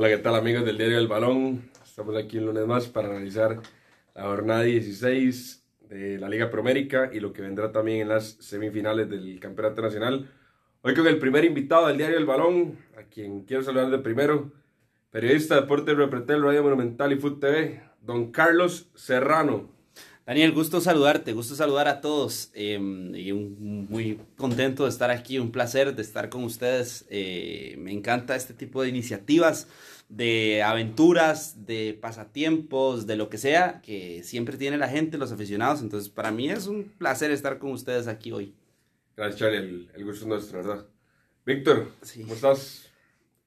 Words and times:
Hola, 0.00 0.10
¿qué 0.10 0.18
tal 0.18 0.36
amigos 0.36 0.64
del 0.64 0.78
Diario 0.78 0.96
del 0.96 1.08
Balón? 1.08 1.70
Estamos 1.84 2.16
aquí 2.16 2.38
un 2.38 2.46
lunes 2.46 2.64
más 2.68 2.86
para 2.86 3.08
analizar 3.08 3.58
la 4.14 4.22
jornada 4.22 4.62
16 4.62 5.66
de 5.88 6.18
la 6.20 6.28
Liga 6.28 6.52
Promérica 6.52 7.10
y 7.12 7.18
lo 7.18 7.32
que 7.32 7.42
vendrá 7.42 7.72
también 7.72 8.02
en 8.02 8.08
las 8.10 8.36
semifinales 8.38 9.10
del 9.10 9.40
Campeonato 9.40 9.82
Nacional. 9.82 10.30
Hoy 10.82 10.94
con 10.94 11.08
el 11.08 11.18
primer 11.18 11.44
invitado 11.44 11.88
del 11.88 11.96
Diario 11.96 12.14
del 12.14 12.26
Balón, 12.26 12.78
a 12.96 13.02
quien 13.12 13.42
quiero 13.42 13.64
saludar 13.64 13.90
de 13.90 13.98
primero, 13.98 14.52
periodista 15.10 15.56
de 15.56 15.62
Deportes 15.62 15.96
Repretel, 15.96 16.44
Radio 16.44 16.62
Monumental 16.62 17.12
y 17.12 17.16
Food 17.16 17.40
TV, 17.40 17.82
don 18.00 18.30
Carlos 18.30 18.92
Serrano. 18.94 19.68
Daniel, 20.28 20.52
gusto 20.52 20.82
saludarte, 20.82 21.32
gusto 21.32 21.54
saludar 21.54 21.88
a 21.88 22.02
todos 22.02 22.50
em, 22.52 23.14
y 23.14 23.32
muy 23.32 24.20
contento 24.36 24.84
de 24.84 24.90
estar 24.90 25.10
aquí, 25.10 25.38
un 25.38 25.50
placer 25.50 25.96
de 25.96 26.02
estar 26.02 26.28
con 26.28 26.44
ustedes. 26.44 27.06
Eh, 27.08 27.76
me 27.78 27.92
encanta 27.92 28.36
este 28.36 28.52
tipo 28.52 28.82
de 28.82 28.90
iniciativas, 28.90 29.68
de 30.10 30.62
aventuras, 30.62 31.64
de 31.64 31.98
pasatiempos, 31.98 33.06
de 33.06 33.16
lo 33.16 33.30
que 33.30 33.38
sea, 33.38 33.80
que 33.80 34.22
siempre 34.22 34.58
tiene 34.58 34.76
la 34.76 34.88
gente, 34.88 35.16
los 35.16 35.32
aficionados. 35.32 35.80
Entonces, 35.80 36.10
para 36.10 36.30
mí 36.30 36.50
es 36.50 36.66
un 36.66 36.92
placer 36.98 37.30
estar 37.30 37.58
con 37.58 37.72
ustedes 37.72 38.06
aquí 38.06 38.30
hoy. 38.30 38.52
Gracias, 39.16 39.40
Charlie, 39.40 39.88
el, 39.94 40.04
gusto 40.04 40.24
es 40.24 40.26
nuestro, 40.26 40.58
¿verdad? 40.58 40.86
Víctor, 41.46 41.88
¿cómo 42.20 42.34
estás? 42.34 42.90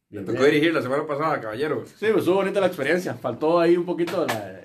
Me 0.09 0.23
tocó 0.23 0.45
dirigir 0.45 0.73
la 0.73 0.81
semana 0.81 1.05
pasada, 1.05 1.39
caballero. 1.39 1.85
Sí, 1.85 2.07
pues 2.07 2.17
estuvo 2.17 2.37
bonita 2.37 2.59
la 2.59 2.65
experiencia. 2.65 3.13
Faltó 3.13 3.59
ahí 3.59 3.77
un 3.77 3.85
poquito 3.85 4.25
la, 4.25 4.63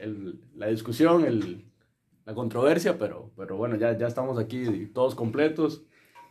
la 0.55 0.69
discusión, 0.69 1.27
el 1.27 1.66
la 2.27 2.35
controversia, 2.35 2.99
pero, 2.99 3.31
pero 3.37 3.57
bueno, 3.57 3.77
ya, 3.77 3.97
ya 3.97 4.09
estamos 4.09 4.39
aquí 4.39 4.91
todos 4.93 5.15
completos. 5.15 5.83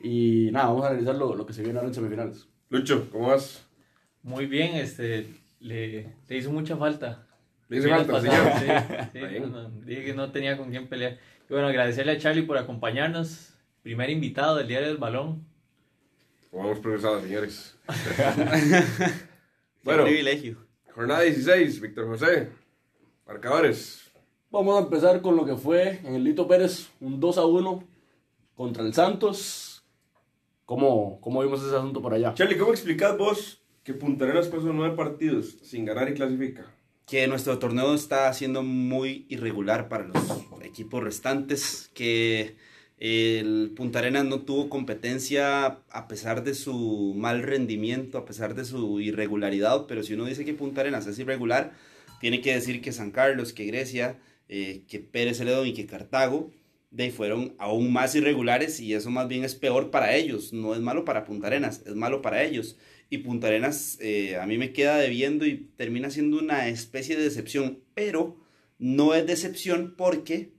Y 0.02 0.49
nada, 0.52 0.68
vamos 0.68 0.84
a 0.84 0.90
analizar 0.90 1.16
lo, 1.16 1.35
lo 1.35 1.45
que 1.45 1.54
se 1.54 1.63
viene 1.63 1.80
ahora 1.80 1.88
en 1.88 1.95
semifinales. 1.95 2.48
Lucho, 2.70 3.09
¿cómo 3.09 3.30
vas? 3.30 3.66
Muy 4.21 4.46
bien, 4.46 4.76
este, 4.76 5.27
le, 5.60 6.13
le 6.27 6.38
hizo 6.38 6.51
mucha 6.51 6.76
falta. 6.76 7.26
Le 7.70 7.77
hizo 7.77 7.90
falta, 7.90 8.21
Sí, 8.21 8.27
sí 9.13 9.20
dije 9.85 10.05
que 10.05 10.13
no 10.13 10.32
tenía 10.32 10.57
con 10.57 10.70
quién 10.70 10.88
pelear. 10.88 11.18
Y 11.49 11.54
bueno, 11.54 11.68
agradecerle 11.68 12.12
a 12.12 12.18
Charlie 12.18 12.43
por 12.43 12.57
acompañarnos. 12.57 13.54
Primer 13.82 14.10
invitado 14.10 14.57
del 14.57 14.68
Diario 14.68 14.90
del 14.90 14.98
Balón. 14.98 15.46
Vamos 16.51 16.79
progresando, 16.79 17.21
señores. 17.21 17.77
bueno, 19.84 20.04
privilegio. 20.04 20.57
Jornada 20.93 21.21
16, 21.21 21.82
Víctor 21.82 22.07
José. 22.07 22.49
Marcadores. 23.27 24.04
Vamos 24.55 24.77
a 24.77 24.84
empezar 24.84 25.21
con 25.21 25.35
lo 25.35 25.45
que 25.45 25.57
fue 25.57 25.99
en 26.05 26.15
el 26.15 26.23
Lito 26.23 26.48
Pérez, 26.48 26.87
un 27.01 27.20
2 27.20 27.39
a 27.39 27.45
1 27.45 27.84
contra 28.55 28.84
el 28.84 28.93
Santos. 28.93 29.84
¿Cómo, 30.63 31.20
cómo 31.20 31.41
vimos 31.41 31.61
ese 31.61 31.75
asunto 31.75 32.01
por 32.01 32.13
allá? 32.13 32.34
Charlie, 32.35 32.57
¿cómo 32.57 32.71
explicas 32.71 33.17
vos 33.17 33.61
que 33.83 33.93
Punta 33.93 34.23
Arenas 34.23 34.48
pasó 34.48 34.71
nueve 34.71 34.95
partidos 34.95 35.57
sin 35.61 35.83
ganar 35.83 36.07
y 36.07 36.13
clasifica? 36.13 36.73
Que 37.05 37.27
nuestro 37.27 37.59
torneo 37.59 37.93
está 37.93 38.31
siendo 38.31 38.63
muy 38.63 39.26
irregular 39.27 39.89
para 39.89 40.05
los 40.05 40.23
equipos 40.63 41.03
restantes, 41.03 41.91
que 41.93 42.55
el 42.98 43.73
Punta 43.76 43.99
Arenas 43.99 44.23
no 44.23 44.43
tuvo 44.43 44.70
competencia 44.70 45.79
a 45.89 46.07
pesar 46.07 46.45
de 46.45 46.53
su 46.53 47.13
mal 47.13 47.43
rendimiento, 47.43 48.17
a 48.17 48.23
pesar 48.23 48.55
de 48.55 48.63
su 48.63 49.01
irregularidad, 49.01 49.85
pero 49.85 50.01
si 50.01 50.13
uno 50.13 50.23
dice 50.23 50.45
que 50.45 50.53
Punta 50.53 50.79
Arenas 50.79 51.07
es 51.07 51.20
irregular, 51.20 51.73
tiene 52.21 52.39
que 52.39 52.53
decir 52.53 52.81
que 52.81 52.93
San 52.93 53.11
Carlos, 53.11 53.51
que 53.51 53.65
Grecia, 53.65 54.17
eh, 54.48 54.84
que 54.88 54.99
Pérez 54.99 55.38
Celedón 55.38 55.68
y 55.68 55.74
que 55.74 55.85
Cartago, 55.85 56.51
de 56.91 57.12
fueron 57.12 57.55
aún 57.57 57.91
más 57.91 58.15
irregulares 58.15 58.79
y 58.79 58.93
eso 58.93 59.10
más 59.10 59.27
bien 59.27 59.43
es 59.43 59.55
peor 59.55 59.91
para 59.91 60.15
ellos, 60.15 60.54
no 60.54 60.74
es 60.74 60.82
malo 60.82 61.04
para 61.04 61.26
Punta 61.26 61.48
Arenas, 61.48 61.82
es 61.85 61.96
malo 61.96 62.21
para 62.21 62.43
ellos. 62.43 62.77
Y 63.10 63.20
Punta 63.20 63.48
Arenas 63.48 63.98
eh, 64.01 64.38
a 64.38 64.46
mí 64.47 64.57
me 64.57 64.72
queda 64.72 64.97
debiendo 64.97 65.46
y 65.46 65.69
termina 65.75 66.09
siendo 66.09 66.40
una 66.40 66.68
especie 66.69 67.18
de 67.18 67.23
decepción, 67.23 67.81
pero 67.94 68.38
no 68.79 69.13
es 69.13 69.28
decepción 69.28 69.95
porque 69.97 70.53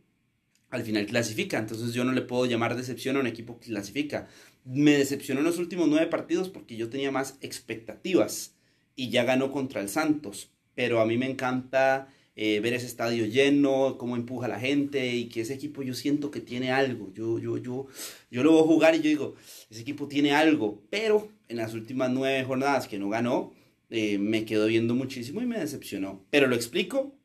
al 0.71 0.83
final 0.83 1.07
clasifica, 1.07 1.59
entonces 1.59 1.95
yo 1.95 2.05
no 2.05 2.13
le 2.13 2.23
puedo 2.23 2.45
llamar 2.45 2.77
decepción 2.77 3.17
a 3.17 3.21
un 3.21 3.27
equipo 3.27 3.59
que 3.59 3.69
clasifica. 3.69 4.29
Me 4.65 4.99
decepcionó 4.99 5.41
en 5.41 5.47
los 5.47 5.59
últimos 5.59 5.89
nueve 5.89 6.07
partidos 6.07 6.49
porque 6.49 6.77
yo 6.77 6.91
tenía 6.91 7.11
más 7.11 7.39
expectativas 7.41 8.57
y 8.95 9.11
ya 9.11 9.25
ganó 9.25 9.53
contra 9.53 9.81
el 9.81 9.89
Santos, 9.89 10.51
pero 10.75 11.01
a 11.01 11.07
mí 11.07 11.17
me 11.17 11.31
encanta 11.31 12.09
eh, 12.37 12.61
ver 12.61 12.75
ese 12.75 12.87
estadio 12.87 13.25
lleno, 13.25 13.97
cómo 13.99 14.15
empuja 14.15 14.47
a 14.47 14.51
la 14.51 14.61
gente 14.61 15.15
y 15.17 15.29
que 15.29 15.41
ese 15.41 15.55
equipo 15.55 15.83
yo 15.83 15.95
siento 15.95 16.31
que 16.31 16.41
tiene 16.41 16.71
algo. 16.71 17.11
Yo, 17.15 17.39
yo, 17.39 17.57
yo, 17.57 17.87
yo 18.31 18.43
lo 18.45 18.53
voy 18.53 18.61
a 18.61 18.67
jugar 18.67 18.95
y 18.95 18.99
yo 18.99 19.09
digo, 19.09 19.35
ese 19.71 19.81
equipo 19.81 20.07
tiene 20.07 20.33
algo, 20.33 20.83
pero 20.91 21.29
en 21.49 21.57
las 21.57 21.73
últimas 21.75 22.11
nueve 22.11 22.45
jornadas 22.45 22.89
que 22.89 22.99
no 22.99 23.09
ganó, 23.09 23.53
eh, 23.89 24.19
me 24.19 24.45
quedó 24.45 24.67
viendo 24.67 24.95
muchísimo 24.95 25.41
y 25.41 25.47
me 25.47 25.59
decepcionó. 25.59 26.27
Pero 26.31 26.47
lo 26.47 26.55
explico 26.55 27.17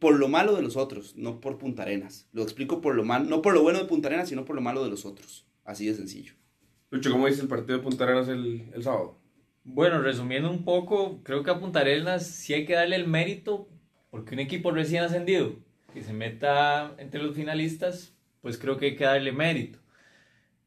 por 0.00 0.18
lo 0.18 0.28
malo 0.28 0.56
de 0.56 0.62
los 0.62 0.76
otros, 0.76 1.14
no 1.16 1.40
por 1.40 1.58
Punta 1.58 1.82
Arenas. 1.82 2.28
Lo 2.32 2.42
explico 2.42 2.80
por 2.80 2.96
lo 2.96 3.04
malo, 3.04 3.26
no 3.26 3.42
por 3.42 3.54
lo 3.54 3.62
bueno 3.62 3.78
de 3.78 3.84
Punta 3.84 4.08
Arenas, 4.08 4.28
sino 4.28 4.44
por 4.44 4.56
lo 4.56 4.62
malo 4.62 4.82
de 4.82 4.90
los 4.90 5.04
otros. 5.04 5.46
Así 5.64 5.86
de 5.86 5.94
sencillo. 5.94 6.34
Lucho, 6.90 7.12
¿cómo 7.12 7.28
dice 7.28 7.42
el 7.42 7.48
partido 7.48 7.78
de 7.78 7.84
Punta 7.84 8.02
Arenas 8.02 8.26
el, 8.26 8.68
el 8.74 8.82
sábado? 8.82 9.20
Bueno, 9.62 10.00
resumiendo 10.02 10.50
un 10.50 10.64
poco, 10.64 11.22
creo 11.22 11.44
que 11.44 11.50
a 11.50 11.60
Punta 11.60 11.80
Arenas 11.80 12.26
sí 12.26 12.54
hay 12.54 12.64
que 12.64 12.72
darle 12.72 12.96
el 12.96 13.06
mérito 13.06 13.68
porque 14.10 14.34
un 14.34 14.40
equipo 14.40 14.70
recién 14.70 15.02
ascendido 15.02 15.54
que 15.92 16.02
se 16.02 16.12
meta 16.12 16.94
entre 16.98 17.22
los 17.22 17.34
finalistas, 17.34 18.14
pues 18.40 18.58
creo 18.58 18.76
que 18.76 18.86
hay 18.86 18.96
que 18.96 19.04
darle 19.04 19.32
mérito. 19.32 19.78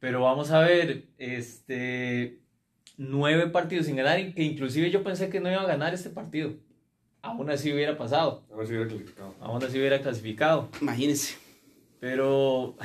Pero 0.00 0.22
vamos 0.22 0.50
a 0.50 0.60
ver, 0.60 1.04
este, 1.18 2.40
nueve 2.96 3.48
partidos 3.48 3.86
sin 3.86 3.96
ganar, 3.96 4.34
que 4.34 4.42
inclusive 4.42 4.90
yo 4.90 5.02
pensé 5.02 5.30
que 5.30 5.40
no 5.40 5.50
iba 5.50 5.62
a 5.62 5.66
ganar 5.66 5.94
este 5.94 6.10
partido. 6.10 6.54
Aún 7.22 7.50
así 7.50 7.72
hubiera 7.72 7.96
pasado. 7.96 8.44
Aún 8.50 8.62
así 8.62 8.72
hubiera 8.72 8.88
clasificado. 8.88 9.34
Aún 9.40 9.64
así 9.64 9.78
hubiera 9.78 10.02
clasificado. 10.02 10.68
Imagínense. 10.82 11.38
Pero 12.00 12.76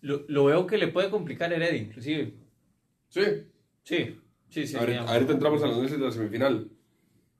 lo, 0.00 0.24
lo 0.26 0.44
veo 0.46 0.66
que 0.66 0.78
le 0.78 0.88
puede 0.88 1.10
complicar 1.10 1.52
a 1.52 1.56
Heredia, 1.56 1.82
inclusive. 1.82 2.32
Sí. 3.10 3.20
Sí, 3.82 4.18
sí, 4.48 4.66
sí. 4.66 4.76
Ahorita, 4.76 5.02
ahorita 5.02 5.32
entramos 5.32 5.62
al 5.62 5.72
análisis 5.72 5.98
de 5.98 6.04
la 6.06 6.10
semifinal. 6.10 6.70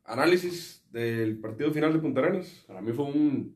Análisis 0.04 0.83
del 0.94 1.38
partido 1.38 1.72
final 1.72 1.92
de 1.92 1.98
Punta 1.98 2.20
Arenas? 2.20 2.64
Para 2.66 2.80
mí 2.80 2.92
fue 2.92 3.06
un 3.06 3.54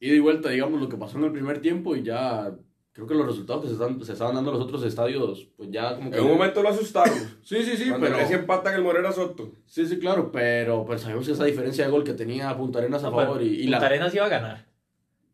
ida 0.00 0.14
y 0.14 0.20
vuelta, 0.20 0.48
digamos, 0.48 0.80
lo 0.80 0.88
que 0.88 0.96
pasó 0.96 1.18
en 1.18 1.24
el 1.24 1.32
primer 1.32 1.60
tiempo 1.60 1.94
y 1.94 2.02
ya 2.02 2.56
creo 2.92 3.06
que 3.06 3.14
los 3.14 3.26
resultados 3.26 3.62
que 3.62 3.68
se, 3.68 3.74
están, 3.74 4.02
se 4.02 4.12
estaban 4.12 4.34
dando 4.34 4.50
en 4.50 4.58
los 4.58 4.66
otros 4.66 4.82
estadios, 4.84 5.48
pues 5.56 5.70
ya 5.70 5.94
como 5.94 6.10
que... 6.10 6.16
En 6.16 6.24
un 6.24 6.32
momento 6.32 6.62
lo 6.62 6.70
asustaron. 6.70 7.14
sí, 7.42 7.62
sí, 7.62 7.76
sí, 7.76 7.88
Cuando 7.88 8.06
pero... 8.06 8.18
Cuando 8.18 8.36
empatan 8.36 8.74
el 8.74 8.82
Morera 8.82 9.12
Soto. 9.12 9.52
Sí, 9.66 9.86
sí, 9.86 9.98
claro, 9.98 10.32
pero 10.32 10.84
pues 10.84 11.02
sabemos 11.02 11.28
esa 11.28 11.44
diferencia 11.44 11.84
de 11.84 11.90
gol 11.90 12.04
que 12.04 12.14
tenía 12.14 12.56
Punta 12.56 12.78
Arenas 12.78 13.04
a 13.04 13.10
favor 13.10 13.42
y, 13.42 13.62
y 13.62 13.64
Punta 13.64 13.86
Arenas 13.86 14.14
iba 14.14 14.24
a 14.24 14.30
ganar. 14.30 14.66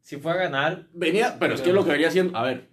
Si 0.02 0.16
fue 0.16 0.32
a 0.32 0.36
ganar... 0.36 0.88
Venía, 0.92 1.36
pero, 1.38 1.54
es 1.54 1.60
que 1.60 1.72
lo 1.72 1.84
que 1.84 1.92
venía 1.92 2.08
haciendo... 2.08 2.36
A 2.36 2.42
ver, 2.42 2.68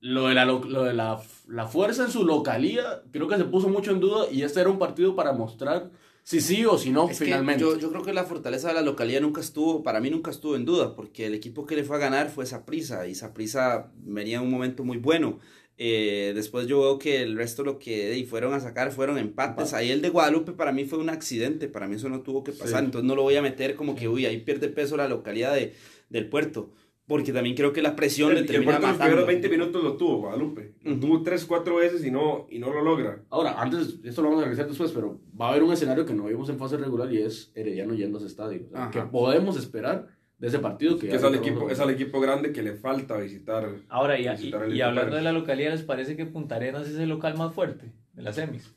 lo 0.00 0.28
de, 0.28 0.34
la, 0.34 0.46
lo 0.46 0.84
de 0.84 0.94
la, 0.94 1.20
la 1.48 1.66
fuerza 1.66 2.04
en 2.04 2.10
su 2.10 2.24
localía 2.24 3.02
creo 3.10 3.28
que 3.28 3.36
se 3.36 3.44
puso 3.44 3.68
mucho 3.68 3.90
en 3.90 4.00
duda 4.00 4.24
y 4.30 4.42
este 4.42 4.60
era 4.60 4.70
un 4.70 4.78
partido 4.78 5.14
para 5.14 5.32
mostrar 5.32 5.90
si 6.22 6.40
sí 6.40 6.64
o 6.64 6.78
si 6.78 6.90
no, 6.90 7.08
finalmente. 7.08 7.62
Yo, 7.62 7.78
yo, 7.78 7.90
creo 7.90 8.02
que 8.02 8.12
la 8.12 8.24
fortaleza 8.24 8.68
de 8.68 8.74
la 8.74 8.82
localidad 8.82 9.20
nunca 9.20 9.40
estuvo, 9.40 9.82
para 9.82 10.00
mí 10.00 10.10
nunca 10.10 10.30
estuvo 10.30 10.56
en 10.56 10.64
duda, 10.64 10.94
porque 10.94 11.26
el 11.26 11.34
equipo 11.34 11.66
que 11.66 11.76
le 11.76 11.84
fue 11.84 11.96
a 11.96 11.98
ganar 12.00 12.30
fue 12.30 12.46
Saprisa, 12.46 13.06
y 13.06 13.14
Saprisa 13.14 13.92
venía 13.96 14.38
en 14.38 14.44
un 14.44 14.50
momento 14.50 14.84
muy 14.84 14.98
bueno. 14.98 15.38
Eh, 15.82 16.32
después 16.34 16.66
yo 16.66 16.80
veo 16.82 16.98
que 16.98 17.22
el 17.22 17.36
resto 17.36 17.64
lo 17.64 17.78
que 17.78 18.26
fueron 18.28 18.52
a 18.52 18.60
sacar 18.60 18.92
fueron 18.92 19.16
empates. 19.16 19.72
Ahí 19.72 19.90
el 19.90 20.02
de 20.02 20.10
Guadalupe 20.10 20.52
para 20.52 20.72
mí 20.72 20.84
fue 20.84 20.98
un 20.98 21.08
accidente, 21.08 21.68
para 21.68 21.88
mí 21.88 21.96
eso 21.96 22.10
no 22.10 22.20
tuvo 22.20 22.44
que 22.44 22.52
pasar, 22.52 22.84
entonces 22.84 23.08
no 23.08 23.16
lo 23.16 23.22
voy 23.22 23.36
a 23.36 23.42
meter 23.42 23.74
como 23.76 23.94
que, 23.94 24.06
uy, 24.06 24.26
ahí 24.26 24.38
pierde 24.38 24.68
peso 24.68 24.98
la 24.98 25.08
localidad 25.08 25.54
de, 25.54 25.72
del 26.10 26.28
puerto 26.28 26.70
porque 27.10 27.32
también 27.32 27.56
creo 27.56 27.72
que 27.72 27.82
la 27.82 27.96
presión 27.96 28.32
le 28.32 28.44
termina 28.44 28.74
matando. 28.74 28.86
Los 28.90 28.98
primeros 28.98 29.26
20 29.26 29.48
minutos 29.48 29.82
lo 29.82 29.96
tuvo 29.96 30.18
Guadalupe. 30.18 30.74
Lo 30.84 30.94
tuvo 30.94 31.24
3, 31.24 31.44
4 31.44 31.74
veces 31.74 32.06
y 32.06 32.10
no, 32.12 32.46
y 32.48 32.60
no 32.60 32.72
lo 32.72 32.82
logra. 32.82 33.24
Ahora, 33.30 33.60
antes, 33.60 33.98
esto 34.04 34.22
lo 34.22 34.28
vamos 34.28 34.42
a 34.42 34.44
revisar 34.44 34.68
después, 34.68 34.92
pero 34.92 35.20
va 35.38 35.48
a 35.48 35.50
haber 35.50 35.64
un 35.64 35.72
escenario 35.72 36.06
que 36.06 36.14
no 36.14 36.26
vimos 36.26 36.48
en 36.50 36.58
fase 36.60 36.76
regular 36.76 37.12
y 37.12 37.18
es 37.18 37.50
Herediano 37.56 37.94
yendo 37.94 38.18
a 38.18 38.20
ese 38.20 38.28
estadio. 38.28 38.68
que 38.92 39.00
podemos 39.00 39.58
esperar 39.58 40.06
de 40.38 40.46
ese 40.46 40.60
partido. 40.60 41.00
Que, 41.00 41.12
es, 41.12 41.24
al 41.24 41.34
equipo, 41.34 41.68
es 41.68 41.80
al 41.80 41.90
equipo 41.90 42.20
grande 42.20 42.52
que 42.52 42.62
le 42.62 42.74
falta 42.74 43.16
visitar. 43.16 43.68
Ahora, 43.88 44.16
y, 44.16 44.28
y 44.72 44.80
hablando 44.80 45.16
de 45.16 45.22
la 45.22 45.32
localidad, 45.32 45.72
¿les 45.72 45.82
parece 45.82 46.14
que 46.14 46.26
Punta 46.26 46.54
Arenas 46.54 46.86
es 46.86 46.96
el 46.96 47.08
local 47.08 47.36
más 47.36 47.52
fuerte 47.52 47.90
de 48.12 48.22
las 48.22 48.36
semis? 48.36 48.72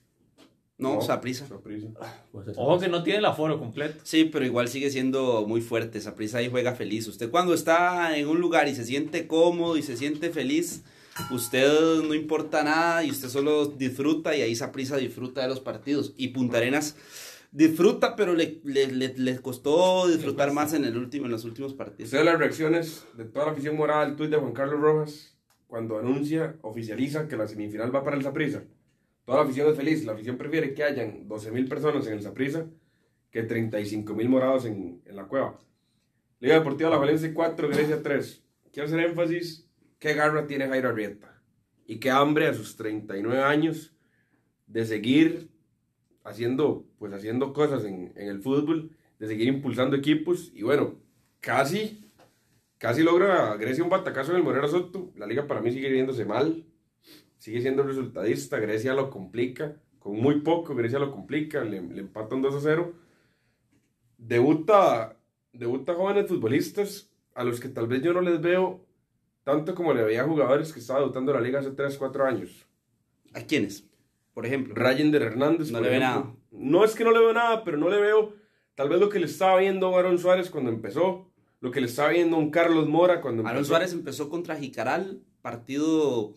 No, 0.77 1.01
Saprisa. 1.01 1.45
Pues 2.31 2.57
Ojo 2.57 2.79
que 2.79 2.87
no 2.87 3.03
tiene 3.03 3.19
el 3.19 3.25
aforo 3.25 3.59
completo. 3.59 3.99
Sí, 4.03 4.25
pero 4.25 4.45
igual 4.45 4.67
sigue 4.67 4.89
siendo 4.89 5.45
muy 5.47 5.61
fuerte. 5.61 6.01
Saprisa 6.01 6.39
ahí 6.39 6.49
juega 6.49 6.73
feliz. 6.73 7.07
Usted 7.07 7.29
cuando 7.29 7.53
está 7.53 8.17
en 8.17 8.27
un 8.27 8.39
lugar 8.39 8.67
y 8.67 8.75
se 8.75 8.83
siente 8.83 9.27
cómodo 9.27 9.77
y 9.77 9.83
se 9.83 9.95
siente 9.97 10.31
feliz, 10.31 10.83
usted 11.31 12.01
no 12.03 12.13
importa 12.15 12.63
nada 12.63 13.03
y 13.03 13.11
usted 13.11 13.29
solo 13.29 13.67
disfruta 13.67 14.35
y 14.35 14.41
ahí 14.41 14.55
Saprisa 14.55 14.97
disfruta 14.97 15.41
de 15.41 15.47
los 15.47 15.59
partidos. 15.59 16.13
Y 16.17 16.29
Punta 16.29 16.57
Arenas 16.57 16.95
disfruta, 17.51 18.15
pero 18.15 18.33
le, 18.33 18.59
le, 18.63 19.39
costó 19.39 20.07
disfrutar 20.07 20.51
más 20.51 20.73
en, 20.73 20.85
el 20.85 20.97
último, 20.97 21.25
en 21.25 21.31
los 21.31 21.45
últimos 21.45 21.73
partidos. 21.75 22.11
Usted 22.11 22.25
las 22.25 22.39
reacciones 22.39 23.05
de 23.15 23.25
toda 23.25 23.45
la 23.45 23.51
afición 23.51 23.77
moral 23.77 24.09
al 24.09 24.15
tuit 24.15 24.31
de 24.31 24.37
Juan 24.37 24.53
Carlos 24.53 24.81
Rojas 24.81 25.37
cuando 25.67 25.97
anuncia, 25.97 26.55
oficializa 26.61 27.27
que 27.27 27.37
la 27.37 27.47
semifinal 27.47 27.95
va 27.95 28.03
para 28.03 28.15
el 28.15 28.23
Saprisa. 28.23 28.63
Toda 29.25 29.39
la 29.39 29.43
afición 29.43 29.69
es 29.69 29.77
feliz. 29.77 30.05
La 30.05 30.13
afición 30.13 30.37
prefiere 30.37 30.73
que 30.73 30.83
hayan 30.83 31.27
12.000 31.27 31.69
personas 31.69 32.07
en 32.07 32.13
el 32.13 32.21
Saprisa 32.21 32.67
que 33.31 33.43
35 33.43 34.13
mil 34.13 34.29
morados 34.29 34.65
en, 34.65 35.01
en 35.05 35.15
la 35.15 35.25
cueva. 35.25 35.59
Liga 36.39 36.55
Deportiva 36.55 36.89
La 36.89 36.97
Valencia 36.97 37.33
4, 37.33 37.69
Grecia 37.69 38.03
3. 38.03 38.43
Quiero 38.71 38.87
hacer 38.87 38.99
énfasis, 38.99 39.67
qué 39.97 40.13
garra 40.13 40.45
tiene 40.45 40.67
Jairo 40.67 40.89
Arrieta 40.89 41.41
y 41.87 41.99
qué 41.99 42.11
hambre 42.11 42.47
a 42.47 42.53
sus 42.53 42.75
39 42.75 43.41
años 43.41 43.95
de 44.67 44.85
seguir 44.85 45.49
haciendo, 46.23 46.85
pues 46.99 47.11
haciendo 47.13 47.53
cosas 47.53 47.85
en, 47.85 48.13
en 48.15 48.27
el 48.27 48.41
fútbol, 48.41 48.91
de 49.19 49.27
seguir 49.27 49.47
impulsando 49.47 49.95
equipos 49.95 50.51
y 50.53 50.63
bueno, 50.63 50.99
casi, 51.39 52.11
casi 52.77 53.03
logra 53.03 53.55
Grecia 53.57 53.83
un 53.83 53.89
batacazo 53.89 54.31
en 54.31 54.37
el 54.37 54.43
Morera 54.43 54.67
Soto. 54.67 55.11
La 55.15 55.25
liga 55.25 55.47
para 55.47 55.61
mí 55.61 55.71
sigue 55.71 55.89
viéndose 55.89 56.25
mal, 56.25 56.65
sigue 57.43 57.59
siendo 57.59 57.83
resultadista, 57.83 58.57
Grecia 58.57 58.93
lo 58.93 59.09
complica, 59.09 59.75
con 59.99 60.17
muy 60.17 60.39
poco 60.39 60.75
Grecia 60.75 60.97
lo 60.97 61.11
complica, 61.11 61.61
le, 61.65 61.81
le 61.81 61.99
empata 61.99 62.35
un 62.35 62.41
2 62.41 62.55
a 62.55 62.59
0. 62.61 62.93
Debuta, 64.17 65.17
debuta 65.51 65.93
jóvenes 65.93 66.29
futbolistas 66.29 67.11
a 67.35 67.43
los 67.43 67.59
que 67.59 67.67
tal 67.67 67.87
vez 67.87 68.01
yo 68.01 68.13
no 68.13 68.21
les 68.21 68.39
veo 68.39 68.85
tanto 69.43 69.75
como 69.75 69.93
le 69.93 70.03
veía 70.03 70.21
a 70.21 70.25
jugadores 70.25 70.71
que 70.71 70.79
estaba 70.79 70.99
debutando 71.01 71.33
en 71.33 71.37
la 71.37 71.43
liga 71.43 71.59
hace 71.59 71.71
3, 71.71 71.97
4 71.97 72.25
años. 72.25 72.65
¿A 73.33 73.41
quiénes? 73.41 73.89
Por 74.33 74.45
ejemplo. 74.45 74.73
Ryan 74.73 75.13
Hernández. 75.13 75.69
No 75.69 75.79
por 75.79 75.87
le 75.87 75.93
ve 75.95 75.99
nada. 75.99 76.33
No 76.49 76.85
es 76.85 76.95
que 76.95 77.03
no 77.03 77.11
le 77.11 77.19
veo 77.19 77.33
nada, 77.33 77.65
pero 77.65 77.75
no 77.75 77.89
le 77.89 77.99
veo 77.99 78.35
tal 78.75 78.87
vez 78.87 79.01
lo 79.01 79.09
que 79.09 79.19
le 79.19 79.25
estaba 79.25 79.59
viendo 79.59 79.93
a 79.93 79.99
Aaron 79.99 80.17
Suárez 80.17 80.49
cuando 80.49 80.69
empezó, 80.69 81.29
lo 81.59 81.71
que 81.71 81.81
le 81.81 81.87
estaba 81.87 82.11
viendo 82.11 82.37
a 82.37 82.39
un 82.39 82.51
Carlos 82.51 82.87
Mora 82.87 83.19
cuando 83.19 83.41
empezó. 83.41 83.51
Aaron 83.51 83.65
Suárez 83.65 83.91
empezó 83.91 84.29
contra 84.29 84.55
Jicaral, 84.55 85.19
partido 85.41 86.35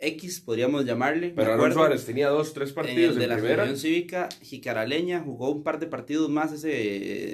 X, 0.00 0.40
podríamos 0.40 0.84
llamarle. 0.84 1.32
Pero 1.34 1.54
acuerdo. 1.54 1.74
Suárez 1.74 2.04
tenía 2.04 2.28
dos, 2.28 2.52
tres 2.52 2.70
en 2.70 2.74
partidos 2.74 3.14
el 3.14 3.18
de 3.18 3.24
en 3.24 3.30
la 3.30 3.36
primera. 3.36 3.56
Federación 3.64 3.78
Cívica 3.78 4.28
Jicaraleña, 4.42 5.20
jugó 5.20 5.50
un 5.50 5.62
par 5.62 5.78
de 5.78 5.86
partidos 5.86 6.28
más 6.30 6.52
ese 6.52 6.70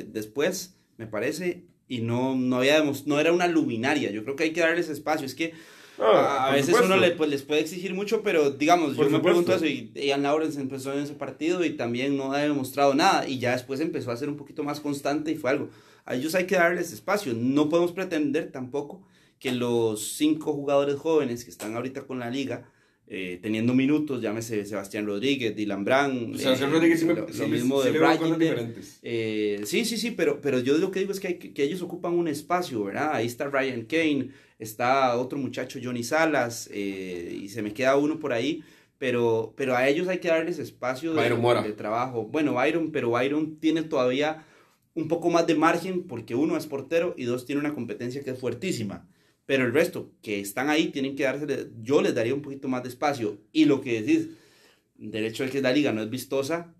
eh, 0.00 0.06
después, 0.08 0.76
me 0.96 1.06
parece, 1.06 1.64
y 1.88 2.00
no, 2.00 2.36
no, 2.36 2.56
había 2.56 2.82
no 3.06 3.20
era 3.20 3.32
una 3.32 3.48
luminaria. 3.48 4.10
Yo 4.10 4.22
creo 4.24 4.36
que 4.36 4.44
hay 4.44 4.52
que 4.52 4.60
darles 4.60 4.88
espacio. 4.88 5.26
Es 5.26 5.34
que 5.34 5.52
Ah, 5.98 6.48
a 6.48 6.52
veces 6.52 6.68
supuesto. 6.68 6.86
uno 6.86 6.96
le, 6.96 7.12
pues, 7.12 7.28
les 7.30 7.42
puede 7.42 7.60
exigir 7.60 7.94
mucho, 7.94 8.22
pero 8.22 8.50
digamos, 8.50 8.94
Por 8.96 9.06
yo 9.06 9.10
me 9.12 9.20
pregunto 9.20 9.54
eso, 9.54 9.66
y 9.66 9.92
Ian 9.94 10.22
Lawrence 10.22 10.60
empezó 10.60 10.92
en 10.92 11.00
ese 11.00 11.12
partido 11.12 11.64
y 11.64 11.70
también 11.76 12.16
no 12.16 12.32
ha 12.32 12.38
demostrado 12.38 12.94
nada, 12.94 13.28
y 13.28 13.38
ya 13.38 13.52
después 13.52 13.78
empezó 13.78 14.10
a 14.10 14.16
ser 14.16 14.28
un 14.28 14.36
poquito 14.36 14.64
más 14.64 14.80
constante 14.80 15.30
y 15.30 15.36
fue 15.36 15.50
algo. 15.50 15.68
A 16.04 16.14
ellos 16.14 16.34
hay 16.34 16.46
que 16.46 16.56
darles 16.56 16.92
espacio. 16.92 17.34
No 17.34 17.68
podemos 17.68 17.92
pretender 17.92 18.50
tampoco 18.50 19.02
que 19.42 19.50
los 19.50 20.12
cinco 20.12 20.52
jugadores 20.52 20.94
jóvenes 20.94 21.44
que 21.44 21.50
están 21.50 21.74
ahorita 21.74 22.02
con 22.02 22.20
la 22.20 22.30
liga, 22.30 22.70
eh, 23.08 23.40
teniendo 23.42 23.74
minutos, 23.74 24.22
llámese 24.22 24.64
Sebastián 24.64 25.04
Rodríguez, 25.04 25.56
Dylan 25.56 25.84
Brand, 25.84 26.36
O 26.36 26.38
sea, 26.38 26.52
eh, 26.52 26.56
Sebastián 26.56 26.70
Rodríguez 26.70 27.00
sí 27.00 27.06
me 27.06 27.14
lo, 27.14 27.26
sí 27.26 27.40
lo 27.40 27.48
mismo 27.48 27.82
sí 27.82 27.90
de 27.90 28.38
diferentes. 28.38 29.00
eh, 29.02 29.60
sí, 29.64 29.84
sí, 29.84 29.96
sí, 29.96 30.12
pero, 30.12 30.40
pero 30.40 30.60
yo 30.60 30.78
lo 30.78 30.92
que 30.92 31.00
digo 31.00 31.10
es 31.10 31.18
que, 31.18 31.26
hay 31.26 31.38
que, 31.38 31.60
ellos 31.64 31.82
ocupan 31.82 32.12
un 32.12 32.28
espacio, 32.28 32.84
¿verdad? 32.84 33.10
Ahí 33.14 33.26
está 33.26 33.48
Ryan 33.48 33.82
Kane, 33.82 34.28
está 34.60 35.16
otro 35.18 35.40
muchacho, 35.40 35.80
Johnny 35.82 36.04
Salas, 36.04 36.70
eh, 36.72 37.36
y 37.42 37.48
se 37.48 37.62
me 37.62 37.74
queda 37.74 37.96
uno 37.96 38.20
por 38.20 38.32
ahí, 38.32 38.62
pero, 38.96 39.54
pero 39.56 39.74
a 39.74 39.88
ellos 39.88 40.06
hay 40.06 40.18
que 40.18 40.28
darles 40.28 40.60
espacio 40.60 41.14
de, 41.14 41.30
de 41.64 41.72
trabajo. 41.72 42.28
Bueno, 42.28 42.54
Byron, 42.54 42.92
pero 42.92 43.10
Byron 43.10 43.56
tiene 43.56 43.82
todavía 43.82 44.46
un 44.94 45.08
poco 45.08 45.30
más 45.30 45.48
de 45.48 45.56
margen 45.56 46.04
porque 46.04 46.36
uno 46.36 46.56
es 46.56 46.68
portero 46.68 47.14
y 47.16 47.24
dos 47.24 47.44
tiene 47.44 47.60
una 47.60 47.74
competencia 47.74 48.22
que 48.22 48.30
es 48.30 48.38
fuertísima. 48.38 49.08
Pero 49.46 49.64
el 49.64 49.72
resto 49.72 50.12
que 50.22 50.40
están 50.40 50.70
ahí 50.70 50.88
tienen 50.88 51.16
que 51.16 51.24
darse, 51.24 51.70
yo 51.80 52.00
les 52.00 52.14
daría 52.14 52.34
un 52.34 52.42
poquito 52.42 52.68
más 52.68 52.82
de 52.82 52.88
espacio. 52.88 53.38
Y 53.52 53.64
lo 53.64 53.80
que 53.80 54.00
decís, 54.00 54.28
del 54.96 55.24
hecho 55.24 55.44
de 55.44 55.50
que 55.50 55.60
la 55.60 55.72
liga 55.72 55.92
no 55.92 56.02
es 56.02 56.10
vistosa, 56.10 56.74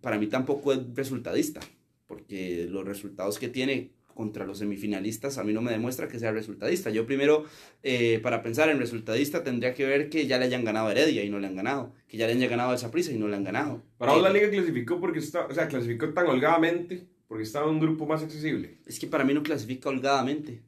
para 0.00 0.18
mí 0.18 0.26
tampoco 0.26 0.72
es 0.72 0.80
resultadista, 0.94 1.60
porque 2.06 2.66
los 2.68 2.84
resultados 2.84 3.38
que 3.38 3.48
tiene 3.48 3.92
contra 4.14 4.46
los 4.46 4.58
semifinalistas 4.58 5.38
a 5.38 5.44
mí 5.44 5.52
no 5.52 5.62
me 5.62 5.70
demuestra 5.70 6.08
que 6.08 6.18
sea 6.18 6.32
resultadista. 6.32 6.90
Yo 6.90 7.06
primero, 7.06 7.44
eh, 7.82 8.20
para 8.22 8.42
pensar 8.42 8.68
en 8.68 8.78
resultadista, 8.78 9.42
tendría 9.42 9.74
que 9.74 9.86
ver 9.86 10.10
que 10.10 10.26
ya 10.26 10.38
le 10.38 10.44
hayan 10.44 10.64
ganado 10.64 10.88
a 10.88 10.92
Heredia 10.92 11.24
y 11.24 11.30
no 11.30 11.38
le 11.38 11.46
han 11.46 11.56
ganado, 11.56 11.94
que 12.08 12.16
ya 12.16 12.26
le 12.26 12.34
hayan 12.34 12.50
ganado 12.50 12.72
a 12.72 12.78
Saprissa 12.78 13.12
y 13.12 13.18
no 13.18 13.28
le 13.28 13.36
han 13.36 13.44
ganado. 13.44 13.82
Para 13.96 14.12
vos 14.12 14.20
Eh, 14.20 14.24
la 14.24 14.32
liga 14.32 14.50
clasificó 14.50 15.00
porque 15.00 15.20
está, 15.20 15.46
o 15.46 15.54
sea, 15.54 15.68
clasificó 15.68 16.12
tan 16.12 16.26
holgadamente 16.26 17.06
porque 17.26 17.44
estaba 17.44 17.66
en 17.66 17.76
un 17.76 17.80
grupo 17.80 18.06
más 18.06 18.22
accesible. 18.22 18.78
Es 18.84 18.98
que 18.98 19.06
para 19.06 19.24
mí 19.24 19.32
no 19.32 19.42
clasifica 19.42 19.88
holgadamente. 19.88 20.60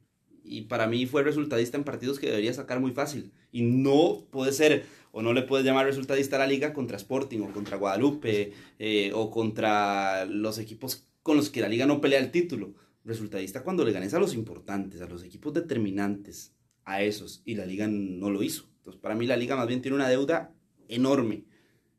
Y 0.45 0.63
para 0.63 0.87
mí 0.87 1.05
fue 1.05 1.23
resultadista 1.23 1.77
en 1.77 1.83
partidos 1.83 2.19
que 2.19 2.27
debería 2.27 2.53
sacar 2.53 2.79
muy 2.79 2.91
fácil. 2.91 3.31
Y 3.51 3.63
no 3.63 4.27
puede 4.31 4.51
ser, 4.51 4.85
o 5.11 5.21
no 5.21 5.33
le 5.33 5.41
puedes 5.41 5.65
llamar 5.65 5.85
resultadista 5.85 6.35
a 6.35 6.39
la 6.39 6.47
liga 6.47 6.73
contra 6.73 6.97
Sporting 6.97 7.39
o 7.41 7.51
contra 7.51 7.77
Guadalupe 7.77 8.53
eh, 8.79 9.11
o 9.13 9.31
contra 9.31 10.25
los 10.25 10.59
equipos 10.59 11.07
con 11.23 11.37
los 11.37 11.49
que 11.49 11.61
la 11.61 11.69
liga 11.69 11.85
no 11.85 12.01
pelea 12.01 12.19
el 12.19 12.31
título. 12.31 12.75
Resultadista 13.03 13.63
cuando 13.63 13.83
le 13.83 13.91
ganes 13.91 14.13
a 14.13 14.19
los 14.19 14.33
importantes, 14.33 15.01
a 15.01 15.07
los 15.07 15.23
equipos 15.23 15.53
determinantes, 15.53 16.53
a 16.83 17.01
esos. 17.01 17.41
Y 17.45 17.55
la 17.55 17.65
liga 17.65 17.87
no 17.87 18.29
lo 18.29 18.43
hizo. 18.43 18.69
Entonces 18.77 19.01
para 19.01 19.15
mí 19.15 19.25
la 19.25 19.37
liga 19.37 19.55
más 19.55 19.67
bien 19.67 19.81
tiene 19.81 19.95
una 19.95 20.09
deuda 20.09 20.53
enorme 20.87 21.45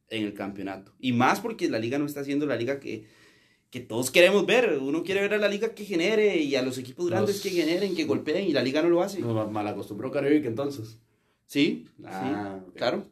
en 0.08 0.25
el 0.25 0.34
campeonato. 0.34 0.94
Y 0.99 1.12
más 1.12 1.40
porque 1.40 1.69
la 1.69 1.78
liga 1.78 1.99
no 1.99 2.06
está 2.06 2.20
haciendo 2.20 2.46
la 2.46 2.56
liga 2.56 2.81
que, 2.81 3.06
que 3.70 3.80
todos 3.80 4.10
queremos 4.10 4.46
ver. 4.46 4.78
Uno 4.80 5.02
quiere 5.02 5.20
ver 5.22 5.34
a 5.34 5.38
la 5.38 5.48
liga 5.48 5.74
que 5.74 5.84
genere 5.84 6.36
y 6.38 6.54
a 6.56 6.62
los 6.62 6.78
equipos 6.78 7.08
grandes 7.08 7.36
Los- 7.36 7.42
que 7.42 7.50
generen, 7.50 7.94
que 7.94 8.04
golpeen 8.04 8.46
y 8.48 8.52
la 8.52 8.62
liga 8.62 8.82
no 8.82 8.88
lo 8.88 9.02
hace. 9.02 9.20
Nos 9.20 9.50
mal 9.50 9.66
acostumbró 9.66 10.10
Caribe 10.10 10.46
entonces. 10.46 10.98
Sí, 11.46 11.86
Ah, 12.04 12.58
sí, 12.64 12.72
claro. 12.76 13.06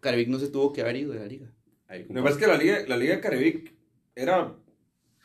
Caribic 0.00 0.28
no 0.28 0.38
se 0.38 0.48
tuvo 0.48 0.72
que 0.72 0.80
haber 0.80 0.96
ido 0.96 1.12
de 1.12 1.20
la 1.20 1.26
liga. 1.26 1.46
Lo 1.90 2.14
que 2.14 2.22
pasa 2.22 2.30
es 2.30 2.36
que 2.36 2.46
la 2.46 2.56
liga, 2.58 2.78
la 2.86 2.96
liga 2.96 3.16
de 3.16 3.20
Caribic 3.20 3.72
era, 4.14 4.52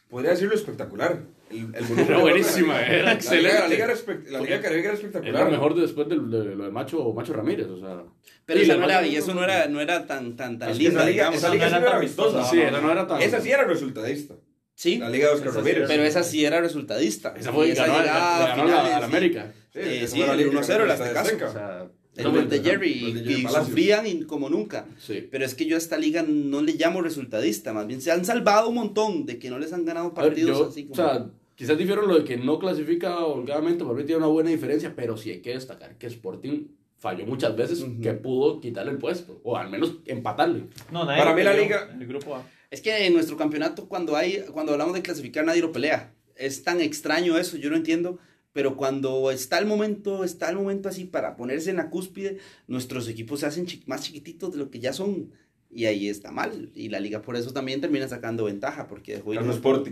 podría 0.09 0.31
decirlo, 0.31 0.55
espectacular. 0.55 1.21
El, 1.51 1.73
el 1.75 1.99
Era 2.07 2.19
buenísima, 2.19 2.81
era 2.81 2.87
La 2.87 2.91
liga, 2.91 3.03
la 3.05 3.13
excelente. 3.13 3.69
liga, 3.69 3.85
era 3.85 4.31
la 4.31 4.41
liga 4.41 4.61
Caribic 4.61 4.85
era 4.85 4.93
Es 4.93 4.99
espectacular. 4.99 5.45
lo 5.45 5.51
mejor 5.51 5.75
de- 5.75 5.81
después 5.81 6.07
de, 6.09 6.15
de 6.15 6.55
lo 6.55 6.63
de 6.63 6.71
Macho, 6.71 7.13
Macho 7.13 7.33
Ramírez, 7.33 7.67
o 7.67 7.79
sea. 7.79 8.03
Pero 8.45 8.61
la 8.65 8.77
no 8.77 8.85
era, 8.85 9.05
y 9.07 9.15
eso 9.15 9.33
no 9.35 9.43
era, 9.43 9.67
no 9.67 9.79
era 9.81 10.05
tan, 10.07 10.35
tan, 10.35 10.57
tan 10.57 10.75
linda, 10.77 10.99
esa 11.01 11.05
liga, 11.09 11.11
digamos. 11.11 11.37
esa 11.37 11.47
no 11.49 11.53
liga 11.53 11.67
era 11.67 11.79
no 11.79 11.83
era 11.85 11.91
tan 11.91 12.01
vistosa. 12.01 12.37
vistosa. 12.39 12.51
Sí, 12.51 12.61
esa 12.61 12.81
no 12.81 12.91
era 12.91 13.07
tan. 13.07 13.21
Esa 13.21 13.41
sí 13.41 13.51
era 13.51 13.63
resultadista. 13.65 14.35
Sí, 14.75 14.97
La 14.97 15.09
liga 15.09 15.27
de 15.27 15.33
Oscar 15.35 15.49
Esa 15.49 15.57
Ramírez. 15.59 15.83
pero 15.87 16.03
esa 16.03 16.23
sí 16.23 16.43
era 16.45 16.59
resultadista. 16.61 17.33
Esa 17.37 17.51
fue 17.53 17.69
ganó, 17.73 17.93
llegada 17.93 18.03
le 18.03 18.09
a 18.09 18.47
ganó 18.47 18.63
la- 18.65 18.65
finales, 18.65 18.93
a 18.93 18.99
la 18.99 19.07
sí. 19.07 19.11
América. 19.15 19.53
Eh, 19.75 19.99
esa 20.03 20.07
sí, 20.07 20.17
fue 20.17 20.27
la 20.27 20.33
el 20.33 20.39
liga 20.39 20.51
1-0 20.51 20.81
el 20.81 20.87
de 20.87 20.93
Aztecaso. 20.93 21.19
Azteca. 21.19 21.49
O 21.49 21.53
sea, 21.53 21.87
El 22.15 22.29
gol 22.31 22.49
de 22.49 22.59
Jerry 22.61 22.89
y, 22.91 23.13
Jerry 23.13 23.33
y 23.33 23.43
Palacios. 23.43 23.65
sufrían 23.67 24.07
y 24.07 24.21
como 24.23 24.49
nunca. 24.49 24.85
sí. 24.99 25.27
Pero 25.31 25.45
es 25.45 25.55
que 25.55 25.65
yo 25.65 25.75
a 25.75 25.79
esta 25.79 25.97
liga 25.97 26.23
no 26.27 26.61
le 26.61 26.73
llamo 26.73 27.01
resultadista, 27.01 27.73
más 27.73 27.87
bien 27.87 28.01
se 28.01 28.11
han 28.11 28.23
salvado 28.25 28.69
un 28.69 28.75
montón 28.75 29.25
de 29.25 29.39
que 29.39 29.49
no 29.49 29.57
les 29.59 29.73
han 29.73 29.85
ganado 29.85 30.13
partidos 30.13 30.57
yo, 30.59 30.67
así 30.69 30.83
como... 30.85 30.93
O 30.93 30.95
sea, 30.95 31.25
quizás 31.55 31.77
difiero 31.77 32.05
lo 32.05 32.15
de 32.19 32.23
que 32.23 32.37
no 32.37 32.59
clasifica 32.59 33.17
holgadamente, 33.19 33.83
para 33.83 33.95
mí 33.95 34.03
tiene 34.03 34.17
una 34.17 34.27
buena 34.27 34.49
diferencia, 34.51 34.93
pero 34.95 35.17
sí 35.17 35.31
hay 35.31 35.41
que 35.41 35.51
destacar 35.51 35.97
que 35.97 36.07
Sporting 36.07 36.67
falló 36.97 37.25
muchas 37.25 37.55
veces 37.55 37.81
Ujú. 37.81 37.99
que 38.01 38.13
pudo 38.13 38.59
quitarle 38.61 38.91
el 38.91 38.97
puesto, 38.97 39.39
o 39.43 39.57
al 39.57 39.69
menos 39.69 39.95
empatarle. 40.05 40.65
No, 40.91 41.05
nadie 41.05 41.19
Para 41.19 41.35
mí 41.35 41.43
la 41.43 41.53
liga- 41.53 41.89
En 41.93 42.01
el 42.01 42.07
grupo 42.07 42.35
A. 42.35 42.43
Es 42.73 42.81
que 42.81 43.05
en 43.05 43.13
nuestro 43.13 43.37
campeonato 43.37 43.87
cuando 43.87 44.15
hay 44.15 44.43
cuando 44.51 44.71
hablamos 44.71 44.95
de 44.95 45.03
clasificar 45.03 45.45
nadie 45.45 45.61
lo 45.61 45.71
pelea. 45.71 46.11
Es 46.35 46.63
tan 46.63 46.81
extraño 46.81 47.37
eso, 47.37 47.55
yo 47.55 47.69
no 47.69 47.75
entiendo, 47.75 48.17
pero 48.51 48.75
cuando 48.75 49.29
está 49.29 49.59
el 49.59 49.67
momento, 49.67 50.23
está 50.23 50.49
el 50.49 50.55
momento 50.55 50.89
así 50.89 51.05
para 51.05 51.35
ponerse 51.35 51.69
en 51.69 51.75
la 51.77 51.91
cúspide, 51.91 52.39
nuestros 52.65 53.07
equipos 53.07 53.41
se 53.41 53.45
hacen 53.45 53.67
chi- 53.67 53.83
más 53.85 54.01
chiquititos 54.01 54.53
de 54.53 54.57
lo 54.57 54.71
que 54.71 54.79
ya 54.79 54.91
son. 54.91 55.31
Y 55.69 55.85
ahí 55.85 56.09
está 56.09 56.31
mal. 56.31 56.71
Y 56.73 56.89
la 56.89 56.99
liga 56.99 57.21
por 57.21 57.35
eso 57.35 57.53
también 57.53 57.79
termina 57.79 58.07
sacando 58.07 58.45
ventaja 58.45 58.87
porque 58.87 59.13
dejó 59.17 59.33
ir 59.33 59.39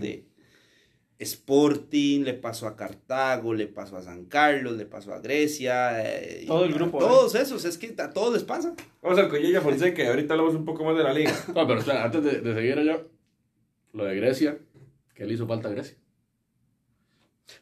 de 0.00 0.24
Sporting, 1.22 2.20
le 2.20 2.34
pasó 2.34 2.66
a 2.66 2.76
Cartago, 2.76 3.54
le 3.54 3.66
pasó 3.66 3.96
a 3.96 4.02
San 4.02 4.26
Carlos, 4.26 4.76
le 4.76 4.86
pasó 4.86 5.14
a 5.14 5.20
Grecia, 5.20 6.02
eh, 6.02 6.44
Todo 6.46 6.64
el 6.64 6.72
a 6.72 6.76
grupo, 6.76 6.98
Todos 6.98 7.34
esos, 7.34 7.64
es 7.64 7.78
que 7.78 7.94
a 7.98 8.10
todos 8.10 8.34
les 8.34 8.44
pasa. 8.44 8.74
Vamos 9.00 9.18
al 9.18 9.28
Collella 9.28 9.60
Fonseca 9.60 10.06
ahorita 10.08 10.34
hablamos 10.34 10.54
un 10.54 10.64
poco 10.64 10.84
más 10.84 10.96
de 10.96 11.04
la 11.04 11.12
liga. 11.12 11.32
No, 11.54 11.66
pero 11.66 11.80
espera, 11.80 12.04
antes 12.04 12.22
de, 12.22 12.40
de 12.40 12.54
seguir 12.54 12.78
allá, 12.78 13.02
lo 13.92 14.04
de 14.04 14.16
Grecia, 14.16 14.58
¿qué 15.14 15.26
le 15.26 15.34
hizo 15.34 15.46
falta 15.46 15.68
a 15.68 15.72
Grecia? 15.72 15.96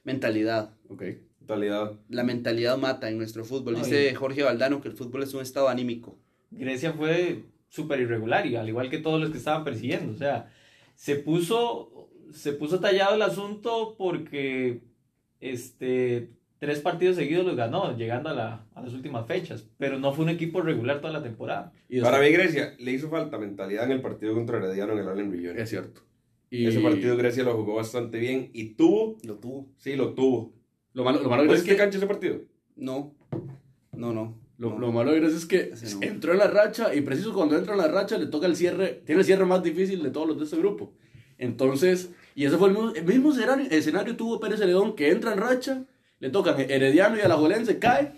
Mentalidad. 0.05 0.75
Ok. 0.89 1.03
Totalidad. 1.41 1.93
La 2.09 2.23
mentalidad 2.23 2.77
mata 2.79 3.09
en 3.09 3.19
nuestro 3.19 3.45
fútbol. 3.45 3.77
Ay. 3.77 3.83
Dice 3.83 4.15
Jorge 4.15 4.43
Valdano 4.43 4.81
que 4.81 4.89
el 4.89 4.95
fútbol 4.95 5.23
es 5.23 5.35
un 5.35 5.43
estado 5.43 5.69
anímico. 5.69 6.17
Grecia 6.51 6.93
fue 6.93 7.45
súper 7.69 8.01
irregular 8.01 8.47
y 8.47 8.57
al 8.57 8.69
igual 8.69 8.91
que 8.91 8.99
todos 8.99 9.21
los 9.21 9.31
que 9.31 9.39
estaban 9.39 9.65
persiguiendo. 9.65 10.13
O 10.13 10.17
sea, 10.17 10.53
se 10.95 11.17
puso, 11.17 12.10
se 12.33 12.53
puso 12.53 12.81
tallado 12.81 13.15
el 13.15 13.23
asunto 13.23 13.95
porque 13.99 14.83
este, 15.41 16.31
tres 16.59 16.81
partidos 16.81 17.17
seguidos 17.17 17.47
los 17.47 17.57
ganó, 17.57 17.97
llegando 17.97 18.29
a, 18.31 18.35
la- 18.35 18.67
a 18.75 18.83
las 18.83 18.93
últimas 18.93 19.27
fechas. 19.27 19.67
Pero 19.79 19.99
no 19.99 20.13
fue 20.13 20.25
un 20.25 20.31
equipo 20.31 20.61
regular 20.63 21.01
toda 21.01 21.13
la 21.13 21.23
temporada. 21.23 21.73
Y 21.89 22.01
Para 22.01 22.21
mí 22.21 22.29
Grecia 22.31 22.75
le 22.79 22.93
hizo 22.93 23.09
falta 23.09 23.39
mentalidad 23.39 23.85
en 23.87 23.93
el 23.93 24.01
partido 24.03 24.35
contra 24.35 24.59
Herediano 24.59 24.93
en 24.93 24.99
el 25.01 25.09
Allen 25.09 25.31
Riviera. 25.33 25.63
Es 25.63 25.71
cierto. 25.71 26.03
Y 26.51 26.67
Ese 26.67 26.81
partido 26.81 27.17
Grecia 27.17 27.45
lo 27.45 27.55
jugó 27.57 27.77
bastante 27.77 28.19
bien 28.19 28.51
y 28.53 28.71
tuvo, 28.75 29.17
Lo 29.23 29.37
tuvo. 29.37 29.69
sí, 29.77 29.95
lo 29.95 30.15
tuvo. 30.15 30.53
Lo 30.93 31.05
malo, 31.05 31.23
lo 31.23 31.29
malo 31.31 31.43
de 31.43 31.49
¿Cuál 31.49 31.59
Grecia 31.59 31.73
es 31.73 31.77
que 31.79 31.83
cancha 31.83 31.99
ese 31.99 32.07
partido? 32.09 32.41
No. 32.75 33.15
No, 33.93 34.13
no. 34.13 34.37
lo, 34.59 34.71
no. 34.71 34.79
lo 34.81 34.93
malo 34.93 35.13
de 35.13 35.21
Grecia 35.21 35.37
es 35.39 35.47
que 35.47 35.73
no. 35.95 36.03
entró 36.03 36.33
en 36.33 36.39
la 36.39 36.49
racha 36.49 36.93
y 36.95 37.03
preciso 37.03 37.33
cuando 37.33 37.57
entra 37.57 37.75
en 37.75 37.79
la 37.79 37.87
racha 37.89 38.19
le 38.19 38.27
toca 38.27 38.47
el 38.49 38.57
cierre, 38.57 39.01
tiene 39.07 39.21
el 39.21 39.25
cierre 39.27 39.45
más 39.45 39.63
difícil 39.63 40.03
de 40.03 40.11
todos 40.11 40.27
los 40.27 40.39
de 40.39 40.45
este 40.45 40.57
grupo. 40.57 40.93
Entonces, 41.39 42.11
y 42.35 42.45
ese 42.45 42.57
fue 42.57 42.69
el 42.69 42.75
mismo, 42.75 42.93
el 42.95 43.05
mismo 43.05 43.33
escenario, 43.33 43.67
escenario 43.71 44.17
tuvo 44.17 44.41
Pérez 44.41 44.59
Celedón, 44.59 44.95
que 44.95 45.11
entra 45.11 45.33
en 45.33 45.39
racha, 45.39 45.85
le 46.19 46.31
tocan 46.31 46.61
Herediano 46.61 47.17
y 47.17 47.21
a 47.21 47.29
la 47.29 47.65
se 47.65 47.79
cae, 47.79 48.13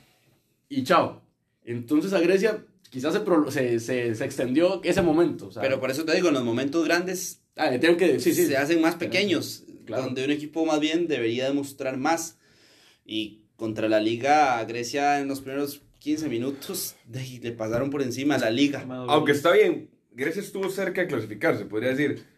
y 0.69 0.85
chao. 0.85 1.23
Entonces 1.64 2.12
a 2.12 2.21
Grecia 2.21 2.64
quizás 2.90 3.19
se, 3.49 3.81
se, 3.81 4.14
se, 4.14 4.25
extendió 4.25 4.81
ese 4.85 5.02
momento. 5.02 5.50
Pero 5.61 5.81
por 5.81 5.90
eso 5.90 6.04
te 6.04 6.14
digo, 6.14 6.28
en 6.28 6.35
los 6.35 6.45
momentos 6.45 6.85
grandes 6.85 7.40
ah, 7.57 7.71
tengo 7.81 7.97
que, 7.97 8.21
sí, 8.21 8.35
sí, 8.35 8.47
se 8.47 8.57
hacen 8.57 8.81
más 8.81 8.97
pequeños, 8.97 9.64
donde 9.87 10.25
un 10.25 10.31
equipo 10.31 10.66
más 10.66 10.81
bien 10.81 11.09
debería 11.09 11.47
demostrar 11.47 11.97
más. 11.97 12.38
Y 13.04 13.45
contra 13.57 13.88
la 13.88 14.00
liga, 14.00 14.62
Grecia 14.64 15.21
en 15.21 15.28
los 15.28 15.40
primeros 15.40 15.81
15 16.00 16.28
minutos 16.28 16.97
le 17.11 17.52
pasaron 17.52 17.90
por 17.90 18.02
encima 18.02 18.35
a 18.35 18.38
la 18.38 18.50
liga. 18.50 18.85
Aunque 19.09 19.33
está 19.33 19.52
bien, 19.52 19.88
Grecia 20.11 20.42
estuvo 20.42 20.69
cerca 20.69 21.00
de 21.00 21.07
clasificarse, 21.07 21.64
podría 21.64 21.90
decir. 21.90 22.32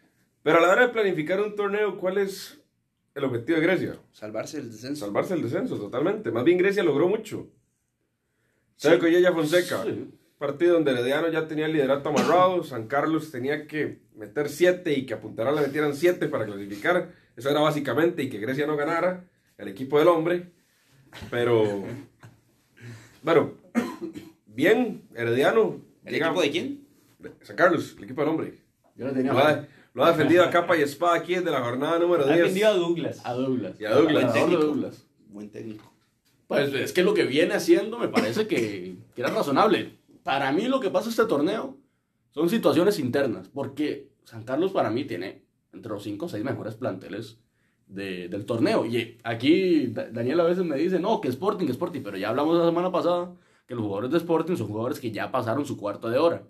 Pero 0.45 0.59
a 0.59 0.61
la 0.61 0.69
hora 0.69 0.83
de 0.83 0.93
planificar 0.93 1.41
un 1.41 1.57
torneo, 1.57 1.97
¿cuál 1.97 2.19
es 2.19 2.61
el 3.15 3.25
objetivo 3.25 3.59
de 3.59 3.65
Grecia? 3.65 3.99
Salvarse 4.13 4.59
el 4.59 4.71
descenso. 4.71 5.07
Salvarse 5.07 5.33
el 5.33 5.43
descenso, 5.43 5.79
totalmente. 5.79 6.31
Más 6.31 6.45
bien 6.45 6.59
Grecia 6.59 6.85
logró 6.85 7.09
mucho. 7.09 7.49
¿Sabe 8.77 9.01
sí. 9.01 9.23
ya 9.23 9.33
Fonseca? 9.33 9.83
Partido 10.37 10.75
donde 10.75 10.91
Herediano 10.91 11.31
ya 11.31 11.49
tenía 11.49 11.65
el 11.65 11.73
liderato 11.73 12.11
amarrado, 12.11 12.63
San 12.63 12.89
Carlos 12.89 13.31
tenía 13.31 13.67
que 13.67 14.01
meter 14.17 14.51
7 14.51 14.93
y 14.93 15.07
que 15.07 15.15
Apuntará 15.15 15.51
le 15.51 15.63
metieran 15.63 15.95
7 15.95 16.29
para 16.29 16.45
clasificar. 16.45 17.11
Eso 17.35 17.49
era 17.49 17.61
básicamente 17.61 18.23
y 18.23 18.29
que 18.29 18.39
Grecia 18.39 18.67
no 18.67 18.77
ganara, 18.77 19.25
el 19.57 19.69
equipo 19.69 19.99
del 19.99 20.09
hombre. 20.09 20.51
Pero, 21.31 21.85
bueno, 23.23 23.53
bien, 24.45 25.05
Herediano. 25.15 25.81
¿El 26.05 26.17
equipo 26.17 26.43
de 26.43 26.51
quién? 26.51 26.87
San 27.41 27.57
Carlos, 27.57 27.95
el 27.97 28.05
equipo 28.05 28.21
del 28.21 28.29
hombre. 28.29 28.59
Yo 28.95 29.11
tenía 29.11 29.33
lo, 29.95 30.05
ha, 30.05 30.13
defendido 30.13 30.45
a 30.45 30.51
capa 30.51 30.77
y 30.77 30.83
espada 30.83 31.15
aquí 31.15 31.35
desde 31.35 31.51
la 31.51 31.61
jornada 31.61 31.99
número 31.99 32.25
10. 32.25 32.35
Ha 32.35 32.39
defendido 32.39 32.69
a 32.69 32.73
Douglas. 32.75 33.21
A 33.25 33.33
Douglas. 33.33 33.81
Y 33.81 33.85
a 33.85 33.91
Douglas. 33.95 34.35
Buen 34.35 34.51
técnico. 34.51 35.05
Buen 35.29 35.51
técnico. 35.51 35.93
Pues 36.47 36.75
es 36.75 36.93
que 36.93 37.03
lo 37.03 37.15
que 37.15 37.25
viene 37.25 37.55
haciendo 37.55 37.99
me 37.99 38.09
parece 38.09 38.47
que, 38.47 38.97
que 39.15 39.23
era 39.23 39.31
razonable. 39.31 39.99
Para 40.23 40.53
mí 40.53 40.67
lo 40.67 40.81
que 40.81 40.91
pasa 40.91 41.09
este 41.09 41.25
torneo 41.25 41.79
son 42.33 42.51
situaciones 42.51 42.99
internas, 42.99 43.49
porque 43.49 44.11
San 44.25 44.45
Carlos 44.45 44.73
para 44.73 44.91
mí 44.91 45.05
tiene 45.05 45.45
entre 45.73 45.93
los 45.93 46.03
5 46.03 46.27
o 46.27 46.29
6 46.29 46.45
mejores 46.45 46.75
planteles 46.75 47.39
de, 47.87 48.29
del 48.29 48.45
torneo. 48.45 48.87
Y 48.87 49.19
aquí 49.23 49.89
Daniel 49.89 50.41
a 50.41 50.45
veces 50.45 50.65
me 50.65 50.77
dice, 50.77 50.99
no, 50.99 51.21
que 51.21 51.29
Sporting, 51.29 51.67
que 51.67 51.73
Sporting, 51.73 52.03
pero 52.03 52.17
ya 52.17 52.31
hablamos 52.31 52.59
la 52.59 52.67
semana 52.67 52.91
pasada 52.91 53.35
que 53.67 53.75
los 53.75 53.85
jugadores 53.85 54.11
de 54.11 54.19
Sporting 54.19 54.57
son 54.57 54.69
jugadores 54.69 55.01
que 55.01 55.11
ya 55.11 55.31
pasaron 55.31 55.65
su 55.65 55.77
cuarto 55.77 56.09
de 56.11 56.19
hora. 56.19 56.43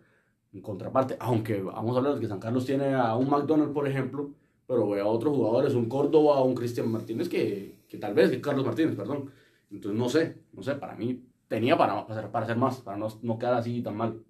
En 0.54 0.61
contraparte, 0.61 1.16
aunque 1.18 1.61
vamos 1.61 1.94
a 1.94 1.99
hablar 1.99 2.14
de 2.14 2.20
que 2.20 2.28
San 2.28 2.38
Carlos 2.38 2.64
tiene 2.64 2.94
a 2.94 3.16
un 3.16 3.28
McDonald, 3.28 3.73
por 3.73 3.88
ejemplo, 3.88 4.30
pero 4.66 4.88
ve 4.88 5.00
a 5.00 5.06
otros 5.06 5.37
jugadores, 5.37 5.75
un 5.75 5.88
Córdoba, 5.88 6.42
un 6.42 6.54
Cristian 6.54 6.90
Martínez, 6.90 7.28
que, 7.28 7.80
que 7.88 7.99
tal 7.99 8.14
vez, 8.14 8.30
que 8.30 8.40
Carlos 8.40 8.64
Martínez, 8.64 8.94
perdón, 8.94 9.30
entonces, 9.70 9.99
no 9.99 10.08
sé, 10.08 10.37
no 10.52 10.62
sé, 10.62 10.76
para 10.76 10.94
mí 10.94 11.20
tenía 11.49 11.76
para, 11.76 12.06
para, 12.06 12.44
hacer 12.44 12.56
más, 12.56 12.76
para 12.76 12.96
no, 12.96 13.08
no 13.23 13.38
quedar 13.38 13.54
así 13.54 13.82
tan 13.82 13.96
mal. 13.96 14.23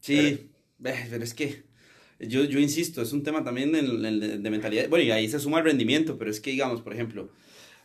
Sí, 0.00 0.50
pero, 0.80 1.24
es 1.24 1.34
que 1.34 1.64
yo, 2.18 2.44
yo 2.44 2.58
insisto, 2.58 3.02
es 3.02 3.12
un 3.12 3.22
tema 3.22 3.44
también 3.44 3.72
de, 3.72 4.50
mentalidad. 4.50 4.88
Bueno, 4.88 5.04
y 5.04 5.10
ahí 5.10 5.28
se 5.28 5.38
suma 5.38 5.58
el 5.58 5.64
rendimiento, 5.64 6.18
pero 6.18 6.30
es 6.30 6.40
que, 6.40 6.50
digamos, 6.50 6.80
por 6.80 6.92
ejemplo, 6.92 7.30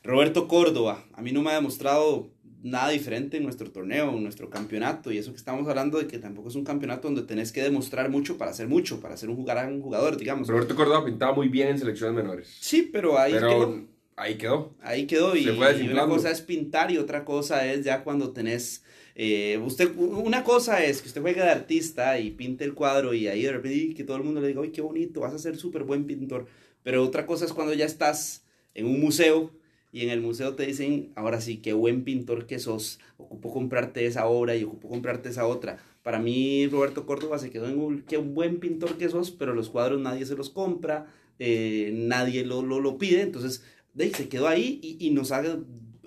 Roberto 0.03 0.47
Córdoba, 0.47 1.05
a 1.13 1.21
mí 1.21 1.31
no 1.31 1.41
me 1.41 1.51
ha 1.51 1.55
demostrado 1.55 2.29
nada 2.69 2.89
diferente 2.89 3.37
en 3.37 3.43
nuestro 3.43 3.71
torneo, 3.71 4.09
en 4.09 4.23
nuestro 4.23 4.49
campeonato, 4.49 5.11
y 5.11 5.17
eso 5.17 5.31
que 5.31 5.37
estamos 5.37 5.67
hablando 5.67 5.97
de 5.97 6.07
que 6.07 6.17
tampoco 6.17 6.49
es 6.49 6.55
un 6.55 6.63
campeonato 6.63 7.07
donde 7.07 7.23
tenés 7.23 7.51
que 7.51 7.63
demostrar 7.63 8.09
mucho 8.09 8.37
para 8.37 8.51
hacer 8.51 8.67
mucho, 8.67 8.99
para 8.99 9.17
ser 9.17 9.29
un 9.29 9.45
gran 9.45 9.81
jugador, 9.81 10.17
digamos. 10.17 10.47
Roberto 10.47 10.75
Córdoba 10.75 11.05
pintaba 11.05 11.33
muy 11.33 11.47
bien 11.47 11.69
en 11.69 11.79
selecciones 11.79 12.15
menores. 12.15 12.55
Sí, 12.59 12.89
pero 12.91 13.17
ahí 13.17 13.33
pero 13.33 13.85
ahí 14.15 14.35
quedó. 14.35 14.73
Ahí 14.81 15.07
quedó 15.07 15.35
y, 15.35 15.47
una 15.47 16.07
cosa 16.07 16.31
es 16.31 16.41
pintar 16.41 16.91
y 16.91 16.97
otra 16.97 17.23
cosa 17.23 17.65
es 17.71 17.85
ya 17.85 18.03
cuando 18.03 18.31
tenés... 18.31 18.83
Eh, 19.19 19.59
usted, 19.65 19.95
una 19.97 20.43
cosa 20.43 20.83
es 20.83 21.01
que 21.01 21.07
usted 21.07 21.21
juegue 21.21 21.41
de 21.41 21.49
artista 21.49 22.19
y 22.19 22.29
pinte 22.31 22.63
el 22.63 22.75
cuadro 22.75 23.15
y 23.15 23.27
ahí 23.27 23.41
de 23.41 23.51
repente 23.51 23.95
que 23.95 24.03
todo 24.03 24.17
el 24.17 24.23
mundo 24.23 24.41
le 24.41 24.49
diga, 24.49 24.61
¡ay, 24.61 24.69
qué 24.69 24.81
bonito! 24.81 25.21
Vas 25.21 25.33
a 25.33 25.39
ser 25.39 25.57
súper 25.57 25.85
buen 25.85 26.05
pintor. 26.05 26.45
Pero 26.83 27.03
otra 27.03 27.25
cosa 27.25 27.45
es 27.45 27.53
cuando 27.53 27.73
ya 27.73 27.85
estás 27.85 28.45
en 28.75 28.85
un 28.85 28.99
museo 28.99 29.51
y 29.91 30.01
en 30.01 30.09
el 30.09 30.21
museo 30.21 30.55
te 30.55 30.65
dicen, 30.65 31.11
ahora 31.15 31.41
sí, 31.41 31.57
qué 31.57 31.73
buen 31.73 32.03
pintor 32.03 32.45
que 32.45 32.59
sos, 32.59 32.99
ocupo 33.17 33.53
comprarte 33.53 34.05
esa 34.05 34.27
obra 34.27 34.55
y 34.55 34.63
ocupo 34.63 34.89
comprarte 34.89 35.29
esa 35.29 35.47
otra. 35.47 35.77
Para 36.03 36.19
mí, 36.19 36.67
Roberto 36.67 37.05
Córdoba 37.05 37.39
se 37.39 37.49
quedó 37.49 37.67
en 37.67 37.79
un, 37.79 38.01
qué 38.01 38.17
buen 38.17 38.59
pintor 38.59 38.97
que 38.97 39.09
sos, 39.09 39.31
pero 39.31 39.53
los 39.53 39.69
cuadros 39.69 39.99
nadie 39.99 40.25
se 40.25 40.35
los 40.35 40.49
compra, 40.49 41.07
eh, 41.39 41.91
nadie 41.93 42.45
lo, 42.45 42.61
lo, 42.61 42.79
lo, 42.79 42.97
pide, 42.97 43.21
entonces 43.21 43.63
de, 43.93 44.09
se 44.13 44.29
quedó 44.29 44.47
ahí 44.47 44.79
y, 44.81 44.97
y, 45.05 45.11
nos 45.11 45.31
haga, 45.31 45.57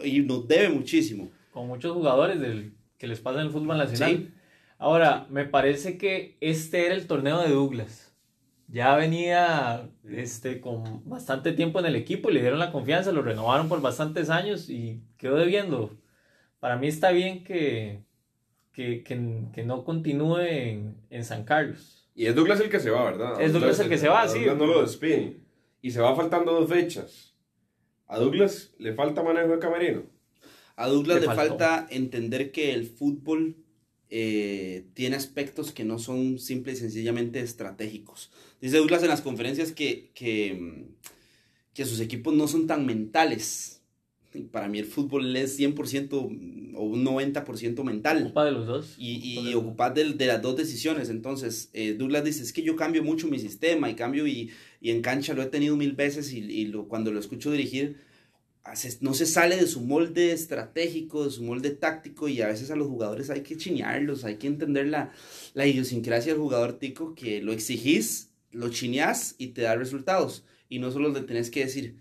y 0.03 0.21
nos 0.21 0.47
debe 0.47 0.69
muchísimo. 0.69 1.31
Con 1.51 1.67
muchos 1.67 1.93
jugadores 1.93 2.41
del, 2.41 2.73
que 2.99 3.07
les 3.07 3.21
pasa 3.21 3.41
en 3.41 3.47
el 3.47 3.53
fútbol 3.53 3.79
nacional. 3.79 4.33
Ahora, 4.79 5.27
me 5.31 5.45
parece 5.45 5.99
que 5.99 6.37
este 6.41 6.87
era 6.87 6.95
el 6.95 7.07
torneo 7.07 7.43
de 7.43 7.51
Douglas. 7.51 8.10
Ya 8.73 8.95
venía 8.95 9.91
este, 10.09 10.61
con 10.61 11.09
bastante 11.09 11.53
tiempo 11.53 11.81
en 11.81 11.87
el 11.87 11.97
equipo 11.97 12.31
y 12.31 12.35
le 12.35 12.41
dieron 12.41 12.61
la 12.61 12.71
confianza, 12.71 13.11
lo 13.11 13.23
renovaron 13.23 13.69
por 13.69 13.81
bastantes 13.81 14.31
años 14.31 14.71
y 14.71 15.03
quedó 15.17 15.37
debiendo. 15.37 15.99
Para 16.61 16.77
mí 16.77 16.87
está 16.87 17.11
bien 17.11 17.43
que, 17.43 18.05
que, 18.73 19.03
que, 19.03 19.43
que 19.53 19.65
no 19.65 19.83
continúe 19.83 20.39
en, 20.39 20.97
en, 21.11 21.25
San 21.25 21.45
Carlos. 21.45 22.09
Y 22.15 22.27
es 22.27 22.35
Douglas 22.37 22.61
el 22.61 22.71
que 22.71 22.79
se 22.79 22.91
va, 22.91 23.05
¿verdad? 23.05 23.41
Es 23.41 23.53
Douglas 23.53 23.81
el 23.81 23.89
que 23.89 23.99
se 23.99 24.09
va, 24.09 24.29
sí. 24.29 24.45
no 24.47 24.67
lo 24.67 24.83
despiden. 24.83 25.45
Y 25.83 25.91
se 25.91 26.01
va 26.01 26.15
faltando 26.15 26.53
dos 26.53 26.71
fechas. 26.71 27.35
¿A 28.07 28.19
Douglas 28.19 28.73
le 28.79 28.95
falta 28.95 29.23
manejo 29.23 29.49
de 29.49 29.59
camerino? 29.59 30.03
A 30.77 30.87
Douglas 30.87 31.21
le, 31.21 31.27
falta 31.27 31.87
entender 31.91 32.53
que 32.53 32.73
el 32.73 32.87
fútbol 32.87 33.57
eh, 34.11 34.87
tiene 34.95 35.17
aspectos 35.17 35.73
que 35.73 35.85
no 35.85 35.99
son 35.99 36.39
simple 36.39 36.73
y 36.73 36.77
sencillamente 36.77 37.41
estratégicos. 37.41 38.31
Dice 38.61 38.77
Douglas 38.77 39.03
en 39.03 39.09
las 39.09 39.23
conferencias 39.23 39.73
que, 39.73 40.11
que, 40.15 40.87
que 41.73 41.85
sus 41.85 42.01
equipos 42.01 42.35
no 42.35 42.47
son 42.49 42.67
tan 42.67 42.87
mentales. 42.87 43.83
Para 44.53 44.69
mí 44.69 44.79
el 44.79 44.85
fútbol 44.85 45.35
es 45.35 45.59
100% 45.59 46.13
o 46.13 46.83
un 46.83 47.05
90% 47.05 47.83
mental. 47.83 48.23
Ocupa 48.23 48.45
de 48.45 48.53
los 48.53 48.67
dos. 48.67 48.95
Y, 48.97 49.41
y 49.41 49.55
ocupa 49.55 49.91
de, 49.91 50.13
de, 50.13 50.27
las 50.27 50.41
dos 50.41 50.57
decisiones. 50.57 51.09
Entonces, 51.09 51.71
eh, 51.73 51.95
Douglas 51.95 52.23
dice, 52.23 52.43
es 52.43 52.53
que 52.53 52.63
yo 52.63 52.77
cambio 52.77 53.03
mucho 53.03 53.27
mi 53.27 53.41
sistema 53.41 53.91
y 53.91 53.95
cambio 53.95 54.27
y, 54.29 54.51
y 54.81 54.91
en 54.91 55.03
cancha 55.03 55.35
lo 55.35 55.43
he 55.43 55.47
tenido 55.47 55.77
mil 55.77 55.93
veces 55.95 56.33
y, 56.33 56.39
y 56.39 56.67
lo, 56.67 56.87
cuando 56.87 57.11
lo 57.11 57.19
escucho 57.19 57.51
dirigir, 57.51 57.97
no 59.01 59.15
se 59.15 59.27
sale 59.27 59.57
de 59.57 59.67
su 59.67 59.81
molde 59.81 60.33
estratégico, 60.33 61.25
de 61.25 61.31
su 61.31 61.43
molde 61.43 61.71
táctico 61.71 62.29
y 62.29 62.41
a 62.43 62.49
veces 62.49 62.71
a 62.71 62.77
los 62.77 62.89
jugadores 62.89 63.31
hay 63.31 63.41
que 63.41 63.57
chinearlos, 63.57 64.25
hay 64.25 64.37
que 64.37 64.47
entender 64.47 64.87
la, 64.87 65.13
la 65.55 65.67
idiosincrasia 65.67 66.33
del 66.33 66.43
jugador 66.43 66.75
tico, 66.75 67.15
que 67.15 67.43
lo 67.43 67.53
exigís, 67.53 68.30
lo 68.51 68.69
chineás 68.71 69.35
y 69.39 69.49
te 69.49 69.63
da 69.63 69.77
resultados. 69.77 70.45
Y 70.69 70.79
no 70.79 70.91
solo 70.91 71.11
le 71.11 71.23
tenés 71.23 71.51
que 71.51 71.65
decir, 71.65 71.99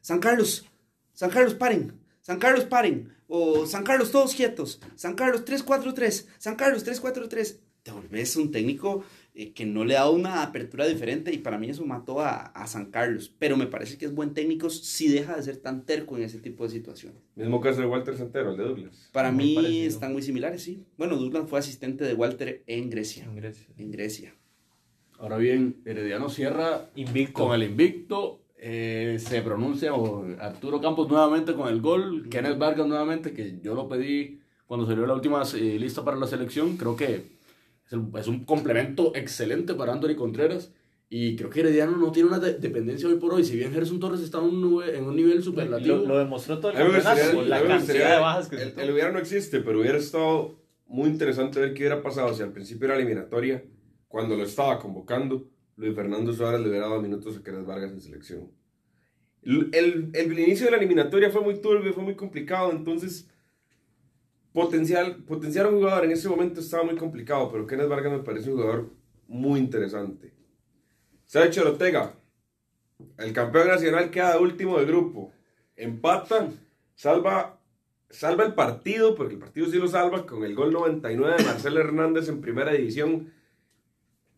San 0.00 0.20
Carlos, 0.20 0.66
San 1.12 1.30
Carlos 1.30 1.54
paren, 1.54 1.98
San 2.20 2.38
Carlos 2.38 2.64
paren, 2.64 3.12
o 3.26 3.66
San 3.66 3.84
Carlos 3.84 4.10
todos 4.10 4.34
quietos, 4.34 4.80
San 4.94 5.14
Carlos 5.14 5.44
3-4-3, 5.44 6.26
San 6.38 6.56
Carlos 6.56 6.86
3-4-3. 6.86 7.58
Te 7.82 7.90
volvés 7.90 8.36
un 8.36 8.50
técnico 8.50 9.04
eh, 9.34 9.52
que 9.52 9.66
no 9.66 9.84
le 9.84 9.94
da 9.94 10.08
una 10.08 10.42
apertura 10.42 10.86
diferente 10.86 11.30
y 11.32 11.38
para 11.38 11.58
mí 11.58 11.68
eso 11.68 11.84
mató 11.84 12.20
a, 12.20 12.46
a, 12.46 12.66
San 12.66 12.90
Carlos. 12.90 13.34
Pero 13.38 13.58
me 13.58 13.66
parece 13.66 13.98
que 13.98 14.06
es 14.06 14.14
buen 14.14 14.32
técnico 14.32 14.70
si 14.70 15.08
deja 15.08 15.36
de 15.36 15.42
ser 15.42 15.58
tan 15.58 15.84
terco 15.84 16.16
en 16.16 16.22
ese 16.22 16.38
tipo 16.38 16.64
de 16.64 16.70
situaciones. 16.70 17.20
Mismo 17.34 17.60
caso 17.60 17.80
de 17.80 17.86
Walter 17.86 18.16
Santero, 18.16 18.52
el 18.52 18.56
de 18.56 18.64
Douglas. 18.64 19.10
Para 19.12 19.32
mí 19.32 19.54
parecido. 19.54 19.88
están 19.88 20.12
muy 20.12 20.22
similares, 20.22 20.62
sí. 20.62 20.82
Bueno, 20.96 21.16
Douglas 21.16 21.44
fue 21.46 21.58
asistente 21.58 22.04
de 22.04 22.14
Walter 22.14 22.62
en 22.66 22.88
Grecia. 22.88 23.24
En 23.24 23.36
Grecia. 23.36 23.66
En 23.76 23.90
Grecia. 23.90 24.34
Ahora 25.18 25.36
bien, 25.38 25.82
Herediano 25.84 26.28
cierra 26.28 26.90
invicto. 26.94 27.44
con 27.44 27.54
el 27.54 27.62
invicto. 27.62 28.40
Eh, 28.56 29.18
se 29.18 29.42
pronuncia 29.42 29.92
Arturo 30.40 30.80
Campos 30.80 31.08
nuevamente 31.08 31.54
con 31.54 31.68
el 31.68 31.80
gol. 31.80 32.28
Kenneth 32.30 32.58
Vargas 32.58 32.86
nuevamente, 32.86 33.32
que 33.32 33.58
yo 33.62 33.74
lo 33.74 33.88
pedí 33.88 34.40
cuando 34.66 34.86
salió 34.86 35.06
la 35.06 35.14
última 35.14 35.42
eh, 35.42 35.78
lista 35.78 36.04
para 36.04 36.16
la 36.16 36.26
selección. 36.26 36.76
Creo 36.76 36.96
que 36.96 37.34
es 37.90 38.26
un 38.26 38.44
complemento 38.44 39.12
excelente 39.14 39.74
para 39.74 39.92
Anthony 39.92 40.16
Contreras. 40.16 40.72
Y 41.10 41.36
creo 41.36 41.50
que 41.50 41.60
Herediano 41.60 41.96
no 41.96 42.10
tiene 42.10 42.30
una 42.30 42.38
de 42.38 42.54
dependencia 42.54 43.08
hoy 43.08 43.16
por 43.16 43.34
hoy. 43.34 43.44
Si 43.44 43.56
bien 43.56 43.72
Gerson 43.72 44.00
Torres 44.00 44.20
está 44.20 44.38
en 44.38 44.44
un, 44.44 44.82
en 44.82 45.04
un 45.04 45.14
nivel 45.14 45.42
superlativo. 45.42 45.98
Lo, 45.98 46.06
lo, 46.06 46.18
demostró 46.18 46.58
todo 46.58 46.72
el 46.72 46.78
campeonato 46.78 47.42
la 47.42 47.62
cantidad 47.62 48.14
de 48.14 48.20
bajas 48.20 48.48
que 48.48 48.56
el, 48.56 48.74
el 48.76 48.90
hubiera 48.90 49.12
no 49.12 49.18
existe, 49.18 49.60
pero 49.60 49.80
hubiera 49.80 49.98
estado 49.98 50.56
muy 50.86 51.08
interesante 51.08 51.60
ver 51.60 51.74
qué 51.74 51.82
hubiera 51.82 52.02
pasado 52.02 52.34
si 52.34 52.42
al 52.42 52.52
principio 52.52 52.86
era 52.86 52.96
eliminatoria, 52.96 53.62
cuando 54.14 54.36
lo 54.36 54.44
estaba 54.44 54.78
convocando, 54.78 55.44
Luis 55.74 55.92
Fernando 55.92 56.32
Suárez 56.32 56.60
le 56.60 56.68
hubiera 56.68 56.86
dado 56.86 57.02
minutos 57.02 57.36
a 57.36 57.42
Kenneth 57.42 57.66
Vargas 57.66 57.90
en 57.90 58.00
selección. 58.00 58.48
El, 59.42 59.70
el, 59.72 60.10
el, 60.14 60.38
inicio 60.38 60.66
de 60.66 60.70
la 60.70 60.76
eliminatoria 60.76 61.30
fue 61.30 61.40
muy 61.40 61.60
turbio, 61.60 61.92
fue 61.92 62.04
muy 62.04 62.14
complicado, 62.14 62.70
entonces 62.70 63.28
potencial, 64.52 65.16
potenciar 65.24 65.66
a 65.66 65.70
un 65.70 65.78
jugador 65.78 66.04
en 66.04 66.12
ese 66.12 66.28
momento 66.28 66.60
estaba 66.60 66.84
muy 66.84 66.94
complicado, 66.94 67.50
pero 67.50 67.66
Kenneth 67.66 67.88
Vargas 67.88 68.12
me 68.12 68.20
parece 68.20 68.52
un 68.52 68.56
jugador 68.58 68.90
muy 69.26 69.58
interesante. 69.58 70.32
Sergio 71.26 71.64
Ortega, 71.64 72.14
El 73.18 73.32
campeón 73.32 73.66
nacional 73.66 74.12
queda 74.12 74.38
último 74.38 74.78
del 74.78 74.86
grupo. 74.86 75.32
Empata, 75.74 76.52
salva, 76.94 77.58
salva 78.10 78.44
el 78.44 78.54
partido, 78.54 79.16
porque 79.16 79.34
el 79.34 79.40
partido 79.40 79.66
sí 79.66 79.76
lo 79.76 79.88
salva, 79.88 80.24
con 80.24 80.44
el 80.44 80.54
gol 80.54 80.72
99 80.72 81.34
de 81.36 81.44
Marcelo 81.44 81.80
Hernández 81.80 82.28
en 82.28 82.40
primera 82.40 82.70
división. 82.70 83.32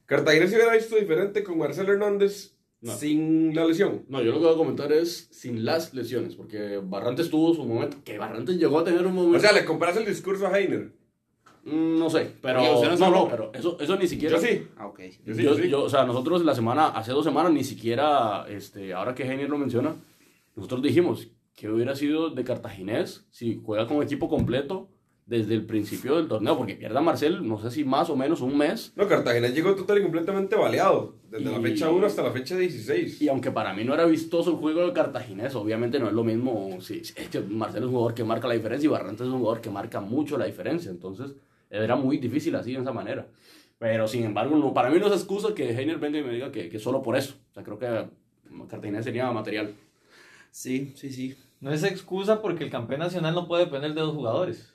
Cartagena 0.07 0.47
se 0.47 0.55
hubiera 0.57 0.75
visto 0.75 0.97
diferente 0.97 1.43
con 1.43 1.59
Marcelo 1.59 1.93
Hernández 1.93 2.57
No. 2.81 2.95
sin 2.97 3.55
la 3.55 3.65
lesión. 3.65 4.05
No, 4.09 4.23
yo 4.23 4.33
lo 4.33 4.39
que 4.39 4.45
voy 4.45 4.55
a 4.55 4.59
comentar 4.59 4.93
es 4.93 5.29
sin 5.31 5.65
las 5.65 5.93
lesiones, 5.95 6.35
porque 6.37 6.81
Barrantes 6.83 7.29
tuvo 7.31 7.55
su 7.55 7.65
momento, 7.65 7.97
que 8.05 8.19
Barrantes 8.19 8.57
llegó 8.59 8.79
a 8.79 8.85
tener 8.85 9.05
un 9.07 9.15
momento... 9.15 9.39
O 9.39 9.41
sea, 9.41 9.53
le 9.53 9.65
compras 9.65 9.97
el 9.97 10.05
discurso 10.07 10.47
a 10.47 10.59
Heiner. 10.59 10.93
Mm, 11.65 11.99
no 11.99 12.09
sé, 12.09 12.31
pero... 12.41 12.61
No 12.63 12.97
No, 12.97 13.11
no, 13.11 13.29
pero 13.29 13.51
eso, 13.53 13.77
eso 13.81 13.97
ni 13.97 14.07
siquiera... 14.07 14.37
Yo 14.41 14.47
sí. 14.47 14.69
Ah, 14.77 14.87
ok. 14.87 15.01
Yo 15.25 15.35
sí, 15.35 15.43
yo, 15.43 15.55
yo 15.57 15.63
sí. 15.63 15.69
yo- 15.69 15.83
o 15.83 15.89
sea, 15.91 16.05
nosotros 16.05 16.45
la 16.45 16.55
semana, 16.55 16.89
hace 16.89 17.11
dos 17.11 17.25
semanas, 17.25 17.53
ni 17.53 17.65
siquiera, 17.65 18.47
este, 18.49 18.93
ahora 18.95 19.15
que 19.15 19.25
Heiner 19.25 19.49
lo 19.51 19.59
menciona, 19.59 19.97
nosotros 20.55 20.81
dijimos 20.83 21.29
que 21.57 21.69
hubiera 21.69 21.97
sido 21.97 22.31
de 22.31 22.45
cartaginés 22.45 23.27
si 23.31 23.61
juega 23.65 23.87
con 23.89 24.03
equipo 24.03 24.29
completo 24.29 24.89
desde 25.27 25.55
el 25.55 25.67
principio 25.67 26.17
del 26.17 26.29
torneo, 26.29 26.57
porque 26.57 26.77
pierda 26.77 27.01
Marcel, 27.01 27.47
no 27.47 27.59
sé 27.61 27.73
si 27.73 27.85
más 27.85 28.09
o 28.11 28.17
menos 28.17 28.41
un 28.41 28.57
mes, 28.57 28.93
No, 28.95 29.09
Cartagena 29.09 29.49
llegó 29.49 29.75
total 29.75 29.99
y 29.99 30.03
completamente 30.03 30.55
baleado. 30.55 31.15
Desde 31.29 31.51
la 31.51 31.59
Y- 31.59 31.63
fecha 31.63 31.91
1 31.91 32.07
hasta 32.07 32.23
la 32.23 32.31
fecha 32.31 32.57
16. 32.57 33.21
y 33.21 33.29
aunque 33.29 33.51
para 33.51 33.75
mí 33.75 33.83
no 33.83 33.93
era 33.93 34.05
vistoso 34.07 34.51
el 34.53 34.57
juego 34.57 34.87
de 34.87 34.93
cartaginés, 34.93 35.57
obviamente 35.57 35.99
no 35.99 36.07
es 36.07 36.13
lo 36.13 36.23
mismo, 36.23 36.79
si, 36.81 37.05
si- 37.05 37.13
es 37.17 37.29
que 37.29 37.41
Marcel 37.41 37.83
es 37.83 37.87
un 37.89 37.93
jugador 37.95 38.15
que 38.15 38.23
marca 38.23 38.47
la 38.47 38.55
diferencia 38.55 38.87
y 38.87 38.91
Barrantes 38.91 39.27
es 39.27 39.33
un 39.33 39.41
jugador 39.41 39.61
que 39.61 39.69
marca 39.71 40.01
mucho 40.01 40.39
la 40.39 40.45
diferencia, 40.45 40.93
entonces 40.93 41.33
era 41.71 41.97
muy 41.97 42.19
difícil 42.19 42.55
así 42.55 42.73
de 42.75 42.81
esa 42.81 42.93
manera. 42.93 43.27
Pero 43.81 44.07
sin 44.07 44.23
embargo, 44.25 44.57
no, 44.57 44.73
para 44.73 44.91
mí 44.91 44.99
no 45.01 45.09
es 45.09 45.13
excusa 45.13 45.53
que 45.55 45.71
Heiner 45.77 45.99
venga 45.99 46.19
y 46.21 46.23
me 46.23 46.33
diga 46.35 46.53
que, 46.53 46.69
que 46.69 46.79
solo 46.79 47.03
por 47.03 47.17
eso. 47.17 47.35
O 47.51 47.55
sea, 47.55 47.65
creo 47.65 47.79
que 47.81 48.07
Cartagena 48.71 49.03
sería 49.03 49.29
material. 49.33 49.75
Sí, 50.53 50.93
sí, 50.95 51.11
sí. 51.11 51.37
No 51.61 51.73
es 51.73 51.83
excusa 51.83 52.41
porque 52.41 52.63
el 52.65 52.71
campeón 52.71 53.01
nacional 53.01 53.35
no 53.35 53.49
puede 53.49 53.65
depender 53.65 53.93
de 53.93 54.01
dos 54.01 54.15
jugadores. 54.15 54.73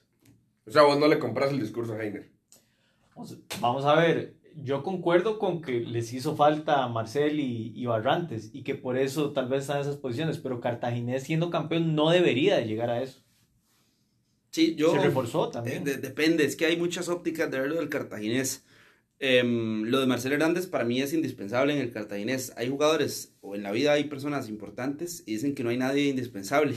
O 0.66 0.72
sea, 0.72 0.84
vos 0.84 0.98
no 1.00 1.08
le 1.08 1.20
compras 1.20 1.52
el 1.52 1.60
discurso 1.60 1.94
a 1.94 2.04
Heiner. 2.04 2.32
Vamos 3.60 3.86
a 3.86 3.96
ver, 3.96 4.36
yo 4.56 4.84
concuerdo 4.84 5.38
con 5.40 5.62
que 5.62 5.80
les 5.82 6.14
hizo 6.14 6.36
falta 6.36 6.88
Marcel 6.88 7.40
y, 7.40 7.72
y 7.76 7.86
Barrantes 7.86 8.50
y 8.54 8.64
que 8.64 8.76
por 8.76 8.98
eso 8.98 9.32
tal 9.34 9.48
vez 9.50 9.62
están 9.62 9.78
en 9.78 9.82
esas 9.84 9.98
posiciones, 9.98 10.38
pero 10.40 10.60
Cartaginés 10.62 11.24
siendo 11.24 11.50
campeón 11.50 11.96
no 11.96 12.10
debería 12.10 12.58
de 12.58 12.66
llegar 12.66 12.90
a 12.90 13.02
eso. 13.02 13.22
Sí, 14.52 14.76
yo... 14.76 14.92
Se 14.94 15.00
reforzó 15.00 15.48
Eh, 15.48 15.52
también. 15.54 15.84
de- 15.84 15.98
depende, 15.98 16.46
es 16.46 16.56
que 16.56 16.66
hay 16.66 16.78
muchas 16.78 17.10
ópticas 17.10 17.50
de 17.52 17.60
verlo 17.60 17.76
del 17.76 17.90
cartaginés. 17.90 18.66
Em, 19.20 19.84
lo 19.84 20.00
de 20.00 20.08
Marcelo 20.08 20.34
Hernández 20.36 20.66
para 20.68 20.84
mí 20.84 21.00
es 21.02 21.14
indispensable 21.14 21.74
en 21.74 21.80
el 21.80 21.92
cartaginés. 21.92 22.54
Hay 22.58 22.70
jugadores, 22.70 23.36
o 23.42 23.56
en 23.56 23.64
la 23.64 23.72
vida 23.72 23.94
hay 23.94 24.06
personas 24.06 24.50
importantes 24.50 25.24
y 25.28 25.34
dicen 25.34 25.54
que 25.54 25.64
no 25.64 25.70
hay 25.70 25.78
nadie 25.78 26.08
indispensable. 26.08 26.76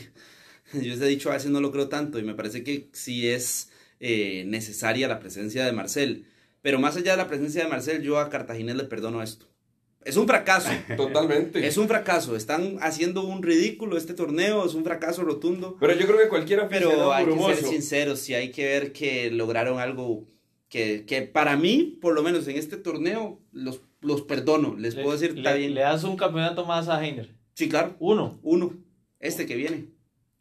Yo 0.72 0.80
les 0.80 1.00
he 1.00 1.06
dicho, 1.06 1.30
a 1.30 1.34
veces 1.34 1.50
no 1.50 1.60
lo 1.60 1.72
creo 1.72 1.88
tanto 1.88 2.18
y 2.18 2.22
me 2.22 2.34
parece 2.34 2.64
que 2.64 2.88
sí 2.92 3.28
es 3.28 3.70
eh, 4.00 4.44
necesaria 4.46 5.08
la 5.08 5.20
presencia 5.20 5.64
de 5.64 5.72
Marcel. 5.72 6.26
Pero 6.62 6.78
más 6.78 6.96
allá 6.96 7.12
de 7.12 7.18
la 7.18 7.28
presencia 7.28 7.62
de 7.62 7.68
Marcel, 7.68 8.02
yo 8.02 8.18
a 8.18 8.30
Cartaginés 8.30 8.76
le 8.76 8.84
perdono 8.84 9.22
esto. 9.22 9.46
Es 10.04 10.16
un 10.16 10.26
fracaso. 10.26 10.70
Totalmente. 10.96 11.66
Es 11.66 11.76
un 11.76 11.88
fracaso. 11.88 12.36
Están 12.36 12.76
haciendo 12.80 13.24
un 13.24 13.42
ridículo 13.42 13.96
este 13.96 14.14
torneo. 14.14 14.64
Es 14.64 14.74
un 14.74 14.84
fracaso 14.84 15.24
rotundo. 15.24 15.76
Pero 15.80 15.94
yo 15.94 16.06
creo 16.06 16.18
que 16.18 16.28
cualquier 16.28 16.60
aficionado 16.60 16.96
Pero 16.96 17.12
hay 17.12 17.24
que 17.24 17.30
brumoso... 17.30 17.54
ser 17.56 17.68
sinceros, 17.68 18.18
sí 18.20 18.34
hay 18.34 18.50
que 18.50 18.64
ver 18.64 18.92
que 18.92 19.30
lograron 19.30 19.78
algo 19.78 20.26
que, 20.68 21.04
que 21.06 21.22
para 21.22 21.56
mí, 21.56 21.98
por 22.00 22.14
lo 22.14 22.22
menos 22.22 22.48
en 22.48 22.56
este 22.56 22.76
torneo, 22.76 23.40
los, 23.52 23.80
los 24.00 24.22
perdono. 24.22 24.74
Les 24.76 24.94
puedo 24.94 25.12
decir, 25.12 25.32
le, 25.32 25.40
está 25.40 25.54
bien. 25.54 25.74
le 25.74 25.82
das 25.82 26.04
un 26.04 26.16
campeonato 26.16 26.64
más 26.64 26.88
a 26.88 27.04
Heiner. 27.04 27.34
Sí, 27.54 27.68
claro, 27.68 27.96
Uno. 27.98 28.40
uno. 28.42 28.74
Este 29.20 29.46
que 29.46 29.54
viene. 29.54 29.93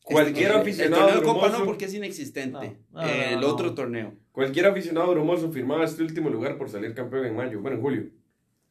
Cualquier 0.03 0.51
aficionado 0.51 1.07
El 1.07 1.13
torneo 1.15 1.33
de 1.33 1.39
Copa 1.39 1.57
no, 1.57 1.65
porque 1.65 1.85
es 1.85 1.93
inexistente. 1.93 2.77
No, 2.91 3.01
no, 3.01 3.07
el 3.07 3.35
no, 3.35 3.41
no. 3.41 3.47
otro 3.47 3.73
torneo. 3.73 4.13
Cualquier 4.31 4.65
aficionado 4.67 5.11
brumoso 5.11 5.51
firmaba 5.51 5.85
este 5.85 6.03
último 6.03 6.29
lugar 6.29 6.57
por 6.57 6.69
salir 6.69 6.93
campeón 6.93 7.25
en 7.25 7.35
mayo, 7.35 7.61
bueno, 7.61 7.77
en 7.77 7.81
julio. 7.81 8.03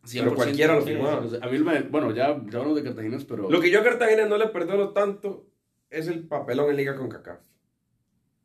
100%. 0.05 0.19
Pero 0.19 0.35
cualquiera 0.35 0.75
lo 0.75 0.83
firmaba. 0.83 1.25
A 1.41 1.47
mí, 1.49 1.59
me, 1.59 1.83
bueno, 1.83 2.11
ya, 2.11 2.27
ya 2.51 2.59
hablamos 2.59 2.77
de 2.77 2.83
Cartagineses, 2.83 3.25
pero... 3.25 3.49
Lo 3.51 3.61
que 3.61 3.71
yo 3.71 3.81
a 3.81 3.83
Cartagena 3.85 4.27
no 4.27 4.37
le 4.37 4.49
perdono 4.49 4.91
tanto 4.91 5.47
es 5.91 6.09
el 6.09 6.27
papelón 6.27 6.71
en 6.71 6.77
Liga 6.77 6.97
con 6.97 7.09
CACAF. 7.09 7.41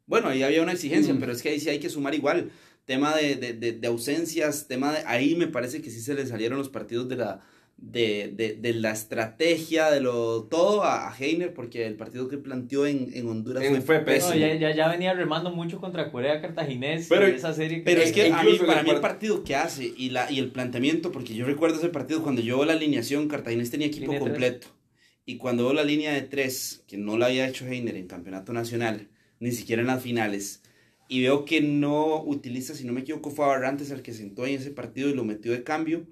Bueno, 0.06 0.30
ahí 0.30 0.44
había 0.44 0.62
una 0.62 0.72
exigencia, 0.74 1.14
Mm. 1.14 1.20
pero 1.20 1.32
es 1.34 1.42
que 1.42 1.50
ahí 1.50 1.60
sí 1.60 1.70
hay 1.70 1.80
que 1.80 1.90
sumar 1.90 2.16
igual. 2.16 2.52
Tema 2.86 3.14
de, 3.16 3.36
de, 3.36 3.54
de, 3.54 3.74
de 3.74 3.88
ausencias, 3.88 4.68
tema 4.70 4.94
de... 4.94 5.04
Ahí 5.08 5.36
me 5.36 5.48
parece 5.48 5.82
que 5.82 5.90
sí 5.90 6.00
se 6.00 6.14
le 6.14 6.26
salieron 6.26 6.58
los 6.58 6.70
partidos 6.70 7.10
de 7.10 7.18
la, 7.18 7.42
de, 7.78 8.34
de, 8.36 8.56
de 8.56 8.74
la 8.74 8.92
estrategia, 8.92 9.92
de 9.92 10.00
lo 10.02 10.44
todo 10.46 10.84
a, 10.84 11.10
a 11.10 11.16
Heiner, 11.18 11.54
porque 11.54 11.86
el 11.86 11.96
partido 11.96 12.28
que 12.28 12.38
planteó 12.38 12.88
en, 12.88 13.12
en 13.14 13.28
Honduras 13.28 13.64
En- 13.64 13.82
fue, 13.84 14.00
No, 14.00 14.06
pésimo. 14.06 14.32
pésimo. 14.34 14.48
ya, 14.48 14.56
ya, 14.56 14.76
ya 14.76 14.88
venía 14.90 15.14
remando 15.14 15.52
mucho 15.52 15.80
contra 15.80 16.12
Corea 16.12 16.42
Cartaginés 16.42 17.08
Pero- 17.08 17.28
en 17.28 17.36
esa 17.36 17.54
serie. 17.54 17.84
Pero 17.86 18.02
es 18.02 18.12
que 18.12 18.32
a 18.32 18.44
mí, 18.44 18.58
para 18.66 18.82
mí 18.84 18.90
el 18.90 18.98
part- 18.98 19.02
partido 19.02 19.44
que 19.44 19.56
hace 19.56 19.94
y, 19.96 20.10
la, 20.10 20.30
y 20.32 20.40
el 20.40 20.52
planteamiento, 20.52 21.12
porque 21.12 21.36
yo 21.36 21.46
recuerdo 21.46 21.78
ese 21.78 21.90
partido 21.90 22.24
cuando 22.24 22.42
yo 22.42 22.66
la 22.66 22.74
alineación, 22.74 23.28
Cartaginés 23.28 23.70
tenía 23.72 23.88
equipo 23.88 24.12
Línea 24.12 24.20
completo. 24.20 24.68
Y 25.26 25.38
cuando 25.38 25.66
veo 25.66 25.74
la 25.74 25.84
línea 25.84 26.14
de 26.14 26.22
tres, 26.22 26.84
que 26.88 26.98
no 26.98 27.18
la 27.18 27.28
había 27.28 27.48
hecho 27.48 27.68
Heiner 27.68 27.96
en 27.96 28.08
campeonato 28.08 28.54
nacional, 28.54 29.10
ni 29.40 29.52
siquiera 29.52 29.82
en 29.82 29.88
las 29.90 30.02
finales, 30.02 30.64
y 31.10 31.22
veo 31.22 31.46
que 31.46 31.62
no 31.62 32.24
utiliza, 32.24 32.74
si 32.74 32.86
no 32.86 32.94
me 32.94 33.02
equivoco, 33.02 33.30
fue 33.30 33.46
a 33.46 33.50
Barrantes 33.50 33.92
el 33.92 34.02
que 34.02 34.14
sentó 34.14 34.46
en 34.48 34.56
ese 34.56 34.72
partido 34.72 35.10
y 35.10 35.14
lo 35.14 35.24
metió 35.26 35.52
de 35.52 35.64
cambio. 35.64 36.08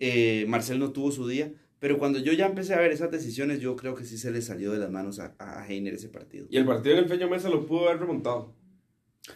Eh, 0.00 0.44
Marcel 0.48 0.78
no 0.80 0.90
tuvo 0.90 1.12
su 1.12 1.28
día. 1.28 1.52
Pero 1.78 1.96
cuando 1.98 2.18
yo 2.18 2.32
ya 2.34 2.46
empecé 2.46 2.74
a 2.74 2.78
ver 2.80 2.90
esas 2.92 3.10
decisiones, 3.10 3.60
yo 3.60 3.74
creo 3.76 3.94
que 3.94 4.04
sí 4.04 4.18
se 4.18 4.30
le 4.30 4.42
salió 4.42 4.70
de 4.72 4.78
las 4.78 4.90
manos 4.90 5.18
a, 5.18 5.34
a 5.38 5.66
Heiner 5.66 5.94
ese 5.94 6.08
partido. 6.08 6.46
Y 6.50 6.56
el 6.58 6.66
partido 6.66 6.96
en 6.96 7.04
el 7.04 7.08
Feño 7.08 7.28
Mesa 7.28 7.48
lo 7.48 7.64
pudo 7.64 7.88
haber 7.88 8.00
remontado. 8.00 8.54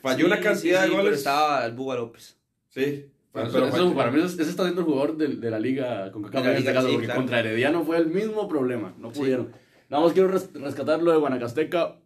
Falló 0.02 0.18
Sí, 0.18 0.24
una 0.24 0.40
cantidad 0.40 0.82
sí, 0.82 0.84
sí, 0.84 0.90
de 0.90 0.90
pero 0.90 1.02
goles. 1.04 1.18
estaba 1.18 1.64
el 1.64 1.72
Buga 1.72 1.94
López. 1.94 2.36
Sí. 2.68 3.06
Pero 3.32 3.50
pero 3.50 3.66
eso- 3.68 3.94
para 3.94 4.10
mí 4.10 4.20
ese, 4.22 4.42
está 4.42 4.62
siendo 4.64 4.80
el 4.82 4.86
jugador 4.86 5.16
de, 5.16 5.28
de 5.28 5.50
la 5.50 5.58
liga 5.58 6.10
con 6.12 6.22
Cacao 6.22 6.44
en 6.44 6.56
este 6.58 6.72
caso, 6.72 6.86
sí, 6.88 6.92
porque 6.92 7.06
claro. 7.06 7.20
contra 7.20 7.40
Herediano 7.40 7.82
fue 7.84 7.96
el 7.96 8.06
mismo 8.08 8.46
problema, 8.48 8.94
no 8.98 9.12
Sí. 9.12 9.20
pudieron. 9.20 9.52
Nada 9.88 10.02
más 10.04 10.12
quiero 10.12 10.28
res- 10.28 10.50
rescatar 10.54 11.02
lo 11.02 11.12
de 11.12 11.18
Guanacasteca. 11.18 11.96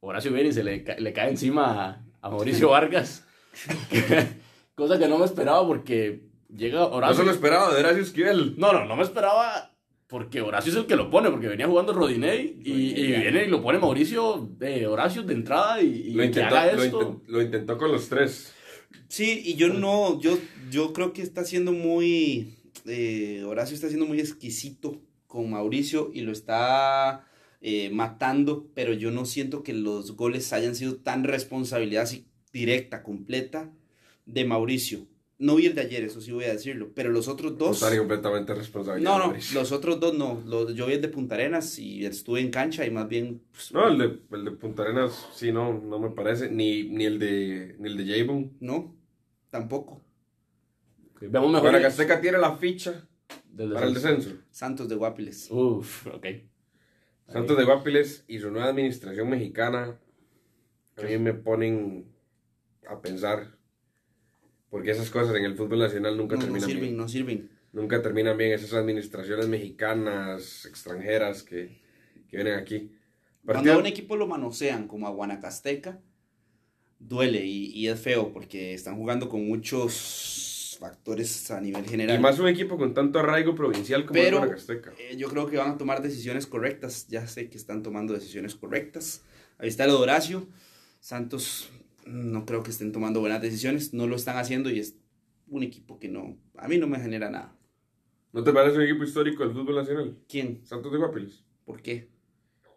Horacio 0.00 0.32
Beni 0.32 0.52
se 0.52 0.62
le, 0.64 0.84
le 0.98 1.12
cae 1.12 1.30
encima 1.30 1.84
a, 1.88 2.04
a 2.20 2.30
Mauricio 2.30 2.68
Vargas, 2.70 3.24
cosa 4.74 4.98
que 4.98 5.08
no 5.08 5.18
me 5.18 5.24
esperaba 5.24 5.66
porque 5.66 6.22
llega 6.56 6.80
No 6.80 6.86
Horacio. 6.92 7.16
se 7.16 7.24
lo 7.24 7.30
esperaba 7.30 7.72
de 7.74 7.80
Horacio 7.80 8.02
Esquivel. 8.02 8.54
No, 8.58 8.72
no, 8.72 8.84
no 8.86 8.96
me 8.96 9.02
esperaba 9.02 9.70
porque 10.06 10.40
Horacio 10.40 10.70
es 10.72 10.78
el 10.78 10.86
que 10.86 10.96
lo 10.96 11.10
pone, 11.10 11.30
porque 11.30 11.48
venía 11.48 11.66
jugando 11.66 11.92
Rodinei 11.92 12.60
y, 12.64 12.72
y 13.00 13.06
viene 13.06 13.44
y 13.44 13.48
lo 13.48 13.62
pone 13.62 13.78
Mauricio 13.78 14.48
de 14.58 14.86
Horacio 14.86 15.22
de 15.22 15.34
entrada 15.34 15.80
y, 15.82 15.86
y 15.86 16.10
Lo 16.12 16.20
que 16.22 16.26
intentó, 16.26 16.56
haga 16.56 16.72
lo, 16.72 16.82
esto. 16.84 17.00
inten- 17.00 17.22
lo 17.26 17.42
intentó 17.42 17.78
con 17.78 17.90
los 17.92 18.08
tres. 18.08 18.52
Sí, 19.08 19.42
y 19.44 19.54
yo 19.54 19.68
no, 19.68 20.20
yo, 20.20 20.38
yo 20.70 20.92
creo 20.92 21.12
que 21.12 21.22
está 21.22 21.44
siendo 21.44 21.72
muy, 21.72 22.54
eh, 22.86 23.42
Horacio 23.46 23.74
está 23.74 23.88
siendo 23.88 24.06
muy 24.06 24.20
exquisito 24.20 25.00
con 25.26 25.50
Mauricio 25.50 26.10
y 26.14 26.20
lo 26.20 26.30
está 26.32 27.26
eh, 27.60 27.90
matando, 27.90 28.68
pero 28.74 28.92
yo 28.92 29.10
no 29.10 29.24
siento 29.24 29.62
que 29.64 29.72
los 29.72 30.14
goles 30.16 30.52
hayan 30.52 30.74
sido 30.76 30.96
tan 30.96 31.24
responsabilidad 31.24 32.04
así 32.04 32.26
directa, 32.52 33.02
completa 33.02 33.70
de 34.26 34.44
Mauricio. 34.44 35.06
No 35.38 35.56
vi 35.56 35.66
el 35.66 35.74
de 35.74 35.80
ayer, 35.82 36.04
eso 36.04 36.20
sí 36.20 36.30
voy 36.30 36.44
a 36.44 36.52
decirlo, 36.52 36.92
pero 36.94 37.10
los 37.10 37.26
otros 37.26 37.58
dos... 37.58 37.82
Y 37.92 37.98
completamente 37.98 38.54
responsable. 38.54 39.02
No, 39.02 39.18
no, 39.18 39.34
los 39.52 39.72
otros 39.72 39.98
dos 39.98 40.16
no. 40.16 40.40
Los, 40.46 40.74
yo 40.74 40.86
vi 40.86 40.92
el 40.94 41.02
de 41.02 41.08
Punta 41.08 41.34
Arenas 41.34 41.78
y 41.78 42.06
estuve 42.06 42.40
en 42.40 42.50
cancha 42.50 42.86
y 42.86 42.90
más 42.90 43.08
bien... 43.08 43.42
pues, 43.50 43.72
No, 43.72 43.88
el 43.88 43.98
de, 43.98 44.20
el 44.36 44.44
de 44.44 44.50
Punta 44.52 44.84
Arenas 44.84 45.28
sí, 45.34 45.50
no, 45.50 45.72
no 45.80 45.98
me 45.98 46.10
parece. 46.10 46.50
Ni, 46.50 46.84
ni 46.84 47.04
el 47.04 47.18
de 47.18 47.74
ni 47.80 47.88
el 47.88 47.96
de 47.96 48.18
Javon. 48.20 48.56
no, 48.60 48.94
tampoco. 49.50 50.00
Vemos 51.20 51.50
mejor. 51.50 51.70
Guanacasteca 51.70 52.20
tiene 52.20 52.38
la 52.38 52.56
ficha 52.56 53.08
del 53.50 53.72
para 53.72 53.86
el 53.86 53.94
descenso. 53.94 54.28
descenso. 54.28 54.46
Santos 54.50 54.88
de 54.88 54.94
Guapiles. 54.94 55.48
Uf, 55.50 56.06
ok. 56.08 56.26
Santos 57.28 57.56
de 57.56 57.64
Guapiles 57.64 58.24
y 58.28 58.38
su 58.38 58.50
nueva 58.50 58.68
administración 58.68 59.30
mexicana 59.30 59.98
a 60.96 61.02
mí 61.02 61.18
me 61.18 61.34
ponen 61.34 62.06
a 62.88 63.00
pensar 63.00 63.56
porque 64.74 64.90
esas 64.90 65.08
cosas 65.08 65.36
en 65.36 65.44
el 65.44 65.54
fútbol 65.54 65.78
nacional 65.78 66.16
nunca 66.16 66.34
No, 66.34 66.40
no 66.40 66.46
terminan 66.46 66.68
sirven, 66.68 66.82
bien. 66.82 66.96
no 66.96 67.08
sirven. 67.08 67.50
Nunca 67.72 68.02
terminan 68.02 68.36
bien 68.36 68.50
esas 68.50 68.72
administraciones 68.72 69.46
mexicanas, 69.46 70.66
extranjeras 70.66 71.44
que, 71.44 71.80
que 72.28 72.36
vienen 72.38 72.54
aquí. 72.58 72.90
Cuando 73.46 73.72
a 73.72 73.78
un 73.78 73.86
equipo 73.86 74.16
lo 74.16 74.26
manosean 74.26 74.88
como 74.88 75.06
a 75.06 75.10
Guanacasteca, 75.10 76.00
duele 76.98 77.44
y, 77.46 77.66
y 77.66 77.86
es 77.86 78.00
feo 78.00 78.32
porque 78.32 78.74
están 78.74 78.96
jugando 78.96 79.28
con 79.28 79.46
muchos 79.46 80.76
factores 80.80 81.52
a 81.52 81.60
nivel 81.60 81.84
general. 81.86 82.18
y 82.18 82.20
más 82.20 82.40
un 82.40 82.48
equipo 82.48 82.76
con 82.76 82.94
tanto 82.94 83.20
arraigo 83.20 83.54
provincial 83.54 84.04
como 84.04 84.14
Pero- 84.14 84.38
el 84.38 84.42
Guanacasteca. 84.46 84.92
Eh, 84.98 85.16
yo 85.16 85.28
creo 85.28 85.46
que 85.46 85.56
van 85.56 85.70
a 85.70 85.78
tomar 85.78 86.02
decisiones 86.02 86.48
correctas. 86.48 87.06
Ya 87.06 87.28
sé 87.28 87.48
que 87.48 87.56
están 87.58 87.84
tomando 87.84 88.12
decisiones 88.12 88.56
correctas. 88.56 89.22
Ahí 89.58 89.68
está 89.68 89.86
lo 89.86 89.92
de 89.98 90.02
Horacio. 90.02 90.48
Santos 90.98 91.70
no 92.06 92.44
creo 92.46 92.62
que 92.62 92.70
estén 92.70 92.92
tomando 92.92 93.20
buenas 93.20 93.40
decisiones. 93.42 93.94
No 93.94 94.06
lo 94.06 94.16
están 94.16 94.36
haciendo 94.36 94.70
y 94.70 94.78
es 94.78 94.96
un 95.48 95.62
equipo 95.62 95.98
que 95.98 96.08
no, 96.08 96.36
a 96.56 96.68
mí 96.68 96.78
no 96.78 96.86
me 96.86 96.98
genera 97.00 97.30
nada. 97.30 97.56
¿No 98.32 98.42
te 98.42 98.52
parece 98.52 98.76
un 98.78 98.82
equipo 98.84 99.04
histórico 99.04 99.44
del 99.44 99.52
fútbol 99.52 99.76
nacional? 99.76 100.16
¿Quién? 100.28 100.60
Santos 100.66 100.90
de 100.92 100.98
Guapiles. 100.98 101.44
¿Por 101.64 101.80
qué? 101.82 102.08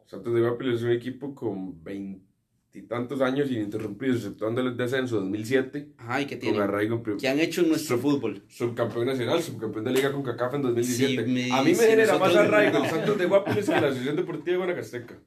Santos 0.05 0.33
de 0.33 0.41
Guapiles 0.41 0.75
es 0.77 0.83
un 0.83 0.91
equipo 0.91 1.33
con 1.33 1.83
veintitantos 1.83 3.21
años 3.21 3.49
ininterrumpidos, 3.51 4.17
exceptuando 4.17 4.61
el 4.61 4.77
descenso 4.77 5.15
de 5.15 5.21
2007, 5.21 5.93
Ajá, 5.97 6.21
¿y 6.21 6.25
qué 6.27 6.35
con 6.35 6.41
tienen? 6.41 6.61
arraigo 6.61 6.95
en 6.97 7.03
prim- 7.03 7.17
¿Qué 7.17 7.27
han 7.27 7.39
hecho 7.39 7.61
en 7.61 7.69
nuestro 7.69 7.97
fútbol? 7.97 8.43
subcampeón 8.47 9.07
nacional, 9.07 9.41
subcampeón 9.41 9.85
de 9.85 9.91
liga 9.91 10.11
con 10.11 10.21
CACAF 10.23 10.53
en 10.53 10.61
2017. 10.61 11.25
Sí, 11.25 11.31
me- 11.31 11.51
a 11.51 11.63
mí 11.63 11.69
me 11.71 11.75
sí, 11.75 11.85
genera 11.85 12.17
más 12.19 12.35
arraigo 12.35 12.77
no. 12.79 12.83
el 12.85 12.89
Santos 12.91 13.17
de 13.17 13.25
Guapiles 13.25 13.65
que 13.65 13.71
la 13.71 13.77
Asociación 13.87 14.15
Deportiva 14.15 14.51
de 14.51 14.57
Guanacasteca. 14.57 15.19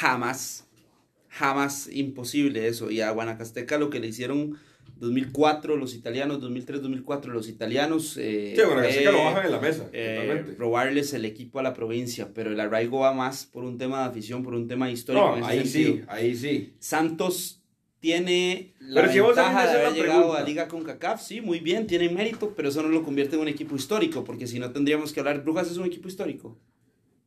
Jamás, 0.00 0.65
jamás 1.36 1.88
imposible 1.92 2.66
eso. 2.66 2.90
Y 2.90 3.00
a 3.00 3.10
Guanacasteca 3.10 3.78
lo 3.78 3.90
que 3.90 4.00
le 4.00 4.08
hicieron 4.08 4.56
2004 4.96 5.76
los 5.76 5.94
italianos, 5.94 6.40
2003-2004 6.42 7.26
los 7.26 7.48
italianos. 7.48 8.16
Eh, 8.18 8.54
Sí, 8.56 8.62
Guanacasteca 8.62 9.12
lo 9.12 9.24
bajan 9.24 9.46
en 9.46 9.52
la 9.52 9.60
mesa, 9.60 9.88
eh, 9.92 10.54
robarles 10.58 11.12
el 11.12 11.24
equipo 11.24 11.58
a 11.58 11.62
la 11.62 11.74
provincia, 11.74 12.30
pero 12.34 12.50
el 12.52 12.58
arraigo 12.60 13.00
va 13.00 13.12
más 13.12 13.44
por 13.46 13.64
un 13.64 13.76
tema 13.78 14.00
de 14.00 14.04
afición, 14.06 14.42
por 14.42 14.54
un 14.54 14.66
tema 14.68 14.90
histórico. 14.90 15.36
No, 15.36 15.46
ahí 15.46 15.66
sentido. 15.66 15.94
sí, 15.96 16.02
ahí 16.08 16.34
sí. 16.34 16.72
Santos 16.78 17.62
tiene 18.00 18.74
la 18.78 19.02
Pero 19.02 19.12
si 19.12 19.20
vos 19.20 19.36
de 19.36 19.42
haber 19.42 19.82
la 19.82 19.90
llegado 19.90 20.20
pregunta. 20.20 20.38
a 20.38 20.44
Liga 20.44 20.68
con 20.68 20.84
CACAF, 20.84 21.20
sí, 21.22 21.40
muy 21.40 21.60
bien, 21.60 21.86
tienen 21.86 22.14
mérito, 22.14 22.54
pero 22.56 22.68
eso 22.68 22.82
no 22.82 22.88
lo 22.88 23.02
convierte 23.02 23.36
en 23.36 23.42
un 23.42 23.48
equipo 23.48 23.74
histórico, 23.76 24.22
porque 24.24 24.46
si 24.46 24.58
no 24.58 24.70
tendríamos 24.70 25.12
que 25.12 25.20
hablar, 25.20 25.42
Brujas 25.42 25.70
es 25.70 25.76
un 25.76 25.86
equipo 25.86 26.08
histórico. 26.08 26.56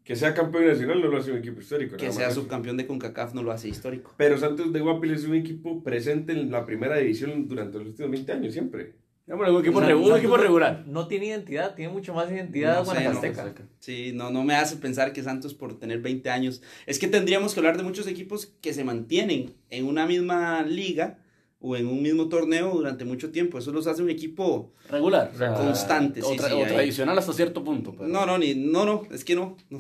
Que 0.10 0.16
sea 0.16 0.34
campeón 0.34 0.66
nacional 0.66 1.02
no 1.02 1.08
lo 1.08 1.18
hace 1.20 1.32
un 1.32 1.38
equipo 1.38 1.62
histórico. 1.62 1.96
Que 1.96 2.12
sea 2.12 2.32
subcampeón 2.32 2.78
de 2.78 2.88
CONCACAF 2.88 3.36
no 3.36 3.44
lo 3.44 3.52
hace 3.52 3.70
histórico. 3.70 4.12
Pero 4.18 4.40
Santos 4.40 4.74
de 4.74 4.80
Guapiles 4.80 5.20
es 5.22 5.28
un 5.28 5.36
equipo 5.36 5.84
presente 5.84 6.32
en 6.34 6.50
la 6.50 6.66
primera 6.66 6.98
división 6.98 7.48
durante 7.48 7.78
los 7.78 7.90
últimos 7.90 8.10
20 8.10 8.32
años, 8.32 8.54
siempre. 8.54 8.96
Hombre, 9.32 9.52
un 9.52 9.62
equipo, 9.62 9.78
O 9.78 9.82
sea, 9.82 9.90
regu- 9.92 9.98
un 9.98 10.04
Santos 10.06 10.18
equipo 10.18 10.38
no- 10.38 10.42
regular. 10.44 10.84
No 10.88 11.08
tiene 11.08 11.28
identidad, 11.28 11.76
tiene 11.76 11.94
mucho 11.94 12.16
más 12.16 12.32
identidad 12.32 12.80
No 12.80 12.86
Guanacasteca. 12.86 13.54
Sí, 13.78 14.12
no, 14.16 14.32
no 14.32 14.44
me 14.44 14.56
hace 14.56 14.78
pensar 14.78 15.14
que 15.14 15.22
Santos 15.22 15.54
por 15.54 15.78
tener 15.78 16.00
20 16.02 16.32
años. 16.32 16.64
Es 16.88 16.98
que 16.98 17.08
tendríamos 17.08 17.54
que 17.54 17.60
hablar 17.60 17.78
de 17.78 17.84
muchos 17.84 18.08
equipos 18.08 18.48
que 18.62 18.74
se 18.74 18.84
mantienen 18.84 19.54
en 19.70 19.86
una 19.86 20.08
misma 20.08 20.64
liga 20.64 21.20
o 21.62 21.76
en 21.76 21.88
un 21.88 22.02
mismo 22.02 22.30
torneo 22.30 22.72
durante 22.74 23.04
mucho 23.06 23.32
tiempo. 23.32 23.58
Eso 23.58 23.72
los 23.72 23.86
hace 23.88 24.02
un 24.02 24.10
equipo. 24.10 24.72
Regular. 24.90 25.32
o 25.36 25.56
Constante, 25.58 26.22
sí, 26.22 26.28
o, 26.30 26.36
tra- 26.36 26.48
sí, 26.48 26.54
o 26.54 26.58
ahí. 26.66 26.74
tradicional 26.74 27.18
hasta 27.18 27.34
cierto 27.34 27.64
punto. 27.64 27.94
pero- 27.96 28.08
No, 28.08 28.26
no, 28.26 28.38
ni, 28.38 28.56
no, 28.56 28.86
no, 28.86 29.04
es 29.12 29.24
que 29.26 29.36
no. 29.36 29.58
no, 29.70 29.80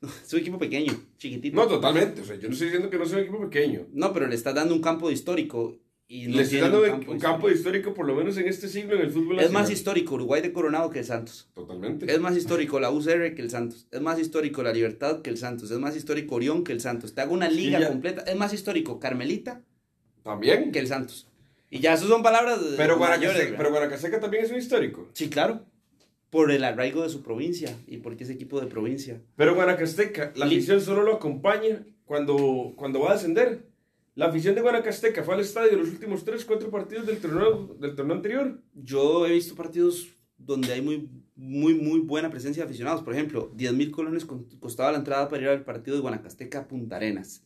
no, 0.00 0.08
es 0.24 0.32
un 0.32 0.38
equipo 0.40 0.58
pequeño, 0.58 0.92
chiquitito. 1.18 1.56
No, 1.56 1.66
totalmente. 1.66 2.20
O 2.20 2.24
sea, 2.24 2.36
yo 2.36 2.46
no 2.48 2.52
estoy 2.52 2.68
diciendo 2.68 2.88
que 2.88 2.98
no 2.98 3.04
sea 3.06 3.18
un 3.18 3.24
equipo 3.24 3.40
pequeño. 3.50 3.86
No, 3.92 4.12
pero 4.12 4.26
le 4.28 4.34
estás 4.36 4.54
dando 4.54 4.74
un 4.74 4.80
campo 4.80 5.08
de 5.08 5.14
histórico. 5.14 5.76
Y 6.10 6.26
no 6.28 6.38
Le 6.38 6.46
tiene 6.46 6.62
dando 6.62 6.78
un 6.84 6.90
un 6.90 7.00
campo 7.00 7.18
campo, 7.18 7.50
histórico, 7.50 7.92
por 7.92 8.06
lo 8.06 8.14
menos 8.14 8.34
en 8.38 8.48
este 8.48 8.66
siglo, 8.66 8.94
en 8.94 9.02
el 9.02 9.10
fútbol 9.10 9.40
Es 9.40 9.52
más 9.52 9.70
histórico 9.70 10.14
Uruguay 10.14 10.40
de 10.40 10.54
Coronado 10.54 10.88
que 10.88 11.00
el 11.00 11.04
Santos. 11.04 11.50
Totalmente. 11.52 12.10
Es 12.10 12.18
más 12.18 12.34
histórico 12.38 12.80
la 12.80 12.90
UCR 12.90 13.34
que 13.34 13.42
el 13.42 13.50
Santos. 13.50 13.88
Es 13.90 14.00
más 14.00 14.18
histórico 14.18 14.62
la 14.62 14.72
Libertad 14.72 15.20
que 15.20 15.28
el 15.28 15.36
Santos. 15.36 15.70
Es 15.70 15.78
más 15.78 15.96
histórico 15.96 16.36
Orión 16.36 16.64
que 16.64 16.72
el 16.72 16.80
Santos. 16.80 17.14
Te 17.14 17.20
hago 17.20 17.34
una 17.34 17.50
liga 17.50 17.86
completa. 17.88 18.22
Es 18.22 18.36
más 18.36 18.54
histórico 18.54 18.98
Carmelita 19.00 19.62
También. 20.28 20.70
que 20.72 20.78
el 20.78 20.86
Santos. 20.86 21.26
Y 21.70 21.80
ya 21.80 21.94
eso 21.94 22.06
son 22.06 22.22
palabras 22.22 22.60
Pero, 22.76 22.98
mayores, 22.98 23.54
también 24.20 24.44
es 24.44 24.50
un 24.50 24.58
histórico. 24.58 25.08
Sí, 25.12 25.28
claro. 25.28 25.64
Por 26.30 26.50
el 26.50 26.64
arraigo 26.64 27.02
de 27.02 27.08
su 27.08 27.22
provincia 27.22 27.74
y 27.86 27.98
porque 27.98 28.24
es 28.24 28.30
equipo 28.30 28.60
de 28.60 28.66
provincia. 28.66 29.20
Pero 29.36 29.54
Guanacasteca, 29.54 30.32
la 30.36 30.46
afición 30.46 30.80
solo 30.80 31.02
lo 31.02 31.14
acompaña 31.14 31.84
cuando, 32.04 32.74
cuando 32.76 33.00
va 33.00 33.10
a 33.10 33.14
descender. 33.14 33.66
La 34.14 34.26
afición 34.26 34.54
de 34.54 34.62
Guanacasteca 34.62 35.22
fue 35.22 35.34
al 35.34 35.40
estadio 35.40 35.78
los 35.78 35.88
últimos 35.88 36.24
3, 36.24 36.44
4 36.44 36.70
partidos 36.70 37.06
del 37.06 37.18
torneo, 37.18 37.76
del 37.78 37.94
torneo 37.94 38.16
anterior. 38.16 38.60
Yo 38.74 39.26
he 39.26 39.32
visto 39.32 39.54
partidos 39.54 40.08
donde 40.36 40.72
hay 40.72 40.82
muy, 40.82 41.08
muy, 41.36 41.74
muy 41.74 42.00
buena 42.00 42.30
presencia 42.30 42.62
de 42.62 42.68
aficionados. 42.68 43.02
Por 43.02 43.14
ejemplo, 43.14 43.50
10 43.54 43.74
mil 43.74 43.90
colones 43.90 44.26
costaba 44.60 44.92
la 44.92 44.98
entrada 44.98 45.28
para 45.28 45.42
ir 45.42 45.48
al 45.48 45.64
partido 45.64 45.96
de 45.96 46.02
Guanacasteca 46.02 46.60
a 46.60 46.68
Punta 46.68 46.96
Arenas. 46.96 47.44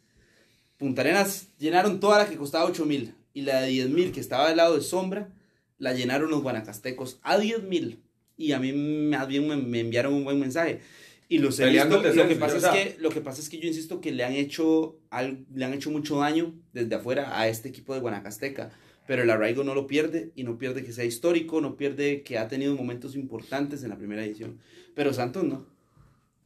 Punta 0.83 1.03
Arenas 1.03 1.47
llenaron 1.59 2.01
toda 2.01 2.19
la 2.19 2.29
que 2.29 2.37
costaba 2.37 2.65
8 2.67 2.85
mil. 2.85 3.15
Y 3.35 3.43
la 3.43 3.63
de 3.63 3.69
10 3.69 3.89
mil 3.91 4.13
que 4.13 4.21
estaba 4.21 4.49
del 4.49 4.57
lado 4.59 4.75
de 4.77 4.83
sombra, 4.83 5.31
la 5.79 5.95
llenaron 5.95 6.29
los 6.31 6.43
guanacastecos 6.43 7.19
a 7.23 7.39
10 7.39 7.63
mil. 7.63 8.01
Y 8.37 8.53
a 8.53 8.59
mí 8.59 8.73
más 8.73 9.29
bien 9.29 9.47
me, 9.49 9.57
me 9.57 9.81
enviaron 9.81 10.13
un 10.13 10.25
buen 10.25 10.39
mensaje. 10.41 10.81
Y 11.29 11.39
los 11.39 11.59
he 11.61 11.65
visto, 11.85 12.03
lo 12.17 12.29
que 12.29 12.35
pasa 12.41 12.57
es 12.57 12.63
que 12.95 13.01
lo 13.01 13.11
que 13.11 13.21
pasa 13.23 13.41
es 13.41 13.49
que 13.49 13.59
yo 13.59 13.69
insisto 13.69 14.01
que 14.01 14.13
le 14.13 14.25
han 14.25 14.33
hecho 14.35 14.99
al- 15.11 15.47
le 15.55 15.65
han 15.65 15.73
hecho 15.73 15.91
mucho 15.91 16.19
daño 16.19 16.53
desde 16.75 16.95
afuera 16.97 17.39
a 17.41 17.49
este 17.49 17.69
equipo 17.71 17.95
de 17.95 18.01
Guanacasteca 18.01 18.71
pero 19.07 19.23
el 19.25 19.31
arraigo 19.31 19.65
no 19.65 19.75
lo 19.75 19.87
pierde 19.89 20.31
y 20.37 20.45
no 20.45 20.59
pierde 20.59 20.85
que 20.85 20.93
sea 20.93 21.05
histórico, 21.05 21.61
no 21.61 21.77
pierde 21.77 22.23
que 22.23 22.39
ha 22.39 22.47
tenido 22.49 22.77
momentos 22.77 23.17
importantes 23.17 23.83
en 23.83 23.89
la 23.91 23.97
primera 23.99 24.25
edición. 24.25 24.59
Pero 24.95 25.13
Santos 25.13 25.43
no. 25.45 25.67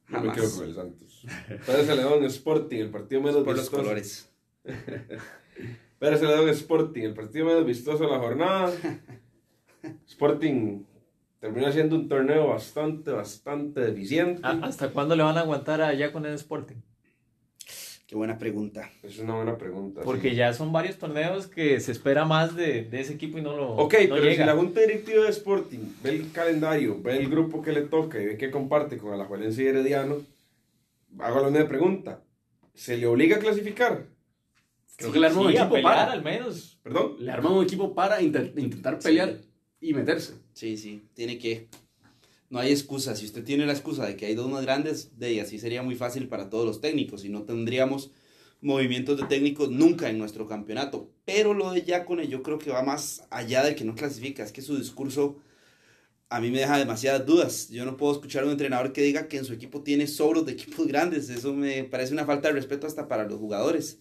Yo 0.08 0.20
me 0.20 0.28
Jamás. 0.30 0.36
quedo 0.36 0.56
con 0.56 0.64
el 0.68 0.74
Santos. 0.74 1.26
Pérez 1.66 1.86
Celedón 1.86 2.24
Sporting, 2.24 2.76
el 2.78 2.90
partido 2.90 3.20
menos 3.22 3.42
Por 3.44 3.56
los 3.56 3.62
vistoso. 3.64 3.82
colores. 3.82 4.32
Pérez 5.98 6.20
Celedón 6.20 6.48
Sporting, 6.50 7.02
el 7.02 7.14
partido 7.14 7.46
menos 7.46 7.66
vistoso 7.66 8.04
de 8.04 8.10
la 8.10 8.18
jornada. 8.18 8.72
Sporting 10.06 10.84
terminó 11.40 11.70
siendo 11.72 11.96
un 11.96 12.08
torneo 12.08 12.48
bastante, 12.48 13.10
bastante 13.10 13.80
deficiente. 13.80 14.40
¿A- 14.44 14.50
¿Hasta 14.62 14.90
cuándo 14.90 15.16
le 15.16 15.22
van 15.22 15.36
a 15.36 15.40
aguantar 15.40 15.80
allá 15.82 16.12
con 16.12 16.26
el 16.26 16.34
Sporting? 16.34 16.76
Qué 18.06 18.14
buena 18.14 18.38
pregunta. 18.38 18.88
Es 19.02 19.18
una 19.18 19.34
buena 19.34 19.58
pregunta. 19.58 20.02
Porque 20.02 20.30
sí. 20.30 20.36
ya 20.36 20.52
son 20.52 20.72
varios 20.72 20.96
torneos 20.96 21.48
que 21.48 21.80
se 21.80 21.90
espera 21.90 22.24
más 22.24 22.54
de, 22.54 22.84
de 22.84 23.00
ese 23.00 23.14
equipo 23.14 23.38
y 23.38 23.42
no 23.42 23.56
lo 23.56 23.70
Ok, 23.76 23.94
no 24.08 24.14
pero 24.14 24.22
si 24.22 24.28
llega. 24.28 24.46
la 24.46 24.54
Junta 24.54 24.80
Directiva 24.80 25.24
de 25.24 25.30
Sporting 25.30 25.78
ve 26.04 26.10
el 26.10 26.30
calendario, 26.30 27.00
ve 27.02 27.16
el 27.16 27.28
grupo 27.28 27.62
que 27.62 27.72
le 27.72 27.82
toca 27.82 28.20
y 28.22 28.26
ve 28.26 28.36
que 28.38 28.50
comparte 28.52 28.96
con 28.96 29.12
Alajuelense 29.12 29.64
y 29.64 29.66
Herediano, 29.66 30.18
hago 31.18 31.40
la 31.40 31.50
misma 31.50 31.66
pregunta. 31.68 32.22
¿Se 32.74 32.96
le 32.96 33.06
obliga 33.06 33.36
a 33.36 33.40
clasificar? 33.40 34.06
Creo 34.96 35.10
que 35.12 35.18
le 35.18 35.26
armó 35.26 35.40
un 35.42 35.48
Sí, 35.50 35.56
equipo 35.56 35.74
pelear 35.74 35.94
para. 35.96 36.12
al 36.12 36.22
menos. 36.22 36.78
¿Perdón? 36.84 37.16
Le 37.18 37.32
arman 37.32 37.52
un 37.54 37.64
equipo 37.64 37.92
para 37.94 38.22
inter- 38.22 38.52
intentar 38.56 38.98
pelear 39.00 39.34
y 39.80 39.92
meterse. 39.94 40.34
Sí, 40.52 40.76
sí, 40.76 41.02
tiene 41.14 41.38
que. 41.38 41.66
No 42.56 42.62
hay 42.62 42.70
excusa. 42.72 43.14
Si 43.14 43.26
usted 43.26 43.44
tiene 43.44 43.66
la 43.66 43.74
excusa 43.74 44.06
de 44.06 44.16
que 44.16 44.24
hay 44.24 44.34
dos 44.34 44.48
más 44.50 44.62
grandes, 44.62 45.18
de 45.18 45.26
ahí 45.26 45.40
así 45.40 45.58
sería 45.58 45.82
muy 45.82 45.94
fácil 45.94 46.26
para 46.26 46.48
todos 46.48 46.64
los 46.64 46.80
técnicos 46.80 47.22
y 47.26 47.28
no 47.28 47.42
tendríamos 47.42 48.12
movimientos 48.62 49.18
de 49.18 49.24
técnicos 49.26 49.70
nunca 49.70 50.08
en 50.08 50.16
nuestro 50.16 50.46
campeonato. 50.46 51.10
Pero 51.26 51.52
lo 51.52 51.70
de 51.72 51.82
Yacone 51.82 52.28
yo 52.28 52.42
creo 52.42 52.58
que 52.58 52.70
va 52.70 52.82
más 52.82 53.26
allá 53.28 53.62
de 53.62 53.76
que 53.76 53.84
no 53.84 53.94
clasifica. 53.94 54.42
Es 54.42 54.52
que 54.52 54.62
su 54.62 54.78
discurso 54.78 55.36
a 56.30 56.40
mí 56.40 56.50
me 56.50 56.60
deja 56.60 56.78
demasiadas 56.78 57.26
dudas. 57.26 57.68
Yo 57.68 57.84
no 57.84 57.98
puedo 57.98 58.14
escuchar 58.14 58.44
a 58.44 58.46
un 58.46 58.52
entrenador 58.52 58.94
que 58.94 59.02
diga 59.02 59.28
que 59.28 59.36
en 59.36 59.44
su 59.44 59.52
equipo 59.52 59.82
tiene 59.82 60.06
sobros 60.06 60.46
de 60.46 60.52
equipos 60.52 60.86
grandes. 60.86 61.28
Eso 61.28 61.52
me 61.52 61.84
parece 61.84 62.14
una 62.14 62.24
falta 62.24 62.48
de 62.48 62.54
respeto 62.54 62.86
hasta 62.86 63.06
para 63.06 63.28
los 63.28 63.38
jugadores. 63.38 63.98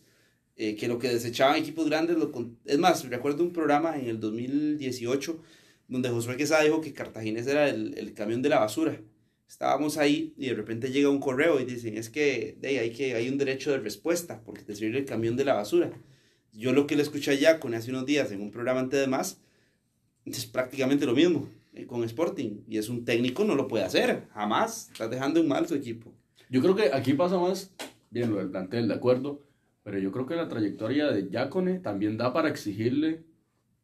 Eh, 0.56 0.78
que 0.78 0.88
lo 0.88 0.98
que 0.98 1.10
desechaban 1.10 1.58
equipos 1.58 1.88
grandes, 1.90 2.16
lo 2.18 2.32
con- 2.32 2.58
es 2.64 2.78
más, 2.80 3.04
recuerdo 3.10 3.44
un 3.44 3.52
programa 3.52 3.98
en 4.00 4.08
el 4.08 4.22
2018 4.22 5.42
donde 5.88 6.10
Josué 6.10 6.38
Quesada 6.38 6.64
dijo 6.64 6.82
que 6.82 6.94
Cartaginés 6.94 7.48
era 7.48 7.70
el, 7.70 7.98
el 7.98 8.14
camión 8.14 8.42
de 8.42 8.50
la 8.50 8.60
basura. 8.60 9.00
Estábamos 9.48 9.98
ahí 9.98 10.34
y 10.38 10.48
de 10.48 10.56
repente 10.56 10.92
llega 10.92 11.10
un 11.10 11.20
correo 11.20 11.60
y 11.60 11.66
dicen, 11.66 11.98
es 11.98 12.10
que, 12.10 12.58
ahí 12.64 12.78
hay, 12.78 12.92
que 12.92 13.14
hay 13.14 13.30
un 13.30 13.38
derecho 13.38 13.72
de 13.72 13.78
respuesta 13.78 14.42
porque 14.44 14.64
te 14.64 14.76
sirve 14.76 14.98
el 14.98 15.06
camión 15.06 15.36
de 15.36 15.46
la 15.46 15.54
basura. 15.54 15.92
Yo 16.52 16.74
lo 16.74 16.88
que 16.88 16.96
le 16.96 17.04
escuché 17.04 17.32
allá 17.32 17.60
con 17.60 17.74
hace 17.74 17.92
unos 17.92 18.06
días 18.06 18.32
en 18.32 18.42
un 18.42 18.52
programa 18.52 18.80
antes 18.80 19.00
de 19.00 19.08
más, 19.08 19.40
es 20.26 20.46
prácticamente 20.46 21.06
lo 21.06 21.14
mismo 21.14 21.48
eh, 21.74 21.86
con 21.86 22.04
Sporting. 22.04 22.62
Y 22.68 22.78
es 22.78 22.90
un 22.90 23.06
técnico, 23.06 23.44
no 23.44 23.56
lo 23.56 23.68
puede 23.68 23.84
hacer, 23.84 24.28
jamás. 24.34 24.90
Estás 24.92 25.12
dejando 25.12 25.40
en 25.40 25.48
mal 25.48 25.68
su 25.68 25.76
equipo. 25.76 26.12
Yo 26.50 26.62
creo 26.62 26.76
que 26.76 26.92
aquí 26.94 27.14
pasa 27.14 27.38
más, 27.38 27.72
bien, 28.10 28.32
lo 28.32 28.38
del 28.38 28.50
plantel, 28.50 28.88
de 28.88 28.94
acuerdo, 28.96 29.44
pero 29.84 30.00
yo 30.00 30.12
creo 30.12 30.26
que 30.26 30.36
la 30.36 30.48
trayectoria 30.48 31.12
de 31.12 31.30
Yacone 31.30 31.80
también 31.80 32.18
da 32.18 32.34
para 32.34 32.50
exigirle 32.50 33.24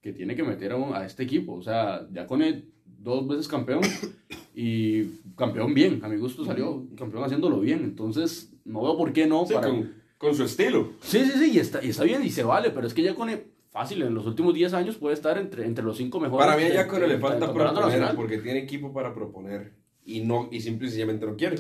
que 0.01 0.13
tiene 0.13 0.35
que 0.35 0.43
meter 0.43 0.71
a, 0.71 0.75
un- 0.77 0.93
a 0.95 1.05
este 1.05 1.23
equipo. 1.23 1.53
O 1.53 1.61
sea, 1.61 2.07
Yacone 2.11 2.65
dos 2.85 3.27
veces 3.27 3.47
campeón 3.47 3.81
y 4.55 5.03
campeón 5.37 5.73
bien, 5.73 5.99
a 6.03 6.09
mi 6.09 6.17
gusto 6.17 6.43
salió 6.45 6.85
campeón 6.97 7.23
haciéndolo 7.23 7.59
bien, 7.59 7.83
entonces 7.83 8.53
no 8.65 8.81
veo 8.83 8.97
por 8.97 9.13
qué 9.13 9.27
no. 9.27 9.45
Sí, 9.45 9.53
para... 9.53 9.67
con, 9.69 9.93
con 10.17 10.35
su 10.35 10.43
estilo. 10.43 10.91
Sí, 11.01 11.19
sí, 11.25 11.31
sí, 11.37 11.51
y 11.53 11.59
está, 11.59 11.83
y 11.83 11.89
está 11.89 12.03
bien 12.03 12.23
y 12.23 12.29
se 12.29 12.43
vale, 12.43 12.69
pero 12.71 12.87
es 12.87 12.93
que 12.93 13.01
Yacone 13.03 13.43
fácil, 13.69 14.01
en 14.01 14.13
los 14.13 14.25
últimos 14.25 14.53
10 14.53 14.73
años 14.73 14.97
puede 14.97 15.13
estar 15.15 15.37
entre, 15.37 15.65
entre 15.65 15.83
los 15.83 15.97
cinco 15.97 16.19
mejores. 16.19 16.45
Para 16.45 16.57
mí 16.57 16.63
a 16.63 16.67
de- 16.69 16.73
Yacone 16.75 17.01
de- 17.01 17.07
le 17.07 17.17
falta 17.19 17.53
proponer 17.53 17.73
nacional. 17.85 18.15
porque 18.15 18.37
tiene 18.39 18.59
equipo 18.59 18.91
para 18.93 19.13
proponer 19.15 19.73
y 20.03 20.21
no 20.21 20.49
y 20.51 20.59
simple 20.61 20.87
y 20.87 20.89
sencillamente 20.89 21.25
no 21.25 21.35
quiere. 21.37 21.57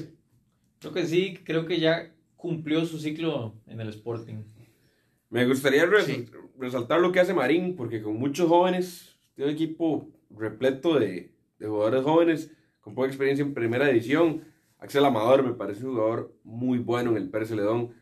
Creo 0.79 0.93
que 0.93 1.05
sí, 1.05 1.37
creo 1.43 1.65
que 1.65 1.79
ya 1.79 2.11
cumplió 2.35 2.85
su 2.85 2.97
ciclo 2.99 3.53
en 3.67 3.79
el 3.81 3.89
Sporting. 3.89 4.43
Me 5.29 5.45
gustaría 5.45 5.83
Sí. 6.03 6.25
Resaltar 6.61 7.01
lo 7.01 7.11
que 7.11 7.19
hace 7.19 7.33
Marín, 7.33 7.75
porque 7.75 8.01
con 8.01 8.15
muchos 8.17 8.47
jóvenes, 8.47 9.17
tiene 9.35 9.51
un 9.51 9.55
equipo 9.55 10.09
repleto 10.29 10.99
de, 10.99 11.33
de 11.59 11.67
jugadores 11.67 12.03
jóvenes, 12.03 12.51
con 12.79 12.95
poca 12.95 13.07
experiencia 13.07 13.43
en 13.43 13.53
primera 13.53 13.87
división. 13.87 14.43
Axel 14.79 15.05
Amador 15.05 15.43
me 15.43 15.53
parece 15.53 15.85
un 15.85 15.93
jugador 15.93 16.35
muy 16.43 16.79
bueno 16.79 17.11
en 17.11 17.17
el 17.17 17.29
Pérez 17.29 17.49
Celedón. 17.49 17.93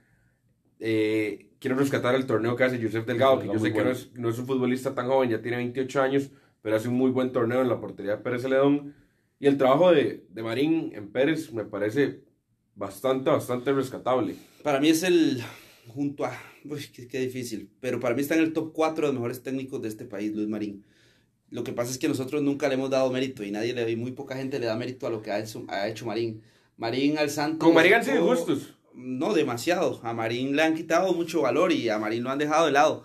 Eh, 0.80 1.52
quiero 1.60 1.78
rescatar 1.78 2.16
el 2.16 2.26
torneo 2.26 2.56
que 2.56 2.64
hace 2.64 2.82
Joseph 2.82 3.06
Delgado, 3.06 3.40
que 3.40 3.48
yo 3.48 3.60
sé 3.60 3.72
que 3.72 3.80
no 3.80 3.86
bueno. 3.86 3.92
es, 3.92 4.14
no 4.14 4.30
es 4.30 4.40
un 4.40 4.46
futbolista 4.46 4.96
tan 4.96 5.08
joven, 5.08 5.30
ya 5.30 5.42
tiene 5.42 5.58
28 5.58 6.02
años, 6.02 6.32
pero 6.62 6.76
hace 6.76 6.88
un 6.88 6.96
muy 6.96 7.12
buen 7.12 7.32
torneo 7.32 7.62
en 7.62 7.70
la 7.70 7.80
portería 7.80 8.18
de 8.18 8.24
Pérez 8.24 8.44
Celedón. 8.44 8.96
Y 9.40 9.48
el 9.48 9.58
trabajo 9.58 9.92
de, 9.92 10.26
de 10.30 10.44
Marín 10.44 10.92
en 10.94 11.12
Pérez 11.12 11.52
me 11.54 11.66
parece 11.66 12.24
bastante, 12.76 13.30
bastante 13.30 13.74
rescatable. 13.74 14.36
Para 14.64 14.80
mí 14.80 14.90
es 14.90 15.04
el, 15.04 15.42
junto 15.88 16.26
a, 16.26 16.32
uy, 16.66 16.86
qué, 16.94 17.08
qué 17.08 17.20
difícil, 17.20 17.70
pero 17.80 18.00
para 18.00 18.16
mí 18.16 18.22
está 18.22 18.36
en 18.36 18.42
el 18.42 18.54
top 18.54 18.74
4 18.74 19.08
de 19.08 19.14
los 19.14 19.14
mejores 19.14 19.44
técnicos 19.44 19.82
de 19.82 19.88
este 19.88 20.06
país, 20.06 20.34
Luis 20.34 20.48
Marín. 20.48 20.84
Lo 21.52 21.64
que 21.64 21.74
pasa 21.74 21.92
es 21.92 21.98
que 21.98 22.08
nosotros 22.08 22.44
nunca 22.44 22.68
le 22.68 22.76
hemos 22.76 22.90
dado 22.90 23.12
mérito 23.12 23.44
y 23.44 23.52
nadie 23.52 23.74
le, 23.74 23.96
muy 23.96 24.12
poca 24.12 24.36
gente 24.36 24.60
le 24.60 24.68
da 24.68 24.76
mérito 24.76 25.08
a 25.08 25.10
lo 25.10 25.22
que 25.22 25.32
ha 25.32 25.40
hecho, 25.40 25.66
ha 25.68 25.88
hecho 25.88 26.06
Marín. 26.06 26.44
Marín 26.78 27.18
al 27.18 27.30
Santos. 27.30 27.60
Con 27.60 27.74
Marín 27.74 27.96
han 27.96 28.06
sido 28.06 28.26
justos. 28.26 28.76
No, 28.94 29.34
demasiado. 29.34 30.00
A 30.04 30.14
Marín 30.14 30.56
le 30.56 30.62
han 30.62 30.76
quitado 30.76 31.14
mucho 31.14 31.42
valor 31.42 31.72
y 31.72 31.90
a 31.90 31.98
Marín 31.98 32.24
lo 32.24 32.30
han 32.30 32.38
dejado 32.38 32.68
de 32.68 32.72
lado. 32.72 33.04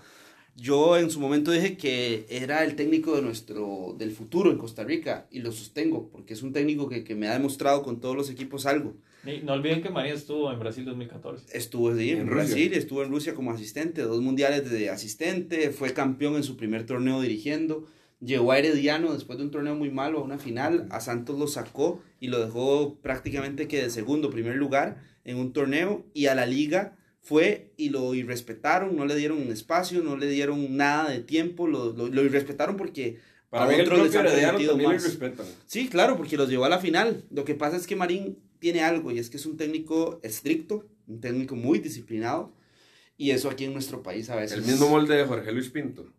Yo 0.56 0.96
en 0.96 1.10
su 1.10 1.18
momento 1.18 1.50
dije 1.50 1.76
que 1.76 2.26
era 2.28 2.62
el 2.64 2.76
técnico 2.76 3.16
de 3.16 3.22
nuestro, 3.22 3.94
del 3.98 4.12
futuro 4.12 4.50
en 4.50 4.58
Costa 4.58 4.84
Rica 4.84 5.26
y 5.30 5.40
lo 5.40 5.50
sostengo 5.50 6.08
porque 6.10 6.34
es 6.34 6.42
un 6.42 6.52
técnico 6.52 6.88
que, 6.88 7.02
que 7.02 7.16
me 7.16 7.26
ha 7.26 7.32
demostrado 7.32 7.82
con 7.82 8.00
todos 8.00 8.14
los 8.14 8.30
equipos 8.30 8.66
algo. 8.66 8.94
No 9.42 9.52
olviden 9.54 9.82
que 9.82 9.90
María 9.90 10.14
estuvo 10.14 10.52
en 10.52 10.58
Brasil 10.58 10.84
2014. 10.84 11.56
Estuvo 11.56 11.90
ahí 11.90 12.10
en, 12.10 12.20
En 12.20 12.26
Brasil, 12.26 12.64
Rusia. 12.66 12.78
estuvo 12.78 13.02
en 13.02 13.10
Rusia 13.10 13.34
como 13.34 13.52
asistente, 13.52 14.02
dos 14.02 14.20
mundiales 14.20 14.70
de 14.70 14.90
asistente, 14.90 15.70
fue 15.70 15.92
campeón 15.92 16.36
en 16.36 16.42
su 16.42 16.56
primer 16.56 16.84
torneo 16.86 17.20
dirigiendo, 17.20 17.86
llegó 18.20 18.52
a 18.52 18.58
Herediano 18.58 19.12
después 19.14 19.38
de 19.38 19.44
un 19.44 19.50
torneo 19.50 19.74
muy 19.74 19.90
malo 19.90 20.18
a 20.18 20.22
una 20.22 20.38
final, 20.38 20.86
a 20.90 21.00
Santos 21.00 21.38
lo 21.38 21.46
sacó 21.46 22.02
y 22.20 22.28
lo 22.28 22.38
dejó 22.44 22.98
prácticamente 23.00 23.68
que 23.68 23.82
de 23.82 23.90
segundo, 23.90 24.30
primer 24.30 24.56
lugar 24.56 25.02
en 25.24 25.38
un 25.38 25.52
torneo 25.52 26.04
y 26.12 26.26
a 26.26 26.34
la 26.34 26.46
liga 26.46 26.96
fue 27.20 27.72
y 27.78 27.88
lo 27.88 28.14
irrespetaron, 28.14 28.94
no 28.96 29.06
le 29.06 29.16
dieron 29.16 29.38
un 29.40 29.50
espacio, 29.50 30.02
no 30.02 30.16
le 30.16 30.28
dieron 30.28 30.76
nada 30.76 31.08
de 31.10 31.20
tiempo, 31.20 31.66
lo, 31.66 31.92
lo, 31.92 32.08
lo 32.08 32.22
irrespetaron 32.22 32.76
porque 32.76 33.18
Para 33.48 33.64
a 33.64 33.68
mí 33.68 33.74
el 33.76 33.80
otros 33.82 34.00
les 34.06 34.14
han 34.14 34.26
permitido 34.26 34.76
más. 34.76 35.18
Sí, 35.64 35.88
claro, 35.88 36.18
porque 36.18 36.36
los 36.36 36.50
llevó 36.50 36.66
a 36.66 36.68
la 36.68 36.78
final. 36.78 37.24
Lo 37.30 37.46
que 37.46 37.54
pasa 37.54 37.78
es 37.78 37.86
que 37.86 37.96
Marín 37.96 38.36
tiene 38.64 38.80
algo 38.80 39.10
y 39.12 39.18
es 39.18 39.28
que 39.28 39.36
es 39.36 39.44
un 39.44 39.58
técnico 39.58 40.20
estricto, 40.22 40.88
un 41.06 41.20
técnico 41.20 41.54
muy 41.54 41.80
disciplinado 41.80 42.50
y 43.18 43.30
eso 43.32 43.50
aquí 43.50 43.66
en 43.66 43.74
nuestro 43.74 44.02
país 44.02 44.30
a 44.30 44.36
veces... 44.36 44.56
El 44.56 44.64
mismo 44.64 44.88
molde 44.88 45.14
de 45.16 45.26
Jorge 45.26 45.52
Luis 45.52 45.68
Pinto. 45.68 46.10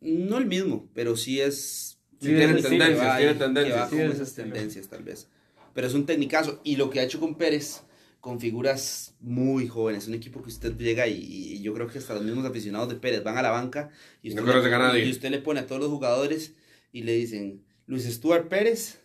No 0.00 0.38
el 0.38 0.46
mismo, 0.46 0.88
pero 0.94 1.16
sí 1.16 1.40
es... 1.40 1.98
Sí, 2.20 2.28
tiene 2.28 2.56
sí, 2.58 2.62
tendencias, 2.62 3.04
va 3.04 3.16
tiene 3.18 3.34
tendencias. 3.34 3.92
es 3.92 4.14
esas 4.14 4.32
tendencias 4.32 4.86
tal 4.86 5.02
vez. 5.02 5.26
Pero 5.74 5.88
es 5.88 5.94
un 5.94 6.06
tecnicazo 6.06 6.60
y 6.62 6.76
lo 6.76 6.88
que 6.88 7.00
ha 7.00 7.02
hecho 7.02 7.18
con 7.18 7.34
Pérez, 7.34 7.80
con 8.20 8.38
figuras 8.38 9.16
muy 9.18 9.66
jóvenes, 9.66 10.06
un 10.06 10.14
equipo 10.14 10.40
que 10.40 10.50
usted 10.50 10.76
llega 10.78 11.08
y, 11.08 11.16
y 11.16 11.62
yo 11.62 11.74
creo 11.74 11.88
que 11.88 11.98
hasta 11.98 12.14
los 12.14 12.22
mismos 12.22 12.44
aficionados 12.46 12.90
de 12.90 12.94
Pérez 12.94 13.24
van 13.24 13.38
a 13.38 13.42
la 13.42 13.50
banca 13.50 13.90
y 14.22 14.32
No 14.34 14.42
usted, 14.44 14.62
le, 14.62 14.70
nadie. 14.70 15.04
y 15.04 15.10
usted 15.10 15.30
le 15.30 15.38
pone 15.40 15.58
a 15.58 15.66
todos 15.66 15.80
los 15.80 15.90
jugadores 15.90 16.52
y 16.92 17.02
le 17.02 17.14
dicen 17.16 17.64
Luis 17.88 18.04
Stuart 18.04 18.46
Pérez 18.48 19.00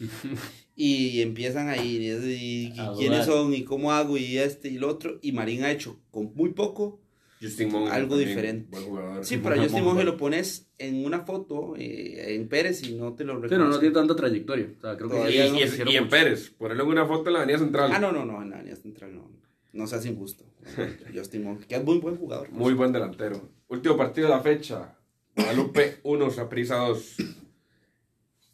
y 0.76 1.20
empiezan 1.22 1.68
ahí 1.68 1.96
y, 1.98 2.66
y 2.66 2.72
quiénes 2.98 3.26
son 3.26 3.54
y 3.54 3.62
cómo 3.64 3.92
hago 3.92 4.16
y 4.18 4.38
este 4.38 4.68
y 4.68 4.78
lo 4.78 4.88
otro 4.88 5.18
y 5.22 5.32
Marín 5.32 5.62
ha 5.64 5.70
hecho 5.70 6.00
con 6.10 6.32
muy 6.34 6.50
poco 6.50 7.00
Justin 7.40 7.70
Monge 7.72 7.90
Algo 7.92 8.10
también, 8.16 8.28
diferente. 8.30 8.76
sí 9.22 9.36
pero 9.42 9.54
a 9.54 9.62
Justin 9.62 9.84
Monge. 9.84 10.04
Lo 10.04 10.16
pones 10.16 10.66
en 10.78 11.04
una 11.04 11.20
foto 11.26 11.74
eh, 11.76 12.34
en 12.34 12.48
Pérez 12.48 12.82
y 12.88 12.94
no 12.94 13.12
te 13.14 13.24
lo 13.24 13.34
Pero 13.40 13.48
no 13.58 13.64
reconoce 13.64 13.80
tiene 13.80 13.94
tanta 13.94 14.16
trayectoria. 14.16 14.68
O 14.78 14.80
sea, 14.80 14.96
creo 14.96 15.10
que 15.10 15.16
Y, 15.16 15.50
no 15.50 15.58
y- 15.58 15.62
hicieron 15.62 15.92
y 15.92 15.96
en. 15.96 16.08
Pérez, 16.08 16.50
ponerlo 16.56 16.84
en 16.84 16.90
una 16.90 17.06
foto 17.06 17.28
en 17.28 17.34
la 17.34 17.38
Avenida 17.40 17.58
Central. 17.58 17.90
ah 17.92 17.98
no 17.98 18.12
no 18.12 18.24
no 18.24 18.42
en 18.42 18.50
la 18.50 18.58
línea 18.62 18.76
central 18.76 19.14
no 19.14 19.30
no 19.74 19.86
seas 19.86 20.06
injusto 20.06 20.44
Justin 21.14 21.44
Monge 21.44 21.66
que 21.66 21.74
es 21.74 21.84
muy 21.84 21.98
buen 21.98 22.16
jugador 22.16 22.50
Muy 22.50 22.72
buen 22.74 22.92
delantero. 22.92 23.50
Último 23.68 23.96
partido 23.96 24.28
de 24.28 24.34
la 24.34 24.40
fecha. 24.40 24.96
Guadalupe 25.36 25.96
1, 26.04 26.30
Saprissa 26.30 26.76
2. 26.76 27.16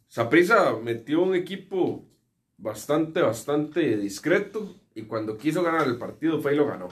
Saprissa 0.09 0.76
metió 0.83 1.22
un 1.22 1.35
equipo 1.35 2.04
bastante, 2.61 3.20
bastante 3.20 3.96
discreto. 3.96 4.77
Y 4.94 5.03
cuando 5.03 5.37
quiso 5.37 5.62
ganar 5.62 5.87
el 5.87 5.99
partido 5.99 6.40
fue 6.40 6.55
y 6.55 6.57
lo 6.57 6.66
ganó. 6.66 6.88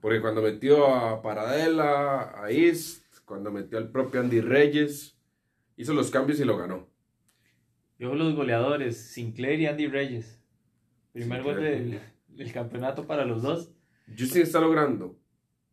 Porque 0.00 0.20
cuando 0.20 0.42
metió 0.42 0.94
a 0.94 1.22
Paradela, 1.22 2.32
a 2.40 2.50
East, 2.50 3.04
cuando 3.24 3.50
metió 3.50 3.78
al 3.78 3.90
propio 3.90 4.20
Andy 4.20 4.40
Reyes, 4.40 5.18
hizo 5.76 5.94
los 5.94 6.10
cambios 6.10 6.38
y 6.38 6.44
lo 6.44 6.56
ganó. 6.56 6.88
Yo 7.98 8.14
los 8.14 8.34
goleadores, 8.34 8.96
Sinclair 8.96 9.60
y 9.60 9.66
Andy 9.66 9.86
Reyes. 9.88 10.40
Primer 11.12 11.42
gol 11.42 11.54
Sinclair. 11.54 11.90
del, 11.90 12.00
del 12.28 12.52
campeonato 12.52 13.06
para 13.06 13.24
los 13.24 13.42
dos. 13.42 13.72
Justin 14.16 14.42
está 14.42 14.60
logrando 14.60 15.18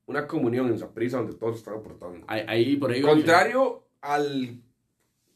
una 0.06 0.26
comunión 0.26 0.68
en 0.68 0.80
Saprissa 0.80 1.18
donde 1.18 1.36
todos 1.36 1.58
están 1.58 1.76
aportando. 1.76 2.26
Ahí, 2.28 2.44
ahí 2.48 2.76
por 2.78 2.92
ahí 2.92 3.02
Contrario 3.02 3.88
al 4.02 4.62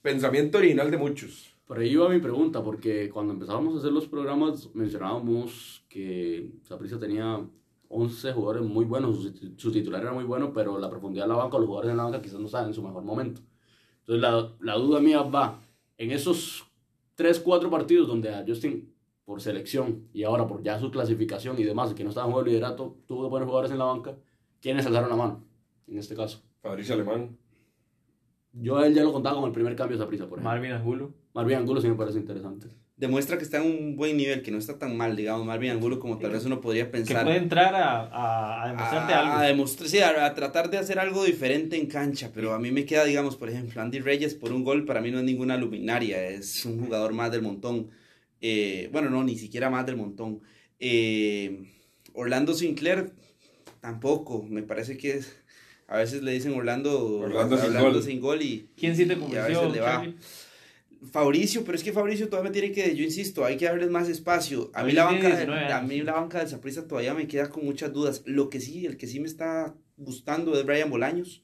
pensamiento 0.01 0.57
original 0.57 0.89
de 0.89 0.97
muchos. 0.97 1.56
Por 1.67 1.79
ahí 1.79 1.93
va 1.95 2.07
mi 2.07 2.19
pregunta, 2.19 2.63
porque 2.63 3.09
cuando 3.09 3.33
empezábamos 3.33 3.75
a 3.75 3.77
hacer 3.79 3.91
los 3.91 4.07
programas 4.07 4.73
mencionábamos 4.73 5.83
que 5.89 6.53
Saprissa 6.63 6.97
tenía 6.97 7.45
11 7.89 8.31
jugadores 8.31 8.63
muy 8.63 8.85
buenos, 8.85 9.21
su, 9.21 9.53
su 9.57 9.71
titular 9.71 10.01
era 10.01 10.13
muy 10.13 10.23
bueno, 10.23 10.53
pero 10.53 10.79
la 10.79 10.89
profundidad 10.89 11.25
de 11.25 11.29
la 11.29 11.35
banca, 11.35 11.57
los 11.57 11.67
jugadores 11.67 11.91
en 11.91 11.97
la 11.97 12.03
banca 12.05 12.21
quizás 12.21 12.39
no 12.39 12.45
estaban 12.45 12.69
en 12.69 12.73
su 12.73 12.81
mejor 12.81 13.03
momento. 13.03 13.41
Entonces 13.99 14.21
la, 14.21 14.53
la 14.61 14.75
duda 14.75 15.01
mía 15.01 15.21
va, 15.23 15.61
en 15.97 16.11
esos 16.11 16.65
3, 17.15 17.41
4 17.41 17.69
partidos 17.69 18.07
donde 18.07 18.33
a 18.33 18.45
Justin, 18.47 18.93
por 19.25 19.41
selección 19.41 20.07
y 20.13 20.23
ahora 20.23 20.47
por 20.47 20.63
ya 20.63 20.79
su 20.79 20.89
clasificación 20.89 21.59
y 21.59 21.65
demás, 21.65 21.93
que 21.93 22.05
no 22.05 22.09
estaba 22.11 22.27
en 22.27 22.31
juego 22.31 22.45
de 22.45 22.51
liderato, 22.51 22.95
tuvo 23.05 23.29
buenos 23.29 23.47
jugadores 23.47 23.71
en 23.71 23.79
la 23.79 23.85
banca, 23.85 24.15
¿quiénes 24.61 24.85
alzaron 24.85 25.09
la 25.09 25.17
mano 25.17 25.43
en 25.85 25.97
este 25.97 26.15
caso? 26.15 26.41
Fabricio 26.61 26.95
Alemán. 26.95 27.37
Yo 28.53 28.77
a 28.77 28.87
él 28.87 28.93
ya 28.93 29.03
lo 29.03 29.11
contaba 29.11 29.35
como 29.35 29.47
el 29.47 29.53
primer 29.53 29.75
cambio 29.75 29.97
de 29.97 30.03
Saprissa, 30.03 30.29
por 30.29 30.39
ejemplo. 30.39 30.49
Marvin 30.49 30.71
Angulo. 30.71 31.13
Marvin 31.37 31.57
Angulo 31.57 31.79
sí 31.81 31.87
me 31.87 31.95
parece 31.95 32.17
interesante. 32.19 32.67
demuestra 32.97 33.37
que 33.37 33.43
está 33.43 33.57
en 33.63 33.69
un 33.71 33.95
buen 33.95 34.17
nivel 34.17 34.41
que 34.41 34.49
no 34.51 34.57
está 34.57 34.79
tan 34.79 34.97
mal 34.97 35.15
digamos 35.15 35.45
Marvin 35.45 35.69
Angulo 35.71 35.99
como 35.99 36.17
tal 36.17 36.31
vez 36.31 36.43
uno 36.45 36.59
podría 36.59 36.85
Que 36.85 36.91
pensar 36.91 37.23
puede 37.23 37.37
entrar 37.37 37.75
a, 37.75 38.07
a, 38.07 38.63
a 38.63 38.67
demostrarte 38.69 39.13
a, 39.13 39.19
algo. 39.19 39.33
a 39.37 39.43
demostrar, 39.43 39.87
sí, 39.89 39.99
a, 39.99 40.25
a 40.25 40.33
tratar 40.33 40.69
de 40.71 40.77
hacer 40.79 40.97
algo 40.97 41.23
diferente 41.23 41.77
en 41.77 41.85
cancha, 41.85 42.31
pero 42.33 42.53
a 42.53 42.59
mí 42.59 42.71
me 42.71 42.85
queda, 42.85 43.05
digamos, 43.05 43.35
por 43.35 43.49
ejemplo, 43.49 43.81
Andy 43.81 43.99
Reyes 43.99 44.33
por 44.33 44.51
un 44.51 44.63
gol, 44.63 44.83
para 44.85 44.99
mí 45.01 45.11
no 45.11 45.19
es 45.19 45.23
ninguna 45.25 45.57
luminaria, 45.57 46.27
es 46.27 46.65
un 46.65 46.79
jugador 46.83 47.13
más 47.13 47.31
del 47.31 47.43
montón. 47.43 47.87
Eh, 48.41 48.89
bueno, 48.91 49.09
no, 49.11 49.23
ni 49.23 49.37
siquiera 49.37 49.69
más 49.69 49.85
del 49.85 49.95
montón. 49.97 50.41
Eh, 50.79 51.71
Orlando 52.13 52.53
Sinclair, 52.55 53.11
tampoco, 53.79 54.43
me 54.49 54.63
parece 54.63 54.97
que 54.97 55.11
es- 55.17 55.35
a 55.87 55.97
veces 55.97 56.21
le 56.23 56.31
dicen 56.31 56.53
Orlando, 56.53 57.19
Orlando 57.19 57.57
sin 57.57 57.73
gol. 57.79 58.03
sin 58.03 58.19
gol 58.21 58.41
y, 58.41 58.69
¿Quién 58.75 58.95
sí 58.95 59.05
te 59.05 59.13
y 59.13 59.15
a 59.15 59.19
convenció, 59.19 59.59
veces 59.61 59.71
le 59.73 59.79
va. 59.81 59.91
Charlie? 59.97 60.15
Fabricio, 61.11 61.63
pero 61.63 61.75
es 61.77 61.83
que 61.83 61.91
Fabricio 61.93 62.27
todavía 62.29 62.51
tiene 62.51 62.71
que, 62.71 62.95
yo 62.95 63.03
insisto, 63.03 63.45
hay 63.45 63.57
que 63.57 63.65
darles 63.65 63.89
más 63.89 64.09
espacio. 64.09 64.71
A 64.73 64.83
mí 64.83 64.91
la 64.93 65.05
banca, 65.05 65.29
de- 65.29 65.35
19 65.45 65.71
a 65.73 65.81
mí 65.81 66.01
la 66.01 66.13
banca 66.13 66.39
del 66.39 66.47
Saprissa 66.49 66.87
todavía 66.87 67.13
me 67.13 67.27
queda 67.27 67.49
con 67.49 67.65
muchas 67.65 67.93
dudas. 67.93 68.23
Lo 68.25 68.49
que 68.49 68.59
sí, 68.59 68.85
el 68.85 68.97
que 68.97 69.07
sí 69.07 69.19
me 69.19 69.27
está 69.27 69.75
gustando 69.97 70.57
es 70.59 70.65
Brian 70.65 70.89
Bolaños. 70.89 71.43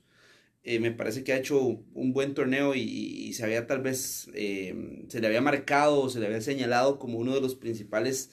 Eh, 0.65 0.79
me 0.79 0.91
parece 0.91 1.23
que 1.25 1.33
ha 1.33 1.37
hecho 1.37 1.59
un 1.93 2.13
buen 2.13 2.33
torneo 2.33 2.73
y, 2.73 2.79
y 2.81 3.33
se 3.33 3.43
había 3.43 3.67
tal 3.67 3.81
vez, 3.81 4.29
eh, 4.33 5.03
se 5.09 5.19
le 5.19 5.27
había 5.27 5.41
marcado, 5.41 6.09
se 6.09 6.19
le 6.19 6.27
había 6.27 6.39
señalado 6.41 6.99
como 6.99 7.17
uno 7.17 7.35
de 7.35 7.41
los 7.41 7.55
principales 7.55 8.31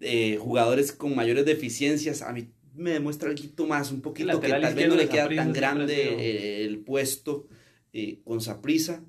eh, 0.00 0.36
jugadores 0.40 0.92
con 0.92 1.16
mayores 1.16 1.44
deficiencias. 1.44 2.22
A 2.22 2.32
mí 2.32 2.48
me 2.76 2.92
demuestra 2.92 3.28
algo 3.30 3.66
más, 3.66 3.90
un 3.90 4.00
poquito 4.02 4.28
que 4.40 4.46
tal 4.48 4.74
vez 4.76 4.88
no 4.88 4.94
le 4.94 5.02
de 5.02 5.08
queda 5.08 5.24
tan 5.36 5.52
grande 5.52 6.64
el 6.64 6.78
puesto 6.78 7.48
con 8.24 8.40
Saprissa. 8.40 9.02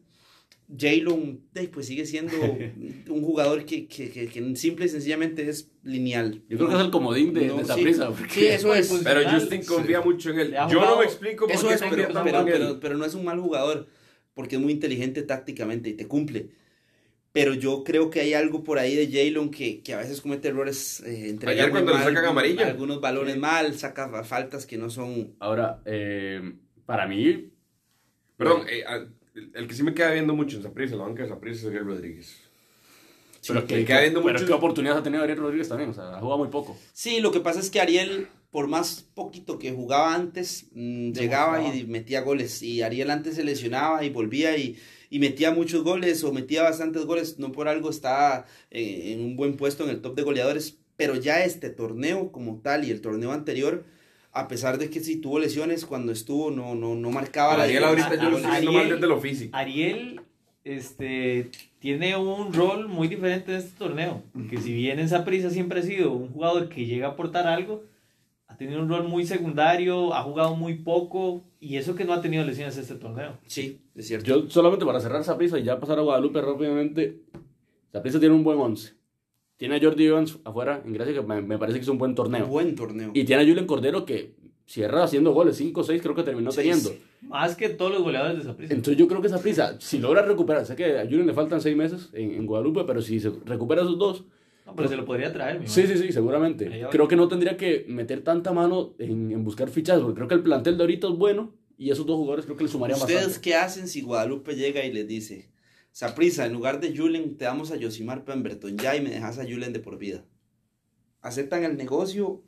Jalen, 0.77 1.41
pues 1.73 1.87
sigue 1.87 2.05
siendo 2.05 2.33
un 3.09 3.23
jugador 3.23 3.65
que, 3.65 3.87
que, 3.87 4.09
que, 4.11 4.27
que 4.27 4.55
simple 4.55 4.85
y 4.85 4.89
sencillamente 4.89 5.49
es 5.49 5.71
lineal. 5.83 6.43
Yo 6.47 6.57
creo 6.57 6.69
que 6.69 6.75
es 6.75 6.81
el 6.81 6.91
comodín 6.91 7.33
de, 7.33 7.47
No, 7.47 7.55
de 7.57 7.61
sí. 7.63 7.67
Saprissa, 7.67 8.09
porque- 8.11 8.33
Sí, 8.33 8.45
eso 8.47 8.73
es. 8.75 9.01
Pero. 9.03 9.29
Justin 9.29 9.63
confía 9.65 10.01
mucho 10.01 10.29
en 10.29 10.39
él. 10.39 10.51
Le 10.51 10.57
Yo 10.69 10.79
no 10.81 10.99
me 10.99 11.05
explico 11.05 11.45
por 11.47 11.55
Eso 11.55 11.67
qué 11.67 11.73
es, 11.73 11.81
pero, 11.89 12.03
tanto 12.09 12.23
pero, 12.23 12.39
él. 12.41 12.45
pero, 12.51 12.79
pero 12.79 12.97
no 12.97 13.05
es 13.05 13.15
un 13.15 13.25
mal 13.25 13.39
jugador, 13.39 13.87
porque 14.35 14.57
es 14.57 14.61
muy 14.61 14.71
inteligente 14.73 15.23
tácticamente 15.23 15.89
y 15.89 15.93
te 15.93 16.07
cumple. 16.07 16.51
Pero 17.31 17.53
yo 17.53 17.83
creo 17.83 18.09
que 18.09 18.21
hay 18.21 18.33
algo 18.33 18.63
por 18.63 18.79
ahí 18.79 18.95
de 18.95 19.07
Jalen 19.07 19.51
que, 19.51 19.81
que 19.83 19.93
a 19.93 19.97
veces 19.97 20.19
comete 20.21 20.47
errores. 20.47 21.01
Eh, 21.05 21.37
Ayer 21.45 21.69
cuando 21.69 21.91
le 21.93 21.97
mal, 21.99 22.07
sacan 22.13 22.25
amarilla. 22.25 22.67
Algunos 22.67 23.01
balones 23.01 23.37
mal, 23.37 23.73
saca 23.75 24.09
fa- 24.09 24.23
faltas 24.23 24.65
que 24.65 24.77
no 24.77 24.89
son. 24.89 25.35
Ahora, 25.39 25.81
eh, 25.85 26.41
para 26.85 27.07
mí, 27.07 27.51
Perdón, 28.35 28.63
eh, 28.69 28.83
el- 29.35 29.51
el 29.53 29.67
que 29.67 29.73
sí 29.73 29.83
me 29.83 29.93
queda 29.93 30.11
viendo 30.11 30.35
mucho 30.35 30.57
en 30.57 30.63
Saprissa, 30.63 30.93
en 30.93 30.99
la 30.99 31.05
banca 31.05 31.23
de 31.23 31.29
Saprissa, 31.29 31.61
es 31.61 31.65
Ariel 31.67 31.85
Rodríguez. 31.85 32.35
pero, 33.47 33.61
me 33.61 33.67
que, 33.67 33.85
queda 33.85 34.01
viendo 34.01 34.21
pero 34.21 34.33
mucho- 34.33 34.45
qué 34.45 34.53
oportunidades 34.53 34.99
ha 34.99 35.03
tenido 35.03 35.23
Ariel 35.23 35.39
Rodríguez 35.39 35.69
también, 35.69 35.89
o 35.91 35.93
sea, 35.93 36.17
ha 36.17 36.19
jugado 36.19 36.39
muy 36.39 36.49
poco. 36.49 36.77
Sí, 36.93 37.19
lo 37.21 37.31
que 37.31 37.39
pasa 37.39 37.59
es 37.61 37.69
que 37.69 37.79
Ariel, 37.79 38.27
por 38.51 38.67
más 38.67 39.05
poquito 39.13 39.57
que 39.59 39.71
jugaba 39.71 40.13
antes, 40.13 40.67
mm, 40.73 41.11
llegaba 41.13 41.63
y 41.73 41.85
metía 41.87 42.21
goles. 42.21 42.61
Y 42.61 42.81
Ariel 42.81 43.09
antes 43.11 43.35
se 43.35 43.43
lesionaba 43.43 44.03
y 44.03 44.09
volvía 44.09 44.57
y, 44.57 44.77
y 45.09 45.19
metía 45.19 45.51
muchos 45.51 45.83
goles 45.83 46.23
o 46.23 46.33
metía 46.33 46.63
bastantes 46.63 47.05
goles. 47.05 47.39
No 47.39 47.51
por 47.51 47.67
algo 47.69 47.89
está 47.89 48.45
eh, 48.71 49.13
en 49.13 49.21
un 49.21 49.35
buen 49.37 49.55
puesto 49.55 49.83
en 49.85 49.91
el 49.91 50.01
top 50.01 50.15
de 50.15 50.23
goleadores. 50.23 50.77
Pero 50.97 51.15
ya 51.15 51.45
este 51.45 51.69
torneo 51.69 52.31
como 52.33 52.59
tal 52.61 52.83
y 52.85 52.91
el 52.91 52.99
torneo 52.99 53.31
anterior, 53.31 53.85
a 54.31 54.47
pesar 54.47 54.77
de 54.77 54.89
que 54.89 54.99
sí 54.99 55.17
tuvo 55.17 55.39
lesiones, 55.39 55.85
cuando 55.85 56.11
estuvo 56.11 56.51
no, 56.51 56.75
no, 56.75 56.95
no 56.95 57.09
marcaba 57.11 57.57
la 57.57 57.63
Ariel 57.63 57.83
ahorita 57.83 58.09
diferencia. 58.09 58.23
yo 58.23 58.29
lo 58.31 58.37
estoy 58.37 58.51
viendo 58.51 58.71
Ariel- 58.71 58.83
más 58.89 58.93
desde 58.95 59.07
lo 59.07 59.19
físico. 59.21 59.57
Ariel, 59.57 60.21
este, 60.63 61.49
tiene 61.79 62.15
un 62.15 62.53
rol 62.53 62.87
muy 62.87 63.07
diferente 63.07 63.51
en 63.53 63.57
este 63.57 63.77
torneo. 63.77 64.21
Porque 64.33 64.57
si 64.57 64.73
bien 64.73 64.99
en 64.99 65.09
Saprissa 65.09 65.49
siempre 65.49 65.79
ha 65.79 65.83
sido 65.83 66.11
un 66.11 66.29
jugador 66.29 66.69
que 66.69 66.85
llega 66.85 67.07
a 67.07 67.11
aportar 67.11 67.47
algo, 67.47 67.83
ha 68.47 68.55
tenido 68.57 68.81
un 68.81 68.89
rol 68.89 69.07
muy 69.07 69.25
secundario, 69.25 70.13
ha 70.13 70.23
jugado 70.23 70.55
muy 70.55 70.75
poco 70.75 71.43
y 71.59 71.77
eso 71.77 71.95
que 71.95 72.05
no 72.05 72.13
ha 72.13 72.21
tenido 72.21 72.43
lesiones 72.45 72.77
este 72.77 72.95
torneo. 72.95 73.37
Sí, 73.45 73.79
es 73.95 74.07
cierto. 74.07 74.25
Yo 74.27 74.49
solamente 74.49 74.85
para 74.85 74.99
cerrar 74.99 75.23
Saprissa 75.23 75.57
y 75.59 75.63
ya 75.63 75.79
pasar 75.79 75.97
a 75.99 76.01
Guadalupe 76.01 76.41
rápidamente. 76.41 77.19
Saprissa 77.91 78.19
tiene 78.19 78.35
un 78.35 78.43
buen 78.43 78.59
11. 78.59 78.93
Tiene 79.59 79.75
a 79.75 79.79
Jordi 79.81 80.05
Evans 80.05 80.39
afuera 80.45 80.81
en 80.85 80.93
Gracia 80.93 81.13
que 81.13 81.21
me, 81.21 81.41
me 81.41 81.57
parece 81.57 81.77
que 81.79 81.83
es 81.83 81.89
un 81.89 81.97
buen 81.97 82.15
torneo. 82.15 82.47
Buen 82.47 82.75
torneo. 82.75 83.11
Y 83.13 83.25
tiene 83.25 83.43
a 83.43 83.45
Julian 83.45 83.65
Cordero 83.67 84.05
que 84.05 84.33
cierra 84.65 85.03
haciendo 85.03 85.33
goles, 85.33 85.57
5 85.57 85.81
o 85.81 85.83
6 85.83 86.01
creo 86.01 86.15
que 86.15 86.23
terminó 86.23 86.49
teniendo. 86.51 86.91
Más 87.21 87.55
que 87.55 87.67
todos 87.69 87.91
los 87.91 88.01
goleadores 88.01 88.37
de 88.37 88.43
Saprissa. 88.45 88.73
Entonces 88.73 88.97
yo 88.97 89.07
creo 89.07 89.19
que 89.19 89.27
esa 89.27 89.39
prisa, 89.41 89.75
si 89.81 89.99
logra 89.99 90.21
recuperar, 90.21 90.65
sé 90.65 90.75
que 90.77 90.97
a 90.97 91.03
Julian 91.03 91.27
le 91.27 91.33
faltan 91.33 91.59
6 91.59 91.75
meses 91.75 92.09
en, 92.13 92.31
en 92.35 92.45
Guadalupe, 92.45 92.83
pero 92.87 93.01
si 93.01 93.19
se 93.19 93.31
recupera 93.45 93.81
esos 93.81 93.97
dos, 93.99 94.23
No, 94.65 94.75
pero 94.75 94.87
se 94.87 94.95
lo 94.95 95.03
podría 95.03 95.33
traer, 95.33 95.59
mi 95.59 95.67
sí, 95.67 95.81
madre. 95.81 95.97
sí, 95.97 96.03
sí, 96.05 96.11
seguramente. 96.13 96.87
Creo 96.89 97.07
que 97.09 97.15
no 97.17 97.27
tendría 97.27 97.57
que 97.57 97.83
meter 97.89 98.21
tanta 98.21 98.53
mano 98.53 98.93
en, 98.97 99.31
en 99.31 99.43
buscar 99.43 99.69
fichajes, 99.69 100.01
porque 100.03 100.15
creo 100.15 100.27
que 100.29 100.35
el 100.35 100.43
plantel 100.43 100.77
de 100.77 100.83
ahorita 100.83 101.07
es 101.07 101.13
bueno 101.15 101.51
y 101.77 101.89
esos 101.89 102.05
dos 102.05 102.15
jugadores 102.17 102.45
creo 102.45 102.55
que 102.55 102.63
le 102.65 102.69
sumarían 102.69 102.99
¿Ustedes 102.99 103.23
bastante. 103.23 103.41
qué 103.49 103.55
hacen 103.55 103.87
si 103.87 104.01
Guadalupe 104.01 104.55
llega 104.55 104.85
y 104.85 104.93
les 104.93 105.07
dice, 105.07 105.49
Saprisa, 105.99 106.45
en 106.45 106.53
lugar 106.53 106.79
de 106.79 106.95
Julen, 106.95 107.35
te 107.35 107.43
damos 107.43 107.71
a 107.71 107.75
Yosimar 107.75 108.23
Pemberton 108.23 108.77
ya 108.77 108.95
y 108.95 109.01
me 109.01 109.09
dejas 109.09 109.37
a 109.37 109.43
Julen 109.43 109.73
de 109.73 109.81
por 109.81 109.97
vida? 109.97 110.23
¿Aceptan 111.19 111.65
el 111.65 111.75
negocio 111.75 112.41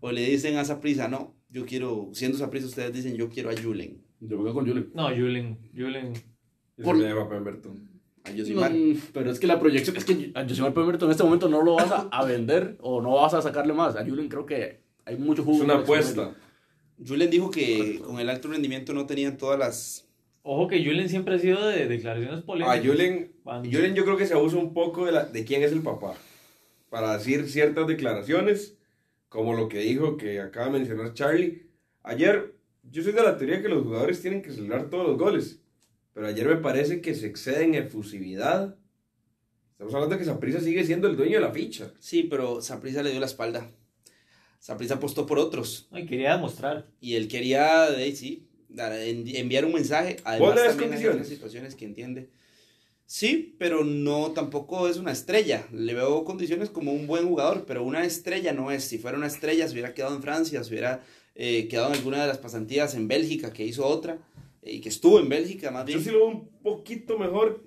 o 0.00 0.10
le 0.10 0.28
dicen 0.28 0.56
a 0.56 0.64
Saprisa, 0.64 1.06
no, 1.06 1.32
yo 1.48 1.64
quiero, 1.64 2.10
siendo 2.12 2.38
Saprisa, 2.38 2.66
ustedes 2.66 2.92
dicen, 2.92 3.14
yo 3.14 3.28
quiero 3.28 3.50
a 3.50 3.52
Julen, 3.56 4.02
Yo 4.18 4.36
me 4.36 4.42
quedo 4.42 4.54
con 4.54 4.66
Julian. 4.66 4.90
No, 4.94 5.10
Julen, 5.10 5.60
Julen. 5.72 6.12
Yo 6.76 6.84
Por- 6.84 6.96
se 6.96 7.04
me 7.04 7.08
llama 7.08 7.28
Pemberton. 7.28 7.88
a 8.24 8.32
Yosimar? 8.32 8.74
No, 8.74 9.00
pero 9.12 9.30
es 9.30 9.38
que 9.38 9.46
la 9.46 9.60
proyección 9.60 9.96
es 9.96 10.04
que 10.04 10.32
a 10.34 10.42
Josimar 10.42 10.74
Pemberton 10.74 11.06
en 11.08 11.12
este 11.12 11.22
momento 11.22 11.48
no 11.48 11.62
lo 11.62 11.76
vas 11.76 11.92
a, 11.92 12.08
a 12.10 12.24
vender 12.24 12.78
o 12.80 13.00
no 13.00 13.12
vas 13.12 13.32
a 13.32 13.42
sacarle 13.42 13.74
más. 13.74 13.94
A 13.94 14.04
Julian 14.04 14.28
creo 14.28 14.44
que 14.44 14.82
hay 15.04 15.16
mucho 15.16 15.44
jugo. 15.44 15.58
Es 15.58 15.62
una 15.62 15.74
apuesta. 15.74 16.34
Julen 16.98 17.30
dijo 17.30 17.48
que 17.48 18.00
con 18.04 18.18
el 18.18 18.28
alto 18.28 18.48
rendimiento 18.48 18.92
no 18.92 19.06
tenían 19.06 19.36
todas 19.36 19.56
las... 19.56 20.08
Ojo 20.44 20.66
que 20.68 20.84
Julen 20.84 21.08
siempre 21.08 21.36
ha 21.36 21.38
sido 21.38 21.66
de 21.66 21.86
declaraciones 21.86 22.40
A 22.42 22.46
polémicas. 22.46 22.80
Julen, 22.84 23.32
Cuando- 23.44 23.70
Julen 23.70 23.94
yo 23.94 24.04
creo 24.04 24.16
que 24.16 24.26
se 24.26 24.34
abusa 24.34 24.56
un 24.56 24.74
poco 24.74 25.06
de, 25.06 25.12
la, 25.12 25.24
de 25.24 25.44
quién 25.44 25.62
es 25.62 25.72
el 25.72 25.82
papá. 25.82 26.14
Para 26.90 27.16
decir 27.16 27.48
ciertas 27.48 27.86
declaraciones, 27.86 28.76
como 29.28 29.54
lo 29.54 29.68
que 29.68 29.78
dijo 29.78 30.16
que 30.16 30.40
acaba 30.40 30.66
de 30.66 30.72
mencionar 30.80 31.14
Charlie. 31.14 31.66
Ayer, 32.02 32.54
yo 32.82 33.02
soy 33.02 33.12
de 33.12 33.22
la 33.22 33.36
teoría 33.38 33.62
que 33.62 33.68
los 33.68 33.84
jugadores 33.84 34.20
tienen 34.20 34.42
que 34.42 34.50
celebrar 34.52 34.90
todos 34.90 35.06
los 35.06 35.16
goles. 35.18 35.60
Pero 36.12 36.26
ayer 36.26 36.46
me 36.46 36.56
parece 36.56 37.00
que 37.00 37.14
se 37.14 37.26
excede 37.26 37.64
en 37.64 37.74
efusividad. 37.76 38.76
Estamos 39.70 39.94
hablando 39.94 40.14
de 40.16 40.18
que 40.18 40.26
Saprissa 40.26 40.60
sigue 40.60 40.84
siendo 40.84 41.08
el 41.08 41.16
dueño 41.16 41.34
de 41.36 41.40
la 41.46 41.52
ficha. 41.52 41.92
Sí, 41.98 42.24
pero 42.24 42.60
Saprisa 42.60 43.02
le 43.02 43.10
dio 43.10 43.20
la 43.20 43.26
espalda. 43.26 43.70
Saprisa 44.58 44.94
apostó 44.94 45.24
por 45.26 45.38
otros 45.38 45.88
Ay, 45.90 46.04
quería 46.06 46.34
demostrar. 46.36 46.86
y 47.00 47.14
él 47.14 47.26
quería, 47.28 47.90
de, 47.90 48.14
sí, 48.14 48.48
enviar 48.76 49.64
un 49.64 49.72
mensaje. 49.72 50.14
¿Vos 50.16 50.22
Además, 50.24 50.54
ves 50.54 50.64
también 50.64 50.80
hay 50.82 50.88
condiciones? 50.88 51.14
otras 51.14 51.28
situaciones 51.28 51.74
que 51.74 51.84
entiende. 51.84 52.28
Sí, 53.06 53.56
pero 53.58 53.84
no 53.84 54.30
tampoco 54.32 54.88
es 54.88 54.96
una 54.96 55.12
estrella. 55.12 55.66
Le 55.72 55.92
veo 55.92 56.24
condiciones 56.24 56.70
como 56.70 56.92
un 56.92 57.06
buen 57.06 57.28
jugador, 57.28 57.64
pero 57.66 57.82
una 57.82 58.04
estrella 58.04 58.52
no 58.52 58.70
es. 58.70 58.84
Si 58.84 58.98
fuera 58.98 59.18
una 59.18 59.26
estrella, 59.26 59.66
se 59.66 59.72
hubiera 59.74 59.92
quedado 59.92 60.16
en 60.16 60.22
Francia, 60.22 60.64
se 60.64 60.70
hubiera 60.70 61.04
eh, 61.34 61.68
quedado 61.68 61.88
en 61.88 61.98
alguna 61.98 62.22
de 62.22 62.28
las 62.28 62.38
pasantías 62.38 62.94
en 62.94 63.08
Bélgica, 63.08 63.52
que 63.52 63.66
hizo 63.66 63.86
otra, 63.86 64.18
eh, 64.62 64.72
y 64.74 64.80
que 64.80 64.88
estuvo 64.88 65.20
en 65.20 65.28
Bélgica 65.28 65.70
más 65.70 65.82
Yo 65.84 65.94
bien. 65.98 66.04
sí 66.04 66.10
lo 66.10 66.18
veo 66.20 66.28
un 66.28 66.48
poquito 66.62 67.18
mejor 67.18 67.62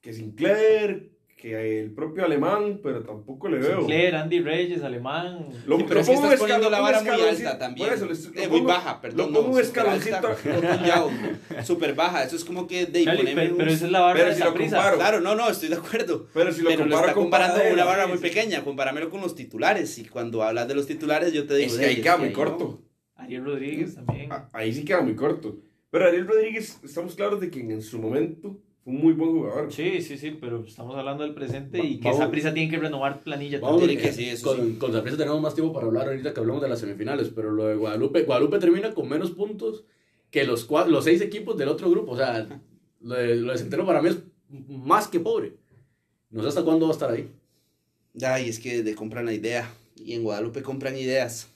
que 0.00 0.12
Sinclair, 0.12 1.10
que 1.40 1.80
el 1.80 1.90
propio 1.92 2.24
alemán, 2.26 2.80
pero 2.82 3.02
tampoco 3.02 3.48
le 3.48 3.58
veo. 3.58 3.78
Sinclair, 3.78 4.14
Andy 4.14 4.40
Reyes, 4.40 4.82
alemán. 4.82 5.46
Lo- 5.66 5.78
Sí, 5.78 5.84
pero 5.88 5.94
lo 5.94 6.00
es 6.02 6.06
que 6.08 6.12
pongo 6.14 6.26
estás 6.26 6.32
un 6.32 6.38
poniendo 6.38 6.70
la 6.70 6.76
un 6.78 6.82
vara 6.84 7.00
muy 7.00 7.08
escaloncito- 7.10 7.46
alta 7.48 7.58
también. 7.58 7.88
por 7.88 7.96
eso, 7.96 8.06
les- 8.06 8.24
lo 8.34 8.40
Eh, 8.42 8.48
muy 8.48 8.60
baja, 8.60 9.00
perdón. 9.00 9.18
Lo 9.18 9.32
pongo 9.32 9.48
no, 9.48 9.54
un 9.54 9.60
escaloncito. 9.60 10.28
súper 11.64 11.94
baja. 11.94 12.24
Eso 12.24 12.36
es 12.36 12.44
como 12.44 12.66
que 12.66 12.86
de 12.86 13.04
Charlie, 13.04 13.20
ponerme 13.22 13.42
pero, 13.44 13.56
pero 13.56 13.70
esa 13.70 13.86
es 13.86 13.90
la 13.92 14.00
barra 14.00 14.14
Pero 14.18 14.28
de 14.28 14.34
si 14.36 14.40
lo 14.42 14.54
comparo- 14.54 14.96
Claro, 14.96 15.20
no, 15.20 15.34
no, 15.34 15.48
estoy 15.50 15.68
de 15.70 15.76
acuerdo. 15.76 16.26
Pero 16.34 16.52
si 16.52 16.60
lo 16.62 16.68
pero 16.70 16.84
lo 16.84 16.90
comparo 16.90 17.00
está 17.06 17.14
con 17.14 17.22
comparando 17.24 17.54
Paradela, 17.56 17.74
una 17.74 17.84
barra 17.84 18.06
muy 18.06 18.18
pequeña. 18.18 18.62
Compáramelo 18.64 19.10
con 19.10 19.20
los 19.20 19.34
titulares. 19.34 19.98
Y 19.98 20.04
cuando 20.04 20.42
hablas 20.42 20.68
de 20.68 20.74
los 20.74 20.86
titulares, 20.86 21.32
yo 21.32 21.46
te 21.46 21.54
digo. 21.56 21.72
Es 21.72 21.78
que 21.78 21.84
"Ey, 21.86 21.96
ahí 21.96 22.02
queda 22.02 22.16
que 22.16 22.22
muy 22.24 22.32
corto. 22.32 22.82
Ariel 23.16 23.44
Rodríguez 23.44 23.94
también. 23.94 24.30
Ah, 24.32 24.48
Ahí 24.52 24.72
sí 24.72 24.84
queda 24.84 25.00
muy 25.00 25.14
corto. 25.14 25.58
Pero 25.90 26.06
Ariel 26.06 26.26
Rodríguez, 26.26 26.78
estamos 26.84 27.14
claros 27.14 27.40
de 27.40 27.50
que 27.50 27.60
en 27.60 27.82
su 27.82 27.98
momento 27.98 28.58
un 28.84 28.96
muy 29.00 29.12
buen 29.12 29.30
jugador. 29.32 29.72
Sí, 29.72 30.00
sí, 30.02 30.16
sí, 30.18 30.36
pero 30.40 30.64
estamos 30.64 30.96
hablando 30.96 31.22
del 31.22 31.34
presente 31.34 31.84
y 31.84 32.00
que 32.00 32.08
esa 32.10 32.30
prisa 32.30 32.52
tiene 32.54 32.70
que 32.70 32.78
renovar 32.78 33.20
planilla 33.20 33.60
Vamos, 33.60 33.80
también. 33.80 33.98
Tiene 34.00 34.14
que 34.14 34.16
sí, 34.16 34.28
eso 34.30 34.56
con, 34.56 34.66
sí. 34.72 34.76
con 34.78 34.92
Saprissa 34.92 35.16
tenemos 35.16 35.40
más 35.40 35.54
tiempo 35.54 35.72
para 35.72 35.86
hablar 35.86 36.08
ahorita 36.08 36.32
que 36.34 36.40
hablamos 36.40 36.62
de 36.62 36.68
las 36.68 36.80
semifinales, 36.80 37.28
pero 37.34 37.50
lo 37.50 37.66
de 37.66 37.76
Guadalupe, 37.76 38.22
Guadalupe 38.22 38.58
termina 38.58 38.92
con 38.94 39.08
menos 39.08 39.30
puntos 39.32 39.84
que 40.30 40.44
los, 40.44 40.68
cua- 40.68 40.86
los 40.86 41.04
seis 41.04 41.20
equipos 41.20 41.56
del 41.58 41.68
otro 41.68 41.90
grupo. 41.90 42.12
O 42.12 42.16
sea, 42.16 42.46
lo 43.00 43.14
de, 43.14 43.36
lo 43.36 43.52
de 43.52 43.58
Centeno 43.58 43.84
para 43.86 44.00
mí 44.02 44.08
es 44.10 44.18
más 44.68 45.08
que 45.08 45.20
pobre. 45.20 45.54
No 46.30 46.42
sé 46.42 46.48
hasta 46.48 46.62
cuándo 46.64 46.86
va 46.86 46.92
a 46.92 46.94
estar 46.94 47.10
ahí. 47.10 47.28
Ay, 48.22 48.48
es 48.48 48.58
que 48.60 48.82
de 48.82 48.94
compran 48.94 49.26
la 49.26 49.32
idea. 49.34 49.70
Y 49.96 50.14
en 50.14 50.22
Guadalupe 50.22 50.62
compran 50.62 50.96
ideas. 50.96 51.48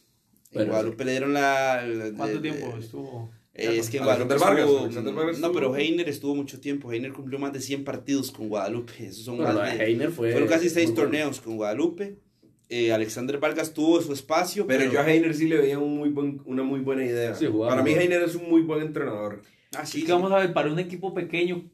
En 0.50 0.68
Guadalupe 0.68 1.04
le 1.04 1.10
dieron 1.12 1.32
la. 1.32 1.84
la- 1.86 2.12
¿Cuánto 2.16 2.40
de- 2.40 2.50
tiempo 2.50 2.74
de- 2.76 2.80
estuvo? 2.80 3.30
Eh, 3.54 3.76
es 3.78 3.88
que 3.88 3.98
en 3.98 4.02
Alexander 4.02 4.36
Guadalupe 4.38 4.62
Vargas, 4.64 4.94
estuvo- 4.96 5.14
Vargas 5.14 5.38
no, 5.38 5.52
pero 5.52 5.76
Heiner 5.76 6.08
estuvo 6.08 6.34
mucho 6.34 6.60
tiempo. 6.60 6.92
Heiner 6.92 7.12
cumplió 7.12 7.38
más 7.38 7.52
de 7.52 7.60
100 7.60 7.84
partidos 7.84 8.30
con 8.32 8.48
Guadalupe. 8.48 8.92
Esos 9.06 9.24
son 9.24 9.38
lo 9.38 9.44
más 9.44 9.78
de 9.78 9.84
Heiner 9.84 10.10
fue. 10.10 10.32
fueron 10.32 10.48
casi 10.48 10.68
seis 10.68 10.88
muy 10.88 10.96
bueno. 10.96 11.10
torneos 11.10 11.40
con 11.40 11.56
Guadalupe. 11.56 12.16
Eh, 12.68 12.92
Alexander 12.92 13.38
Vargas 13.38 13.72
tuvo 13.72 14.00
su 14.02 14.12
espacio. 14.12 14.66
Pero 14.66 14.80
Pero, 14.80 14.92
yo 14.92 15.00
a 15.00 15.08
Heiner 15.08 15.34
sí 15.34 15.46
le 15.46 15.58
veía 15.58 15.78
un 15.78 15.96
muy 15.96 16.08
buen, 16.08 16.40
una 16.46 16.62
muy 16.64 16.80
buena 16.80 17.04
idea. 17.04 17.34
Sí, 17.34 17.46
jugaba 17.46 17.70
Para 17.72 17.82
mí 17.84 17.92
Heiner 17.92 18.22
es 18.22 18.34
un 18.34 18.48
muy 18.50 18.62
buen 18.62 18.82
entrenador. 18.82 19.42
Ah, 19.76 19.86
sí, 19.86 19.98
Y 19.98 20.00
sí. 20.00 20.06
que 20.06 20.12
vamos 20.12 20.32
a 20.32 20.38
ver, 20.38 20.52
para 20.52 20.72
un 20.72 20.78
equipo 20.80 21.14
pequeño 21.14 21.70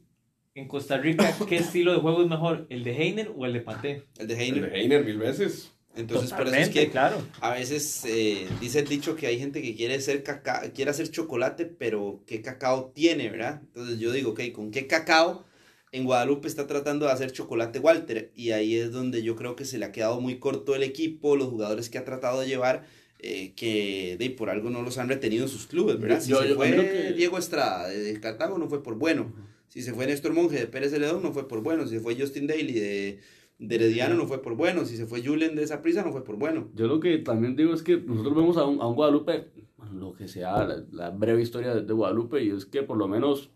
en 0.53 0.67
Costa 0.67 0.97
Rica, 0.97 1.33
¿qué 1.47 1.55
estilo 1.75 1.93
de 1.93 1.99
juego 1.99 2.21
es 2.21 2.29
mejor? 2.29 2.67
¿El 2.69 2.83
de 2.83 2.91
Heiner 2.91 3.31
o 3.35 3.45
el 3.45 3.53
de 3.53 3.61
Paté? 3.61 4.03
El 4.19 4.27
de 4.27 4.33
El 4.35 4.39
Heiner. 4.41 4.69
de 4.71 4.79
Heiner 4.81 5.05
mil 5.05 5.17
veces. 5.17 5.71
Entonces, 5.95 6.31
por 6.31 6.47
eso 6.47 6.55
es 6.55 6.69
que 6.69 6.89
claro. 6.89 7.17
a 7.41 7.51
veces 7.51 8.03
eh, 8.05 8.47
dice 8.61 8.79
el 8.79 8.87
dicho 8.87 9.15
que 9.15 9.27
hay 9.27 9.37
gente 9.39 9.61
que 9.61 9.75
quiere 9.75 9.99
ser 9.99 10.23
caca 10.23 10.61
quiere 10.73 10.91
hacer 10.91 11.09
chocolate, 11.11 11.65
pero 11.65 12.21
¿qué 12.25 12.41
cacao 12.41 12.91
tiene, 12.95 13.29
verdad? 13.29 13.61
Entonces 13.67 13.99
yo 13.99 14.11
digo, 14.13 14.31
ok, 14.31 14.41
¿con 14.53 14.71
qué 14.71 14.87
cacao 14.87 15.45
en 15.91 16.05
Guadalupe 16.05 16.47
está 16.47 16.65
tratando 16.65 17.05
de 17.07 17.11
hacer 17.11 17.31
chocolate 17.33 17.79
Walter? 17.79 18.31
Y 18.35 18.51
ahí 18.51 18.77
es 18.77 18.91
donde 18.93 19.21
yo 19.21 19.35
creo 19.35 19.57
que 19.57 19.65
se 19.65 19.77
le 19.77 19.85
ha 19.85 19.91
quedado 19.91 20.21
muy 20.21 20.39
corto 20.39 20.75
el 20.75 20.83
equipo, 20.83 21.35
los 21.35 21.49
jugadores 21.49 21.89
que 21.89 21.97
ha 21.97 22.05
tratado 22.05 22.39
de 22.39 22.47
llevar, 22.47 22.85
eh, 23.19 23.51
que 23.55 24.15
de, 24.17 24.29
por 24.29 24.49
algo 24.49 24.69
no 24.69 24.81
los 24.83 24.97
han 24.97 25.09
retenido 25.09 25.43
en 25.43 25.49
sus 25.49 25.67
clubes, 25.67 25.99
¿verdad? 25.99 26.21
Si 26.21 26.29
Yo- 26.31 26.41
se 26.41 26.47
yo- 26.49 26.55
fue 26.55 26.71
que- 26.71 27.13
Diego 27.17 27.37
Estrada 27.37 27.89
de 27.89 28.17
Cartago 28.21 28.57
no 28.57 28.69
fue 28.69 28.81
por 28.81 28.95
bueno. 28.95 29.33
Si 29.67 29.81
se 29.81 29.93
fue 29.93 30.07
Néstor 30.07 30.33
Monge 30.33 30.57
de 30.57 30.67
Pérez 30.67 30.91
Celedón 30.91 31.21
no 31.21 31.31
fue 31.33 31.47
por 31.47 31.61
bueno. 31.61 31.85
Si 31.85 31.95
se 31.95 31.99
fue 31.99 32.15
Justin 32.19 32.47
Daly 32.47 32.73
de, 32.73 33.19
de 33.61 33.75
Herediano 33.75 34.15
no 34.15 34.25
fue 34.25 34.41
por 34.41 34.55
bueno. 34.55 34.85
Si 34.85 34.97
se 34.97 35.05
fue 35.05 35.23
Julen 35.23 35.55
de 35.55 35.67
Saprissa 35.67 36.03
no 36.03 36.11
fue 36.11 36.23
por 36.23 36.35
bueno. 36.35 36.69
Yo 36.73 36.87
lo 36.87 36.99
que 36.99 37.19
también 37.19 37.55
digo 37.55 37.73
es 37.73 37.83
que 37.83 37.97
nosotros 37.97 38.35
vemos 38.35 38.57
a 38.57 38.65
un, 38.65 38.81
a 38.81 38.87
un 38.87 38.95
Guadalupe, 38.95 39.51
bueno, 39.77 39.93
lo 39.93 40.13
que 40.13 40.27
sea, 40.27 40.65
la, 40.65 40.83
la 40.91 41.09
breve 41.11 41.41
historia 41.43 41.75
de, 41.75 41.83
de 41.83 41.93
Guadalupe, 41.93 42.43
y 42.43 42.49
es 42.49 42.65
que 42.65 42.81
por 42.81 42.97
lo 42.97 43.07
menos 43.07 43.51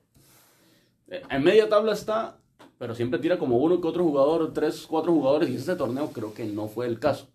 eh, 1.08 1.22
en 1.30 1.44
media 1.44 1.70
tabla 1.70 1.94
está, 1.94 2.40
pero 2.78 2.94
siempre 2.94 3.20
tira 3.20 3.40
como 3.40 3.58
uno 3.58 3.82
que 3.82 3.88
otro 3.88 4.04
jugador, 4.04 4.54
tres, 4.54 4.86
cuatro 4.88 5.12
jugadores, 5.12 5.50
y 5.50 5.56
este 5.56 5.76
torneo 5.76 6.12
creo 6.12 6.34
que 6.36 6.46
no 6.46 6.68
fue 6.68 6.86
el 6.86 7.00
caso. 7.00 7.28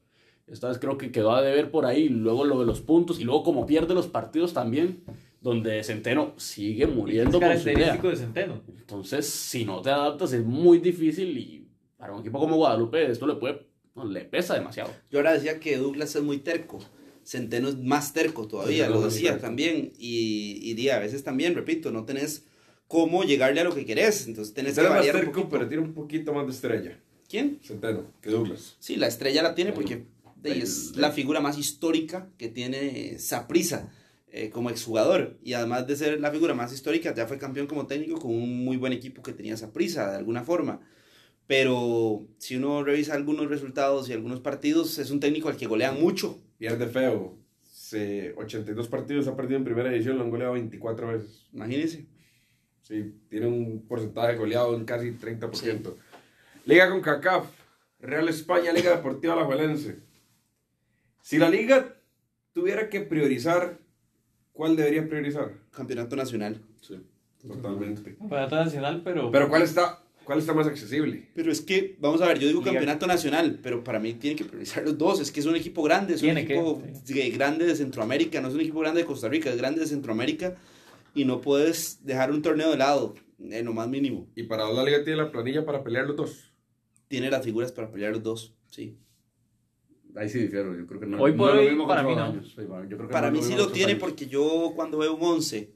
Esta 0.46 0.68
vez 0.68 0.78
creo 0.78 0.96
que 0.96 1.10
quedó 1.10 1.32
a 1.32 1.42
deber 1.42 1.72
por 1.72 1.86
ahí, 1.86 2.08
luego 2.08 2.44
lo 2.44 2.60
de 2.60 2.66
los 2.66 2.80
puntos, 2.80 3.18
y 3.20 3.24
luego 3.24 3.42
como 3.42 3.66
pierde 3.66 3.94
los 3.94 4.06
partidos 4.06 4.52
también, 4.52 5.02
donde 5.40 5.82
Centeno 5.82 6.34
sigue 6.36 6.84
Es 6.84 6.94
muriendo 6.94 7.40
con 7.40 7.48
su 7.58 7.68
idea. 7.68 7.96
característico 7.96 8.08
de 8.10 8.16
Centeno. 8.16 8.60
Entonces, 8.78 9.26
si 9.26 9.64
no 9.64 9.80
te 9.80 9.90
adaptas 9.90 10.32
es 10.34 10.44
muy 10.44 10.78
difícil 10.78 11.36
y 11.38 11.69
para 12.00 12.12
un 12.14 12.20
equipo 12.20 12.40
como 12.40 12.56
Guadalupe 12.56 13.08
esto 13.10 13.26
le 13.28 13.34
puede, 13.36 13.66
no, 13.94 14.04
le 14.04 14.22
pesa 14.24 14.54
demasiado. 14.54 14.90
Yo 15.10 15.18
ahora 15.18 15.34
decía 15.34 15.60
que 15.60 15.76
Douglas 15.76 16.16
es 16.16 16.22
muy 16.22 16.38
terco. 16.38 16.78
Centeno 17.24 17.68
es 17.68 17.76
más 17.78 18.12
terco 18.14 18.48
todavía, 18.48 18.86
Sí, 18.86 18.92
lo 18.92 19.02
decía 19.02 19.38
también. 19.38 19.92
Y, 19.98 20.58
y 20.62 20.74
di, 20.74 20.88
a 20.88 20.98
veces 20.98 21.22
también, 21.22 21.54
repito, 21.54 21.92
no 21.92 22.04
tenés 22.06 22.46
cómo 22.88 23.22
llegarle 23.22 23.60
a 23.60 23.64
lo 23.64 23.74
que 23.74 23.84
querés. 23.84 24.26
Entonces 24.26 24.54
tenés 24.54 24.70
que 24.72 24.76
Centeno 24.80 24.94
es 24.94 24.98
más 24.98 25.06
variar 25.06 25.14
un 25.16 25.20
terco, 25.20 25.40
poquito. 25.42 25.50
pero 25.58 25.68
tiene 25.68 25.82
un 25.84 25.92
poquito 25.94 26.32
más 26.32 26.46
de 26.46 26.52
estrella. 26.52 26.98
¿Quién? 27.28 27.60
Centeno, 27.62 28.04
que 28.22 28.30
Douglas. 28.30 28.76
Sí, 28.80 28.96
la 28.96 29.06
estrella 29.06 29.42
la 29.42 29.54
tiene 29.54 29.72
porque 29.72 30.06
El- 30.42 30.62
es 30.62 30.96
la 30.96 31.12
figura 31.12 31.40
más 31.40 31.58
histórica 31.58 32.28
que 32.38 32.48
tiene 32.48 33.18
Saprisa 33.18 33.92
como 34.52 34.70
exjugador. 34.70 35.36
Y 35.44 35.52
además 35.52 35.86
de 35.86 35.96
ser 35.96 36.20
la 36.20 36.30
figura 36.30 36.54
más 36.54 36.72
histórica, 36.72 37.14
ya 37.14 37.26
fue 37.26 37.36
campeón 37.36 37.66
como 37.66 37.86
técnico 37.86 38.18
con 38.20 38.30
un 38.34 38.64
muy 38.64 38.76
buen 38.78 38.92
equipo 38.94 39.22
que 39.22 39.32
tenía 39.34 39.56
Saprisa 39.58 40.10
de 40.10 40.16
alguna 40.16 40.42
forma. 40.44 40.80
Pero 41.50 42.28
si 42.38 42.54
uno 42.54 42.84
revisa 42.84 43.14
algunos 43.14 43.48
resultados 43.48 44.08
y 44.08 44.12
algunos 44.12 44.38
partidos, 44.38 44.96
es 45.00 45.10
un 45.10 45.18
técnico 45.18 45.48
al 45.48 45.56
que 45.56 45.66
golean 45.66 46.00
mucho. 46.00 46.38
Pierde 46.58 46.86
feo. 46.86 47.38
Se, 47.64 48.32
82 48.36 48.86
partidos 48.86 49.26
ha 49.26 49.34
perdido 49.34 49.58
en 49.58 49.64
primera 49.64 49.92
edición, 49.92 50.16
lo 50.16 50.22
han 50.22 50.30
goleado 50.30 50.52
24 50.52 51.08
veces. 51.08 51.48
Imagínense. 51.52 52.06
Sí, 52.82 53.16
tiene 53.28 53.48
un 53.48 53.84
porcentaje 53.88 54.36
goleado 54.36 54.76
en 54.76 54.84
casi 54.84 55.10
30%. 55.10 55.92
Liga 56.66 56.88
con 56.88 57.00
CACAF, 57.00 57.46
Real 57.98 58.28
España, 58.28 58.72
Liga 58.72 58.94
Deportiva 58.94 59.32
Alajuelense. 59.32 59.98
Si 61.20 61.36
la 61.36 61.50
liga 61.50 61.96
tuviera 62.52 62.88
que 62.88 63.00
priorizar, 63.00 63.80
¿cuál 64.52 64.76
debería 64.76 65.08
priorizar? 65.08 65.50
Campeonato 65.72 66.14
nacional. 66.14 66.62
Sí. 66.80 67.04
Totalmente. 67.42 68.14
Campeonato 68.14 68.54
nacional, 68.54 69.02
pero. 69.02 69.32
Pero 69.32 69.48
¿cuál 69.48 69.62
está, 69.62 70.00
cuál 70.24 70.38
está 70.38 70.54
más 70.54 70.66
accesible? 70.66 71.28
Pero 71.34 71.50
es 71.50 71.60
que, 71.60 71.96
vamos 71.98 72.20
a 72.22 72.26
ver, 72.26 72.38
yo 72.38 72.46
digo 72.46 72.60
Liga. 72.60 72.72
campeonato 72.72 73.06
nacional, 73.06 73.58
pero 73.62 73.82
para 73.82 73.98
mí 73.98 74.14
tiene 74.14 74.36
que 74.36 74.44
priorizar 74.44 74.84
los 74.84 74.96
dos. 74.96 75.20
Es 75.20 75.30
que 75.32 75.40
es 75.40 75.46
un 75.46 75.56
equipo 75.56 75.82
grande, 75.82 76.14
es 76.14 76.22
un 76.22 76.34
que, 76.34 76.40
equipo 76.40 76.82
grande 77.36 77.66
de 77.66 77.76
Centroamérica, 77.76 78.40
no 78.40 78.48
es 78.48 78.54
un 78.54 78.60
equipo 78.60 78.80
grande 78.80 79.00
de 79.00 79.06
Costa 79.06 79.28
Rica, 79.28 79.50
es 79.50 79.56
grande 79.56 79.80
de 79.80 79.86
Centroamérica 79.86 80.56
y 81.14 81.24
no 81.24 81.40
puedes 81.40 82.04
dejar 82.04 82.30
un 82.30 82.42
torneo 82.42 82.70
de 82.70 82.76
lado, 82.76 83.14
en 83.38 83.64
lo 83.64 83.72
más 83.72 83.88
mínimo. 83.88 84.28
Y 84.36 84.44
para 84.44 84.70
la 84.70 84.84
liga 84.84 85.02
tiene 85.02 85.22
la 85.22 85.30
planilla 85.30 85.64
para 85.64 85.82
pelear 85.82 86.06
los 86.06 86.16
dos. 86.16 86.52
Tiene 87.08 87.30
las 87.30 87.44
figuras 87.44 87.72
para 87.72 87.90
pelear 87.90 88.12
los 88.12 88.22
dos, 88.22 88.54
sí. 88.68 88.96
Ahí 90.16 90.28
sí 90.28 90.40
difiero, 90.40 90.76
yo 90.76 90.86
creo 90.86 91.00
que 91.00 91.06
no. 91.06 91.20
Hoy 91.20 91.32
por 91.32 91.50
hoy, 91.50 91.76
para 91.86 92.02
mí 92.02 92.14
no. 92.14 92.22
años. 92.22 92.52
Sí, 92.54 92.62
bueno, 92.62 92.88
yo 92.88 92.96
creo 92.96 93.08
que 93.08 93.12
Para 93.12 93.30
no 93.30 93.36
mí 93.38 93.44
sí 93.44 93.54
lo 93.54 93.68
tiene 93.70 93.96
porque 93.96 94.26
yo 94.26 94.72
cuando 94.74 94.98
veo 94.98 95.14
un 95.14 95.22
11, 95.22 95.72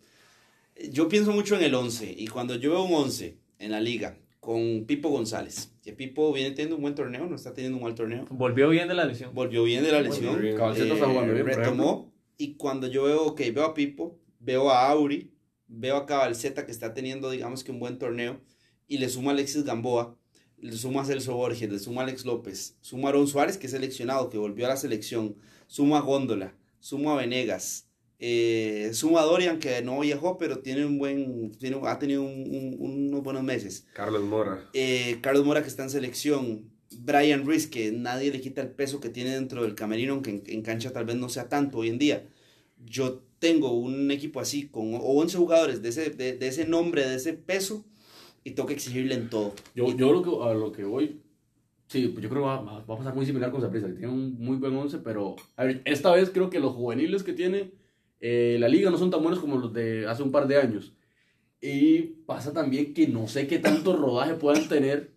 yo 0.90 1.08
pienso 1.08 1.32
mucho 1.32 1.56
en 1.56 1.62
el 1.62 1.74
11 1.74 2.14
y 2.18 2.26
cuando 2.26 2.56
yo 2.56 2.70
veo 2.70 2.82
un 2.82 2.94
11 2.94 3.38
en 3.58 3.70
la 3.70 3.80
liga 3.80 4.18
con 4.44 4.84
Pipo 4.84 5.08
González, 5.08 5.72
que 5.82 5.94
Pipo 5.94 6.30
viene 6.30 6.50
teniendo 6.50 6.76
un 6.76 6.82
buen 6.82 6.94
torneo, 6.94 7.26
no 7.26 7.34
está 7.34 7.54
teniendo 7.54 7.78
un 7.78 7.84
mal 7.84 7.94
torneo, 7.94 8.26
Volvió 8.28 8.68
bien 8.68 8.88
de 8.88 8.94
la 8.94 9.06
lesión. 9.06 9.34
volvió 9.34 9.64
bien 9.64 9.82
de 9.82 9.90
la 9.90 10.02
lesión, 10.02 10.38
bien. 10.38 10.54
Caballito 10.54 10.92
está 10.92 11.06
jugando 11.06 11.32
bien, 11.32 11.46
por 11.46 11.56
retomó 11.56 12.12
y 12.36 12.56
cuando 12.56 12.86
yo 12.86 13.04
veo, 13.04 13.24
ok, 13.24 13.40
veo 13.54 13.64
a 13.64 13.72
Pipo, 13.72 14.20
veo 14.40 14.68
a 14.68 14.86
Auri, 14.90 15.32
veo 15.66 15.96
a 15.96 16.04
Cabalceta 16.04 16.66
que 16.66 16.72
está 16.72 16.92
teniendo 16.92 17.30
digamos 17.30 17.64
que 17.64 17.72
un 17.72 17.80
buen 17.80 17.98
torneo 17.98 18.38
y 18.86 18.98
le 18.98 19.08
suma 19.08 19.30
a 19.30 19.32
Alexis 19.32 19.64
Gamboa, 19.64 20.14
le 20.58 20.72
suma 20.72 21.00
a 21.00 21.04
Celso 21.06 21.34
Borges, 21.34 21.72
le 21.72 21.78
suma 21.78 22.02
a 22.02 22.04
Alex 22.04 22.26
López, 22.26 22.76
suma 22.82 23.08
a 23.08 23.12
Aaron 23.12 23.26
Suárez 23.26 23.56
que 23.56 23.64
es 23.64 23.72
seleccionado, 23.72 24.28
que 24.28 24.36
volvió 24.36 24.66
a 24.66 24.68
la 24.68 24.76
selección, 24.76 25.36
suma 25.68 25.98
a 25.98 26.02
Góndola, 26.02 26.54
suma 26.80 27.14
a 27.14 27.16
Venegas, 27.16 27.88
eh, 28.18 28.90
suma 28.92 29.20
a 29.20 29.24
Dorian 29.24 29.58
que 29.58 29.82
no 29.82 30.00
viajó 30.00 30.38
pero 30.38 30.58
tiene 30.60 30.84
un 30.86 30.98
buen, 30.98 31.50
tiene, 31.58 31.78
ha 31.84 31.98
tenido 31.98 32.22
un- 32.22 32.46
un- 32.48 32.76
unos 33.08 33.22
buenos 33.22 33.42
meses. 33.42 33.86
Carlos 33.92 34.22
Mora. 34.22 34.68
Eh, 34.72 35.18
Carlos 35.20 35.44
Mora 35.44 35.62
que 35.62 35.68
está 35.68 35.82
en 35.82 35.90
selección, 35.90 36.70
Brian 36.98 37.44
Ruiz 37.44 37.66
que 37.66 37.90
nadie 37.92 38.30
le 38.30 38.40
quita 38.40 38.62
el 38.62 38.70
peso 38.70 39.00
que 39.00 39.08
tiene 39.08 39.30
dentro 39.30 39.62
del 39.62 39.74
camerino, 39.74 40.12
aunque 40.14 40.30
en, 40.30 40.42
en 40.46 40.62
cancha 40.62 40.92
tal 40.92 41.04
vez 41.04 41.16
no 41.16 41.28
sea 41.28 41.48
tanto 41.48 41.78
hoy 41.78 41.88
en 41.88 41.98
día. 41.98 42.26
Yo 42.86 43.22
tengo 43.38 43.72
un 43.72 44.10
equipo 44.10 44.40
así 44.40 44.68
con 44.68 44.94
o 44.94 44.98
11 44.98 45.36
jugadores 45.36 45.82
de 45.82 45.88
ese, 45.90 46.10
de, 46.10 46.32
de 46.36 46.46
ese 46.48 46.66
nombre, 46.66 47.06
de 47.06 47.16
ese 47.16 47.32
peso 47.34 47.84
y 48.44 48.52
tengo 48.52 48.66
que 48.68 48.74
exigirle 48.74 49.14
en 49.14 49.28
todo. 49.28 49.54
Yo, 49.74 49.94
yo 49.96 50.12
lo 50.12 50.22
que, 50.22 50.30
a 50.48 50.54
lo 50.54 50.70
que 50.72 50.84
voy, 50.84 51.20
sí, 51.88 52.08
pues 52.08 52.22
yo 52.22 52.28
creo 52.30 52.42
que 52.42 52.46
va, 52.48 52.60
va 52.62 52.78
a 52.94 52.98
pasar 52.98 53.14
muy 53.14 53.26
similar 53.26 53.50
con 53.50 53.60
Saprissa, 53.60 53.86
que 53.88 53.94
tiene 53.94 54.12
un 54.12 54.34
muy 54.38 54.56
buen 54.56 54.74
11, 54.76 54.98
pero 54.98 55.34
a 55.56 55.64
ver, 55.64 55.82
esta 55.84 56.12
vez 56.14 56.30
creo 56.30 56.48
que 56.50 56.60
los 56.60 56.74
juveniles 56.74 57.22
que 57.22 57.32
tiene 57.32 57.72
eh, 58.26 58.56
la 58.58 58.68
liga 58.68 58.88
no 58.88 58.96
son 58.96 59.10
tan 59.10 59.20
buenos 59.20 59.38
como 59.38 59.58
los 59.58 59.70
de 59.74 60.06
hace 60.06 60.22
un 60.22 60.32
par 60.32 60.48
de 60.48 60.56
años. 60.56 60.94
Y 61.60 62.00
pasa 62.24 62.54
también 62.54 62.94
que 62.94 63.06
no 63.06 63.28
sé 63.28 63.46
qué 63.46 63.58
tanto 63.58 63.94
rodaje 63.94 64.32
puedan 64.32 64.66
tener 64.66 65.12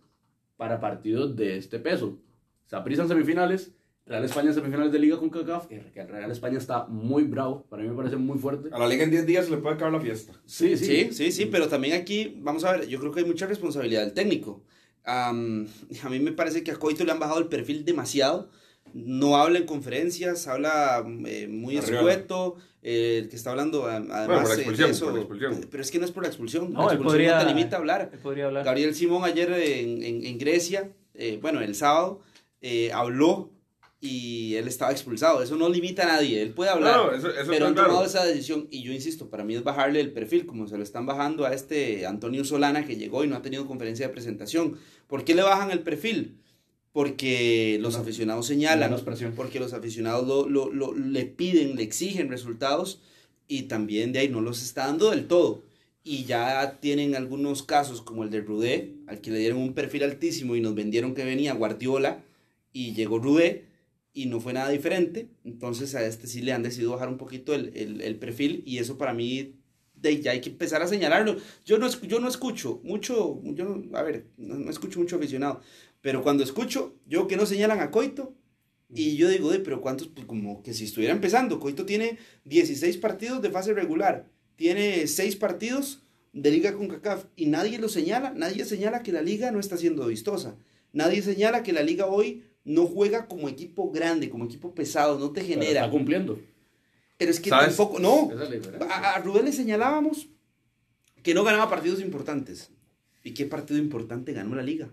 para 0.58 0.78
partidos 0.78 1.34
de 1.34 1.56
este 1.56 1.78
peso. 1.78 2.18
Saprissa 2.66 3.00
en 3.00 3.08
semifinales, 3.08 3.72
Real 4.04 4.24
España 4.24 4.48
en 4.48 4.54
semifinales 4.54 4.92
de 4.92 4.98
liga 4.98 5.16
con 5.16 5.30
CACAF, 5.30 5.72
el 5.72 5.90
Real 6.06 6.30
España 6.30 6.58
está 6.58 6.84
muy 6.84 7.24
bravo, 7.24 7.64
para 7.70 7.82
mí 7.82 7.88
me 7.88 7.94
parece 7.94 8.16
muy 8.16 8.38
fuerte. 8.38 8.68
A 8.72 8.78
la 8.78 8.86
liga 8.86 9.04
en 9.04 9.10
10 9.10 9.24
días 9.24 9.46
se 9.46 9.52
le 9.52 9.56
puede 9.56 9.76
acabar 9.76 9.94
la 9.94 10.00
fiesta. 10.00 10.34
Sí, 10.44 10.76
sí. 10.76 10.84
Sí, 10.84 11.08
sí, 11.12 11.32
sí, 11.32 11.46
pero 11.46 11.68
también 11.68 11.98
aquí, 11.98 12.36
vamos 12.42 12.62
a 12.64 12.72
ver, 12.72 12.88
yo 12.88 13.00
creo 13.00 13.10
que 13.10 13.20
hay 13.20 13.26
mucha 13.26 13.46
responsabilidad 13.46 14.02
del 14.02 14.12
técnico. 14.12 14.62
Am, 15.04 15.66
a 16.02 16.10
mí 16.10 16.20
me 16.20 16.32
parece 16.32 16.62
que 16.62 16.72
a 16.72 16.76
Coito 16.76 17.06
le 17.06 17.12
han 17.12 17.20
bajado 17.20 17.38
el 17.38 17.46
perfil 17.46 17.86
demasiado. 17.86 18.50
No 18.92 19.36
habla 19.36 19.58
en 19.58 19.66
conferencias, 19.66 20.46
habla 20.46 21.02
eh, 21.26 21.48
muy 21.48 21.78
escueto. 21.78 22.56
Eh, 22.82 23.18
el 23.22 23.28
que 23.28 23.36
está 23.36 23.50
hablando, 23.50 23.86
además. 23.86 24.26
Bueno, 24.26 24.42
por 24.42 24.48
la 24.48 24.54
eh, 24.54 24.56
de 24.56 24.62
expulsión, 24.62 24.90
eso- 24.90 25.04
por 25.06 25.14
la 25.14 25.20
expulsión. 25.20 25.60
Pero 25.70 25.82
es 25.82 25.90
que 25.90 25.98
no 25.98 26.04
es 26.04 26.10
por 26.12 26.22
la 26.22 26.28
expulsión. 26.28 26.72
No, 26.72 26.80
la 26.80 26.84
expulsión 26.94 27.06
podría- 27.06 27.38
no 27.38 27.46
te 27.48 27.54
limita 27.54 27.76
a 27.76 27.78
hablar. 27.80 28.10
Él 28.12 28.18
podría 28.20 28.46
hablar. 28.46 28.64
Gabriel 28.64 28.94
Simón 28.94 29.24
ayer 29.24 29.50
en, 29.52 30.02
en- 30.02 30.24
en 30.26 30.38
Grecia, 30.38 30.92
eh, 31.14 31.38
bueno, 31.42 31.60
el 31.60 31.74
sábado, 31.74 32.20
eh, 32.60 32.90
habló 32.92 33.50
y 34.00 34.54
él 34.54 34.68
estaba 34.68 34.92
expulsado. 34.92 35.42
Eso 35.42 35.56
no 35.56 35.68
limita 35.68 36.04
a 36.04 36.06
nadie, 36.06 36.40
él 36.40 36.50
puede 36.52 36.70
hablar. 36.70 36.96
No, 36.96 37.06
no, 37.10 37.12
eso, 37.16 37.30
eso 37.30 37.50
pero 37.50 37.66
han 37.66 37.74
claro. 37.74 37.88
tomado 37.88 38.06
esa 38.06 38.24
decisión 38.24 38.68
y 38.70 38.82
yo 38.84 38.92
insisto, 38.92 39.28
para 39.28 39.42
mí 39.42 39.56
es 39.56 39.64
bajarle 39.64 40.00
el 40.00 40.12
perfil, 40.12 40.46
como 40.46 40.68
se 40.68 40.76
lo 40.76 40.84
están 40.84 41.04
bajando 41.04 41.44
a 41.46 41.52
este 41.52 42.06
Antonio 42.06 42.44
Solana 42.44 42.86
que 42.86 42.96
llegó 42.96 43.24
y 43.24 43.26
no 43.26 43.34
ha 43.34 43.42
tenido 43.42 43.66
conferencia 43.66 44.06
de 44.06 44.12
presentación. 44.12 44.78
¿Por 45.08 45.24
qué 45.24 45.34
le 45.34 45.42
bajan 45.42 45.72
el 45.72 45.80
perfil? 45.80 46.38
Porque 46.92 47.78
los 47.80 47.94
No, 47.94 48.00
aficionados 48.00 48.46
señalan, 48.46 48.94
porque 49.36 49.60
los 49.60 49.72
aficionados 49.72 50.26
lo, 50.26 50.48
lo- 50.48 50.72
lo- 50.72 50.94
le 50.94 51.26
piden, 51.26 51.76
le 51.76 51.82
exigen 51.82 52.28
resultados 52.28 53.00
y 53.46 53.62
también 53.62 54.12
de 54.12 54.20
ahí 54.20 54.28
no 54.28 54.40
los 54.40 54.62
está 54.62 54.86
dando 54.86 55.10
del 55.10 55.26
todo. 55.28 55.62
Y 56.04 56.24
ya 56.24 56.78
tienen 56.80 57.14
algunos 57.14 57.62
casos 57.62 58.00
como 58.02 58.24
el 58.24 58.30
de 58.30 58.40
Rudé, 58.40 58.94
al 59.06 59.20
que 59.20 59.30
le 59.30 59.38
dieron 59.38 59.58
un 59.58 59.74
perfil 59.74 60.04
altísimo 60.04 60.56
y 60.56 60.60
nos 60.60 60.74
vendieron 60.74 61.14
que 61.14 61.24
venía 61.24 61.52
Guardiola 61.54 62.24
y 62.72 62.94
llegó 62.94 63.18
Rudé 63.18 63.64
y 64.14 64.26
no 64.26 64.40
fue 64.40 64.52
nada 64.52 64.70
diferente. 64.70 65.28
Entonces 65.44 65.94
a 65.94 66.04
este 66.06 66.26
sí 66.26 66.40
le 66.42 66.52
han 66.52 66.62
decidido 66.62 66.92
bajar 66.92 67.08
un 67.08 67.18
poquito 67.18 67.54
el, 67.54 67.72
el- 67.76 68.00
el 68.00 68.16
perfil 68.16 68.62
y 68.66 68.78
eso 68.78 68.98
para 68.98 69.12
mí 69.12 69.54
de, 69.94 70.20
ya 70.20 70.30
hay 70.32 70.40
que 70.40 70.50
empezar 70.50 70.82
a 70.82 70.86
señalarlo. 70.88 71.36
Yo 71.64 71.78
no, 71.78 71.88
yo 72.02 72.20
no 72.20 72.28
escucho 72.28 72.80
mucho, 72.84 73.40
yo 73.44 73.64
no- 73.64 73.96
a 73.98 74.02
ver, 74.02 74.26
no, 74.36 74.54
no 74.56 74.70
escucho 74.70 75.00
mucho 75.00 75.16
aficionado, 75.16 75.60
pero 76.00 76.22
cuando 76.22 76.42
escucho, 76.44 76.94
yo 77.06 77.26
que 77.26 77.36
no 77.36 77.46
señalan 77.46 77.80
a 77.80 77.90
Coito, 77.90 78.34
y 78.94 79.16
yo 79.16 79.28
digo, 79.28 79.52
"Ey, 79.52 79.60
pero 79.62 79.80
¿cuántos? 79.80 80.08
Pues 80.08 80.26
como 80.26 80.62
que 80.62 80.72
si 80.72 80.84
estuviera 80.84 81.12
empezando, 81.12 81.60
Coito 81.60 81.84
tiene 81.84 82.18
16 82.44 82.96
partidos 82.96 83.42
de 83.42 83.50
fase 83.50 83.74
regular, 83.74 84.26
tiene 84.56 85.06
6 85.06 85.36
partidos 85.36 86.02
de 86.32 86.50
liga 86.50 86.72
con 86.74 86.88
CACAF 86.88 87.24
y 87.36 87.46
nadie 87.46 87.78
lo 87.78 87.88
señala, 87.88 88.32
nadie 88.34 88.64
señala 88.64 89.02
que 89.02 89.12
la 89.12 89.22
liga 89.22 89.50
no 89.50 89.60
está 89.60 89.76
siendo 89.76 90.06
vistosa, 90.06 90.56
nadie 90.92 91.20
señala 91.22 91.62
que 91.62 91.72
la 91.72 91.82
liga 91.82 92.06
hoy 92.06 92.44
no 92.64 92.86
juega 92.86 93.26
como 93.26 93.48
equipo 93.48 93.90
grande, 93.90 94.30
como 94.30 94.44
equipo 94.44 94.74
pesado, 94.74 95.18
no 95.18 95.30
te 95.32 95.40
Pero 95.42 95.54
genera. 95.60 95.80
está 95.80 95.90
cumpliendo. 95.90 96.38
Pero 97.18 97.30
es 97.30 97.40
que 97.40 97.50
¿Sabes? 97.50 97.76
tampoco, 97.76 97.98
no, 97.98 98.30
a, 98.88 99.14
a 99.14 99.18
Rubén 99.20 99.44
le 99.46 99.52
señalábamos 99.52 100.28
que 101.22 101.34
no 101.34 101.44
ganaba 101.44 101.68
partidos 101.68 102.00
importantes. 102.00 102.70
¿Y 103.24 103.32
qué 103.34 103.44
partido 103.46 103.78
importante 103.80 104.32
ganó 104.32 104.54
la 104.54 104.62
liga? 104.62 104.88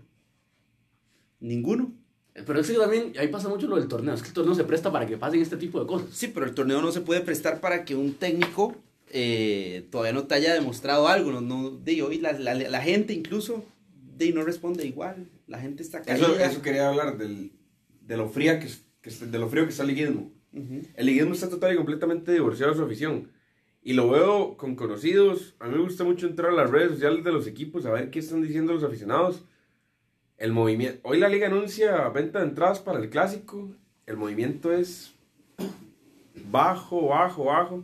Ninguno. 1.40 1.92
Pero 2.46 2.60
es 2.60 2.68
que 2.70 2.74
también 2.76 3.12
ahí 3.18 3.28
pasa 3.28 3.48
mucho 3.48 3.66
lo 3.66 3.76
del 3.76 3.88
torneo. 3.88 4.12
Es 4.14 4.20
que 4.22 4.28
el 4.28 4.34
torneo 4.34 4.54
se 4.54 4.64
presta 4.64 4.92
para 4.92 5.06
que 5.06 5.16
pasen 5.16 5.40
este 5.40 5.56
tipo 5.56 5.80
de 5.80 5.86
cosas. 5.86 6.08
Sí, 6.12 6.28
pero 6.28 6.44
el 6.46 6.54
torneo 6.54 6.82
no 6.82 6.92
se 6.92 7.00
puede 7.00 7.22
prestar 7.22 7.60
para 7.60 7.84
que 7.84 7.94
un 7.94 8.14
técnico 8.14 8.76
eh, 9.10 9.86
todavía 9.90 10.12
no 10.12 10.26
te 10.26 10.34
haya 10.34 10.52
demostrado 10.52 11.08
algo. 11.08 11.32
No, 11.32 11.40
no- 11.40 11.70
de 11.70 12.02
hoy 12.02 12.18
la, 12.18 12.32
la- 12.32 12.54
la 12.54 12.80
gente 12.82 13.14
incluso 13.14 13.64
de 14.18 14.32
no 14.32 14.42
responde 14.42 14.86
igual. 14.86 15.28
La 15.46 15.58
gente 15.60 15.82
está 15.82 16.02
caída. 16.02 16.26
Eso, 16.26 16.38
eso 16.38 16.60
quería 16.62 16.88
hablar 16.88 17.16
del, 17.16 17.52
de 18.02 18.16
lo 18.18 18.28
fría 18.28 18.58
que, 18.60 18.66
es- 18.66 18.82
que 19.00 19.10
de 19.10 19.38
lo 19.38 19.48
frío 19.48 19.64
que 19.64 19.70
está 19.70 19.82
el 19.84 19.88
liguismo. 19.88 20.30
El 20.94 21.06
liguismo 21.06 21.32
está 21.34 21.48
total 21.50 21.74
y 21.74 21.76
completamente 21.76 22.32
divorciado 22.32 22.72
de 22.72 22.78
su 22.78 22.84
afición. 22.84 23.30
Y 23.82 23.92
lo 23.92 24.08
veo 24.10 24.56
con 24.56 24.74
conocidos. 24.74 25.54
A 25.58 25.68
mí 25.68 25.74
me 25.76 25.82
gusta 25.82 26.02
mucho 26.02 26.26
entrar 26.26 26.50
a 26.50 26.54
las 26.54 26.70
redes 26.70 26.92
sociales 26.92 27.22
de 27.24 27.30
los 27.32 27.46
equipos 27.46 27.84
a 27.86 27.92
ver 27.92 28.10
qué 28.10 28.18
están 28.20 28.42
diciendo 28.42 28.72
los 28.74 28.82
aficionados. 28.82 29.44
El 30.38 30.52
movimiento. 30.52 31.00
Hoy 31.04 31.18
la 31.18 31.28
liga 31.28 31.46
anuncia 31.46 32.08
venta 32.10 32.40
de 32.40 32.46
entradas 32.46 32.78
para 32.80 32.98
el 32.98 33.08
clásico. 33.08 33.70
El 34.06 34.16
movimiento 34.16 34.72
es 34.72 35.14
bajo, 36.50 37.08
bajo, 37.08 37.44
bajo. 37.44 37.82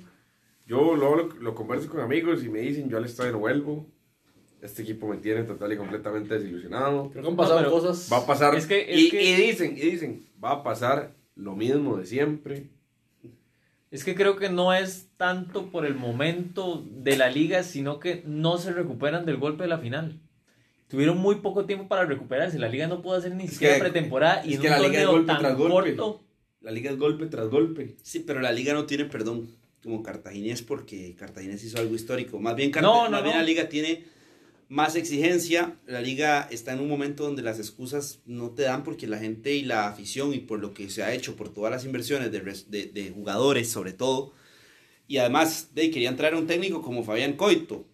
Yo 0.67 0.95
luego 0.95 1.17
lo, 1.17 1.27
lo 1.41 1.55
converso 1.55 1.89
con 1.89 2.01
amigos 2.01 2.45
y 2.45 2.49
me 2.49 2.61
dicen, 2.61 2.89
yo 2.89 2.99
al 2.99 3.05
estadio 3.05 3.33
no 3.33 3.39
vuelvo. 3.39 3.87
Este 4.61 4.83
equipo 4.83 5.09
me 5.09 5.17
tiene 5.17 5.43
total 5.43 5.73
y 5.73 5.77
completamente 5.77 6.35
desilusionado. 6.39 7.11
Creo 7.11 7.25
que 7.25 7.31
han 7.31 7.37
pasado 7.37 7.69
cosas. 7.71 8.09
Va 8.13 8.19
a 8.19 8.27
pasar. 8.27 8.55
Es 8.55 8.67
que- 8.67 8.93
es 8.93 9.01
y, 9.01 9.11
que- 9.11 9.23
y 9.23 9.35
dicen, 9.35 9.73
y 9.77 9.81
dicen, 9.81 10.27
va 10.43 10.53
a 10.53 10.63
pasar 10.63 11.15
lo 11.35 11.57
mismo 11.57 11.97
de 11.97 12.07
siempre. 12.07 12.69
Es 13.91 14.05
que 14.05 14.15
creo 14.15 14.37
que 14.37 14.49
no 14.51 14.73
es 14.73 15.09
tanto 15.17 15.67
por 15.71 15.85
el 15.85 15.95
momento 15.95 16.85
de 16.89 17.17
la 17.17 17.29
liga, 17.29 17.63
sino 17.63 17.99
que 17.99 18.23
no 18.25 18.57
se 18.59 18.73
recuperan 18.73 19.27
del 19.27 19.37
golpe 19.39 19.65
de 19.65 19.69
la 19.69 19.79
final. 19.79 20.21
Tuvieron 20.93 21.17
muy 21.19 21.37
poco 21.37 21.65
tiempo 21.65 21.89
para 21.89 22.05
recuperarse. 22.05 22.59
La 22.59 22.69
liga 22.69 22.87
no 22.87 23.01
pudo 23.01 23.15
hacer 23.17 23.35
ni 23.35 23.45
Es 23.45 23.53
siquiera 23.53 23.75
que- 23.77 23.81
pretemporada 23.81 24.45
y 24.45 24.51
es 24.51 24.55
en 24.57 24.61
que 24.61 24.67
un 24.69 24.73
la 24.75 24.81
liga 24.89 25.01
es 25.01 25.07
golpe 25.07 25.27
tan 25.27 25.39
tras 25.41 25.57
golpe. 25.57 25.97
corto. 25.97 26.23
La 26.61 26.71
liga 26.71 26.91
es 26.91 26.99
golpe 26.99 27.27
tras 27.27 27.49
golpe. 27.49 27.97
Sí, 28.03 28.21
pero 28.21 28.41
la 28.41 28.53
liga 28.53 28.75
no 28.75 28.85
tiene 28.85 29.07
perdón 29.07 29.49
como 29.83 30.03
Cartaginés 30.03 30.61
porque 30.63 31.15
Cartaginés 31.19 31.65
hizo 31.65 31.79
algo 31.79 31.95
histórico. 31.95 32.39
Más 32.39 32.55
bien, 32.55 32.71
Carta- 32.71 32.87
No, 32.89 33.05
no, 33.07 33.11
más 33.11 33.23
bien 33.23 33.35
no. 33.37 33.41
la 33.41 33.47
liga 33.47 33.69
tiene 33.71 34.05
más 34.69 34.95
exigencia. 34.95 35.75
La 35.87 36.03
liga 36.03 36.47
está 36.51 36.75
en 36.75 36.81
un 36.81 36.89
momento 36.89 37.25
donde 37.25 37.41
las 37.43 37.59
excusas 37.59 38.21
no 38.27 38.51
te 38.51 38.63
dan 38.65 38.85
porque 38.85 39.07
la 39.07 39.19
gente 39.19 39.55
y 39.57 39.63
la 39.63 39.89
afición 39.89 40.35
y 40.35 40.41
por 40.41 40.61
lo 40.61 40.75
que 40.75 40.91
se 40.91 41.03
ha 41.03 41.15
hecho, 41.15 41.37
por 41.37 41.49
todas 41.49 41.71
las 41.73 41.87
inversiones 41.87 42.31
de, 42.31 42.41
res- 42.41 42.71
de- 42.71 42.87
de 42.87 43.11
jugadores 43.11 43.71
sobre 43.71 43.93
todo. 43.95 44.33
Y 45.09 45.17
además, 45.17 45.71
de, 45.75 45.91
querían 45.91 46.17
traer 46.17 46.35
a 46.35 46.39
un 46.39 46.47
técnico 46.47 46.81
como 46.83 47.03
Fabián 47.03 47.33
Coito. 47.33 47.87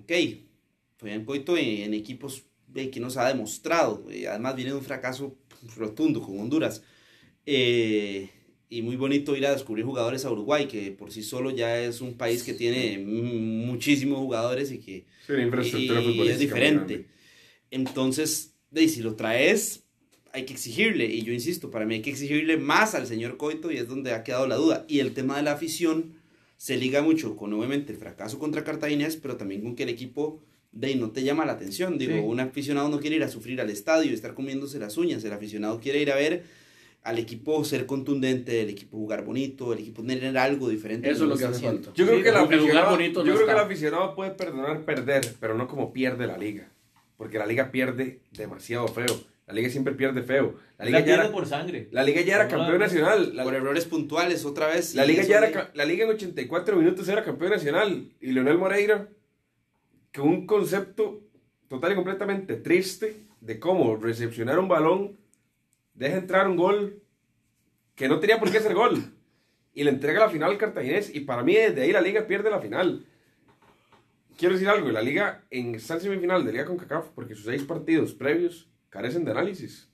Ok, 0.00 0.12
Fabián 1.04 1.26
Coito 1.26 1.56
en, 1.58 1.82
en 1.82 1.92
equipos 1.92 2.44
eh, 2.74 2.88
que 2.88 2.98
nos 2.98 3.18
ha 3.18 3.28
demostrado. 3.28 4.06
eh, 4.10 4.26
además 4.26 4.56
viene 4.56 4.70
de 4.70 4.78
un 4.78 4.82
fracaso 4.82 5.36
rotundo 5.76 6.22
con 6.22 6.40
Honduras. 6.40 6.82
Eh, 7.44 8.30
y 8.70 8.80
muy 8.80 8.96
bonito 8.96 9.36
ir 9.36 9.46
a 9.46 9.52
descubrir 9.52 9.84
jugadores 9.84 10.24
a 10.24 10.32
Uruguay, 10.32 10.66
que 10.66 10.90
por 10.92 11.12
sí 11.12 11.22
solo 11.22 11.50
ya 11.50 11.78
es 11.78 12.00
un 12.00 12.14
país 12.14 12.42
que 12.42 12.54
tiene 12.54 12.98
muchísimos 12.98 14.18
jugadores 14.18 14.72
y 14.72 14.78
que 14.78 15.04
Sí, 15.26 15.34
y 15.34 15.44
futbolística 15.46 16.32
es 16.32 16.38
diferente. 16.38 17.06
Entonces, 17.70 18.54
de, 18.70 18.88
si 18.88 19.02
lo 19.02 19.14
traes, 19.14 19.84
hay 20.32 20.46
que 20.46 20.54
exigirle. 20.54 21.04
Y 21.04 21.22
yo 21.22 21.34
insisto, 21.34 21.70
para 21.70 21.84
mí 21.84 21.96
hay 21.96 22.02
que 22.02 22.10
exigirle 22.10 22.56
más 22.56 22.94
al 22.94 23.06
señor 23.06 23.36
Coito 23.36 23.70
y 23.70 23.76
es 23.76 23.88
donde 23.88 24.12
ha 24.12 24.24
quedado 24.24 24.46
la 24.46 24.56
duda. 24.56 24.86
Y 24.88 25.00
el 25.00 25.12
tema 25.12 25.36
de 25.36 25.42
la 25.42 25.52
afición 25.52 26.14
se 26.56 26.78
liga 26.78 27.02
mucho 27.02 27.36
con, 27.36 27.52
obviamente, 27.52 27.92
el 27.92 27.98
fracaso 27.98 28.38
contra 28.38 28.64
Cartaginés, 28.64 29.16
pero 29.16 29.36
también 29.36 29.60
con 29.62 29.76
que 29.76 29.82
el 29.82 29.90
equipo 29.90 30.42
de 30.74 30.88
ahí 30.88 30.94
no 30.96 31.10
te 31.10 31.22
llama 31.22 31.44
la 31.46 31.52
atención. 31.52 31.98
Digo, 31.98 32.14
Sí. 32.14 32.18
un 32.20 32.40
aficionado 32.40 32.88
no 32.88 33.00
quiere 33.00 33.16
ir 33.16 33.22
a 33.24 33.28
sufrir 33.28 33.60
al 33.60 33.70
estadio 33.70 34.10
y 34.10 34.14
estar 34.14 34.34
comiéndose 34.34 34.78
las 34.78 34.96
uñas. 34.96 35.24
El 35.24 35.32
aficionado 35.32 35.80
quiere 35.80 36.00
ir 36.00 36.10
a 36.10 36.16
ver 36.16 36.42
al 37.02 37.18
equipo 37.18 37.62
ser 37.64 37.84
contundente, 37.86 38.62
el 38.62 38.70
equipo 38.70 38.96
jugar 38.96 39.24
bonito, 39.24 39.72
el 39.74 39.80
equipo 39.80 40.02
tener 40.02 40.36
algo 40.38 40.68
diferente. 40.70 41.10
Eso 41.10 41.24
es 41.24 41.28
lo 41.28 41.36
que 41.36 41.44
está 41.44 41.48
hace 41.48 41.56
haciendo. 41.66 41.82
falta. 41.84 41.96
Yo 41.98 42.06
creo 42.06 42.16
Sí, 42.18 42.22
que 42.24 42.28
el 42.30 42.36
aficionado, 42.36 42.90
bonito 42.90 43.20
yo 43.24 43.26
no 43.30 43.34
creo 43.34 43.46
que 43.46 43.52
el 43.52 43.58
aficionado 43.58 44.14
puede 44.14 44.30
perdonar 44.30 44.80
perder, 44.84 45.22
pero 45.38 45.54
no 45.54 45.68
como 45.68 45.92
pierde 45.92 46.26
la 46.26 46.38
liga. 46.38 46.68
Porque 47.16 47.38
la 47.38 47.46
liga 47.46 47.70
pierde 47.70 48.20
demasiado 48.32 48.88
feo. 48.88 49.20
La 49.46 49.52
liga 49.52 49.68
siempre 49.68 49.92
pierde 49.92 50.22
feo. 50.22 50.54
La 50.78 50.86
liga, 50.86 51.00
La 51.00 51.04
ya 51.06 51.12
era, 51.12 51.22
pierde 51.24 51.34
por 51.36 51.46
sangre. 51.46 51.88
la 51.92 52.02
liga 52.02 52.22
ya 52.22 52.36
era 52.36 52.44
No, 52.44 52.50
campeón 52.50 52.78
nacional. 52.78 53.36
La, 53.36 53.44
Por 53.44 53.54
errores 53.54 53.84
puntuales, 53.84 54.44
otra 54.46 54.68
vez. 54.68 54.94
la 54.94 55.04
liga 55.04 55.22
ya 55.22 55.38
era 55.38 55.70
la 55.74 55.84
liga 55.84 56.04
en 56.06 56.10
84 56.10 56.76
minutos 56.76 57.06
era 57.08 57.22
campeón 57.22 57.50
nacional. 57.50 58.08
Y 58.22 58.32
Leonel 58.32 58.56
Moreira, 58.56 59.08
con 60.14 60.28
un 60.28 60.46
concepto 60.46 61.22
total 61.68 61.92
y 61.92 61.94
completamente 61.96 62.56
triste 62.56 63.16
de 63.40 63.58
cómo 63.58 63.96
recepcionar 63.96 64.58
un 64.58 64.68
balón, 64.68 65.18
deja 65.92 66.16
entrar 66.16 66.48
un 66.48 66.56
gol 66.56 67.02
que 67.96 68.08
no 68.08 68.20
tenía 68.20 68.38
por 68.38 68.50
qué 68.50 68.60
ser 68.60 68.74
gol. 68.74 69.12
Y 69.74 69.82
le 69.82 69.90
entrega 69.90 70.20
la 70.20 70.30
final 70.30 70.52
al 70.52 70.58
cartaginés. 70.58 71.12
Y 71.14 71.20
para 71.20 71.42
mí, 71.42 71.54
desde 71.54 71.82
ahí 71.82 71.92
la 71.92 72.00
liga 72.00 72.28
pierde 72.28 72.48
la 72.48 72.60
final. 72.60 73.04
Quiero 74.36 74.54
decir 74.54 74.68
algo, 74.68 74.88
la 74.90 75.02
liga 75.02 75.44
en 75.50 75.74
está 75.74 75.94
en 75.94 76.00
semifinal 76.00 76.44
de 76.44 76.52
Liga 76.52 76.64
con 76.64 76.76
CACAF 76.76 77.08
porque 77.14 77.34
sus 77.34 77.44
seis 77.44 77.62
partidos 77.62 78.14
previos 78.14 78.68
carecen 78.90 79.24
de 79.24 79.32
análisis. 79.32 79.88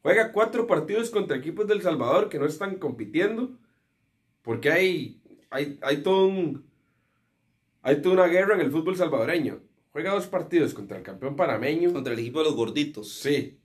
Juega 0.00 0.32
cuatro 0.32 0.66
partidos 0.66 1.10
contra 1.10 1.36
equipos 1.36 1.66
del 1.68 1.82
Salvador 1.82 2.28
que 2.28 2.38
no 2.38 2.46
están 2.46 2.76
compitiendo 2.76 3.56
porque 4.42 4.70
hay, 4.70 5.20
hay, 5.50 5.78
hay 5.82 5.98
todo 5.98 6.26
un, 6.26 6.71
hay 7.82 8.00
toda 8.00 8.14
una 8.14 8.26
guerra 8.26 8.54
en 8.54 8.62
el 8.62 8.70
fútbol 8.70 8.96
salvadoreño. 8.96 9.60
Juega 9.90 10.14
dos 10.14 10.26
partidos 10.26 10.72
contra 10.72 10.96
el 10.96 11.02
campeón 11.02 11.36
panameño. 11.36 11.92
Contra 11.92 12.14
el 12.14 12.18
equipo 12.18 12.38
de 12.38 12.46
los 12.46 12.54
gorditos. 12.54 13.12
Sí, 13.12 13.58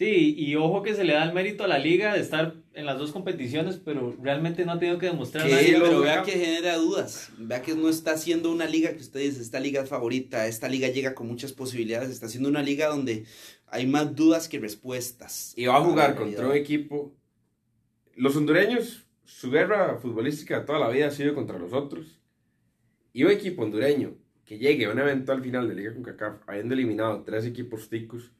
Sí, 0.00 0.34
y 0.34 0.56
ojo 0.56 0.82
que 0.82 0.94
se 0.94 1.04
le 1.04 1.12
da 1.12 1.24
el 1.24 1.34
mérito 1.34 1.62
a 1.62 1.68
la 1.68 1.78
liga 1.78 2.14
de 2.14 2.20
estar 2.20 2.54
en 2.72 2.86
las 2.86 2.98
dos 2.98 3.12
competiciones, 3.12 3.76
pero 3.76 4.16
realmente 4.22 4.64
no 4.64 4.72
ha 4.72 4.78
tenido 4.78 4.98
que 4.98 5.04
demostrar 5.04 5.46
Que, 5.46 5.52
nada. 5.52 5.84
Pero 5.84 6.00
vea 6.00 6.22
que 6.22 6.32
genera 6.32 6.76
dudas. 6.78 7.30
Vea 7.36 7.60
que 7.60 7.74
no 7.74 7.86
está 7.90 8.12
haciendo 8.12 8.50
una 8.50 8.64
liga 8.64 8.94
que 8.94 9.00
usted 9.00 9.20
dice, 9.20 9.42
esta 9.42 9.60
liga 9.60 9.82
es 9.82 9.90
favorita, 9.90 10.46
esta 10.46 10.70
liga 10.70 10.88
llega 10.88 11.14
con 11.14 11.26
muchas 11.26 11.52
posibilidades. 11.52 12.08
Está 12.08 12.24
haciendo 12.24 12.48
una 12.48 12.62
liga 12.62 12.86
donde 12.86 13.26
hay 13.66 13.86
más 13.86 14.16
dudas 14.16 14.48
que 14.48 14.58
respuestas. 14.58 15.52
y 15.54 15.66
va 15.66 15.76
a 15.76 15.82
jugar 15.82 16.16
contra 16.16 16.46
un 16.48 16.56
equipo. 16.56 17.14
Los 18.16 18.34
hondureños, 18.36 19.06
su 19.26 19.50
guerra 19.50 19.98
futbolística 19.98 20.64
toda 20.64 20.78
la 20.78 20.88
vida 20.88 21.08
ha 21.08 21.10
sido 21.10 21.34
contra 21.34 21.58
los 21.58 21.74
otros. 21.74 22.19
Y 23.12 23.24
un 23.24 23.30
equipo 23.30 23.62
hondureño 23.62 24.14
que 24.44 24.58
llegue 24.58 24.86
a 24.86 24.90
un 24.90 24.98
eventual 24.98 25.42
final 25.42 25.68
de 25.68 25.74
Liga 25.74 25.94
con 25.94 26.02
CACAF, 26.02 26.48
habiendo 26.48 26.74
eliminado 26.74 27.22
tres 27.22 27.44
equipos 27.46 27.88
ticos, 27.88 28.32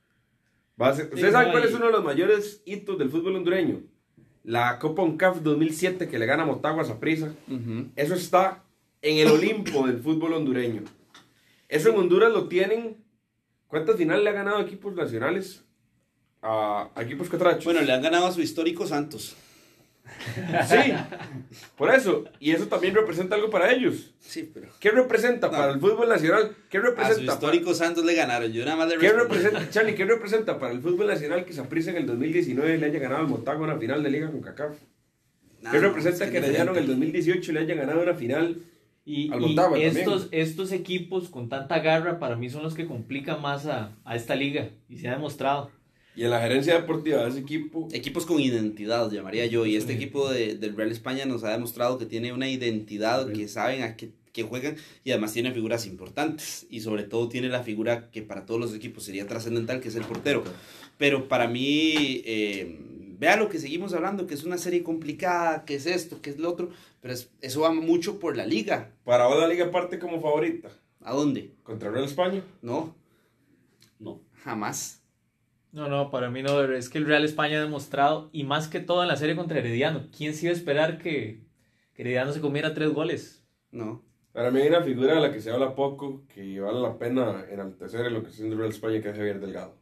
va 0.80 0.88
a 0.88 0.94
ser. 0.96 1.06
Sí, 1.06 1.14
¿Ustedes 1.14 1.32
saben 1.32 1.52
cuál 1.52 1.64
es 1.64 1.74
uno 1.74 1.86
de 1.86 1.92
los 1.92 2.04
mayores 2.04 2.62
hitos 2.64 2.98
del 2.98 3.10
fútbol 3.10 3.36
hondureño? 3.36 3.82
La 4.42 4.78
Copa 4.78 5.02
UNCAF 5.02 5.42
2007 5.42 6.08
que 6.08 6.18
le 6.18 6.26
gana 6.26 6.44
Motagua 6.44 6.82
a 6.82 6.98
prisa. 6.98 7.34
Eso 7.94 8.14
está 8.14 8.64
en 9.02 9.18
el 9.18 9.28
Olimpo 9.28 9.86
del 9.86 10.00
fútbol 10.00 10.32
hondureño. 10.32 10.82
Eso 11.68 11.90
en 11.90 11.96
Honduras 11.96 12.32
lo 12.32 12.48
tienen. 12.48 12.96
¿Cuántas 13.68 13.96
finales 13.96 14.24
le 14.24 14.30
ha 14.30 14.32
ganado 14.32 14.60
equipos 14.60 14.94
nacionales 14.94 15.64
a, 16.42 16.90
a 16.94 17.02
equipos 17.02 17.28
catrachos? 17.28 17.64
Bueno, 17.64 17.82
le 17.82 17.92
han 17.92 18.02
ganado 18.02 18.26
a 18.26 18.32
su 18.32 18.40
histórico 18.40 18.86
Santos. 18.86 19.36
Sí, 20.68 20.92
por 21.76 21.94
eso. 21.94 22.24
Y 22.40 22.50
eso 22.50 22.66
también 22.66 22.94
representa 22.94 23.36
algo 23.36 23.48
para 23.50 23.72
ellos. 23.72 24.12
Sí, 24.18 24.50
pero. 24.52 24.68
¿Qué 24.80 24.90
representa 24.90 25.46
No. 25.46 25.52
para 25.52 25.72
el 25.72 25.80
fútbol 25.80 26.08
nacional? 26.08 26.54
¿Qué 26.68 26.78
A 26.78 26.80
su 26.80 26.86
representa? 26.88 27.20
para- 27.20 27.32
histórico 27.34 27.74
Santos 27.74 28.04
le 28.04 28.14
ganaron. 28.14 28.52
Yo 28.52 28.64
nada 28.64 28.76
más 28.76 28.88
le 28.88 28.98
¿Qué 28.98 29.12
representa, 29.12 29.70
Charlie, 29.70 29.94
qué 29.94 30.04
representa 30.04 30.58
para 30.58 30.72
el 30.72 30.80
fútbol 30.80 31.06
nacional 31.06 31.44
que 31.44 31.52
Saprissa 31.52 31.90
en 31.90 31.96
el 31.98 32.06
2019 32.06 32.78
le 32.78 32.86
haya 32.86 32.98
ganado 32.98 33.20
al 33.22 33.28
Motagua 33.28 33.64
una 33.66 33.78
final 33.78 34.02
de 34.02 34.10
Liga 34.10 34.30
con 34.30 34.40
CACAF? 34.40 34.72
¿Qué 35.60 35.66
no, 35.76 35.80
representa 35.80 36.24
es 36.24 36.30
que 36.30 36.38
Herediano 36.38 36.72
en 36.72 36.78
el 36.78 36.82
diferente. 36.86 37.06
2018 37.06 37.52
le 37.52 37.60
haya 37.60 37.74
ganado 37.74 38.02
una 38.02 38.14
final? 38.14 38.56
Y, 39.04 39.32
Al 39.32 39.40
y 39.42 39.46
Motagua 39.48 39.78
también. 39.78 39.96
estos, 39.96 40.28
estos 40.30 40.72
equipos 40.72 41.28
con 41.28 41.48
tanta 41.48 41.78
garra 41.80 42.18
para 42.18 42.36
mí 42.36 42.48
son 42.50 42.62
los 42.62 42.74
que 42.74 42.86
complican 42.86 43.40
más 43.42 43.66
a, 43.66 43.92
a 44.04 44.14
esta 44.16 44.34
liga 44.34 44.68
y 44.88 44.98
se 44.98 45.08
ha 45.08 45.12
demostrado. 45.12 45.70
Y 46.20 46.24
en 46.24 46.30
la 46.32 46.40
gerencia 46.42 46.74
deportiva 46.78 47.22
de 47.22 47.30
ese 47.30 47.38
equipo, 47.38 47.88
Equipos 47.92 48.26
con 48.26 48.38
identidad, 48.40 49.10
llamaría 49.10 49.46
yo. 49.46 49.64
Y 49.64 49.76
este 49.76 49.92
Sí. 49.92 49.96
equipo 49.96 50.28
de, 50.30 50.54
del 50.54 50.76
Real 50.76 50.92
España 50.92 51.24
nos 51.24 51.44
ha 51.44 51.50
demostrado 51.50 51.96
que 51.96 52.04
tiene 52.04 52.34
una 52.34 52.46
identidad, 52.46 53.26
Sí. 53.28 53.32
que 53.32 53.48
saben 53.48 53.82
a 53.82 53.96
qué, 53.96 54.10
qué 54.34 54.42
juegan 54.42 54.76
y 55.02 55.12
además 55.12 55.32
tiene 55.32 55.50
figuras 55.52 55.86
importantes. 55.86 56.66
Y 56.68 56.80
sobre 56.80 57.04
todo 57.04 57.30
tiene 57.30 57.48
la 57.48 57.62
figura 57.62 58.10
que 58.10 58.20
para 58.20 58.44
todos 58.44 58.60
los 58.60 58.74
equipos 58.74 59.04
sería 59.04 59.26
trascendental, 59.26 59.80
que 59.80 59.88
es 59.88 59.94
el 59.94 60.04
portero. 60.04 60.44
Pero 60.98 61.26
para 61.26 61.48
mí, 61.48 62.20
eh, 62.26 62.76
vea 63.18 63.36
lo 63.38 63.48
que 63.48 63.58
seguimos 63.58 63.94
hablando, 63.94 64.26
que 64.26 64.34
es 64.34 64.44
una 64.44 64.58
serie 64.58 64.82
complicada, 64.82 65.64
que 65.64 65.76
es 65.76 65.86
esto, 65.86 66.20
que 66.20 66.28
es 66.28 66.38
lo 66.38 66.50
otro. 66.50 66.68
Pero 67.00 67.14
es- 67.14 67.30
eso 67.40 67.62
va 67.62 67.72
mucho 67.72 68.18
por 68.20 68.36
la 68.36 68.44
liga. 68.44 68.90
para 69.04 69.26
vos 69.26 69.38
la 69.40 69.48
liga 69.48 69.70
parte 69.70 69.98
como 69.98 70.20
favorita 70.20 70.68
¿A 71.02 71.14
dónde? 71.14 71.50
contra 71.62 71.90
Real 71.90 72.04
España. 72.04 72.42
No, 72.60 72.94
No. 73.98 74.20
jamás. 74.44 74.99
No, 75.72 75.88
no, 75.88 76.10
para 76.10 76.30
mí 76.30 76.42
no, 76.42 76.62
es 76.62 76.88
que 76.88 76.98
el 76.98 77.06
Real 77.06 77.24
España 77.24 77.58
ha 77.58 77.62
demostrado, 77.62 78.28
y 78.32 78.42
más 78.44 78.66
que 78.68 78.80
todo 78.80 79.02
en 79.02 79.08
la 79.08 79.16
serie 79.16 79.36
contra 79.36 79.58
Herediano, 79.58 80.08
¿quién 80.16 80.34
se 80.34 80.46
iba 80.46 80.52
a 80.52 80.56
esperar 80.56 80.98
que, 80.98 81.44
que 81.94 82.02
Herediano 82.02 82.32
se 82.32 82.40
comiera 82.40 82.74
tres 82.74 82.90
goles? 82.92 83.44
No. 83.70 84.02
Para 84.32 84.50
mí 84.50 84.60
hay 84.60 84.68
una 84.68 84.82
figura 84.82 85.14
de 85.14 85.20
la 85.20 85.32
que 85.32 85.40
se 85.40 85.50
habla 85.50 85.74
poco, 85.74 86.24
que 86.32 86.58
vale 86.60 86.80
la 86.80 86.98
pena 86.98 87.44
enaltecer 87.50 88.06
en 88.06 88.14
lo 88.14 88.20
que 88.22 88.26
está 88.28 88.36
haciendo 88.38 88.56
Real 88.56 88.70
España, 88.70 89.00
que 89.00 89.10
es 89.10 89.16
Javier 89.16 89.40
Delgado. 89.40 89.76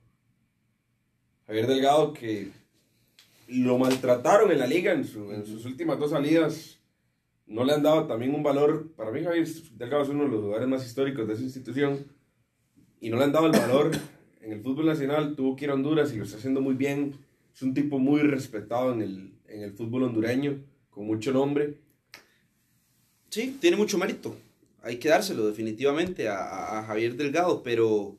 Javier 1.46 1.66
Delgado 1.66 2.12
que 2.12 2.50
lo 3.48 3.78
maltrataron 3.78 4.50
en 4.50 4.58
la 4.58 4.66
liga 4.66 4.92
en, 4.92 5.04
su- 5.04 5.32
en 5.32 5.44
sus 5.46 5.64
últimas 5.64 5.98
dos 5.98 6.10
salidas. 6.10 6.78
No 7.46 7.64
le 7.64 7.72
han 7.72 7.82
dado 7.82 8.06
también 8.06 8.34
un 8.34 8.42
valor. 8.42 8.90
Para 8.94 9.10
mí 9.10 9.22
Javier 9.24 9.46
Delgado 9.72 10.02
es 10.02 10.08
uno 10.10 10.24
de 10.24 10.30
los 10.30 10.40
jugadores 10.40 10.68
más 10.68 10.84
históricos 10.86 11.26
de 11.26 11.32
esa 11.34 11.42
institución. 11.42 12.06
Y 13.00 13.08
no 13.10 13.16
le 13.16 13.24
han 13.24 13.32
dado 13.32 13.46
el 13.46 13.52
valor 13.52 13.90
en 14.48 14.54
el 14.54 14.62
fútbol 14.62 14.86
nacional. 14.86 15.36
Tuvo 15.36 15.54
que 15.56 15.64
ir 15.66 15.70
a 15.70 15.74
Honduras 15.74 16.12
y 16.12 16.16
lo 16.16 16.24
está 16.24 16.36
haciendo 16.38 16.60
muy 16.60 16.74
bien. 16.74 17.14
Es 17.54 17.62
un 17.62 17.74
tipo 17.74 17.98
muy 17.98 18.20
respetado 18.22 18.92
en 18.92 19.02
el, 19.02 19.32
en 19.48 19.62
el 19.62 19.72
fútbol 19.72 20.04
hondureño, 20.04 20.58
con 20.90 21.06
mucho 21.06 21.32
nombre. 21.32 21.76
Sí, 23.30 23.56
tiene 23.60 23.76
mucho 23.76 23.98
mérito. 23.98 24.36
Hay 24.82 24.96
que 24.98 25.08
dárselo 25.08 25.46
definitivamente 25.46 26.28
a, 26.28 26.78
a- 26.78 26.84
Javier 26.84 27.16
Delgado, 27.16 27.62
pero 27.62 28.16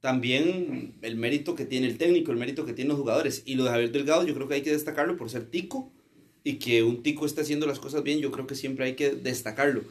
también 0.00 0.94
el 1.02 1.16
mérito 1.16 1.54
que 1.54 1.64
tiene 1.66 1.86
el 1.88 1.98
técnico, 1.98 2.32
el 2.32 2.38
mérito 2.38 2.64
que 2.64 2.72
tienen 2.72 2.90
los 2.90 2.98
jugadores. 3.00 3.42
Y 3.46 3.54
lo 3.56 3.64
de 3.64 3.70
Javier 3.70 3.92
Delgado 3.92 4.24
yo 4.26 4.34
creo 4.34 4.48
que 4.48 4.54
hay 4.54 4.62
que 4.62 4.72
destacarlo 4.72 5.16
por 5.16 5.30
ser 5.30 5.46
tico 5.50 5.92
y 6.44 6.54
que 6.54 6.82
un 6.82 7.02
tico 7.02 7.26
esté 7.26 7.40
haciendo 7.42 7.66
las 7.66 7.80
cosas 7.80 8.02
bien, 8.04 8.20
yo 8.20 8.30
creo 8.30 8.46
que 8.46 8.54
siempre 8.54 8.86
hay 8.86 8.94
que 8.94 9.10
destacarlo. 9.10 9.82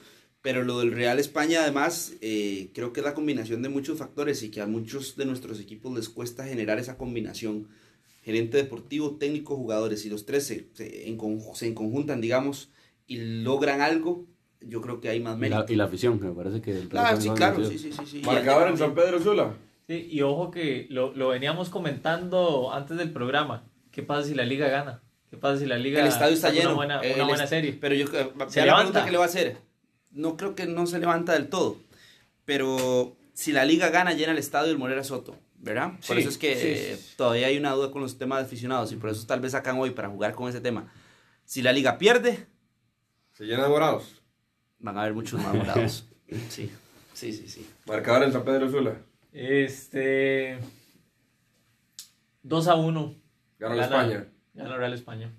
Pero 0.45 0.63
lo 0.63 0.79
del 0.79 0.91
Real 0.91 1.17
España 1.19 1.61
además 1.63 2.13
eh, 2.21 2.69
creo 2.75 2.93
que 2.93 2.99
es 2.99 3.03
la 3.05 3.15
combinación 3.15 3.63
de 3.63 3.69
muchos 3.69 3.97
factores 3.97 4.43
y 4.43 4.51
que 4.51 4.61
a 4.61 4.67
muchos 4.67 5.15
de 5.17 5.25
nuestros 5.25 5.59
equipos 5.59 5.91
les 5.95 6.07
cuesta 6.07 6.45
generar 6.45 6.77
esa 6.77 6.97
combinación. 6.97 7.67
Gerente 8.23 8.57
deportivo, 8.57 9.17
técnico, 9.17 9.55
jugadores, 9.55 10.05
y 10.05 10.09
los 10.09 10.25
tres 10.27 10.45
se, 10.45 10.67
se, 10.73 11.07
en 11.09 11.17
se 11.55 11.67
enconjuntan, 11.67 12.21
digamos, 12.21 12.69
y 13.07 13.17
logran 13.17 13.81
algo, 13.81 14.25
yo 14.61 14.81
creo 14.81 14.99
que 15.01 15.09
hay 15.09 15.19
más 15.19 15.35
Y 15.37 15.39
mérito. 15.41 15.59
la, 15.59 15.71
y 15.71 15.75
la 15.75 15.83
afición, 15.85 16.19
que 16.19 16.25
me 16.27 16.33
parece 16.33 16.61
que... 16.61 16.71
el 16.71 16.89
Ah, 16.95 17.15
sí, 17.19 17.29
claro, 17.29 17.63
sí, 17.67 17.77
sí, 17.79 17.91
sí. 17.91 18.05
sí. 18.05 18.21
Marcador 18.23 18.67
en 18.69 18.75
Y- 18.75 18.77
San 18.77 18.93
Pedro 18.95 19.19
Sula. 19.21 19.53
Sí, 19.87 20.07
y 20.11 20.21
ojo 20.21 20.49
que 20.51 20.87
lo, 20.89 21.13
lo 21.15 21.29
veníamos 21.29 21.69
comentando 21.69 22.71
antes 22.73 22.97
del 22.97 23.11
programa. 23.11 23.63
¿Qué 23.91 24.01
pasa 24.03 24.27
si 24.27 24.33
la 24.35 24.43
liga 24.45 24.67
gana? 24.69 25.01
¿Qué 25.29 25.37
pasa 25.37 25.59
si 25.59 25.65
la 25.67 25.77
liga 25.77 26.01
El 26.01 26.07
estadio 26.07 26.33
está 26.35 26.49
lleno. 26.51 26.69
Una 26.69 26.75
buena, 26.99 27.01
una 27.15 27.23
buena 27.25 27.45
serie. 27.47 27.77
Pero 27.79 27.93
yo, 27.95 28.07
Se 28.47 28.65
la 28.65 28.75
pregunta 28.77 29.05
que 29.05 29.11
le 29.11 29.17
va 29.17 29.23
a 29.25 29.27
hacer, 29.27 29.57
no 30.15 30.37
creo 30.37 30.55
que 30.55 30.65
no 30.65 30.87
se 30.87 30.97
levanta 30.99 31.33
del 31.33 31.49
todo, 31.49 31.77
pero 32.45 33.15
si 33.33 33.51
la 33.51 33.65
liga 33.65 33.89
gana, 33.89 34.13
llena 34.13 34.31
el 34.31 34.37
estadio 34.39 34.69
del 34.69 34.77
Morera 34.79 35.03
Soto, 35.03 35.37
¿verdad? 35.59 35.93
Por 36.07 36.17
eso 36.17 36.29
es 36.29 36.37
que 36.37 36.55
sí, 36.55 36.61
eh, 36.67 36.99
todavía 37.17 37.47
hay 37.47 37.57
una 37.57 37.71
duda 37.73 37.91
con 37.91 38.01
los 38.01 38.17
temas 38.17 38.39
de 38.39 38.45
aficionados 38.45 38.91
y 38.91 38.95
por 38.95 39.09
eso 39.11 39.27
tal 39.27 39.41
vez 39.41 39.51
sacan 39.51 39.77
hoy 39.77 39.91
para 39.91 40.09
jugar 40.09 40.33
con 40.33 40.49
ese 40.49 40.61
tema. 40.61 40.91
Si 41.43 41.61
la 41.61 41.71
liga 41.73 41.97
pierde, 41.97 42.47
Se 43.33 43.43
llena 43.45 43.63
de 43.63 43.69
morados. 43.69 44.21
van 44.79 44.97
a 44.97 45.01
haber 45.01 45.13
muchos 45.13 45.39
más 45.41 45.53
morados. 45.53 46.07
Sí, 46.49 46.71
sí, 47.13 47.31
sí, 47.31 47.47
sí. 47.47 47.69
Marcador 47.85 48.23
en 48.23 48.31
San 48.33 48.43
Pedro 48.43 48.67
Sula. 48.67 48.95
Este. 49.31 50.57
2 52.41 52.67
a 52.67 52.73
1. 52.75 53.15
Gana 53.59 53.75
la 53.75 53.83
España. 53.83 54.27
Gana 54.55 54.75
Real 54.77 54.93
España. 54.93 55.31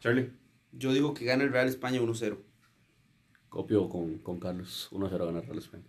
Charlie. 0.00 0.30
Yo 0.72 0.92
digo 0.92 1.14
que 1.14 1.24
gana 1.24 1.44
el 1.44 1.50
Real 1.50 1.66
España 1.66 1.98
1-0. 1.98 2.36
Copio 3.54 3.88
con, 3.88 4.18
con 4.18 4.40
Carlos. 4.40 4.88
1-0 4.90 5.26
gana 5.26 5.40
Real 5.40 5.58
España. 5.58 5.84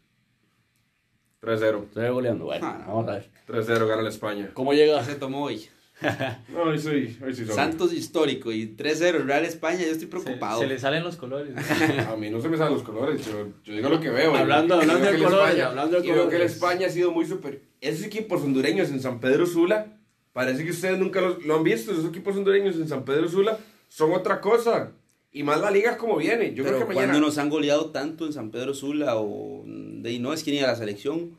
3-0. 1.41 1.86
Se 1.93 1.99
ve 1.99 2.09
goleando. 2.11 2.45
Bueno, 2.45 2.63
Ah, 2.68 2.84
vamos 2.88 3.07
a 3.09 3.13
ver. 3.13 3.30
3-0 3.47 3.88
gana 3.88 4.01
la 4.03 4.09
España. 4.09 4.51
¿Cómo 4.53 4.72
llega? 4.74 5.03
Se 5.03 5.16
tomó 5.16 5.45
hoy. 5.45 5.66
No, 6.49 6.63
hoy 6.63 6.78
sí, 6.78 7.18
hoy 7.26 7.34
sí 7.34 7.43
son. 7.45 7.55
Santos 7.55 7.91
histórico 7.93 8.51
y 8.51 8.76
3-0 8.76 9.16
el 9.16 9.28
Real 9.28 9.45
España. 9.45 9.80
Yo 9.80 9.91
estoy 9.93 10.05
preocupado. 10.07 10.59
se 10.59 10.68
le 10.68 10.78
salen 10.78 11.03
los 11.03 11.16
colores. 11.16 11.55
A 12.07 12.16
mí 12.18 12.30
no 12.30 12.39
se 12.39 12.49
me 12.49 12.57
salen 12.57 12.74
los 12.74 12.84
colores, 12.84 13.26
yo, 13.26 13.47
yo 13.63 13.74
digo 13.74 13.89
lo 13.89 13.99
que 13.99 14.09
veo. 14.11 14.36
Hablando- 14.36 14.76
Yo 14.76 14.82
hablando 14.82 15.05
de 15.05 15.09
que 15.11 15.18
el 15.18 15.24
colores, 15.24 15.47
España- 15.49 15.68
hablando 15.70 16.01
de 16.01 16.07
y 16.07 16.11
veo 16.11 16.16
que 16.18 16.22
el 16.24 16.41
colores. 16.41 16.51
España 16.53 16.86
ha 16.88 16.89
sido 16.91 17.11
muy 17.11 17.26
superior. 17.26 17.61
Esos 17.82 18.05
equipos 18.05 18.41
hondureños 18.43 18.89
en 18.91 18.99
San 19.01 19.20
Pedro 19.20 19.45
Sula, 19.47 19.97
parece 20.34 20.63
que 20.66 20.72
ustedes 20.72 20.99
nunca 20.99 21.20
los, 21.22 21.43
lo 21.45 21.55
han 21.55 21.63
visto, 21.63 21.91
esos 21.93 22.05
equipos 22.05 22.36
hondureños 22.36 22.76
en 22.76 22.88
San 22.89 23.05
Pedro 23.05 23.28
Sula 23.30 23.57
son 23.88 24.11
otra 24.11 24.39
cosa. 24.41 24.91
Y 25.36 25.43
más 25.43 25.59
la 25.59 25.69
liga 25.69 25.91
es 25.91 25.97
como 25.97 26.15
viene. 26.15 26.53
Yo 26.53 26.63
Pero 26.63 26.77
creo 26.77 26.88
que 26.88 26.93
cuando 26.93 27.11
mañana 27.11 27.19
nos 27.19 27.38
han 27.38 27.49
goleado 27.49 27.88
tanto 27.88 28.25
en 28.25 28.31
San 28.31 28.51
Pedro 28.51 28.73
Sula 28.73 29.17
o 29.17 29.63
de 29.65 30.09
ahí 30.09 30.17
no 30.17 30.31
es 30.31 30.45
que 30.45 30.51
ni 30.51 30.59
a 30.59 30.67
la 30.67 30.77
selección. 30.77 31.31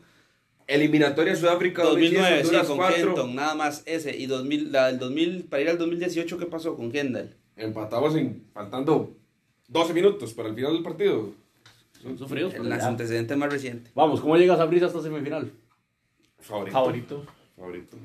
eliminatoria 0.66 1.34
Sudáfrica 1.34 1.82
2009, 1.82 2.42
2010, 2.42 2.60
sí, 2.60 2.66
con 2.68 2.76
4. 2.76 2.94
Kenton, 2.94 3.34
nada 3.34 3.54
más 3.54 3.82
ese. 3.86 4.14
Y 4.14 4.26
2000, 4.26 4.70
la 4.70 4.88
del 4.88 4.98
2000, 4.98 5.44
para 5.44 5.62
ir 5.62 5.70
al 5.70 5.78
2018, 5.78 6.36
¿qué 6.36 6.44
pasó 6.44 6.76
con 6.76 6.92
Kendall? 6.92 7.34
Empatamos 7.56 8.14
en, 8.16 8.44
faltando 8.52 9.16
12 9.68 9.94
minutos 9.94 10.34
para 10.34 10.50
el 10.50 10.54
final 10.54 10.74
del 10.74 10.82
partido. 10.82 11.32
Son 12.02 12.18
sufridos. 12.18 12.52
El 12.52 12.70
antecedente 12.70 13.34
más 13.34 13.50
reciente. 13.50 13.92
Vamos, 13.94 14.20
¿cómo 14.20 14.36
llega 14.36 14.58
Saprissa 14.58 14.84
a 14.84 14.88
esta 14.88 15.00
semifinal? 15.00 15.50
Favorito. 16.38 16.74
Favorito. 16.74 17.26
Favorito. 17.56 17.96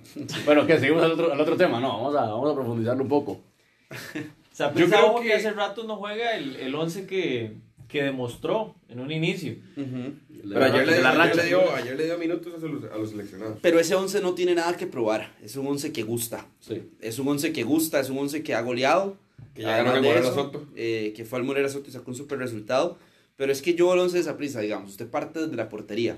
Bueno, 0.46 0.66
¿qué? 0.66 0.80
Seguimos 0.80 1.04
al 1.04 1.12
otro, 1.12 1.34
al 1.34 1.42
otro 1.42 1.58
tema. 1.58 1.82
No, 1.82 1.98
vamos 1.98 2.16
a, 2.16 2.22
vamos 2.22 2.50
a 2.50 2.56
profundizarlo 2.56 3.04
un 3.04 3.10
poco. 3.10 3.42
Saprissa, 4.52 4.98
creo 4.98 5.12
ojo, 5.12 5.22
que- 5.22 5.34
hace 5.34 5.52
rato 5.52 5.84
no 5.86 5.96
juega 5.98 6.36
el, 6.36 6.56
el 6.58 6.76
11 6.76 7.06
que, 7.08 7.54
que 7.88 8.04
demostró 8.04 8.76
en 8.90 9.00
un 9.00 9.12
inicio. 9.12 9.56
Pero 9.76 10.64
ayer 10.66 10.88
le, 10.88 11.02
la 11.02 11.12
ayer 11.24 11.36
le 11.36 11.46
dio, 11.46 11.72
ayer 11.74 11.96
le 11.98 12.06
dio 12.06 12.18
minutos 12.18 12.64
a 12.64 12.68
los, 12.68 12.84
a 12.92 12.98
los 12.98 13.12
seleccionados. 13.12 13.60
Pero 13.62 13.80
ese 13.80 13.96
11 13.96 14.22
no 14.22 14.34
tiene 14.34 14.56
nada 14.56 14.76
que 14.76 14.88
probar. 14.88 15.34
Es 15.44 15.56
un 15.56 15.68
11 15.68 15.92
que 15.94 16.04
gusta. 16.04 16.48
Sí. 16.60 16.82
Es 17.00 17.20
un 17.20 17.28
11 17.28 17.54
que 17.54 17.64
gusta, 17.64 18.00
es 18.00 18.10
un 18.10 18.18
11 18.18 18.44
que 18.44 18.56
ha 18.56 18.62
goleado. 18.62 19.18
Que 19.54 19.64
ya 19.64 19.78
ganó 19.78 19.96
el 19.96 20.02
de 20.02 20.08
Morera 20.08 20.26
eso, 20.28 20.34
Soto. 20.36 20.66
eh, 20.76 21.14
que 21.16 21.26
fue 21.26 21.38
al 21.40 21.46
Morera 21.46 21.68
Soto 21.70 21.90
y 21.90 21.92
sacó 21.94 22.10
un 22.12 22.16
super 22.18 22.40
resultado. 22.40 22.98
Pero 23.36 23.52
es 23.52 23.62
que 23.62 23.74
yo 23.76 23.94
el 23.94 24.00
11 24.00 24.16
de 24.16 24.22
esa 24.22 24.38
prisa, 24.38 24.62
digamos, 24.62 24.92
usted 24.92 25.08
parte 25.10 25.40
desde 25.42 25.56
la 25.56 25.68
portería. 25.70 26.18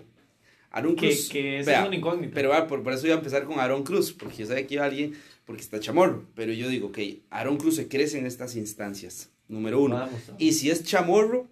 Aaron 0.71 0.95
Que, 0.95 1.07
Cruz. 1.09 1.29
que 1.29 1.59
esa 1.59 1.71
vea, 1.71 1.81
es 1.81 1.87
una 1.87 1.95
incógnita. 1.95 2.33
Pero 2.33 2.49
va, 2.49 2.67
por, 2.67 2.81
por 2.83 2.93
eso 2.93 3.05
iba 3.05 3.15
a 3.15 3.19
empezar 3.19 3.43
con 3.45 3.59
Aaron 3.59 3.83
Cruz, 3.83 4.11
porque 4.13 4.37
yo 4.37 4.45
sabía 4.47 4.65
que 4.67 4.73
iba 4.75 4.85
alguien, 4.85 5.13
porque 5.45 5.61
está 5.61 5.79
chamorro. 5.79 6.25
Pero 6.35 6.53
yo 6.53 6.69
digo, 6.69 6.87
ok, 6.87 6.99
Aaron 7.29 7.57
Cruz 7.57 7.75
se 7.75 7.87
crece 7.87 8.17
en 8.19 8.25
estas 8.25 8.55
instancias, 8.55 9.29
número 9.47 9.81
uno. 9.81 9.95
Vamos, 9.95 10.21
vamos. 10.27 10.41
Y 10.41 10.53
si 10.53 10.69
es 10.69 10.83
chamorro, 10.83 11.47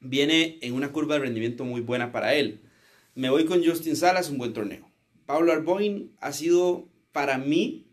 viene 0.00 0.58
en 0.62 0.74
una 0.74 0.92
curva 0.92 1.14
de 1.14 1.20
rendimiento 1.22 1.64
muy 1.64 1.80
buena 1.80 2.12
para 2.12 2.34
él. 2.34 2.60
Me 3.14 3.30
voy 3.30 3.44
con 3.46 3.64
Justin 3.64 3.96
Salas, 3.96 4.30
un 4.30 4.38
buen 4.38 4.52
torneo. 4.52 4.88
Pablo 5.26 5.52
Arboin 5.52 6.12
ha 6.20 6.32
sido 6.32 6.88
para 7.12 7.36
mí 7.38 7.86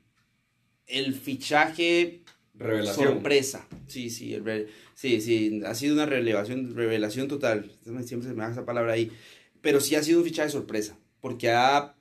el 0.87 1.13
fichaje 1.15 2.21
Revelación. 2.53 3.13
sorpresa. 3.13 3.67
Sí, 3.87 4.09
sí, 4.09 4.33
el 4.35 4.45
re- 4.45 4.67
sí, 4.93 5.19
sí, 5.19 5.61
ha 5.65 5.73
sido 5.75 5.95
una 5.95 6.05
revelación, 6.05 6.75
revelación 6.75 7.27
total. 7.27 7.71
Siempre 7.83 8.29
se 8.29 8.35
me 8.35 8.43
da 8.43 8.51
esa 8.51 8.65
palabra 8.65 8.93
ahí. 8.93 9.11
Pero 9.61 9.79
sí 9.81 9.95
ha 9.95 10.03
sido 10.03 10.19
un 10.19 10.25
fichaje 10.25 10.49
sorpresa, 10.51 10.95
porque 11.21 11.49
ha, 11.49 11.95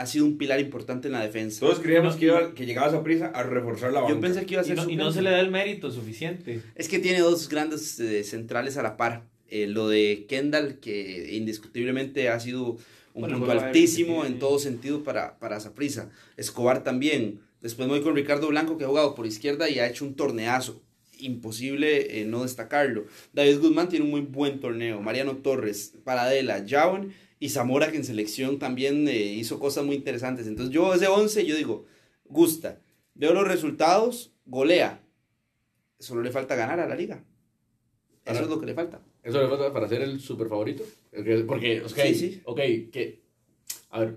ha 0.00 0.06
sido 0.06 0.24
un 0.24 0.38
pilar 0.38 0.60
importante 0.60 1.08
en 1.08 1.12
la 1.12 1.20
defensa. 1.20 1.60
Todos 1.60 1.78
creíamos 1.78 2.14
No, 2.14 2.18
que, 2.18 2.24
iba, 2.24 2.54
que 2.54 2.64
llegaba 2.64 2.88
esa 2.88 3.04
prisa 3.04 3.26
a 3.26 3.42
reforzar 3.42 3.92
la 3.92 4.00
banca. 4.00 4.14
Yo 4.14 4.20
pensé 4.20 4.46
que 4.46 4.54
iba 4.54 4.62
a 4.62 4.64
Y 4.64 4.68
ser 4.68 4.76
no, 4.78 4.88
y 4.88 4.96
no 4.96 5.12
se 5.12 5.20
le 5.20 5.28
da 5.30 5.40
el 5.40 5.50
mérito 5.50 5.90
suficiente. 5.90 6.62
Es 6.74 6.88
que 6.88 7.00
tiene 7.00 7.20
dos 7.20 7.50
grandes 7.50 8.00
eh, 8.00 8.24
centrales 8.24 8.78
a 8.78 8.82
la 8.82 8.96
par. 8.96 9.26
Eh, 9.48 9.66
lo 9.66 9.90
de 9.90 10.24
Kendall, 10.26 10.78
que 10.80 11.36
indiscutiblemente 11.36 12.30
ha 12.30 12.40
sido 12.40 12.78
un 13.12 13.20
Bueno, 13.20 13.36
punto 13.36 13.52
altísimo 13.52 14.24
en 14.24 14.38
todo 14.38 14.58
sentido 14.58 15.04
para, 15.04 15.38
para 15.38 15.60
Saprissa. 15.60 16.08
Escobar 16.38 16.82
también. 16.82 17.40
Después 17.60 17.86
me 17.86 17.92
voy 17.94 18.02
con 18.02 18.16
Ricardo 18.16 18.48
Blanco, 18.48 18.78
que 18.78 18.84
ha 18.84 18.88
jugado 18.88 19.14
por 19.14 19.26
izquierda 19.26 19.68
y 19.68 19.80
ha 19.80 19.86
hecho 19.86 20.06
un 20.06 20.14
torneazo. 20.14 20.80
Imposible 21.18 22.20
eh, 22.20 22.24
no 22.24 22.44
destacarlo. 22.44 23.04
David 23.34 23.58
Guzmán 23.58 23.90
tiene 23.90 24.06
un 24.06 24.10
muy 24.12 24.22
buen 24.22 24.60
torneo. 24.60 25.02
Mariano 25.02 25.36
Torres, 25.36 25.92
Paradela, 26.04 26.64
Jaun 26.66 27.12
y 27.40 27.48
Zamora, 27.48 27.90
que 27.90 27.96
en 27.96 28.04
selección 28.04 28.58
también 28.58 29.08
eh, 29.08 29.16
hizo 29.32 29.58
cosas 29.58 29.84
muy 29.84 29.96
interesantes. 29.96 30.46
Entonces 30.46 30.72
yo 30.72 30.94
ese 30.94 31.08
11, 31.08 31.44
yo 31.46 31.56
digo, 31.56 31.86
gusta. 32.26 32.80
Veo 33.14 33.32
los 33.34 33.48
resultados, 33.48 34.32
golea. 34.46 35.02
Solo 35.98 36.22
le 36.22 36.30
falta 36.30 36.54
ganar 36.54 36.78
a 36.80 36.86
la 36.88 36.94
liga. 36.94 37.24
Eso 38.24 38.32
Ahora- 38.34 38.40
es 38.42 38.48
lo 38.48 38.60
que 38.60 38.66
le 38.66 38.74
falta. 38.74 39.00
¿Eso 39.22 39.42
le 39.42 39.48
falta 39.48 39.72
para 39.72 39.88
ser 39.88 40.02
el 40.02 40.20
super 40.20 40.48
favorito? 40.48 40.84
Porque, 41.46 41.82
ok, 41.82 41.92
Sí, 42.06 42.14
sí. 42.14 42.42
ok, 42.44 42.56
que... 42.92 43.22
A 43.90 44.00
ver, 44.00 44.16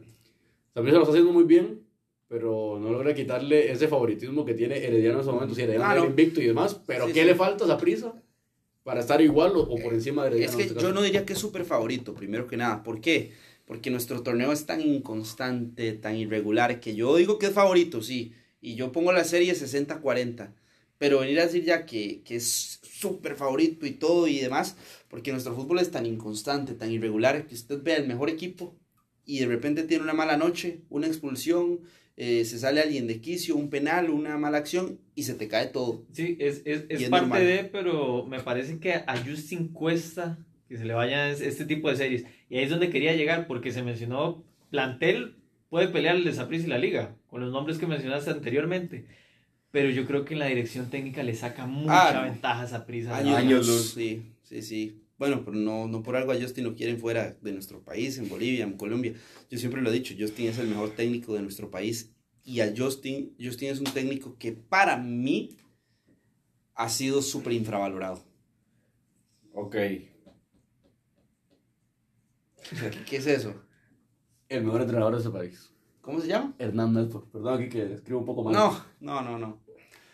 Saprissa 0.73 0.97
lo 0.97 1.03
está 1.03 1.11
haciendo 1.11 1.33
muy 1.33 1.43
bien, 1.45 1.81
pero 2.27 2.77
no 2.79 2.89
logra 2.91 3.13
quitarle 3.13 3.71
ese 3.71 3.87
favoritismo 3.87 4.45
que 4.45 4.53
tiene 4.53 4.77
Herediano 4.77 5.15
en 5.15 5.21
ese 5.21 5.31
momento. 5.31 5.55
Sí, 5.55 5.61
Herediano 5.61 5.85
Ah, 5.85 5.95
no. 5.95 6.05
invicto 6.05 6.41
y 6.41 6.45
demás, 6.47 6.79
pero 6.85 7.07
Sí, 7.07 7.13
¿qué 7.13 7.25
le 7.25 7.35
falta 7.35 7.65
a 7.65 7.67
Saprissa 7.67 8.13
para 8.83 8.99
estar 8.99 9.21
igual 9.21 9.55
o, 9.55 9.61
o 9.61 9.81
por 9.81 9.93
encima 9.93 10.29
de? 10.29 10.43
Es 10.43 10.55
que 10.55 10.73
yo 10.73 10.93
no 10.93 11.01
diría 11.01 11.25
que 11.25 11.33
es 11.33 11.39
súper 11.39 11.65
favorito, 11.65 12.13
primero 12.13 12.47
que 12.47 12.57
nada. 12.57 12.83
¿Por 12.83 13.01
qué? 13.01 13.31
Porque 13.65 13.89
nuestro 13.89 14.21
torneo 14.23 14.51
es 14.51 14.65
tan 14.65 14.81
inconstante, 14.81 15.93
tan 15.93 16.15
irregular, 16.15 16.79
que 16.79 16.95
yo 16.95 17.15
digo 17.15 17.39
que 17.39 17.47
es 17.47 17.53
favorito, 17.53 18.01
sí. 18.01 18.33
Y 18.61 18.75
yo 18.75 18.91
pongo 18.91 19.11
la 19.11 19.23
serie 19.23 19.53
60-40. 19.53 20.53
Pero 20.97 21.19
venir 21.19 21.39
a 21.39 21.45
decir 21.45 21.65
ya 21.65 21.85
que, 21.85 22.21
que 22.23 22.37
es 22.37 22.79
súper 22.81 23.35
favorito 23.35 23.85
y 23.85 23.91
todo 23.91 24.27
y 24.27 24.39
demás, 24.39 24.77
porque 25.09 25.31
nuestro 25.31 25.55
fútbol 25.55 25.79
es 25.79 25.91
tan 25.91 26.05
inconstante, 26.05 26.73
tan 26.73 26.91
irregular, 26.91 27.45
que 27.45 27.55
usted 27.55 27.81
vea 27.81 27.97
el 27.97 28.07
mejor 28.07 28.29
equipo 28.29 28.75
y 29.25 29.39
de 29.39 29.47
repente 29.47 29.83
tiene 29.83 30.03
una 30.03 30.13
mala 30.13 30.37
noche, 30.37 30.81
una 30.89 31.07
expulsión, 31.07 31.81
eh, 32.15 32.45
se 32.45 32.59
sale 32.59 32.81
alguien 32.81 33.07
de 33.07 33.19
quicio, 33.21 33.55
un 33.55 33.69
penal, 33.69 34.09
una 34.09 34.37
mala 34.37 34.59
acción 34.59 34.99
y 35.15 35.23
se 35.23 35.33
te 35.33 35.47
cae 35.47 35.67
todo. 35.67 36.05
Sí, 36.11 36.37
es, 36.39 36.61
es, 36.65 36.85
es 36.89 37.09
parte 37.09 37.25
normal. 37.27 37.45
de, 37.45 37.63
pero 37.65 38.25
me 38.25 38.39
parece 38.39 38.79
que 38.79 38.93
a 38.93 39.15
Justin 39.25 39.69
cuesta 39.69 40.37
que 40.67 40.77
se 40.77 40.85
le 40.85 40.93
vayan 40.93 41.29
es- 41.31 41.41
este 41.41 41.65
tipo 41.65 41.89
de 41.89 41.95
series. 41.95 42.25
Y 42.49 42.57
ahí 42.57 42.63
es 42.65 42.69
donde 42.69 42.89
quería 42.89 43.15
llegar, 43.15 43.47
porque 43.47 43.71
se 43.71 43.81
mencionó, 43.83 44.43
plantel 44.69 45.35
puede 45.69 45.87
pelear 45.87 46.15
el 46.15 46.33
Saprissa 46.33 46.67
y 46.67 46.69
la 46.69 46.77
liga, 46.77 47.15
con 47.27 47.41
los 47.41 47.51
nombres 47.51 47.77
que 47.79 47.87
mencionaste 47.87 48.29
anteriormente. 48.29 49.05
Pero 49.71 49.89
yo 49.89 50.05
creo 50.05 50.23
que 50.23 50.33
en 50.35 50.39
la 50.39 50.45
dirección 50.45 50.91
técnica 50.91 51.23
le 51.23 51.33
saca 51.33 51.65
mucha 51.65 52.19
Ah, 52.21 52.23
ventaja 52.25 52.61
a 52.61 52.67
Saprissa. 52.67 53.17
Años, 53.17 53.35
Años. 53.37 53.91
Sí, 53.95 54.33
sí, 54.43 54.61
sí. 54.61 54.99
Bueno, 55.17 55.43
pero 55.45 55.55
no, 55.55 55.87
no 55.87 56.03
por 56.03 56.15
algo 56.15 56.31
a 56.31 56.39
Justin 56.39 56.65
lo 56.65 56.75
quieren 56.75 56.99
fuera 56.99 57.37
de 57.41 57.51
nuestro 57.51 57.83
país, 57.83 58.17
en 58.17 58.29
Bolivia, 58.29 58.63
en 58.63 58.77
Colombia. 58.77 59.13
Yo 59.49 59.57
siempre 59.57 59.81
lo 59.81 59.89
he 59.89 59.93
dicho, 59.93 60.15
Justin 60.17 60.47
es 60.47 60.57
el 60.57 60.67
mejor 60.67 60.91
técnico 60.91 61.33
de 61.33 61.41
nuestro 61.41 61.69
país. 61.69 62.13
Y 62.43 62.59
a 62.59 62.73
Justin, 62.75 63.35
Justin 63.39 63.69
es 63.69 63.79
un 63.79 63.85
técnico 63.85 64.37
que 64.37 64.51
para 64.51 64.97
mí 64.97 65.55
ha 66.75 66.89
sido 66.89 67.21
súper 67.21 67.53
infravalorado. 67.53 68.23
Ok. 69.53 69.75
¿Qué 73.05 73.17
es 73.17 73.27
eso? 73.27 73.53
El 74.49 74.63
mejor 74.63 74.81
entrenador 74.81 75.13
de 75.13 75.19
este 75.19 75.31
país. 75.31 75.73
¿Cómo 76.01 76.19
se 76.19 76.27
llama? 76.27 76.53
Hernán 76.57 76.91
Medford. 76.91 77.29
Perdón 77.29 77.61
aquí 77.61 77.69
que 77.69 77.93
escribo 77.93 78.19
un 78.19 78.25
poco 78.25 78.43
mal. 78.43 78.53
No, 78.53 78.83
no, 78.99 79.21
no, 79.21 79.37
no. 79.37 79.63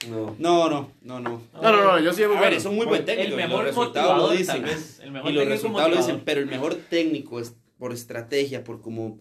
No. 0.07 0.35
No, 0.39 0.69
no, 0.69 0.91
no, 1.01 1.19
no. 1.19 1.41
no, 1.53 1.61
no, 1.61 1.83
no, 1.83 1.99
yo 1.99 2.13
sí 2.13 2.21
muy 2.21 2.37
A 2.37 2.39
ver, 2.39 2.39
bueno. 2.39 2.57
es 2.57 2.65
un 2.65 2.75
muy 2.75 2.85
buen 2.85 3.03
técnico. 3.03 3.29
el 3.31 3.35
mejor 3.35 3.57
los 3.65 3.75
resultados 3.75 4.17
lo 4.17 4.29
dicen. 4.31 4.63
vez. 4.63 4.99
El 5.03 5.11
mejor 5.11 5.31
y 5.31 5.33
los 5.33 5.43
técnico 5.43 5.61
resultados 5.67 5.91
lo 5.91 5.97
dicen, 5.97 6.21
pero 6.23 6.39
el 6.39 6.45
mejor 6.47 6.75
técnico 6.75 7.39
es 7.39 7.53
por 7.77 7.91
estrategia, 7.93 8.63
por 8.63 8.81
como... 8.81 9.19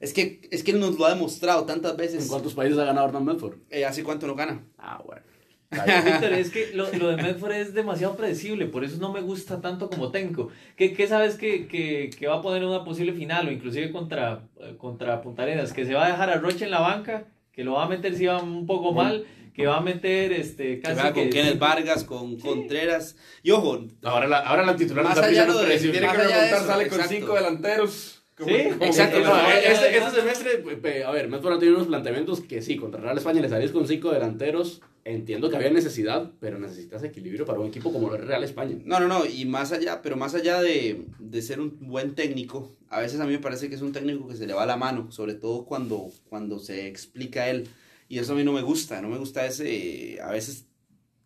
Es 0.00 0.12
que, 0.12 0.40
es 0.50 0.62
que 0.62 0.70
él 0.72 0.80
nos 0.80 0.98
lo 0.98 1.06
ha 1.06 1.10
demostrado 1.14 1.64
tantas 1.64 1.92
¿En 1.92 1.96
veces. 1.96 2.26
cuántos 2.28 2.54
países 2.54 2.78
ha 2.78 2.84
ganado 2.84 3.08
Hernán 3.08 3.24
Medford? 3.24 3.56
Eh, 3.70 3.84
¿Hace 3.84 4.04
cuánto 4.04 4.26
no 4.26 4.34
gana? 4.34 4.62
Ah, 4.76 5.02
bueno. 5.04 5.22
Víctor, 5.70 6.32
es 6.32 6.50
que 6.50 6.70
lo, 6.72 6.90
lo 6.94 7.08
de 7.08 7.16
Medford 7.22 7.52
es 7.52 7.74
demasiado 7.74 8.16
predecible, 8.16 8.66
por 8.66 8.84
eso 8.84 8.96
no 8.98 9.12
me 9.12 9.20
gusta 9.20 9.60
tanto 9.60 9.90
como 9.90 10.10
técnico. 10.10 10.48
¿Qué, 10.76 10.94
qué 10.94 11.06
sabes 11.06 11.34
que, 11.36 11.66
que, 11.68 12.08
que 12.18 12.26
va 12.26 12.36
a 12.36 12.42
poner 12.42 12.62
en 12.62 12.68
una 12.68 12.84
posible 12.84 13.12
final 13.12 13.48
o 13.48 13.50
inclusive 13.52 13.90
contra, 13.92 14.42
eh, 14.60 14.76
contra 14.78 15.20
Punta 15.20 15.42
Arenas? 15.42 15.72
Que 15.74 15.84
se 15.84 15.92
va 15.94 16.06
a 16.06 16.10
dejar 16.10 16.30
a 16.30 16.38
Roche 16.38 16.64
en 16.64 16.70
la 16.70 16.80
banca, 16.80 17.24
que 17.52 17.64
lo 17.64 17.72
va 17.74 17.84
a 17.84 17.88
meter 17.88 18.14
si 18.14 18.24
va 18.26 18.42
un 18.42 18.66
poco 18.66 18.92
mal, 18.92 19.26
que 19.54 19.66
va 19.66 19.78
a 19.78 19.80
meter 19.80 20.32
este 20.32 20.76
Que 20.76 20.80
casi 20.82 20.94
juega 20.94 21.12
con 21.12 21.24
que- 21.24 21.30
Kenneth 21.30 21.58
Vargas, 21.58 22.04
con 22.04 22.38
Contreras. 22.38 23.16
Y 23.42 23.50
ojo, 23.50 23.86
Ahora 24.02 24.26
la, 24.26 24.38
ahora 24.38 24.64
la 24.64 24.76
titular 24.76 25.04
Más 25.04 25.18
allá 25.18 25.46
lo 25.46 25.58
de-. 25.58 25.78
Tiene 25.78 26.06
Más 26.06 26.16
que 26.16 26.22
allá 26.22 26.28
de 26.28 26.50
remontar, 26.50 26.58
eso, 26.58 26.66
sale 26.66 26.88
con 26.88 26.98
exacto. 27.00 27.14
cinco 27.20 27.34
delanteros. 27.34 28.14
Como- 28.36 28.50
Sí, 28.50 28.64
como- 28.70 28.84
Exacto, 28.84 29.18
no, 29.20 29.36
este, 29.50 29.98
este 29.98 30.10
semestre, 30.20 31.02
a 31.04 31.10
ver, 31.10 31.28
Medford 31.28 31.54
ha 31.54 31.58
tenido 31.58 31.76
unos 31.76 31.88
planteamientos 31.88 32.40
que 32.40 32.62
sí, 32.62 32.76
contra 32.76 33.00
Real 33.00 33.18
España 33.18 33.40
le 33.40 33.48
salís 33.48 33.72
con 33.72 33.86
cinco 33.88 34.12
delanteros. 34.12 34.80
Entiendo 35.04 35.48
que 35.50 35.56
había 35.56 35.70
necesidad, 35.70 36.30
pero 36.38 36.58
necesitas 36.58 37.02
equilibrio 37.02 37.46
para 37.46 37.58
un 37.58 37.66
equipo 37.68 37.90
como 37.92 38.14
el 38.14 38.20
Real 38.24 38.44
España. 38.44 38.76
No, 38.84 39.00
no, 39.00 39.08
no, 39.08 39.24
y 39.26 39.44
más 39.46 39.72
allá, 39.72 40.02
pero 40.02 40.16
más 40.16 40.34
allá 40.34 40.60
de, 40.60 41.02
de 41.18 41.42
ser 41.42 41.60
un 41.60 41.78
buen 41.88 42.14
técnico, 42.14 42.76
a 42.90 43.00
veces 43.00 43.18
a 43.18 43.24
mí 43.24 43.32
me 43.32 43.38
parece 43.38 43.68
que 43.70 43.74
es 43.74 43.80
un 43.82 43.92
técnico 43.92 44.28
que 44.28 44.36
se 44.36 44.46
le 44.46 44.52
va 44.52 44.66
la 44.66 44.76
mano, 44.76 45.10
sobre 45.10 45.32
todo 45.34 45.64
cuando, 45.64 46.10
cuando 46.28 46.58
se 46.60 46.86
explica 46.86 47.48
él, 47.48 47.68
y 48.08 48.18
eso 48.18 48.32
a 48.32 48.36
mí 48.36 48.44
no 48.44 48.52
me 48.52 48.62
gusta, 48.62 49.00
no 49.02 49.08
me 49.08 49.18
gusta 49.18 49.46
ese, 49.46 50.18
a 50.22 50.30
veces 50.30 50.66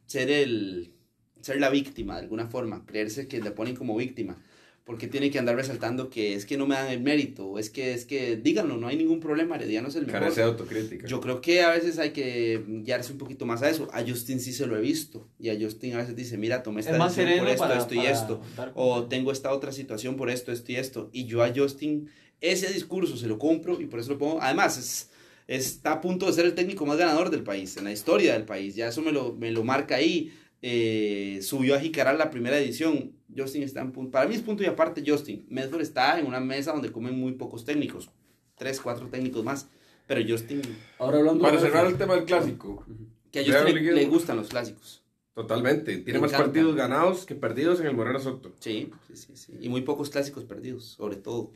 ser 0.07 0.31
el, 0.31 0.93
ser 1.41 1.61
la 1.61 1.71
víctima 1.71 2.17
de 2.17 2.23
alguna 2.23 2.47
forma, 2.49 2.85
creerse 2.87 3.29
que 3.29 3.41
le 3.41 3.53
ponen 3.53 3.77
como 3.77 3.97
víctima, 3.97 4.37
porque 4.85 5.07
tiene 5.07 5.31
que 5.31 5.39
andar 5.39 5.55
resaltando 5.55 6.11
que 6.11 6.35
es 6.35 6.45
que 6.45 6.57
no 6.57 6.67
me 6.67 6.75
dan 6.75 6.89
el 6.89 7.01
mérito, 7.01 7.47
o 7.47 7.59
es 7.61 7.71
que, 7.71 7.95
es 7.95 8.05
que, 8.05 8.37
díganlo, 8.37 8.77
no 8.79 8.89
hay 8.89 8.97
ningún 8.97 9.21
problema, 9.21 9.55
Herediano 9.55 9.89
es 9.89 9.95
el 9.95 10.07
mejor. 10.07 10.23
Carece 10.23 10.41
de 10.41 10.47
autocrítica. 10.49 11.07
Yo 11.07 11.21
creo 11.21 11.41
que 11.41 11.63
a 11.63 11.71
veces 11.71 12.01
hay 12.01 12.11
que 12.11 12.65
guiarse 12.67 13.13
un 13.13 13.19
poquito 13.19 13.47
más 13.47 13.63
a 13.63 13.71
eso. 13.71 13.89
A 13.93 14.03
Justin 14.05 14.41
sí 14.41 14.53
se 14.53 14.67
lo 14.67 14.77
he 14.77 14.81
visto. 14.81 15.29
Y 15.39 15.51
a 15.51 15.59
Justin 15.59 15.95
a 15.95 15.99
veces 15.99 16.17
dice, 16.17 16.37
mira, 16.37 16.65
tomé 16.65 16.81
esta 16.81 16.93
Es 16.93 16.99
más 16.99 17.15
decisión 17.15 17.39
por 17.39 17.49
esto, 17.49 17.63
para, 17.63 17.79
esto 17.79 17.95
y 17.95 18.07
esto. 18.07 18.43
dar 18.57 18.73
O 18.75 19.05
tengo 19.05 19.31
esta 19.31 19.53
otra 19.53 19.71
situación 19.71 20.17
por 20.17 20.31
esto, 20.31 20.51
esto 20.51 20.73
y 20.73 20.77
esto. 20.77 21.11
Y 21.13 21.27
yo 21.27 21.45
a 21.45 21.53
Justin 21.55 22.09
ese 22.41 22.73
discurso 22.73 23.17
se 23.17 23.29
lo 23.29 23.39
compro 23.39 23.81
y 23.81 23.87
por 23.87 24.01
eso 24.01 24.11
lo 24.11 24.19
pongo. 24.19 24.43
Además, 24.43 24.77
es, 24.77 25.11
está 25.47 25.93
a 25.93 26.01
punto 26.01 26.27
de 26.27 26.33
ser 26.33 26.45
el 26.47 26.55
técnico 26.55 26.87
más 26.87 26.99
ganador 26.99 27.31
del 27.31 27.43
país, 27.43 27.77
en 27.77 27.85
la 27.85 27.93
historia 27.93 28.33
del 28.35 28.45
país. 28.45 28.75
Ya 28.75 28.89
eso 28.89 29.03
me 29.03 29.13
lo, 29.13 29.35
me 29.35 29.51
lo 29.51 29.65
marca 29.65 29.97
ahí. 29.97 30.33
Eh, 30.65 31.41
subió 31.43 31.75
a 31.75 31.81
Jicaral 31.81 32.19
la 32.19 32.31
primera 32.31 32.59
edición. 32.59 33.13
Justin 33.37 33.63
está 33.63 33.81
en 33.81 33.93
punto. 33.93 34.13
Para 34.13 34.29
mí 34.29 34.35
es 34.35 34.43
punto 34.43 34.63
y 34.63 34.67
aparte 34.67 35.03
Justin. 35.05 35.45
Medford 35.49 35.81
está 35.81 36.19
en 36.21 36.27
una 36.27 36.39
mesa 36.41 36.73
donde 36.73 36.93
comen 36.93 37.19
muy 37.19 37.33
pocos 37.33 37.65
técnicos. 37.65 38.11
Tres, 38.57 38.81
cuatro 38.81 39.09
técnicos 39.09 39.43
más. 39.45 39.69
Pero 40.07 40.21
Justin 40.29 40.63
Ahora 40.99 41.19
hablando 41.19 41.43
Para 41.43 41.59
cerrar 41.59 41.87
el 41.87 41.97
tema 41.97 42.15
del 42.15 42.25
clásico, 42.25 42.85
que 43.31 43.41
a 43.41 43.45
Justin 43.45 43.95
le, 43.95 44.07
gustan 44.07 44.37
los 44.37 44.49
clásicos. 44.49 45.03
totalmente. 45.35 45.97
Tiene 45.99 46.19
Me 46.19 46.23
más 46.23 46.33
encanta. 46.33 46.47
partidos 46.47 46.77
ganados 46.77 47.25
que 47.27 47.35
perdidos 47.35 47.81
en 47.81 47.87
el 47.87 47.97
Moreno 47.97 48.21
Soto. 48.21 48.53
Sí, 48.61 48.91
sí, 49.09 49.17
sí, 49.17 49.33
sí. 49.37 49.53
Y 49.61 49.69
muy 49.69 49.83
pocos 49.83 50.11
clásicos 50.11 50.45
perdidos, 50.45 50.85
sobre 50.85 51.17
todo. 51.17 51.53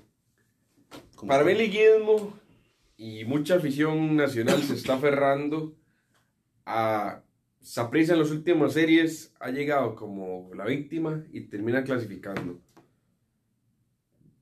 Como- 1.15 1.29
Para 1.29 1.45
mí 1.45 1.53
el 1.53 1.59
liguismo 1.59 2.33
y 2.97 3.25
mucha 3.25 3.57
afición 3.57 4.17
nacional 4.17 4.63
se 4.63 4.75
está 4.75 4.95
aferrando 4.95 5.77
a 6.65 7.23
Saprissa 7.61 8.13
en 8.13 8.21
las 8.21 8.31
últimas 8.31 8.73
series 8.73 9.35
ha 9.41 9.51
llegado 9.51 9.95
como 9.97 10.51
la 10.55 10.65
víctima 10.65 11.25
y 11.33 11.43
termina 11.43 11.83
clasificando. 11.85 12.61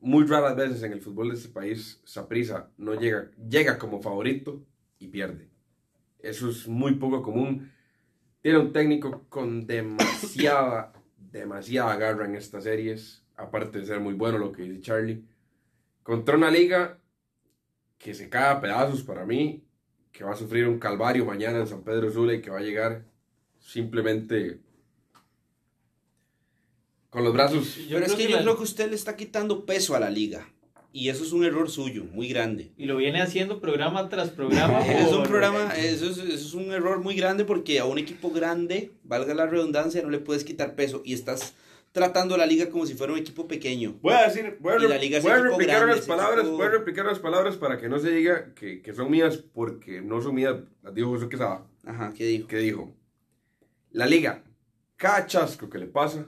Muy 0.00 0.26
raras 0.26 0.54
veces 0.56 0.82
en 0.82 0.92
el 0.92 1.00
fútbol 1.00 1.30
de 1.30 1.36
este 1.36 1.48
país 1.48 2.00
Saprissa 2.04 2.70
no 2.76 2.94
llega, 2.94 3.30
llega 3.48 3.78
como 3.78 4.00
favorito 4.02 4.62
y 4.98 5.08
pierde. 5.08 5.48
Eso 6.18 6.50
es 6.50 6.68
muy 6.68 6.96
poco 6.96 7.22
común. 7.22 7.72
Tiene 8.42 8.58
un 8.58 8.72
técnico 8.72 9.24
con 9.30 9.66
demasiada, 9.66 10.92
demasiada 11.16 11.96
garra 11.96 12.26
en 12.26 12.34
estas 12.36 12.64
series, 12.64 13.24
aparte 13.36 13.80
de 13.80 13.86
ser 13.86 14.00
muy 14.00 14.14
bueno 14.14 14.38
lo 14.38 14.52
que 14.52 14.62
dice 14.62 14.82
Charlie 14.82 15.24
contra 16.02 16.36
una 16.36 16.50
liga 16.50 16.98
que 18.04 18.12
se 18.12 18.28
cae 18.28 18.50
a 18.52 18.60
pedazos 18.60 19.02
para 19.02 19.24
mí, 19.24 19.64
que 20.12 20.24
va 20.24 20.32
a 20.34 20.36
sufrir 20.36 20.68
un 20.68 20.78
calvario 20.78 21.24
mañana 21.24 21.58
en 21.60 21.66
San 21.66 21.82
Pedro 21.84 22.12
Sula 22.12 22.34
y 22.34 22.42
que 22.42 22.50
va 22.50 22.58
a 22.58 22.62
llegar 22.62 23.06
simplemente 23.58 24.60
con 27.08 27.24
los 27.24 27.32
brazos. 27.32 27.76
Yo 27.88 27.94
Pero 27.96 28.04
es 28.04 28.12
que 28.12 28.24
que 28.26 28.30
yo 28.30 28.36
la- 28.36 28.42
creo 28.42 28.56
que 28.58 28.62
usted 28.64 28.90
le 28.90 28.94
está 28.96 29.16
quitando 29.16 29.64
peso 29.64 29.94
a 29.96 30.00
la 30.00 30.10
liga. 30.10 30.46
Y 30.92 31.08
eso 31.08 31.24
es 31.24 31.32
un 31.32 31.44
error 31.46 31.70
suyo, 31.70 32.04
muy 32.04 32.28
grande. 32.28 32.72
Y 32.76 32.84
lo 32.84 32.98
viene 32.98 33.22
haciendo 33.22 33.58
programa 33.58 34.10
tras 34.10 34.28
programa. 34.28 34.80
Es 34.86 35.10
un 35.10 35.22
programa, 35.24 35.74
eso 35.74 36.04
es, 36.04 36.18
eso 36.18 36.28
es 36.34 36.52
un 36.54 36.72
error 36.72 37.00
muy 37.02 37.16
grande 37.16 37.46
porque 37.46 37.80
a 37.80 37.86
un 37.86 37.96
equipo 37.98 38.30
grande, 38.30 38.92
valga 39.02 39.32
la 39.32 39.46
redundancia, 39.46 40.02
no 40.02 40.10
le 40.10 40.18
puedes 40.18 40.44
quitar 40.44 40.74
peso 40.74 41.00
y 41.06 41.14
estás 41.14 41.54
tratando 41.94 42.34
a 42.34 42.38
la 42.38 42.44
liga 42.44 42.68
como 42.70 42.84
si 42.86 42.94
fuera 42.94 43.12
un 43.12 43.20
equipo 43.20 43.46
pequeño. 43.46 43.94
Voy 44.02 44.12
a 44.14 44.24
decir, 44.24 44.56
voy 44.58 44.72
a, 44.72 44.84
Y 44.84 44.88
la 44.88 44.98
liga 44.98 45.20
voy 45.20 45.30
a 45.30 45.36
replicar 45.36 45.76
grande, 45.76 45.94
las 45.96 46.06
palabras, 46.06 46.40
equipo- 46.44 46.56
voy 46.56 46.66
a 46.66 46.70
replicar 46.70 47.06
las 47.06 47.20
palabras 47.20 47.56
para 47.56 47.78
que 47.78 47.88
no 47.88 48.00
se 48.00 48.10
diga 48.10 48.52
que, 48.52 48.82
que 48.82 48.92
son 48.92 49.08
mías 49.12 49.36
porque 49.52 50.02
no 50.02 50.20
son 50.20 50.34
mías, 50.34 50.56
las 50.82 50.92
dijo 50.92 51.10
José 51.10 51.28
Quesada, 51.28 51.64
Ajá, 51.84 52.12
¿qué 52.16 52.24
dijo? 52.26 52.48
que 52.48 52.56
dijo, 52.58 52.92
la 53.92 54.06
liga, 54.06 54.42
cada 54.96 55.24
chasco 55.28 55.70
que 55.70 55.78
le 55.78 55.86
pasa, 55.86 56.26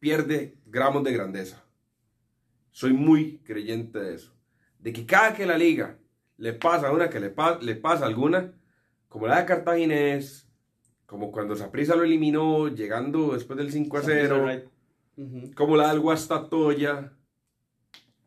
pierde 0.00 0.56
gramos 0.66 1.04
de 1.04 1.12
grandeza. 1.12 1.64
Soy 2.72 2.92
muy 2.92 3.38
creyente 3.44 4.00
de 4.00 4.14
eso. 4.16 4.34
De 4.80 4.92
que 4.92 5.06
cada 5.06 5.34
que 5.34 5.46
la 5.46 5.56
liga 5.56 5.98
le 6.36 6.52
pasa 6.52 6.90
una 6.90 7.08
que 7.08 7.20
le, 7.20 7.30
pa- 7.30 7.60
le 7.62 7.76
pasa 7.76 8.06
alguna, 8.06 8.52
como 9.08 9.28
la 9.28 9.38
de 9.38 9.46
Cartaginés, 9.46 10.48
como 11.06 11.30
cuando 11.30 11.54
Saprissa 11.54 11.94
lo 11.94 12.02
eliminó 12.02 12.66
llegando 12.68 13.34
después 13.34 13.56
del 13.56 13.70
5 13.70 13.96
a 13.98 14.02
0, 14.02 14.44
Como 15.54 15.76
la 15.76 15.88
del 15.88 16.00
Guastatoya, 16.00 17.12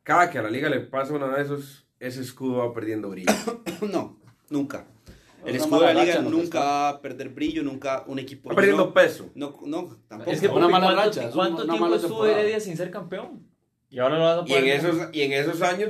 cada 0.03 0.29
que 0.29 0.37
a 0.39 0.41
la 0.41 0.49
liga 0.49 0.69
le 0.69 0.81
pasa 0.81 1.13
una 1.13 1.27
de 1.35 1.41
esos, 1.41 1.87
ese 1.99 2.21
escudo 2.21 2.57
va 2.57 2.73
perdiendo 2.73 3.09
brillo. 3.09 3.31
No, 3.91 4.17
nunca. 4.49 4.87
El 5.45 5.57
escudo 5.57 5.81
de 5.81 5.93
la 5.93 6.03
liga 6.05 6.21
nunca 6.21 6.59
va 6.59 6.89
a 6.89 7.01
perder 7.01 7.29
brillo, 7.29 7.63
nunca 7.63 8.03
un 8.07 8.17
equipo... 8.19 8.49
Va 8.49 8.55
perdiendo 8.55 8.85
no, 8.85 8.93
peso. 8.93 9.29
no, 9.35 9.59
no, 9.65 9.97
tampoco. 10.07 10.31
Es 10.31 10.39
que 10.39 10.47
Una 10.47 10.69
mala 10.69 10.93
¿cuánto, 10.93 11.03
racha, 11.03 11.31
¿cuánto 11.31 11.63
una 11.63 11.73
tiempo 11.73 11.95
estuvo. 11.95 12.25
Heredia 12.25 12.59
sin 12.59 12.77
ser 12.77 12.91
campeón? 12.91 13.53
Y 13.93 13.99
ahora 13.99 14.17
lo 14.17 14.23
vas 14.23 14.37
a 14.39 14.43
Y 14.47 14.53
en 14.55 14.59
poder- 14.63 14.75
esos, 14.95 15.09
y 15.13 15.21
en 15.21 15.33
esos 15.33 15.61
años 15.61 15.89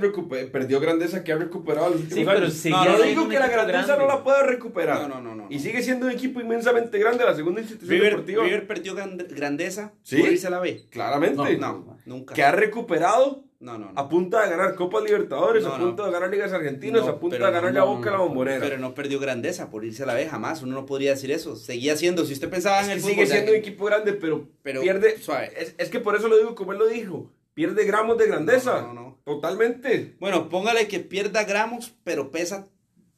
perdió 0.52 0.82
grandeza 0.82 1.24
que 1.24 1.32
ha 1.32 1.38
recuperado 1.38 1.92
los 1.92 2.02
Sí, 2.02 2.26
pero 2.26 2.32
años. 2.32 2.66
no, 2.66 2.78
no 2.84 2.84
siendo 2.98 3.04
digo 3.04 3.30
que 3.30 3.40
la 3.40 3.48
grandeza 3.48 3.86
grande. 3.96 4.04
no 4.04 4.08
la 4.10 4.24
pueda 4.26 4.44
recuperar. 4.44 5.04
No, 5.04 5.08
no, 5.08 5.22
no, 5.22 5.36
no. 5.36 5.48
Y 5.50 5.60
sigue 5.60 5.82
siendo 5.82 6.08
un 6.08 6.12
equipo 6.12 6.42
inmensamente 6.42 7.00
grande, 7.00 7.24
la 7.24 7.34
segunda 7.34 7.62
institución 7.62 7.92
River, 7.98 8.10
deportiva. 8.12 8.44
River 8.44 8.68
perdió 8.68 8.94
gran- 8.94 9.18
grandeza 9.18 9.94
¿Sí? 10.04 10.18
por 10.18 10.30
irse 10.34 10.48
a 10.48 10.50
la 10.50 10.60
B. 10.60 10.84
Claramente. 10.90 11.58
No, 11.58 11.96
nunca. 12.06 12.34
Que 12.34 12.44
ha 12.44 12.52
recuperado 12.52 13.46
No, 13.62 13.78
no, 13.78 13.94
no. 13.94 13.98
a 13.98 14.10
punta 14.10 14.44
de 14.44 14.50
ganar 14.50 14.76
Copas 14.76 15.02
Libertadores, 15.06 15.64
No, 15.64 15.74
a 15.76 15.78
no. 15.78 15.86
punta 15.86 16.06
de 16.06 16.12
ganar 16.12 16.30
Ligas 16.30 16.52
Argentinas, 16.52 17.04
No, 17.06 17.08
a 17.08 17.20
punta 17.22 17.38
de 17.38 17.42
ganar 17.42 17.64
no, 17.64 17.72
la 17.72 17.84
boca 17.86 18.12
no, 18.12 18.18
la 18.18 18.24
bombonera. 18.24 18.60
Pero 18.60 18.80
no 18.80 18.94
perdió 18.94 19.18
grandeza 19.22 19.70
por 19.70 19.86
irse 19.86 20.04
a 20.04 20.08
la 20.08 20.14
B, 20.16 20.28
jamás. 20.28 20.62
Uno 20.62 20.74
no 20.76 20.86
podría 20.86 21.12
decir 21.12 21.32
eso. 21.32 21.56
Seguía 21.56 21.96
siendo, 21.96 22.26
si 22.26 22.34
usted 22.34 22.50
pensaba 22.50 22.82
Es 22.82 22.88
en 22.88 22.90
que 22.90 22.94
el 22.96 23.00
sigue 23.02 23.14
fútbol, 23.14 23.28
siendo 23.28 23.52
ya 23.54 23.58
un 23.58 23.60
equipo 23.60 23.86
grande, 23.86 24.12
pero, 24.12 24.50
Pero, 24.62 24.82
pierde. 24.82 25.18
suave. 25.20 25.54
Es, 25.58 25.76
es 25.78 25.88
que 25.90 26.02
por 26.02 26.18
eso 26.18 26.28
lo 26.28 26.36
digo 26.36 26.54
como 26.54 26.74
él 26.74 26.80
lo 26.80 26.88
dijo. 26.88 27.32
Pierde 27.54 27.86
gramos 27.86 28.18
de 28.18 28.28
grandeza. 28.28 28.82
No, 28.82 28.94
no, 28.94 29.02
no. 29.02 29.20
Totalmente. 29.26 30.16
Bueno, 30.20 30.50
póngale 30.50 30.88
que 30.88 31.00
pierda 31.00 31.44
gramos, 31.44 31.94
pero 32.04 32.32
pesa 32.32 32.68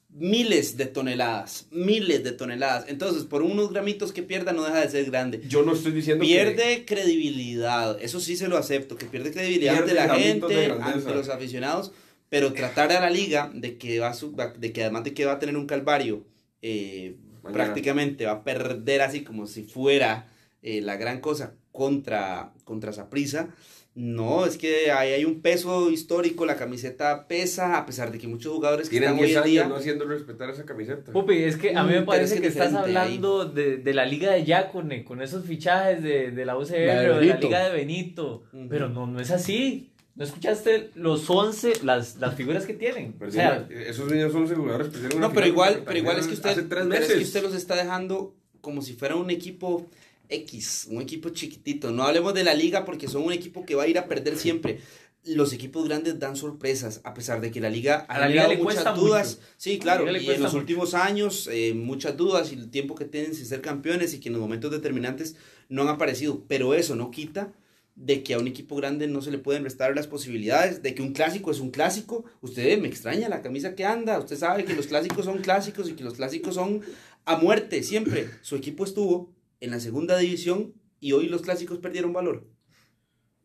miles 0.09 0.77
de 0.77 0.85
toneladas. 0.85 1.67
Miles 1.71 2.23
de 2.23 2.31
toneladas. 2.31 2.85
Entonces, 2.87 3.23
por 3.25 3.41
unos 3.41 3.71
gramitos 3.71 4.11
que 4.13 4.23
pierda, 4.23 4.53
no 4.53 4.63
deja 4.63 4.81
de 4.81 4.89
ser 4.89 5.05
grande. 5.05 5.41
Yo 5.47 5.63
no 5.63 5.73
estoy 5.73 5.91
diciendo 5.91 6.23
que. 6.23 6.27
Pierde 6.29 6.85
credibilidad, 6.85 7.97
eso 8.01 8.19
sí 8.19 8.35
se 8.37 8.47
lo 8.47 8.57
acepto, 8.57 8.95
que 8.97 9.05
pierde 9.05 9.31
credibilidad 9.31 9.73
Pierde 9.83 9.99
ante 9.99 10.07
la 10.13 10.15
gente, 10.19 10.71
ante 10.81 11.13
los 11.13 11.29
aficionados, 11.29 11.91
pero 12.29 12.53
tratar 12.53 12.91
a 12.91 12.99
la 12.99 13.09
liga 13.09 13.51
de 13.53 13.77
que 13.77 13.99
va 13.99 14.09
a 14.09 14.13
su- 14.13 14.35
de 14.57 14.71
que 14.73 14.83
además 14.83 15.03
de 15.03 15.13
que 15.13 15.25
va 15.25 15.33
a 15.33 15.39
tener 15.39 15.57
un 15.57 15.65
calvario, 15.67 16.25
eh, 16.61 17.15
prácticamente 17.53 18.25
va 18.25 18.31
a 18.33 18.43
perder 18.43 19.01
así 19.01 19.23
como 19.23 19.47
si 19.47 19.63
fuera 19.63 20.27
eh, 20.61 20.81
la 20.81 20.95
gran 20.97 21.19
cosa 21.21 21.53
contra 21.71 22.53
contra 22.63 22.91
Saprissa. 22.93 23.49
No, 23.97 24.45
es 24.45 24.57
que 24.57 24.91
ahí 24.91 25.13
hay 25.13 25.23
un 25.23 25.41
peso 25.41 25.89
histórico, 25.89 26.45
la 26.45 26.57
camiseta 26.57 27.29
pesa, 27.29 27.77
a 27.77 27.85
pesar 27.85 28.11
de 28.11 28.17
que 28.17 28.27
muchos 28.27 28.51
jugadores 28.53 28.89
que 28.89 28.99
Tienen 28.99 29.11
están 29.17 29.23
hoy 29.23 29.27
10 29.29 29.37
en 29.37 29.43
años 29.43 29.51
día... 29.51 29.67
no 29.67 29.75
haciendo 29.77 30.05
respetar 30.05 30.49
esa 30.49 30.65
camiseta. 30.65 31.13
Pupi, 31.13 31.35
es 31.43 31.55
que 31.55 31.75
a 31.75 31.83
mí 31.83 31.89
Mm, 31.89 31.93
me 31.93 31.93
pero 31.99 32.05
parece 32.07 32.35
que 32.35 32.41
que 32.41 32.47
es 32.47 32.55
estás 32.55 32.73
hablando 32.73 33.45
de, 33.45 33.77
de 33.77 33.93
la 33.93 34.05
liga 34.05 34.33
de 34.33 34.43
Yacone, 34.43 35.05
con 35.05 35.21
esos 35.21 35.45
fichajes 35.45 36.03
de, 36.03 36.31
de 36.31 36.45
la 36.45 36.57
UCR 36.57 36.73
o 37.11 37.19
de 37.19 37.25
la 37.25 37.39
liga 37.39 37.63
de 37.69 37.71
Benito. 37.73 38.43
Pero 38.69 38.89
no, 38.89 39.07
no 39.07 39.21
es 39.21 39.31
así. 39.31 39.91
¿No 40.15 40.23
escuchaste 40.23 40.91
los 40.95 41.29
11, 41.29 41.83
las, 41.83 42.17
las 42.17 42.35
figuras 42.35 42.65
que 42.65 42.73
tienen? 42.73 43.15
O 43.25 43.31
sea, 43.31 43.67
esos 43.69 44.11
niños 44.11 44.31
son 44.33 44.47
jugadores. 44.47 44.87
perdieron 44.87 45.17
una 45.19 45.27
No, 45.27 45.33
pero 45.33 45.47
igual, 45.47 45.83
pero 45.85 45.97
igual 45.97 46.19
es 46.19 46.27
que 46.27 46.33
usted, 46.33 46.49
Hace 46.51 46.61
tres 46.63 46.83
pero 46.83 46.85
meses. 46.85 47.09
es 47.11 47.17
que 47.17 47.23
usted 47.23 47.43
los 47.43 47.53
está 47.55 47.75
dejando 47.75 48.35
como 48.61 48.81
si 48.81 48.93
fuera 48.93 49.15
un 49.15 49.29
equipo 49.29 49.89
X, 50.29 50.87
un 50.89 51.01
equipo 51.01 51.29
chiquitito. 51.29 51.91
No 51.91 52.03
hablemos 52.03 52.33
de 52.33 52.43
la 52.43 52.53
liga 52.53 52.85
porque 52.85 53.07
son 53.07 53.23
un 53.23 53.33
equipo 53.33 53.65
que 53.65 53.75
va 53.75 53.83
a 53.83 53.87
ir 53.87 53.97
a 53.97 54.07
perder 54.07 54.37
siempre. 54.37 54.79
Los 55.23 55.53
equipos 55.53 55.87
grandes 55.87 56.19
dan 56.19 56.35
sorpresas, 56.35 57.01
a 57.03 57.15
pesar 57.15 57.41
de 57.41 57.49
que 57.49 57.59
la 57.59 57.69
liga 57.69 58.05
ha 58.07 58.19
la 58.19 58.27
liga 58.29 58.43
generado 58.43 58.49
le 58.53 58.63
muchas 58.63 58.95
dudas. 58.95 59.35
mucho. 59.37 59.47
Sí, 59.57 59.79
claro, 59.79 60.05
y 60.05 60.29
en 60.29 60.41
los 60.41 60.51
mucho. 60.53 60.57
últimos 60.57 60.93
años 60.93 61.49
eh, 61.51 61.73
muchas 61.73 62.15
dudas 62.15 62.51
y 62.51 62.55
el 62.55 62.69
tiempo 62.69 62.93
que 62.93 63.05
tienen 63.05 63.33
sin 63.33 63.47
ser 63.47 63.61
campeones 63.61 64.13
y 64.13 64.19
que 64.19 64.29
en 64.29 64.33
los 64.33 64.41
momentos 64.41 64.69
determinantes 64.69 65.35
no 65.67 65.81
han 65.81 65.87
aparecido. 65.87 66.43
Pero 66.47 66.75
eso 66.75 66.95
no 66.95 67.09
quita 67.09 67.53
de 67.95 68.23
que 68.23 68.33
a 68.33 68.39
un 68.39 68.47
equipo 68.47 68.75
grande 68.75 69.07
no 69.07 69.21
se 69.21 69.31
le 69.31 69.37
pueden 69.39 69.63
restar 69.63 69.95
las 69.95 70.05
posibilidades, 70.05 70.83
de 70.83 70.93
que 70.93 71.01
un 71.01 71.13
clásico 71.13 71.49
es 71.49 71.59
un 71.59 71.71
clásico. 71.71 72.25
Usted 72.41 72.77
me 72.79 72.87
extraña 72.87 73.29
la 73.29 73.41
camisa 73.41 73.73
que 73.73 73.85
anda, 73.85 74.19
usted 74.19 74.37
sabe 74.37 74.65
que 74.65 74.75
los 74.75 74.87
clásicos 74.87 75.25
son 75.25 75.39
clásicos 75.39 75.89
y 75.89 75.93
que 75.93 76.03
los 76.03 76.15
clásicos 76.15 76.55
son 76.55 76.81
a 77.23 77.37
muerte 77.37 77.81
siempre. 77.83 78.29
Su 78.41 78.57
equipo 78.57 78.83
estuvo 78.83 79.33
en 79.59 79.71
la 79.71 79.79
segunda 79.79 80.17
división 80.17 80.73
y 80.99 81.11
hoy 81.13 81.27
los 81.27 81.41
clásicos 81.41 81.79
perdieron 81.79 82.13
valor. 82.13 82.47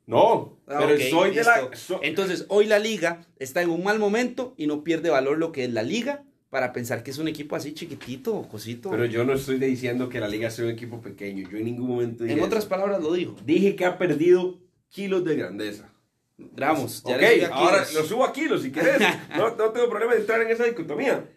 No, 0.06 0.58
Ah, 0.66 0.78
pero 0.86 0.98
soy 1.10 1.30
de 1.34 1.44
la... 1.44 1.70
so- 1.76 2.00
Entonces, 2.02 2.46
hoy 2.48 2.66
la 2.66 2.78
liga 2.78 3.26
está 3.36 3.62
en 3.62 3.70
un 3.70 3.84
mal 3.84 3.98
momento 3.98 4.54
y 4.56 4.66
no 4.66 4.82
pierde 4.82 5.10
valor 5.10 5.38
lo 5.38 5.52
que 5.52 5.64
es 5.64 5.72
la 5.72 5.82
liga 5.82 6.24
para 6.48 6.72
pensar 6.72 7.02
que 7.04 7.12
es 7.12 7.18
un 7.18 7.28
equipo 7.28 7.54
así 7.54 7.74
chiquitito 7.74 8.34
o 8.34 8.48
cosito. 8.48 8.90
Pero 8.90 9.04
yo 9.04 9.24
no 9.24 9.34
estoy 9.34 9.58
diciendo 9.58 10.08
que 10.08 10.18
la 10.18 10.26
liga 10.26 10.50
sea 10.50 10.64
un 10.64 10.72
equipo 10.72 11.00
pequeño. 11.00 11.48
Yo 11.48 11.58
en 11.58 11.64
ningún 11.64 11.86
momento 11.88 12.24
dije 12.24 12.36
en 12.36 12.42
otras 12.44 12.64
eso. 12.64 12.68
palabras 12.70 13.00
lo 13.00 13.12
digo. 13.12 13.36
Dije 13.44 13.76
que 13.76 13.84
ha 13.84 13.98
perdido 13.98 14.58
kilos 14.88 15.24
de 15.24 15.36
grandeza. 15.36 15.92
Gramos. 16.38 17.04
ya 17.04 17.16
ok, 17.16 17.22
ahora 17.52 17.84
lo 17.94 18.04
subo 18.04 18.24
a 18.24 18.32
kilos 18.32 18.62
si 18.62 18.72
querés. 18.72 18.98
no, 19.36 19.54
no 19.54 19.70
tengo 19.70 19.88
problema 19.88 20.14
de 20.14 20.20
entrar 20.20 20.40
en 20.42 20.50
esa 20.50 20.64
dicotomía. 20.64 21.28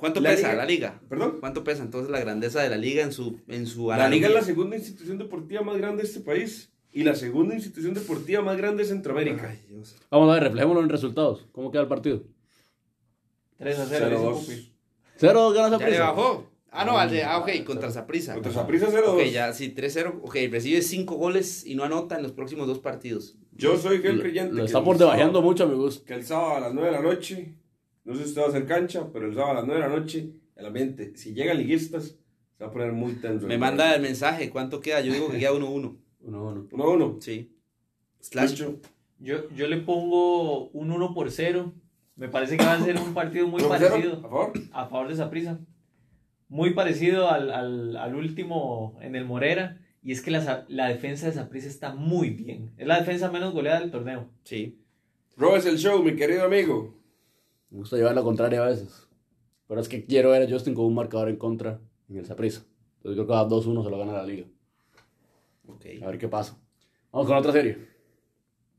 ¿Cuánto 0.00 0.20
La 0.20 0.30
pesa 0.30 0.48
liga- 0.48 0.54
la 0.58 0.64
liga? 0.66 1.00
¿Perdón? 1.08 1.36
¿Cuánto 1.40 1.62
pesa 1.62 1.82
entonces 1.82 2.10
la 2.10 2.18
grandeza 2.20 2.62
de 2.62 2.70
la 2.70 2.76
liga 2.78 3.02
en 3.04 3.12
su 3.12 3.38
en 3.48 3.66
su 3.66 3.90
La 3.90 4.08
liga 4.08 4.28
es 4.28 4.34
la 4.34 4.42
segunda 4.42 4.76
institución 4.76 5.18
deportiva 5.18 5.62
más 5.62 5.76
grande 5.76 6.02
de 6.02 6.08
este 6.08 6.20
país. 6.20 6.72
Y 6.92 7.04
la 7.04 7.14
segunda 7.14 7.54
institución 7.54 7.94
deportiva 7.94 8.42
más 8.42 8.56
grande 8.56 8.82
de 8.82 8.88
Centroamérica. 8.88 9.48
Ay, 9.50 9.60
Dios. 9.68 9.94
Vamos 10.10 10.28
a 10.30 10.34
ver, 10.34 10.42
reflejémoslo 10.44 10.82
en 10.82 10.88
resultados. 10.88 11.46
¿Cómo 11.52 11.70
queda 11.70 11.82
el 11.82 11.88
partido? 11.88 12.24
3 13.58 13.78
a 13.78 13.86
0. 13.86 14.06
dice 14.08 14.16
0-2. 14.22 14.40
Pupi. 14.40 14.72
Cero 15.16 15.50
ganas 15.50 15.72
a 15.74 15.78
Ya 15.78 15.88
le 15.90 15.98
bajó. 16.00 16.46
Ah, 16.72 16.84
no, 16.84 16.96
al 16.98 17.10
de, 17.10 17.24
ah, 17.24 17.38
ok, 17.38 17.64
contra 17.66 17.90
Saprissa. 17.90 18.32
Contra 18.34 18.52
Saprissa 18.52 18.86
0-2. 18.90 19.08
Ok, 19.14 19.22
ya, 19.32 19.52
sí, 19.52 19.74
3-0. 19.74 20.20
Ok, 20.22 20.36
recibe 20.50 20.82
5 20.82 21.16
goles 21.16 21.66
y 21.66 21.74
no 21.74 21.82
anota 21.84 22.16
en 22.16 22.22
los 22.22 22.32
próximos 22.32 22.66
dos 22.68 22.78
partidos. 22.78 23.36
Yo 23.52 23.76
soy 23.76 23.98
fiel 23.98 24.16
Lo, 24.16 24.22
creyente. 24.22 24.52
lo 24.54 24.62
que 24.62 24.66
está 24.66 24.82
por 24.82 24.96
debajeando 24.96 25.42
mucho 25.42 25.64
a 25.64 25.66
mi 25.66 25.74
gusto. 25.74 26.04
Que 26.06 26.14
el 26.14 26.24
sábado 26.24 26.54
a 26.56 26.60
las 26.60 26.72
9 26.74 26.90
de 26.90 26.94
la 26.96 27.02
noche, 27.02 27.54
no 28.10 28.16
sé 28.16 28.24
si 28.24 28.28
usted 28.30 28.42
va 28.42 28.46
a 28.46 28.48
hacer 28.48 28.66
cancha, 28.66 29.08
pero 29.12 29.26
el 29.26 29.34
sábado 29.34 29.52
a 29.52 29.54
las 29.54 29.66
9 29.66 29.80
de 29.82 29.88
la 29.88 29.96
noche, 29.96 30.30
el 30.56 30.66
ambiente, 30.66 31.16
si 31.16 31.32
llegan 31.32 31.58
liguistas, 31.58 32.16
se 32.58 32.64
va 32.64 32.70
a 32.70 32.72
poner 32.72 32.92
muy 32.92 33.12
tenso. 33.14 33.46
Me 33.46 33.56
manda 33.56 33.94
el 33.94 34.02
mensaje, 34.02 34.50
¿cuánto 34.50 34.80
queda? 34.80 35.00
Yo 35.00 35.12
digo 35.12 35.30
que 35.30 35.38
queda 35.38 35.52
1-1. 35.52 35.60
Uno, 35.62 35.96
uno. 36.20 36.68
1 36.72 36.84
a 36.84 36.88
1. 36.90 37.16
Sí. 37.20 37.52
Slash. 38.20 38.62
Yo, 39.20 39.48
yo 39.54 39.68
le 39.68 39.76
pongo 39.78 40.68
un 40.70 40.90
1 40.90 41.14
por 41.14 41.30
0. 41.30 41.72
Me 42.16 42.28
parece 42.28 42.56
que 42.56 42.64
va 42.64 42.74
a 42.74 42.84
ser 42.84 42.96
un 42.98 43.14
partido 43.14 43.46
muy 43.46 43.62
parecido 43.62 44.14
A 44.18 44.20
favor. 44.22 44.52
a 44.72 44.86
favor 44.88 45.08
de 45.08 45.14
Saprissa. 45.16 45.60
Muy 46.48 46.74
parecido 46.74 47.30
al, 47.30 47.50
al, 47.52 47.96
al 47.96 48.14
último 48.16 48.98
en 49.00 49.14
el 49.14 49.24
Morera. 49.24 49.78
Y 50.02 50.12
es 50.12 50.20
que 50.20 50.30
la, 50.30 50.64
la 50.68 50.88
defensa 50.88 51.26
de 51.26 51.32
Saprissa 51.32 51.68
está 51.68 51.94
muy 51.94 52.30
bien. 52.30 52.72
Es 52.76 52.86
la 52.86 52.98
defensa 52.98 53.30
menos 53.30 53.54
goleada 53.54 53.80
del 53.80 53.90
torneo. 53.90 54.28
Sí. 54.44 54.78
Robes 55.36 55.64
el 55.66 55.78
show, 55.78 56.02
mi 56.02 56.16
querido 56.16 56.44
amigo. 56.44 56.99
Me 57.70 57.78
gusta 57.78 57.96
llevar 57.96 58.14
la 58.14 58.22
contraria 58.22 58.62
a 58.62 58.68
veces. 58.68 59.08
Pero 59.66 59.80
es 59.80 59.88
que 59.88 60.04
quiero 60.04 60.30
ver 60.30 60.42
a 60.42 60.50
Justin 60.50 60.74
con 60.74 60.84
un 60.86 60.94
marcador 60.94 61.28
en 61.28 61.36
contra 61.36 61.80
en 62.08 62.16
el 62.16 62.26
Saprissa. 62.26 62.64
Entonces 62.96 63.16
creo 63.16 63.26
que 63.26 63.32
a 63.34 63.48
2-1 63.48 63.84
se 63.84 63.90
lo 63.90 63.98
gana 63.98 64.12
la 64.12 64.26
liga. 64.26 64.46
Ok. 65.66 65.86
A 66.02 66.06
ver 66.06 66.18
qué 66.18 66.28
pasa. 66.28 66.58
Vamos 67.12 67.28
con 67.28 67.36
otra 67.36 67.52
serie. 67.52 67.78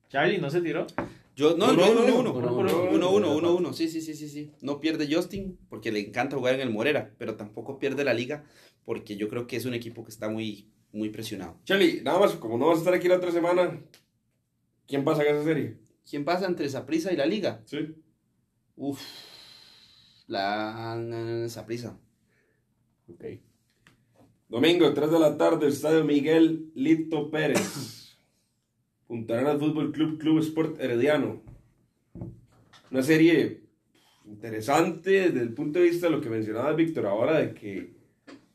Charlie, 0.10 0.38
¿no 0.40 0.50
se 0.50 0.62
tiró? 0.62 0.86
Yo, 1.36 1.56
no, 1.56 1.72
Uno, 1.72 1.86
yo 1.86 2.20
uno, 2.20 2.34
1-1. 2.34 2.90
uno, 2.92 3.12
1-1, 3.12 3.38
uno, 3.38 3.60
1-1. 3.60 3.74
Sí, 3.74 3.88
sí, 3.88 4.02
sí, 4.02 4.14
sí, 4.14 4.28
sí. 4.28 4.52
No 4.62 4.82
pierde 4.82 5.08
Justin 5.14 5.58
porque 5.70 5.92
le 5.92 6.00
encanta 6.02 6.36
jugar 6.36 6.56
en 6.56 6.62
el 6.62 6.70
Morera, 6.70 7.14
pero 7.18 7.36
tampoco 7.36 7.80
pierde 7.80 8.04
la 8.04 8.14
liga 8.14 8.44
porque 8.84 9.16
yo 9.16 9.30
creo 9.30 9.48
que 9.48 9.56
es 9.56 9.66
un 9.66 9.74
equipo 9.74 10.04
que 10.04 10.12
está 10.12 10.28
muy, 10.30 10.70
muy 10.92 11.10
presionado. 11.10 11.58
Charlie, 11.64 12.02
nada 12.04 12.20
más, 12.20 12.34
como 12.34 12.58
no 12.58 12.68
vas 12.68 12.78
a 12.78 12.80
estar 12.82 12.94
aquí 12.94 13.08
la 13.08 13.16
otra 13.16 13.32
semana, 13.32 13.82
¿quién 14.86 15.06
pasa 15.06 15.24
en 15.24 15.36
esa 15.36 15.46
serie? 15.46 15.78
¿Quién 16.08 16.26
pasa 16.26 16.46
entre 16.46 16.68
Saprissa 16.68 17.14
y 17.14 17.16
la 17.16 17.26
liga? 17.26 17.62
Sí. 17.66 17.96
Uf. 18.76 19.02
La 20.28 20.98
Saprissa. 21.48 22.00
Ok. 23.08 23.26
Domingo, 24.48 24.94
3 24.94 25.12
de 25.12 25.20
la 25.20 25.38
tarde, 25.38 25.68
Estadio 25.68 26.04
Miguel 26.04 26.72
Lito 26.76 27.30
Pérez. 27.30 28.18
Punta 29.08 29.34
Arenas 29.34 29.60
Fútbol 29.60 29.92
Club, 29.92 30.18
Club 30.18 30.40
Sport 30.40 30.80
Herediano. 30.80 31.42
Una 32.92 33.02
serie 33.02 33.62
interesante 34.26 35.12
desde 35.12 35.42
el 35.42 35.54
punto 35.54 35.80
de 35.80 35.86
vista 35.86 36.08
de 36.08 36.14
lo 36.14 36.22
que 36.22 36.30
mencionaba 36.30 36.74
Víctor 36.74 37.06
ahora, 37.06 37.40
de 37.40 37.54
que 37.54 37.94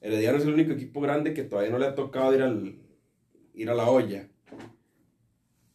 Herediano 0.01 0.39
es 0.39 0.45
el 0.45 0.55
único 0.55 0.73
equipo 0.73 1.01
grande 1.01 1.35
que 1.35 1.45
todavía 1.45 1.71
no 1.71 1.79
le 1.79 1.87
ha 1.87 1.95
tocado 1.95 2.35
ir, 2.35 2.43
al, 2.43 2.77
ir 3.55 3.71
a 3.71 3.75
la 3.75 3.89
olla. 3.89 4.29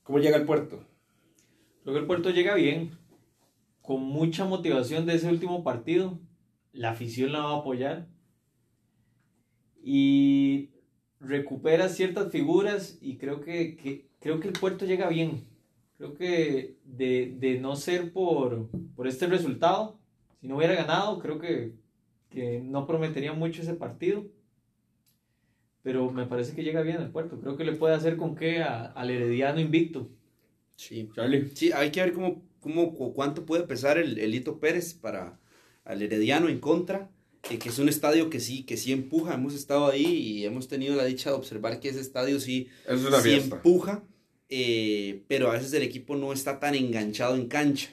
¿Cómo 0.03 0.19
llega 0.19 0.37
al 0.37 0.45
puerto? 0.45 0.85
Creo 1.83 1.95
que 1.95 1.99
el 2.01 2.07
puerto 2.07 2.29
llega 2.29 2.55
bien. 2.55 2.91
Con 3.81 4.01
mucha 4.03 4.45
motivación 4.45 5.05
de 5.05 5.15
ese 5.15 5.29
último 5.29 5.63
partido. 5.63 6.19
La 6.73 6.91
afición 6.91 7.31
la 7.33 7.39
va 7.39 7.53
a 7.55 7.57
apoyar. 7.59 8.07
Y 9.83 10.69
recupera 11.19 11.89
ciertas 11.89 12.31
figuras 12.31 12.97
y 13.01 13.17
creo 13.17 13.41
que, 13.41 13.75
que- 13.77 14.07
creo 14.19 14.39
que 14.39 14.47
el 14.47 14.53
puerto 14.53 14.85
llega 14.85 15.09
bien. 15.09 15.43
Creo 15.97 16.13
que 16.13 16.77
de, 16.85 17.35
de 17.39 17.59
no 17.59 17.75
ser 17.75 18.11
por, 18.13 18.69
por 18.95 19.07
este 19.07 19.27
resultado, 19.27 19.99
si 20.39 20.47
no 20.47 20.57
hubiera 20.57 20.73
ganado, 20.75 21.19
creo 21.19 21.39
que, 21.39 21.73
que 22.29 22.59
no 22.61 22.87
prometería 22.87 23.33
mucho 23.33 23.61
ese 23.61 23.73
partido. 23.75 24.25
Pero 25.83 26.11
me 26.11 26.25
parece 26.27 26.55
que 26.55 26.63
llega 26.63 26.81
bien 26.81 27.01
el 27.01 27.09
puerto. 27.11 27.39
Creo 27.39 27.57
que 27.57 27.63
le 27.63 27.73
puede 27.73 27.95
hacer 27.95 28.17
con 28.17 28.35
qué 28.35 28.61
a- 28.61 28.85
al 28.85 29.09
Herediano 29.09 29.59
invicto. 29.59 30.09
Sí. 30.75 31.09
Charlie. 31.15 31.49
Sí, 31.55 31.71
hay 31.71 31.91
que 31.91 32.01
ver 32.01 32.13
cómo, 32.13 32.41
cómo, 32.61 32.93
cu- 32.95 33.13
cuánto 33.13 33.45
puede 33.45 33.63
pesar 33.63 33.97
el, 33.97 34.17
el 34.17 34.31
Lito 34.31 34.59
Pérez 34.59 34.93
para 34.93 35.37
al 35.83 36.01
Herediano 36.01 36.47
en 36.47 36.59
contra, 36.59 37.09
eh, 37.49 37.57
que 37.57 37.67
es 37.69 37.79
un 37.79 37.89
estadio 37.89 38.29
que 38.29 38.39
sí, 38.39 38.63
que 38.63 38.77
sí 38.77 38.93
empuja, 38.93 39.33
hemos 39.33 39.53
estado 39.55 39.87
ahí 39.87 40.05
y 40.05 40.45
hemos 40.45 40.67
tenido 40.69 40.95
la 40.95 41.03
dicha 41.05 41.31
de 41.31 41.35
observar 41.35 41.79
que 41.79 41.89
ese 41.89 41.99
estadio 41.99 42.39
sí, 42.39 42.69
es 43.17 43.23
sí 43.23 43.29
empuja, 43.55 44.03
eh, 44.47 45.23
pero 45.27 45.49
a 45.49 45.53
veces 45.53 45.73
el 45.73 45.81
equipo 45.83 46.15
no 46.15 46.31
está 46.33 46.59
tan 46.59 46.75
enganchado 46.75 47.35
en 47.35 47.47
cancha. 47.47 47.89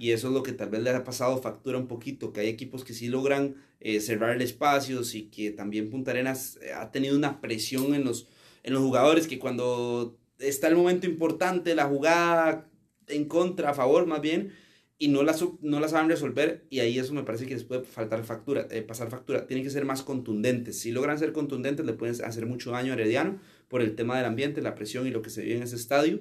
Y 0.00 0.12
eso 0.12 0.28
es 0.28 0.34
lo 0.34 0.44
que 0.44 0.52
tal 0.52 0.70
vez 0.70 0.82
le 0.82 0.90
ha 0.90 1.02
pasado 1.02 1.42
factura 1.42 1.76
un 1.76 1.88
poquito, 1.88 2.32
que 2.32 2.40
hay 2.40 2.48
equipos 2.48 2.84
que 2.84 2.94
sí 2.94 3.08
logran 3.08 3.56
eh, 3.80 4.00
cerrar 4.00 4.40
espacios 4.42 5.14
y 5.16 5.24
que 5.24 5.50
también 5.50 5.90
Punta 5.90 6.12
Arenas 6.12 6.58
eh, 6.62 6.72
ha 6.72 6.90
tenido 6.92 7.16
una 7.16 7.40
presión 7.40 7.94
en 7.94 8.04
los, 8.04 8.28
en 8.62 8.74
los 8.74 8.82
jugadores 8.82 9.26
que 9.26 9.40
cuando 9.40 10.16
está 10.38 10.68
el 10.68 10.76
momento 10.76 11.06
importante, 11.06 11.74
la 11.74 11.86
jugada 11.86 12.68
en 13.08 13.26
contra, 13.26 13.70
a 13.70 13.74
favor 13.74 14.06
más 14.06 14.20
bien, 14.20 14.52
y 14.98 15.08
no 15.08 15.22
la, 15.22 15.36
no 15.60 15.78
la 15.78 15.88
saben 15.88 16.08
resolver, 16.08 16.66
y 16.70 16.80
ahí 16.80 16.98
eso 16.98 17.14
me 17.14 17.22
parece 17.22 17.46
que 17.46 17.54
les 17.54 17.64
puede 17.64 17.84
faltar 17.84 18.24
factura, 18.24 18.66
eh, 18.70 18.82
pasar 18.82 19.10
factura. 19.10 19.46
Tienen 19.46 19.64
que 19.64 19.70
ser 19.70 19.84
más 19.84 20.02
contundentes. 20.02 20.80
Si 20.80 20.90
logran 20.90 21.18
ser 21.18 21.32
contundentes, 21.32 21.86
le 21.86 21.92
pueden 21.92 22.16
hacer 22.24 22.46
mucho 22.46 22.72
daño 22.72 22.92
a 22.92 22.94
Herediano 22.94 23.40
por 23.68 23.80
el 23.80 23.94
tema 23.94 24.16
del 24.16 24.26
ambiente, 24.26 24.60
la 24.60 24.74
presión 24.74 25.06
y 25.06 25.10
lo 25.10 25.22
que 25.22 25.30
se 25.30 25.42
vive 25.42 25.56
en 25.56 25.62
ese 25.62 25.76
estadio. 25.76 26.20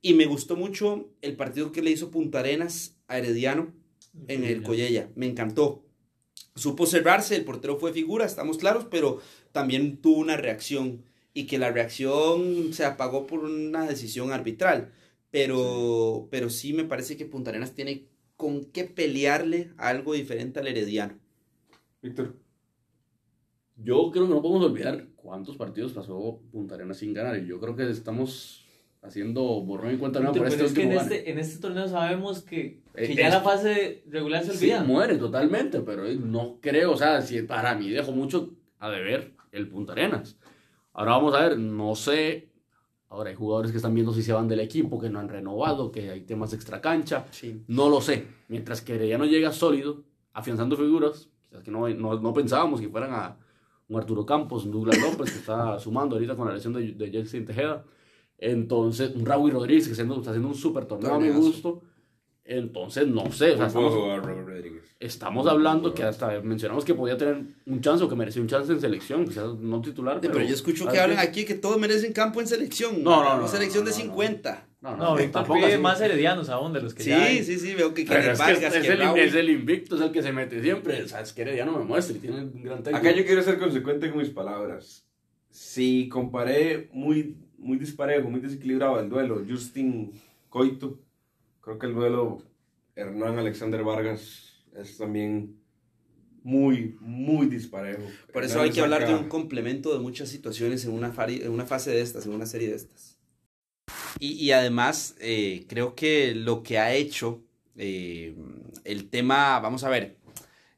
Y 0.00 0.14
me 0.14 0.26
gustó 0.26 0.54
mucho 0.54 1.10
el 1.22 1.34
partido 1.36 1.72
que 1.72 1.82
le 1.82 1.90
hizo 1.90 2.10
Punta 2.10 2.38
Arenas 2.38 2.96
a 3.08 3.18
Herediano 3.18 3.72
en 4.28 4.44
el 4.44 4.62
Collella. 4.62 5.10
Me 5.16 5.26
encantó. 5.26 5.84
Supo 6.54 6.86
cerrarse, 6.86 7.36
el 7.36 7.44
portero 7.44 7.78
fue 7.78 7.92
figura, 7.92 8.24
estamos 8.24 8.58
claros, 8.58 8.86
pero 8.90 9.20
también 9.52 10.00
tuvo 10.00 10.18
una 10.18 10.36
reacción 10.36 11.04
y 11.34 11.46
que 11.46 11.58
la 11.58 11.70
reacción 11.70 12.72
se 12.72 12.84
apagó 12.84 13.26
por 13.26 13.44
una 13.44 13.86
decisión 13.86 14.32
arbitral. 14.32 14.92
Pero, 15.30 16.28
pero 16.30 16.48
sí 16.50 16.72
me 16.72 16.84
parece 16.84 17.16
que 17.16 17.26
Punta 17.26 17.50
Arenas 17.50 17.74
tiene 17.74 18.06
con 18.36 18.64
qué 18.66 18.84
pelearle 18.84 19.72
algo 19.76 20.14
diferente 20.14 20.60
al 20.60 20.68
Herediano. 20.68 21.18
Víctor. 22.02 22.36
Yo 23.76 24.10
creo 24.10 24.26
que 24.26 24.34
no 24.34 24.42
podemos 24.42 24.64
olvidar 24.64 25.06
cuántos 25.16 25.56
partidos 25.56 25.92
pasó 25.92 26.40
Punta 26.50 26.74
Arenas 26.74 26.98
sin 26.98 27.12
ganar. 27.14 27.38
Y 27.38 27.46
yo 27.46 27.60
creo 27.60 27.76
que 27.76 27.88
estamos 27.90 28.64
haciendo 29.02 29.42
borrón 29.62 29.94
y 29.94 29.98
cuenta 29.98 30.18
nueva 30.18 30.32
por 30.34 30.42
Pero 30.48 30.54
este 30.54 30.66
es 30.66 30.72
que 30.72 30.82
en 30.82 30.92
este, 30.92 31.30
en 31.30 31.38
este 31.38 31.60
torneo 31.60 31.86
sabemos 31.88 32.42
que, 32.42 32.80
que 32.94 33.04
Eh, 33.04 33.14
ya 33.14 33.28
es- 33.28 33.34
la 33.34 33.40
fase 33.42 34.02
regular 34.08 34.44
se 34.44 34.52
Sí, 34.56 34.64
olvida. 34.66 34.82
muere 34.84 35.16
totalmente, 35.18 35.80
pero 35.80 36.04
no 36.14 36.58
creo, 36.60 36.92
o 36.92 36.96
sea, 36.96 37.22
si 37.22 37.40
para 37.42 37.74
mí 37.76 37.90
dejó 37.90 38.10
mucho 38.12 38.54
a 38.80 38.90
deber 38.90 39.34
el 39.52 39.68
Punta 39.68 39.92
Arenas. 39.92 40.36
Ahora 40.92 41.12
vamos 41.12 41.34
a 41.34 41.48
ver, 41.48 41.58
no 41.58 41.94
sé, 41.94 42.48
ahora 43.10 43.30
hay 43.30 43.36
jugadores 43.36 43.70
que 43.70 43.78
están 43.78 43.94
viendo 43.94 44.12
si 44.12 44.22
se 44.22 44.32
van 44.32 44.48
del 44.48 44.60
equipo, 44.60 44.98
que 44.98 45.08
no 45.10 45.18
han 45.18 45.28
renovado, 45.28 45.90
que 45.90 46.10
hay 46.10 46.20
temas 46.22 46.52
extra 46.52 46.80
cancha, 46.80 47.26
Sí. 47.30 47.62
no 47.68 47.88
lo 47.88 48.00
sé. 48.00 48.26
Mientras 48.48 48.80
que 48.82 48.94
Herediano 48.94 49.24
llega 49.24 49.52
sólido, 49.52 50.02
afianzando 50.32 50.76
figuras, 50.76 51.28
quizás 51.48 51.62
que 51.62 51.70
no, 51.70 51.88
no, 51.88 52.20
no 52.20 52.32
pensábamos 52.34 52.80
que 52.80 52.88
fueran 52.88 53.12
a 53.14 53.36
un 53.88 53.96
Arturo 53.96 54.26
Campos, 54.26 54.64
un 54.66 54.72
Douglas 54.72 54.98
López, 55.00 55.32
que 55.32 55.38
está 55.38 55.78
sumando 55.80 56.16
ahorita 56.16 56.36
con 56.36 56.46
la 56.48 56.54
lesión 56.54 56.74
de, 56.74 56.92
de 56.92 57.10
Jelsin 57.10 57.46
Tejeda. 57.46 57.84
Entonces, 58.36 59.14
un 59.16 59.24
Raúl 59.26 59.50
Rodríguez, 59.50 59.86
que 59.86 59.92
está 59.92 60.02
haciendo, 60.02 60.16
está 60.20 60.30
haciendo 60.30 60.48
un 60.48 60.54
súper 60.54 60.84
torneo 60.84 61.14
a 61.14 61.18
mi 61.18 61.30
gusto. 61.30 61.82
Entonces, 62.44 63.08
no 63.08 63.30
sé, 63.32 63.52
o 63.52 63.56
sea, 63.56 63.56
No 63.56 63.66
estamos. 63.66 63.92
Estamos 65.00 65.46
hablando 65.46 65.94
que 65.94 66.02
hasta 66.02 66.40
mencionamos 66.40 66.84
que 66.84 66.94
podía 66.94 67.16
tener 67.16 67.42
un 67.66 67.80
chance 67.80 68.02
o 68.02 68.08
que 68.08 68.16
merecía 68.16 68.42
un 68.42 68.48
chance 68.48 68.72
en 68.72 68.80
selección, 68.80 69.26
quizás 69.26 69.54
no 69.54 69.80
titular. 69.80 70.20
Pero, 70.20 70.40
yo 70.40 70.54
escucho 70.54 70.84
que 70.84 70.96
¿sabes 70.96 71.00
hablan 71.00 71.18
aquí 71.18 71.44
que 71.44 71.54
todos 71.54 71.78
merecen 71.78 72.12
campo 72.12 72.40
en 72.40 72.46
selección. 72.46 73.02
No, 73.02 73.22
no, 73.22 73.30
no, 73.34 73.38
Una 73.40 73.48
selección 73.48 73.84
no, 73.84 73.90
de 73.90 73.96
no, 73.96 74.04
no. 74.04 74.10
50. 74.10 74.68
No, 74.80 74.96
No, 74.96 75.16
Víctor 75.16 75.42
tampoco 75.42 75.66
pide 75.66 75.78
más 75.78 76.00
heredianos 76.00 76.48
aún 76.48 76.72
de 76.72 76.80
los 76.80 76.94
que 76.94 77.02
Sí, 77.02 77.10
ya 77.10 77.22
hay. 77.22 77.44
sí, 77.44 77.58
sí, 77.58 77.74
veo 77.74 77.94
que 77.94 78.02
es, 78.02 78.08
que 78.08 78.14
Vargas, 78.14 78.40
es, 78.40 78.86
que 78.86 78.92
el, 78.92 78.98
Raúl. 78.98 79.18
es 79.18 79.34
el 79.34 79.50
invicto, 79.50 79.96
es 79.96 80.02
el 80.02 80.12
que 80.12 80.22
se 80.22 80.32
mete 80.32 80.62
siempre. 80.62 81.02
O 81.02 81.08
sea, 81.08 81.20
es 81.20 81.32
que 81.32 81.42
Herediano 81.42 81.76
me 81.76 81.84
muestra 81.84 82.16
y 82.16 82.20
tiene 82.20 82.42
un 82.42 82.62
gran 82.62 82.82
técnico. 82.82 83.06
Acá 83.06 83.16
yo 83.16 83.24
quiero 83.24 83.42
ser 83.42 83.58
consecuente 83.58 84.08
con 84.10 84.18
mis 84.18 84.30
palabras. 84.30 85.04
Si 85.50 86.08
comparé 86.08 86.88
muy 86.92 87.36
muy 87.58 87.76
disparejo, 87.76 88.30
muy 88.30 88.40
desequilibrado 88.40 89.00
el 89.00 89.08
duelo. 89.08 89.42
Justin 89.48 90.12
Coito, 90.48 91.00
creo 91.60 91.78
que 91.78 91.86
el 91.86 91.94
duelo 91.94 92.42
Hernán 92.94 93.38
Alexander 93.38 93.82
Vargas 93.82 94.47
es 94.80 94.96
también 94.96 95.56
muy, 96.42 96.96
muy 97.00 97.46
disparejo. 97.46 98.02
Por 98.32 98.44
eso 98.44 98.60
hay 98.60 98.70
que 98.70 98.80
hablar 98.80 99.06
de 99.06 99.14
un 99.14 99.28
complemento 99.28 99.92
de 99.92 99.98
muchas 99.98 100.28
situaciones 100.28 100.84
en 100.84 100.92
una, 100.92 101.12
fari- 101.12 101.42
en 101.42 101.50
una 101.50 101.66
fase 101.66 101.90
de 101.90 102.00
estas, 102.00 102.26
en 102.26 102.32
una 102.32 102.46
serie 102.46 102.68
de 102.68 102.76
estas. 102.76 103.18
Y, 104.18 104.32
y 104.32 104.52
además, 104.52 105.14
eh, 105.20 105.66
creo 105.68 105.94
que 105.94 106.34
lo 106.34 106.62
que 106.62 106.78
ha 106.78 106.94
hecho 106.94 107.42
eh, 107.76 108.34
el 108.84 109.10
tema, 109.10 109.60
vamos 109.60 109.84
a 109.84 109.88
ver, 109.88 110.16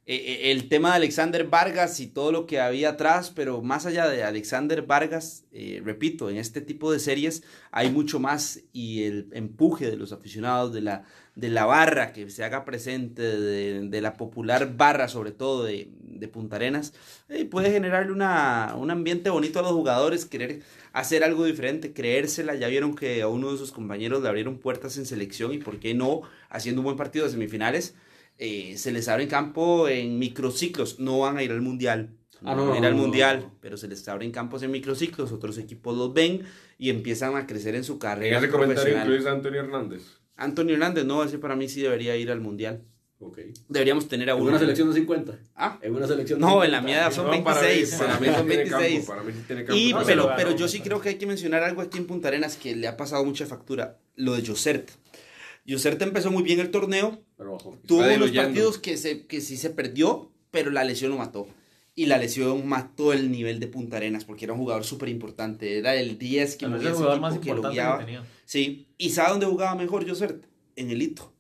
eh, 0.07 0.51
el 0.51 0.69
tema 0.69 0.91
de 0.91 0.97
Alexander 0.97 1.47
Vargas 1.47 2.01
y 2.01 2.09
todo 2.09 2.33
lo 2.33 2.47
que 2.47 2.61
había 2.61 2.91
atrás, 2.91 3.33
pero 3.35 3.63
más 3.63 3.87
allá 3.87 4.09
de 4.09 4.25
Alexander 4.25 4.83
Vargas, 4.83 5.45
repito, 5.85 6.29
en 6.29 6.37
este 6.37 6.61
tipo 6.61 6.91
de 6.91 6.99
series 6.99 7.45
hay 7.71 7.91
mucho 7.91 8.19
más 8.19 8.61
y 8.73 9.05
el 9.05 9.29
empuje 9.33 9.89
de 9.91 9.97
los 9.97 10.13
aficionados, 10.13 10.73
de 10.75 10.81
la, 10.81 11.05
de 11.41 11.49
la 11.49 11.65
barra 11.65 12.13
que 12.13 12.29
se 12.31 12.45
haga 12.45 12.65
presente, 12.65 13.23
de, 13.23 13.89
de 13.89 14.01
la 14.01 14.15
popular 14.15 14.77
barra 14.77 15.09
sobre 15.09 15.33
todo 15.33 15.65
de, 15.65 15.89
de 16.01 16.29
Punta 16.29 16.57
Arenas, 16.57 16.93
eh, 17.29 17.45
puede 17.47 17.71
generarle 17.71 18.13
una, 18.13 18.75
un 18.77 18.91
ambiente 18.91 19.31
bonito 19.31 19.59
a 19.59 19.63
los 19.63 19.73
jugadores, 19.73 20.27
querer 20.27 20.61
hacer 20.93 21.25
algo 21.25 21.45
diferente, 21.45 21.93
creérsela. 21.93 22.55
Ya 22.55 22.69
vieron 22.69 22.95
que 22.95 23.23
a 23.23 23.29
uno 23.29 23.53
de 23.53 23.59
sus 23.59 23.73
compañeros 23.73 24.23
le 24.23 24.29
abrieron 24.29 24.59
puertas 24.59 24.99
en 24.99 25.07
selección 25.07 25.53
y 25.55 25.59
por 25.59 25.79
qué 25.79 25.95
no, 25.95 26.23
haciendo 26.51 26.81
un 26.81 26.85
buen 26.85 26.97
partido 26.97 27.25
de 27.25 27.31
semifinales, 27.33 27.95
eh, 28.39 28.75
se 28.77 28.93
les 28.93 29.09
abre 29.09 29.27
campo 29.29 29.89
en 29.89 30.19
microciclos. 30.19 30.99
No 31.01 31.21
van 31.21 31.37
a 31.39 31.43
ir 31.43 31.53
al 31.53 31.61
mundial. 31.63 32.11
No, 32.41 32.51
Ah, 32.51 32.55
no, 32.55 32.67
van 32.69 32.75
a 32.77 32.79
ir 32.79 32.87
al 32.87 32.97
no, 32.97 33.03
mundial, 33.03 33.41
no. 33.41 33.55
pero 33.61 33.77
se 33.77 33.87
les 33.87 34.07
abren 34.09 34.31
campos 34.31 34.63
en 34.63 34.71
microciclos, 34.71 35.31
otros 35.31 35.59
equipos 35.59 35.97
los 35.97 36.15
ven 36.15 36.43
y 36.79 36.89
empiezan 36.89 37.37
a 37.37 37.47
crecer 37.47 37.75
en 37.75 37.85
su 37.85 37.95
En 37.95 37.99
carrera 37.99 38.39
ese 38.39 38.49
comentario 38.49 38.97
a 38.97 39.33
Antonio 39.33 39.61
Hernández. 39.61 40.20
Antonio 40.41 40.75
Hernández, 40.75 41.05
no, 41.05 41.23
ese 41.23 41.39
para 41.39 41.55
mí 41.57 41.69
sí 41.69 41.81
debería 41.83 42.17
ir 42.17 42.31
al 42.31 42.41
mundial. 42.41 42.83
Ok. 43.23 43.39
Deberíamos 43.69 44.09
tener 44.09 44.31
a 44.31 44.33
En 44.33 44.41
uno. 44.41 44.49
una 44.51 44.59
selección 44.59 44.89
de 44.89 44.95
50. 44.95 45.39
Ah, 45.55 45.79
En 45.83 45.95
una 45.95 46.07
selección 46.07 46.39
de 46.39 46.47
No, 46.47 46.53
50. 46.63 46.65
en 46.67 46.73
la 46.73 46.81
mía 46.81 47.11
son 47.11 47.27
No, 47.31 47.45
para 47.45 47.61
mí- 47.61 47.67
26. 47.69 47.99
Para 48.01 48.19
mí, 48.19 48.27
son 48.27 48.35
sí 48.35 48.41
tiene 48.49 48.57
26. 48.65 48.95
campo. 48.95 49.07
Para 49.13 49.23
mí 49.23 49.33
sí 49.33 49.45
tiene 49.47 49.65
campo. 49.67 49.77
Y, 49.79 49.93
No, 49.93 50.03
pero, 50.07 50.31
pero 50.37 50.57
yo 50.57 50.67
sí 50.69 50.81
creo 50.81 51.01
que 51.03 51.11
hay 51.11 51.15
que 51.17 51.27
mencionar 51.27 51.63
algo 51.63 51.83
aquí 51.83 51.99
en 51.99 52.07
Punta 52.07 52.29
Arenas 52.29 52.57
que 52.57 52.75
le 52.75 52.89
ha 52.89 52.97
pasado 52.97 53.23
mucha 53.25 53.45
factura, 53.47 53.99
lo 54.17 54.33
de 54.35 54.47
Josert. 54.47 54.91
Josert 55.69 56.01
empezó 56.01 56.31
muy 56.31 56.43
bien 56.43 56.61
el 56.61 56.71
torneo, 56.71 57.21
Pero 57.37 57.55
ojo. 57.55 57.79
tuvo 57.87 58.01
unos 58.03 58.31
partidos 58.31 58.79
que, 58.79 58.97
se, 58.97 59.27
que 59.27 59.43
sí 59.43 59.59
se 59.59 59.69
perdió, 59.71 60.33
pero 60.51 60.71
la 60.71 60.83
lesión 60.85 61.11
lo 61.11 61.19
mató. 61.19 61.47
Y 61.95 62.07
la 62.07 62.19
lesión 62.19 62.67
mató 62.67 63.13
el 63.13 63.31
nivel 63.31 63.61
de 63.61 63.67
Punta 63.67 63.97
Arenas 63.97 64.25
porque 64.25 64.45
era 64.45 64.55
un 64.55 64.61
jugador 64.61 64.85
súper 64.85 65.09
importante. 65.09 65.79
Era 65.79 65.95
el 65.95 66.19
10 66.19 66.57
que 66.57 66.67
movía 66.69 66.91
el 66.91 66.95
jugador 66.95 67.21
más 67.21 67.39
que 67.39 67.55
lo 67.55 67.71
guiaba. 67.71 68.07
que. 68.07 68.19
Sí, 68.45 68.89
y 68.97 69.11
¿sabe 69.11 69.31
dónde 69.31 69.47
jugaba 69.47 69.75
mejor 69.75 70.09
Josert? 70.09 70.45
En 70.77 70.91
el 70.91 71.03
hito. 71.03 71.35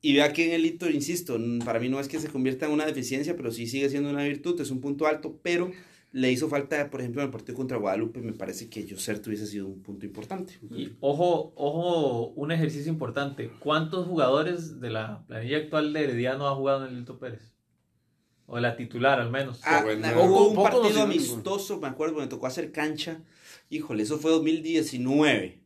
Y 0.00 0.12
vea 0.12 0.32
que 0.32 0.46
en 0.46 0.52
el 0.52 0.66
hito, 0.66 0.90
insisto, 0.90 1.38
para 1.64 1.80
mí 1.80 1.88
no 1.88 1.98
es 1.98 2.08
que 2.08 2.20
se 2.20 2.28
convierta 2.28 2.66
en 2.66 2.72
una 2.72 2.84
deficiencia, 2.84 3.36
pero 3.36 3.50
sí 3.50 3.66
sigue 3.66 3.88
siendo 3.88 4.10
una 4.10 4.22
virtud, 4.22 4.60
es 4.60 4.70
un 4.70 4.82
punto 4.82 5.06
alto, 5.06 5.40
pero 5.42 5.70
le 6.12 6.30
hizo 6.30 6.48
falta, 6.48 6.90
por 6.90 7.00
ejemplo, 7.00 7.22
en 7.22 7.26
el 7.26 7.32
partido 7.32 7.56
contra 7.56 7.76
Guadalupe, 7.76 8.20
me 8.20 8.34
parece 8.34 8.68
que 8.68 8.86
Josert 8.88 9.26
hubiese 9.26 9.46
sido 9.46 9.66
un 9.66 9.82
punto 9.82 10.06
importante. 10.06 10.60
Y 10.70 10.92
ojo, 11.00 11.54
ojo, 11.56 12.28
un 12.36 12.52
ejercicio 12.52 12.92
importante. 12.92 13.50
¿Cuántos 13.58 14.06
jugadores 14.06 14.78
de 14.78 14.90
la 14.90 15.24
planilla 15.26 15.56
actual 15.56 15.92
de 15.92 16.04
Herediano 16.04 16.46
ha 16.46 16.54
jugado 16.54 16.84
en 16.84 16.92
el 16.92 17.00
Lito 17.00 17.18
Pérez? 17.18 17.53
O 18.46 18.60
la 18.60 18.76
titular, 18.76 19.20
al 19.20 19.30
menos. 19.30 19.60
Ah, 19.64 19.80
bueno. 19.82 20.06
hubo 20.22 20.48
un 20.48 20.62
partido 20.62 21.02
amistoso, 21.02 21.80
me 21.80 21.88
acuerdo, 21.88 22.16
me 22.20 22.26
tocó 22.26 22.46
hacer 22.46 22.72
cancha. 22.72 23.20
Híjole, 23.70 24.02
eso 24.02 24.18
fue 24.18 24.30
2019. 24.32 25.58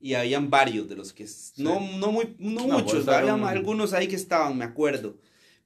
Y 0.00 0.14
habían 0.14 0.50
varios 0.50 0.88
de 0.88 0.96
los 0.96 1.12
que... 1.12 1.26
No, 1.58 1.78
no, 1.98 2.10
muy, 2.10 2.34
no, 2.38 2.66
No, 2.66 2.78
muchos, 2.78 3.04
pues, 3.04 3.08
había 3.08 3.30
estaban- 3.34 3.44
algunos 3.44 3.92
ahí 3.92 4.08
que 4.08 4.16
estaban, 4.16 4.56
me 4.58 4.64
acuerdo. 4.64 5.16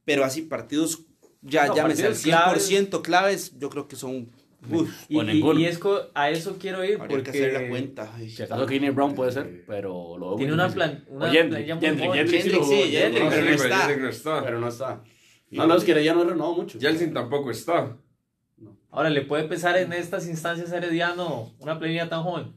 Pero 0.05 0.25
así 0.25 0.43
partidos, 0.43 1.05
ya, 1.41 1.67
No, 1.69 1.77
llámese 1.77 2.07
al 2.07 2.13
partidos 2.15 2.71
100% 2.71 3.03
claves. 3.03 3.59
yo 3.59 3.71
creo 3.71 3.89
que 3.89 3.97
son... 3.97 4.29
Uf, 4.69 4.91
Y, 5.09 5.17
o 5.17 5.23
y- 5.23 5.27
ninguno. 5.27 5.61
y 5.61 5.67
es 5.67 5.79
a 6.15 6.31
eso 6.31 6.57
quiero 6.59 6.83
ir 6.85 6.95
habría 7.01 7.09
que 7.09 7.15
porque 7.25 7.31
hacer 7.31 7.53
la 7.53 7.69
cuenta. 7.69 8.13
ay. 8.17 8.29
Si 8.29 8.43
acaso 8.43 8.67
Kenny 8.67 8.91
Brown 8.91 9.15
puede 9.15 9.31
ser, 9.31 9.65
pero 9.67 10.19
lo 10.19 10.31
veo 10.31 10.37
tiene 10.39 10.53
una, 10.55 10.69
plan, 10.69 11.05
una 11.09 11.27
O 11.27 11.31
Jendrick, 11.31 11.67
planilla 11.67 11.75
muy 11.77 11.87
Jendrick. 11.87 12.13
Jendrick 12.15 12.43
sí 12.43 12.51
Jendrick 12.91 13.23
sí, 13.23 13.29
pero 13.31 13.45
no 13.45 14.09
está. 14.09 14.43
Pero 14.45 14.61
no 14.61 14.69
está. 14.69 15.05
No, 15.57 15.67
no, 15.67 15.77
es 15.77 15.85
que 15.85 16.05
ya 16.05 16.15
no 16.15 16.23
he 16.23 16.27
renovado 16.27 16.55
mucho. 16.55 16.79
Jelsin 16.79 17.13
tampoco 17.13 17.51
está. 17.51 17.97
Ahora, 18.91 19.11
¿le 19.11 19.23
puede 19.23 19.45
pesar 19.45 19.77
en 19.77 19.93
estas 19.93 20.27
instancias 20.29 20.73
a 20.73 20.77
Herediano 20.79 21.53
una 21.59 21.79
planilla 21.79 22.09
tan 22.09 22.23
joven? 22.23 22.55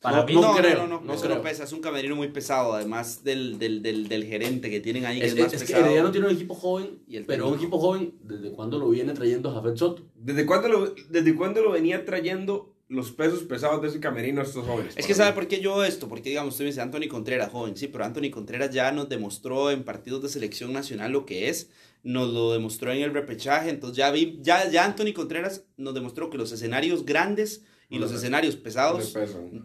Para 0.00 0.18
No, 0.18 0.26
mí 0.26 0.34
no 0.34 0.40
no, 0.42 0.54
creo, 0.54 0.78
no, 0.80 0.86
no, 0.86 1.00
no, 1.00 1.00
no 1.06 1.14
no 1.14 1.20
creo. 1.20 1.42
pesa, 1.42 1.64
es 1.64 1.72
un 1.72 1.80
camerino 1.80 2.14
muy 2.14 2.28
pesado, 2.28 2.74
además 2.74 3.24
del, 3.24 3.58
del, 3.58 3.80
del, 3.82 4.06
del 4.08 4.24
gerente 4.24 4.68
que 4.70 4.80
tienen 4.80 5.06
ahí, 5.06 5.18
que 5.18 5.26
Es, 5.26 5.32
es, 5.32 5.40
más 5.40 5.52
es 5.54 5.60
que 5.62 5.66
pesado. 5.68 5.84
Herediano 5.86 6.10
tiene 6.10 6.26
un 6.28 6.34
equipo 6.34 6.54
joven, 6.54 6.98
Y 7.08 7.16
el 7.16 7.24
pero 7.24 7.48
un 7.48 7.54
equipo 7.54 7.78
joven, 7.78 8.14
¿desde 8.22 8.50
cuándo 8.52 8.78
lo 8.78 8.90
viene 8.90 9.14
trayendo 9.14 9.50
Jafet 9.52 9.76
Soto? 9.76 10.02
¿Desde 10.14 10.44
cuándo, 10.44 10.68
lo, 10.68 10.94
¿Desde 11.08 11.34
cuándo 11.34 11.62
lo 11.62 11.70
venía 11.72 12.04
trayendo 12.04 12.74
los 12.88 13.12
pesos 13.12 13.40
pesados 13.44 13.80
de 13.80 13.88
ese 13.88 13.98
camerino 14.00 14.42
a 14.42 14.44
estos 14.44 14.66
jóvenes? 14.66 14.94
Es 14.96 15.06
que 15.06 15.14
sabe 15.14 15.32
por 15.32 15.48
qué 15.48 15.60
yo 15.62 15.82
esto, 15.84 16.06
porque 16.06 16.28
digamos, 16.28 16.52
usted 16.52 16.64
me 16.64 16.70
dice 16.70 16.82
Anthony 16.82 17.08
Contreras, 17.08 17.50
joven, 17.50 17.74
sí, 17.74 17.88
pero 17.88 18.04
Anthony 18.04 18.30
Contreras 18.30 18.70
ya 18.70 18.92
nos 18.92 19.08
demostró 19.08 19.70
en 19.70 19.84
partidos 19.84 20.22
de 20.22 20.28
selección 20.28 20.72
nacional 20.74 21.12
lo 21.12 21.24
que 21.24 21.48
es, 21.48 21.70
nos 22.04 22.32
lo 22.32 22.52
demostró 22.52 22.92
en 22.92 23.02
el 23.02 23.12
repechaje, 23.12 23.70
entonces 23.70 23.96
ya 23.96 24.10
vi, 24.12 24.38
ya, 24.42 24.70
ya 24.70 24.84
Anthony 24.84 25.12
Contreras 25.14 25.64
nos 25.76 25.94
demostró 25.94 26.30
que 26.30 26.38
los 26.38 26.52
escenarios 26.52 27.04
grandes 27.04 27.64
y 27.90 27.96
No 27.96 28.02
los 28.02 28.12
escenarios 28.12 28.56
pesados 28.56 29.14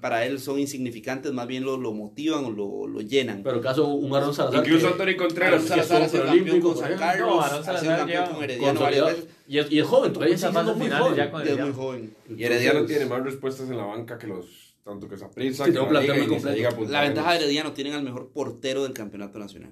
para 0.02 0.26
él 0.26 0.40
son 0.40 0.60
insignificantes, 0.60 1.32
más 1.32 1.48
bien 1.48 1.64
lo, 1.64 1.78
lo 1.78 1.94
motivan 1.94 2.44
o 2.46 2.50
lo, 2.52 2.86
lo 2.86 3.02
llenan. 3.02 3.44
Pero 3.44 3.62
caso 3.62 3.88
un 3.88 4.14
Aaron 4.14 4.34
Salazar. 4.34 4.60
Incluso 4.66 4.88
que- 4.96 5.04
Anthony 5.04 5.18
Contreras. 5.18 5.64
Salazar 5.64 6.02
ha 6.04 6.10
sido 6.10 6.26
campeón 6.26 6.60
con 6.62 6.78
San 6.78 6.98
Carlos, 6.98 7.28
No, 7.30 7.42
ha 7.42 7.78
sido 7.80 7.98
campeón 7.98 8.26
con 8.34 8.44
Herediano 8.44 8.80
varias 8.80 9.06
veces. 9.06 9.28
Y 9.48 9.58
es, 9.60 9.72
y 9.72 9.80
es 9.80 9.86
joven, 9.86 10.14
todavía 10.14 10.38
siendo 10.38 10.60
fases 10.60 10.78
muy 10.78 10.90
joven. 10.90 11.16
ya 11.16 11.32
con 11.32 11.42
Y 11.42 11.44
es 11.44 11.50
muy 11.50 11.58
Herediano. 11.64 11.74
joven. 11.74 12.16
Y 12.38 12.44
Herediano 12.44 12.86
tiene 12.86 13.06
más 13.06 13.24
respuestas 13.24 13.70
en 13.70 13.78
la 13.78 13.86
banca 13.86 14.18
que 14.18 14.28
los. 14.28 14.46
Tanto 14.84 15.08
que 15.08 15.18
Saprissa, 15.18 15.66
Sí, 15.66 15.72
que 15.72 15.78
la 15.80 16.02
Liga 16.02 16.18
y 16.18 16.88
La 16.88 17.02
ventaja 17.02 17.32
de. 17.32 17.38
Herediano 17.38 17.74
tienen 17.74 17.94
al 17.94 18.04
mejor 18.04 18.32
portero 18.32 18.84
del 18.84 18.94
campeonato 18.94 19.38
nacional. 19.40 19.72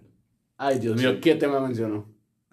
Ay, 0.57 0.79
Dios 0.79 0.95
mío, 0.99 1.19
¿qué 1.21 1.35
tema 1.35 1.59
mencionó? 1.59 2.05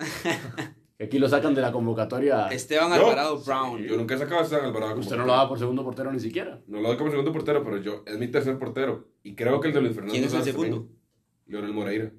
que 0.98 1.04
aquí 1.04 1.18
lo 1.18 1.28
sacan 1.28 1.54
de 1.54 1.60
la 1.62 1.72
convocatoria. 1.72 2.46
Esteban 2.48 2.88
Yo- 2.90 2.94
Alvarado 2.94 3.38
Brown. 3.42 3.82
Yo 3.82 3.96
nunca 3.96 4.14
he 4.14 4.18
sacado 4.18 4.40
a 4.40 4.44
Esteban 4.44 4.66
Alvarado. 4.66 5.00
Usted 5.00 5.16
no 5.16 5.26
lo 5.26 5.32
da 5.32 5.48
por 5.48 5.58
segundo 5.58 5.82
portero 5.84 6.12
ni 6.12 6.20
siquiera. 6.20 6.60
No 6.66 6.80
lo 6.80 6.88
doy 6.88 6.96
como 6.96 7.10
segundo 7.10 7.32
portero, 7.32 7.62
pero 7.64 7.78
yo 7.78 8.02
es 8.06 8.18
mi 8.18 8.28
tercer 8.28 8.58
portero. 8.58 9.08
Y 9.22 9.34
creo 9.34 9.60
que 9.60 9.68
el 9.68 9.74
de 9.74 9.80
Luis 9.80 9.94
Fernando. 9.94 10.12
¿Quién 10.12 10.24
es 10.24 10.32
el 10.32 10.42
Sanz 10.42 10.44
segundo? 10.46 10.76
también. 10.76 10.98
Leonel 11.46 11.72
Moreira. 11.72 12.12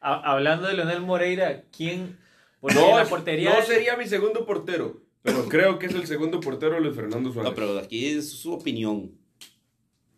Ha- 0.00 0.32
hablando 0.32 0.66
de 0.66 0.74
Leonel 0.74 1.00
Moreira, 1.00 1.64
¿quién? 1.74 2.18
No, 2.60 2.96
la 2.96 3.02
es- 3.02 3.08
portería. 3.08 3.54
no 3.54 3.62
sería 3.64 3.96
mi 3.96 4.06
segundo 4.06 4.44
portero, 4.44 5.02
pero 5.22 5.44
creo 5.48 5.78
que 5.78 5.86
es 5.86 5.94
el 5.94 6.06
segundo 6.06 6.40
portero 6.40 6.74
de 6.74 6.80
Luis 6.80 6.94
Fernando 6.96 7.32
Suárez. 7.32 7.50
No, 7.50 7.54
pero 7.54 7.78
aquí 7.78 8.06
es 8.06 8.30
su 8.30 8.52
opinión. 8.52 9.12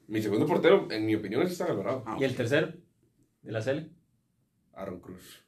Mi 0.06 0.20
segundo 0.20 0.46
portero, 0.46 0.86
en 0.90 1.06
mi 1.06 1.14
opinión, 1.14 1.42
es 1.42 1.52
Esteban 1.52 1.72
Alvarado. 1.72 2.02
Ah, 2.06 2.16
¿Y 2.20 2.24
el 2.24 2.34
tercero? 2.34 2.72
¿De 3.42 3.52
la 3.52 3.62
Cele? 3.62 3.90
Aaron 4.74 5.00
Cruz. 5.00 5.43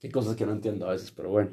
Qué 0.00 0.10
cosas 0.10 0.34
que 0.36 0.46
no 0.46 0.52
entiendo 0.52 0.88
a 0.88 0.92
veces, 0.92 1.10
pero 1.10 1.28
bueno. 1.30 1.50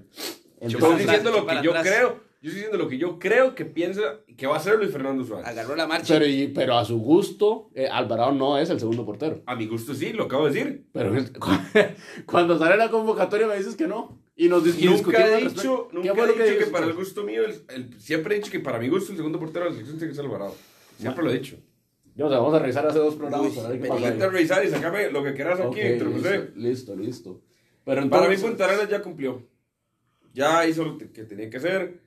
Yo 0.61 0.77
estoy 0.79 0.95
diciendo 0.99 1.31
lo 1.31 1.45
que 1.45 1.55
yo 1.61 1.71
atrás. 1.71 1.87
creo. 1.87 2.27
Yo 2.39 2.49
estoy 2.49 2.61
diciendo 2.61 2.77
lo 2.77 2.87
que 2.87 2.97
yo 2.97 3.19
creo 3.19 3.55
que 3.55 3.65
piensa 3.65 4.01
que 4.37 4.45
va 4.47 4.57
a 4.57 4.59
ser 4.59 4.77
Luis 4.77 4.91
Fernando 4.91 5.23
Suárez. 5.25 5.47
Agarró 5.47 5.75
la 5.75 5.87
marcha. 5.87 6.13
Pero, 6.13 6.25
y- 6.27 6.47
pero 6.47 6.77
a 6.77 6.85
su 6.85 6.97
gusto, 6.99 7.69
eh, 7.73 7.87
Alvarado 7.87 8.31
no 8.31 8.57
es 8.57 8.69
el 8.69 8.79
segundo 8.79 9.05
portero. 9.05 9.41
A 9.47 9.55
mi 9.55 9.65
gusto 9.67 9.93
sí, 9.93 10.13
lo 10.13 10.25
acabo 10.25 10.45
de 10.47 10.53
decir. 10.53 10.85
Pero 10.93 11.13
cuando 12.25 12.57
sale 12.57 12.77
la 12.77 12.89
convocatoria 12.89 13.47
me 13.47 13.57
dices 13.57 13.75
que 13.75 13.87
no. 13.87 14.21
Y 14.35 14.49
nos 14.49 14.63
dis- 14.63 14.75
y 14.77 14.87
discutimos 14.87 15.03
Nunca 15.07 15.39
he 15.39 15.43
dicho, 15.49 15.87
nunca 15.91 16.13
¿Qué 16.13 16.21
he 16.21 16.27
lo 16.27 16.33
dicho 16.45 16.59
que, 16.59 16.65
para 16.67 16.85
el 16.85 16.93
gusto 16.93 17.23
mío, 17.23 17.43
el- 17.43 17.61
el- 17.69 17.99
siempre 17.99 18.35
he 18.35 18.39
dicho 18.39 18.51
que 18.51 18.59
para 18.59 18.77
mi 18.79 18.87
gusto 18.87 19.11
el 19.11 19.17
segundo 19.17 19.39
portero 19.39 19.65
de 19.65 19.71
la 19.71 19.75
selección 19.75 19.97
tiene 19.97 20.11
que 20.11 20.15
ser 20.15 20.25
Alvarado. 20.25 20.53
Siempre 20.99 21.23
lo 21.23 21.31
he 21.31 21.33
dicho. 21.33 21.57
Yo, 22.15 22.27
o 22.27 22.29
sea, 22.29 22.37
vamos 22.39 22.53
a 22.53 22.59
revisar 22.59 22.85
hace 22.87 22.99
dos 22.99 23.15
programas 23.15 23.51
Uy, 23.51 23.55
para 23.57 23.69
ver 23.69 23.81
qué 23.81 23.87
pasa. 23.87 24.29
Revisar 24.29 24.65
y 24.65 24.69
sacarme 24.69 25.11
lo 25.11 25.23
que 25.23 25.33
quieras 25.33 25.59
aquí, 25.59 25.67
Ok, 25.67 25.75
Víctor 25.75 26.13
José. 26.13 26.49
listo, 26.55 26.95
listo, 26.95 27.41
Pero 27.87 28.09
Para 28.09 28.27
mí 28.27 28.35
Punta 28.35 28.65
Arenas 28.65 28.89
ya 28.89 29.01
cumplió. 29.01 29.47
Ya 30.33 30.67
hizo 30.67 30.83
lo 30.83 30.97
que 30.97 31.05
tenía 31.23 31.49
que 31.49 31.55
hacer. 31.55 32.01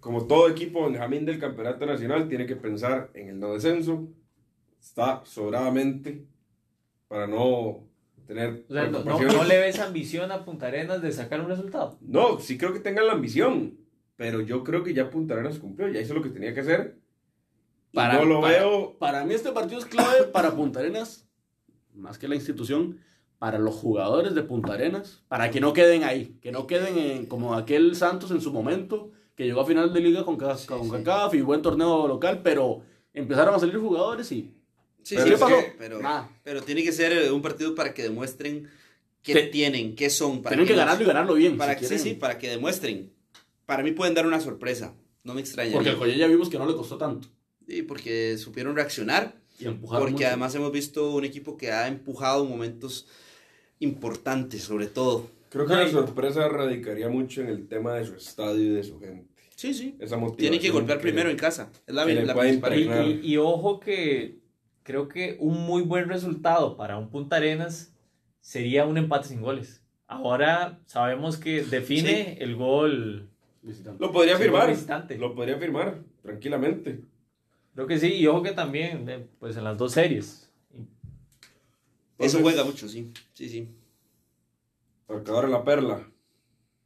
Como 0.00 0.26
todo 0.26 0.48
equipo 0.48 0.84
Benjamín 0.90 1.24
del 1.24 1.38
Campeonato 1.38 1.86
Nacional, 1.86 2.28
tiene 2.28 2.46
que 2.46 2.56
pensar 2.56 3.10
en 3.14 3.28
el 3.28 3.38
no 3.38 3.54
descenso. 3.54 4.08
Está 4.80 5.22
sobradamente 5.24 6.26
para 7.06 7.28
no 7.28 7.86
tener 8.26 8.64
O 8.68 8.72
sea, 8.74 8.88
no, 8.88 9.04
no- 9.04 9.18
no 9.20 9.44
le 9.44 9.60
ves 9.60 9.78
ambición 9.78 10.32
a 10.32 10.44
Punta 10.44 10.66
Arenas 10.66 11.00
de 11.00 11.12
sacar 11.12 11.40
un 11.40 11.48
resultado. 11.48 11.96
No, 12.00 12.40
sí 12.40 12.58
creo 12.58 12.72
que 12.72 12.80
tengan 12.80 13.06
la 13.06 13.12
ambición, 13.12 13.78
pero 14.16 14.40
yo 14.40 14.64
creo 14.64 14.82
que 14.82 14.94
ya 14.94 15.10
Punta 15.10 15.34
Arenas 15.34 15.60
cumplió, 15.60 15.88
ya 15.88 16.00
hizo 16.00 16.12
lo 16.14 16.22
que 16.22 16.28
tenía 16.30 16.52
que 16.54 16.60
hacer. 16.60 16.98
Para- 17.94 18.14
no 18.18 18.24
lo 18.24 18.40
para- 18.40 18.58
veo. 18.58 18.98
para 18.98 19.24
mí 19.24 19.32
este 19.34 19.52
partido 19.52 19.78
es 19.78 19.86
clave 19.86 20.24
para 20.24 20.56
Punta 20.56 20.80
Arenas, 20.80 21.26
más 21.94 22.18
que 22.18 22.28
la 22.28 22.34
institución, 22.34 22.98
para 23.38 23.58
los 23.58 23.74
jugadores 23.76 24.34
de 24.34 24.42
Punta 24.42 24.72
Arenas, 24.74 25.22
para 25.28 25.50
que 25.50 25.60
no 25.60 25.72
queden 25.72 26.02
ahí, 26.04 26.36
que 26.40 26.50
no 26.52 26.66
queden 26.66 26.98
en- 26.98 27.26
como 27.26 27.54
aquel 27.54 27.94
Santos 27.94 28.30
en 28.32 28.40
su 28.40 28.52
momento, 28.52 29.10
que 29.36 29.44
llegó 29.46 29.60
a 29.60 29.66
final 29.66 29.92
de 29.92 30.00
liga 30.00 30.24
con, 30.24 30.36
Ca- 30.36 30.56
con 30.66 30.84
sí. 30.84 30.90
CACAF 30.90 31.34
y 31.34 31.40
buen 31.42 31.62
torneo 31.62 32.08
local, 32.08 32.40
pero 32.42 32.82
empezaron 33.14 33.54
a 33.54 33.58
salir 33.58 33.76
jugadores 33.78 34.30
y 34.32 34.54
Sí, 35.04 35.14
Pero 35.16 35.38
sí, 35.38 35.44
¿qué 35.46 35.54
que-? 35.54 35.74
Pero, 35.78 36.00
Nada. 36.02 36.28
pero 36.42 36.60
tiene 36.60 36.82
que 36.82 36.92
ser 36.92 37.32
un 37.32 37.40
partido 37.40 37.74
para 37.74 37.94
que 37.94 38.02
demuestren 38.02 38.68
qué 39.22 39.32
Te- 39.32 39.42
tienen, 39.46 39.94
qué 39.94 40.10
son. 40.10 40.42
Para 40.42 40.50
tienen 40.54 40.66
que 40.66 40.74
ganarlo 40.74 41.02
y 41.02 41.06
ganarlo 41.06 41.34
bien. 41.34 41.56
Para 41.56 41.74
si 41.74 41.80
que, 41.80 41.86
sí, 41.86 41.98
sí, 41.98 42.14
para 42.14 42.36
que 42.36 42.48
demuestren. 42.50 43.10
Para 43.64 43.82
mí 43.82 43.92
pueden 43.92 44.12
dar 44.14 44.26
una 44.26 44.38
sorpresa. 44.40 44.94
No 45.24 45.32
me 45.32 45.40
extraña. 45.40 45.72
Porque 45.72 45.90
el 45.90 45.96
Joya 45.96 46.14
ya 46.16 46.26
vimos 46.26 46.50
que 46.50 46.58
no 46.58 46.66
le 46.66 46.74
costó 46.74 46.98
tanto. 46.98 47.28
Sí, 47.66 47.82
porque 47.82 48.36
supieron 48.36 48.74
reaccionar. 48.76 49.36
Y 49.58 49.66
empujaron 49.66 50.02
Porque 50.02 50.14
mucho. 50.14 50.26
además 50.26 50.54
hemos 50.56 50.72
visto 50.72 51.10
un 51.14 51.24
equipo 51.24 51.56
que 51.56 51.72
ha 51.72 51.88
empujado 51.88 52.44
momentos 52.44 53.06
importantes, 53.80 54.62
sobre 54.62 54.86
todo. 54.86 55.26
Creo 55.50 55.66
que 55.66 55.72
No, 55.74 55.80
la 55.82 55.88
sorpresa 55.88 56.48
radicaría 56.48 57.08
mucho 57.08 57.40
en 57.40 57.48
el 57.48 57.66
tema 57.68 57.94
de 57.94 58.04
su 58.06 58.14
estadio 58.14 58.60
y 58.62 58.68
de 58.70 58.82
su 58.84 58.98
gente. 59.00 59.26
Sí, 59.56 59.72
sí. 59.74 59.96
Esa 59.98 60.16
motivación. 60.16 60.36
Tienen 60.38 60.60
que 60.60 60.70
golpear 60.70 60.98
que- 60.98 61.02
primero 61.02 61.30
en 61.30 61.36
casa. 61.36 61.70
Es 61.86 61.94
la, 61.94 62.04
la 62.04 62.34
principal. 62.34 62.46
Y, 62.78 62.82
impregnar. 62.82 63.06
y- 63.06 63.20
y 63.24 63.36
ojo 63.38 63.80
que 63.80 64.38
creo 64.82 65.08
que 65.08 65.36
un 65.40 65.62
muy 65.66 65.82
buen 65.82 66.08
resultado 66.08 66.76
para 66.76 66.96
un 66.98 67.08
Punta 67.10 67.36
Arenas 67.36 67.92
sería 68.40 68.84
un 68.86 68.96
empate 68.98 69.28
sin 69.28 69.40
goles. 69.40 69.82
Ahora 70.06 70.78
sabemos 70.86 71.36
que 71.36 71.62
define 71.62 72.38
el 72.40 72.56
gol. 72.56 73.28
Visitante. 73.62 74.02
Lo 74.04 74.12
podría 74.12 74.36
firmar. 74.38 74.74
Lo 75.18 75.34
podría 75.34 75.58
firmar, 75.58 76.02
tranquilamente. 76.22 77.00
Creo 77.74 77.86
que 77.86 77.98
sí, 77.98 78.14
y 78.14 78.26
ojo 78.26 78.42
que 78.42 78.52
también, 78.52 79.08
eh, 79.08 79.26
pues 79.38 79.56
en 79.56 79.64
las 79.64 79.76
dos 79.76 79.92
series. 79.92 80.47
Eso 82.18 82.38
Entonces- 82.38 82.42
juega 82.42 82.64
mucho, 82.64 82.88
sí. 82.88 83.12
Sí, 83.34 83.48
sí. 83.48 83.68
Marcador 85.08 85.48
la 85.48 85.64
perla. 85.64 86.10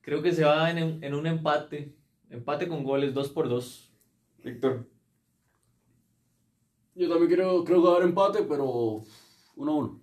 Creo 0.02 0.22
que 0.22 0.32
se 0.32 0.44
va 0.44 0.70
en, 0.70 0.82
un- 0.82 1.04
en 1.04 1.14
un 1.14 1.26
empate. 1.26 1.94
Empate 2.30 2.68
con 2.68 2.82
goles, 2.84 3.14
dos 3.14 3.28
por 3.30 3.48
dos. 3.48 3.90
Víctor. 4.44 4.86
Yo 6.94 7.08
también 7.08 7.30
creo, 7.30 7.64
creo 7.64 7.80
que 7.80 7.86
va 7.86 7.92
a 7.94 7.96
haber 7.96 8.08
empate, 8.08 8.42
pero 8.42 9.02
1-1. 9.56 9.98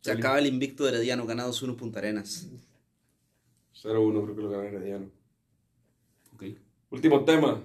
Se 0.00 0.12
acaba 0.12 0.38
el 0.38 0.46
invicto 0.46 0.84
de 0.84 0.90
Herediano, 0.90 1.26
ganados 1.26 1.60
1 1.62 1.76
Punta 1.76 1.98
Arenas. 1.98 2.48
0-1, 3.74 4.22
creo 4.24 4.36
que 4.36 4.42
lo 4.42 4.50
gana 4.50 4.64
Herediano. 4.68 5.10
Ok. 6.34 6.44
Último 6.90 7.24
tema. 7.24 7.62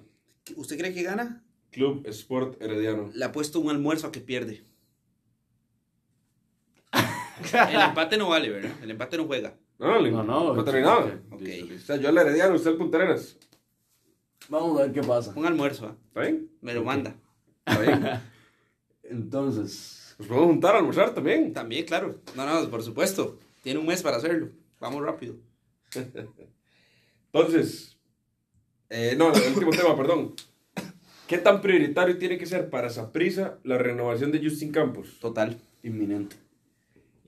¿Usted 0.55 0.77
cree 0.77 0.93
que 0.93 1.03
gana? 1.03 1.43
Club 1.71 2.05
Sport 2.07 2.61
Herediano. 2.61 3.09
Le 3.13 3.23
ha 3.23 3.31
puesto 3.31 3.59
un 3.59 3.69
almuerzo 3.69 4.07
a 4.07 4.11
que 4.11 4.19
pierde. 4.19 4.65
El 7.69 7.81
empate 7.81 8.17
no 8.17 8.29
vale, 8.29 8.49
¿verdad? 8.49 8.71
El 8.81 8.91
empate 8.91 9.17
no 9.17 9.25
juega. 9.25 9.55
No, 9.79 9.99
no, 9.99 10.23
No, 10.23 10.53
no. 10.53 10.63
terminado. 10.63 11.11
Ok. 11.31 11.41
Listo, 11.41 11.75
O 11.75 11.79
sea, 11.79 11.95
yo 11.97 12.09
al 12.09 12.17
Herediano, 12.17 12.55
usted 12.55 12.71
al 12.71 12.77
Punta 12.77 12.97
Arenas. 12.97 13.37
Vamos 14.49 14.79
a 14.79 14.83
ver 14.83 14.91
qué 14.93 15.01
pasa. 15.01 15.33
Un 15.35 15.45
almuerzo, 15.45 15.87
¿ah? 15.87 15.95
¿Está 16.07 16.21
bien? 16.21 16.49
Me 16.61 16.73
lo 16.73 16.83
manda. 16.83 17.15
Está 17.65 17.79
bien. 17.81 18.05
Entonces, 19.03 20.15
Nos 20.19 20.27
podemos 20.27 20.47
juntar 20.49 20.75
a 20.75 20.77
almorzar 20.79 21.13
también. 21.13 21.53
También, 21.53 21.85
claro. 21.85 22.15
No, 22.35 22.45
no, 22.45 22.69
por 22.69 22.83
supuesto. 22.83 23.39
Tiene 23.63 23.79
un 23.79 23.85
mes 23.85 24.01
para 24.01 24.17
hacerlo. 24.17 24.49
Vamos 24.79 25.01
rápido. 25.03 25.35
Entonces, 27.33 27.97
eh, 28.89 29.15
no, 29.17 29.33
el 29.33 29.53
último 29.53 29.71
tema, 29.71 29.95
perdón. 29.95 30.35
¿Qué 31.27 31.37
tan 31.37 31.61
prioritario 31.61 32.17
tiene 32.17 32.37
que 32.37 32.45
ser 32.45 32.69
para 32.69 32.89
Saprisa 32.89 33.57
la 33.63 33.77
renovación 33.77 34.31
de 34.31 34.43
Justin 34.43 34.71
Campos? 34.71 35.17
Total. 35.19 35.57
inminente. 35.83 36.35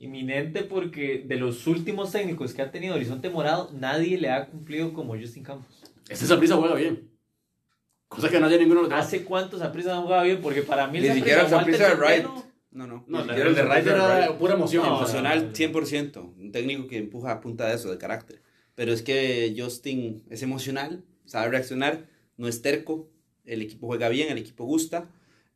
Inminente 0.04 0.64
porque 0.64 1.24
de 1.26 1.38
los 1.38 1.66
últimos 1.66 2.12
técnicos 2.12 2.54
que 2.54 2.62
ha 2.62 2.72
tenido 2.72 2.96
Horizonte 2.96 3.30
Morado, 3.30 3.72
nadie 3.74 4.18
le 4.18 4.30
ha 4.30 4.48
cumplido 4.48 4.94
como 4.94 5.18
Justin 5.18 5.44
Campos. 5.44 5.84
Este 6.10 6.26
Saprissa 6.26 6.58
juega 6.58 6.76
bien. 6.76 7.10
Cosa 8.10 8.30
que 8.30 8.40
no 8.40 8.48
haya 8.48 8.58
ninguno. 8.58 8.88
¿Hace 8.94 9.24
cuántos 9.24 9.62
Saprissa 9.62 9.96
no 9.96 10.04
jugaba 10.04 10.24
bien? 10.24 10.42
Porque 10.42 10.62
para 10.62 10.88
mí 10.88 10.98
el 10.98 11.08
Ni 11.08 11.14
siquiera 11.16 11.48
Saprissa 11.48 11.90
de 11.90 11.96
terreno. 11.96 12.46
No, 12.72 12.86
no. 12.86 13.06
No, 13.08 13.24
Ni 13.24 13.32
el 13.32 13.56
de 13.56 13.64
Saprissa, 13.64 14.26
era 14.26 14.38
pura 14.38 14.56
emoción. 14.56 14.86
No, 14.86 14.98
Emocional, 14.98 15.54
100%. 15.54 16.36
Un 16.38 16.52
técnico 16.52 16.88
que 16.88 16.98
empuja 16.98 17.32
a 17.32 17.40
punta 17.40 17.68
de 17.68 17.76
eso, 17.76 17.90
de 17.90 17.98
carácter. 17.98 18.42
Pero 18.76 18.92
es 18.92 19.02
que 19.02 19.56
Justin 19.58 20.24
es 20.30 20.42
emocional, 20.42 21.04
sabe 21.26 21.50
reaccionar, 21.50 22.08
no 22.38 22.48
es 22.48 22.62
terco. 22.62 23.10
El 23.46 23.62
equipo 23.62 23.88
juega 23.88 24.10
bien, 24.10 24.30
el 24.30 24.38
equipo 24.38 24.66
gusta. 24.66 25.10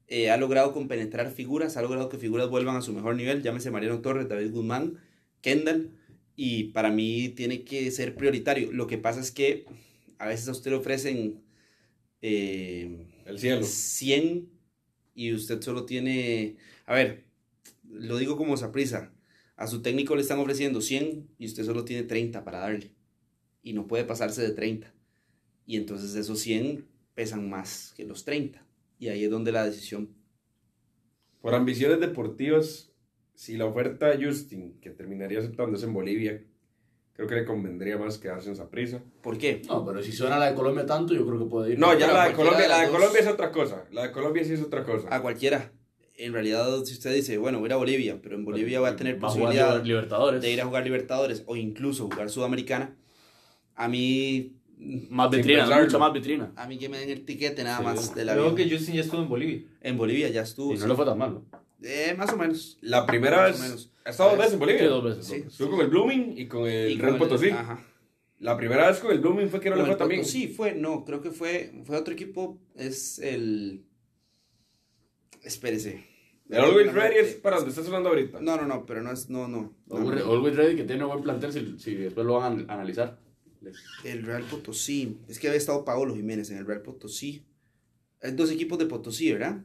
Eh, 0.07 0.29
ha 0.31 0.37
logrado 0.37 0.73
compenetrar 0.73 1.31
figuras, 1.31 1.77
ha 1.77 1.81
logrado 1.81 2.09
que 2.09 2.17
figuras 2.17 2.49
vuelvan 2.49 2.75
a 2.77 2.81
su 2.81 2.93
mejor 2.93 3.15
nivel. 3.15 3.43
Llámese 3.43 3.71
Mariano 3.71 4.01
Torres, 4.01 4.29
David 4.29 4.51
Guzmán, 4.51 4.99
Kendall. 5.41 5.91
Y 6.35 6.65
para 6.65 6.91
mí 6.91 7.29
tiene 7.29 7.63
que 7.63 7.89
ser 7.91 8.15
prioritario. 8.15 8.71
Lo 8.71 8.87
que 8.87 8.97
pasa 8.97 9.19
es 9.19 9.31
que 9.31 9.65
a 10.19 10.27
veces 10.27 10.47
a 10.47 10.51
usted 10.51 10.71
le 10.71 10.77
ofrecen 10.77 11.43
eh, 12.21 13.07
El 13.25 13.39
cielo. 13.39 13.63
100 13.63 14.49
y 15.15 15.33
usted 15.33 15.61
solo 15.61 15.85
tiene, 15.85 16.57
a 16.85 16.93
ver, 16.93 17.25
lo 17.89 18.17
digo 18.17 18.37
como 18.37 18.55
saprisa, 18.55 19.11
a 19.55 19.67
su 19.67 19.81
técnico 19.81 20.15
le 20.15 20.21
están 20.21 20.39
ofreciendo 20.39 20.81
100 20.81 21.27
y 21.39 21.45
usted 21.47 21.65
solo 21.65 21.83
tiene 21.85 22.03
30 22.03 22.43
para 22.43 22.59
darle 22.59 22.91
y 23.63 23.73
no 23.73 23.87
puede 23.87 24.03
pasarse 24.03 24.43
de 24.43 24.51
30 24.51 24.93
y 25.65 25.77
entonces 25.77 26.13
esos 26.15 26.39
100 26.39 26.87
pesan 27.15 27.49
más 27.49 27.93
que 27.97 28.05
los 28.05 28.23
30 28.23 28.66
y 28.99 29.09
ahí 29.09 29.23
es 29.25 29.29
donde 29.31 29.51
la 29.51 29.65
decisión 29.65 30.09
Por 31.41 31.53
ambiciones 31.55 31.99
deportivas, 31.99 32.91
si 33.33 33.57
la 33.57 33.65
oferta 33.65 34.07
de 34.09 34.25
Justin, 34.25 34.79
que 34.81 34.89
terminaría 34.89 35.39
aceptándose 35.39 35.85
en 35.85 35.93
Bolivia, 35.93 36.43
creo 37.13 37.27
que 37.27 37.35
le 37.35 37.45
convendría 37.45 37.97
más 37.97 38.17
quedarse 38.17 38.49
en 38.49 38.55
Saprisa. 38.55 39.01
¿por 39.21 39.37
qué? 39.37 39.61
No, 39.67 39.85
pero 39.85 40.01
si 40.03 40.11
suena 40.11 40.37
la 40.39 40.49
de 40.49 40.55
Colombia 40.55 40.85
tanto, 40.85 41.13
yo 41.13 41.25
creo 41.25 41.39
que 41.39 41.45
puede 41.45 41.71
ir. 41.73 41.79
No, 41.79 41.97
ya 41.97 42.11
la 42.11 42.27
de 42.29 42.33
Colombia, 42.33 42.61
de 42.63 42.67
la 42.67 42.79
de 42.81 42.87
dos- 42.87 42.95
Colombia 42.95 43.21
es 43.21 43.27
otra 43.27 43.51
cosa. 43.51 43.85
La 43.91 44.03
de 44.03 44.11
Colombia 44.11 44.43
sí 44.43 44.53
es 44.53 44.61
otra 44.61 44.83
cosa. 44.83 45.07
A 45.11 45.21
cualquiera. 45.21 45.71
En 46.19 46.33
realidad, 46.33 46.83
si 46.83 46.93
usted 46.93 47.13
dice, 47.13 47.37
bueno, 47.37 47.59
voy 47.59 47.67
a 47.67 47.69
ir 47.69 47.73
a 47.73 47.77
Bolivia, 47.77 48.19
pero 48.21 48.35
en 48.35 48.43
Bolivia 48.43 48.79
va 48.79 48.89
a 48.89 48.95
tener 48.95 49.23
Va 49.23 49.27
a 49.27 49.31
jugar 49.31 49.45
posibilidad 49.53 49.83
Libertadores. 49.83 50.41
de 50.41 50.51
ir 50.51 50.61
a 50.61 50.65
jugar 50.65 50.83
Libertadores 50.83 51.43
o 51.45 51.55
incluso 51.55 52.05
jugar 52.09 52.31
Sudamericana, 52.31 52.97
a 53.75 53.87
mí, 53.87 54.56
Más 54.79 55.31
vitrina, 55.31 55.65
mucho 55.81 55.97
más 55.99 56.13
vitrina. 56.13 56.51
a 56.55 56.67
mí 56.67 56.77
que 56.77 56.87
me 56.87 56.99
den 56.99 57.09
el 57.09 57.25
tiquete 57.25 57.63
nada 57.63 57.79
Sí. 57.79 57.83
más 57.83 58.13
de 58.15 58.25
la 58.25 58.33
Creo 58.33 58.53
que 58.55 58.69
Justin 58.69 58.95
ya 58.95 59.01
estuvo 59.01 59.21
en 59.23 59.27
Bolivia. 59.29 59.63
En 59.81 59.97
Bolivia 59.97 60.29
ya 60.29 60.41
estuvo. 60.43 60.71
Y 60.71 60.75
no 60.75 60.81
sí. 60.83 60.87
le 60.87 60.95
fue 60.95 61.05
tan 61.05 61.17
mal, 61.17 61.33
¿no? 61.33 61.45
Eh, 61.81 62.13
más 62.17 62.31
o 62.33 62.37
menos. 62.37 62.77
La 62.81 63.05
primera 63.05 63.37
Más 63.37 63.51
vez. 63.51 63.59
o 63.59 63.63
menos. 63.63 63.91
Ha 64.05 64.09
estado 64.11 64.29
dos 64.29 64.37
veces 64.39 64.53
en 64.53 64.59
Bolivia. 64.59 64.81
Sí, 64.81 64.87
dos 64.87 65.03
veces. 65.03 65.25
Sí. 65.25 65.35
Estuvo 65.47 65.71
con 65.71 65.81
el 65.81 65.87
Blooming 65.87 66.33
y 66.37 66.47
con 66.47 66.67
el 66.67 66.91
Y 66.91 66.97
con 66.99 67.09
el- 67.09 67.17
Potosí. 67.17 67.49
Ajá. 67.49 67.83
La 68.39 68.55
primera 68.55 68.87
vez 68.87 68.99
con 68.99 69.11
el 69.11 69.19
Blooming 69.19 69.49
fue 69.49 69.59
que 69.59 69.69
no 69.71 69.77
Con 69.77 69.89
le 69.89 69.95
fue 69.95 70.07
bien. 70.07 70.21
Potosí 70.21 70.47
fue, 70.47 70.75
no, 70.75 71.03
creo 71.05 71.21
que 71.21 71.31
fue, 71.31 71.73
fue 71.85 71.97
otro 71.97 72.13
equipo, 72.13 72.59
es 72.75 73.17
el... 73.19 73.83
Espérese. 75.43 76.03
El 76.49 76.61
Always 76.61 76.93
Ready 76.93 77.15
es 77.17 77.35
para 77.35 77.57
donde 77.57 77.71
estás 77.71 77.85
hablando 77.87 78.09
ahorita. 78.09 78.39
No, 78.39 78.55
no, 78.57 78.65
no, 78.65 78.85
pero 78.85 79.01
no 79.01 79.11
es, 79.11 79.29
no, 79.29 79.47
no. 79.47 79.73
no, 79.87 79.95
Always, 79.97 80.23
no. 80.23 80.31
Always 80.31 80.55
Ready 80.55 80.75
que 80.77 80.83
tiene 80.83 81.03
buen 81.03 81.21
plantel 81.21 81.51
si, 81.51 81.77
si 81.79 81.95
después 81.95 82.25
lo 82.25 82.35
van 82.35 82.65
a 82.69 82.73
analizar. 82.73 83.19
El 84.03 84.23
Real 84.23 84.43
Potosí. 84.43 85.19
Es 85.27 85.39
que 85.39 85.47
había 85.47 85.57
estado 85.57 85.85
Paolo 85.85 86.15
Jiménez 86.15 86.49
en 86.51 86.57
el 86.57 86.65
Real 86.65 86.81
Potosí. 86.81 87.45
Hay 88.21 88.31
dos 88.31 88.51
equipos 88.51 88.77
de 88.77 88.85
Potosí, 88.85 89.31
¿verdad? 89.31 89.63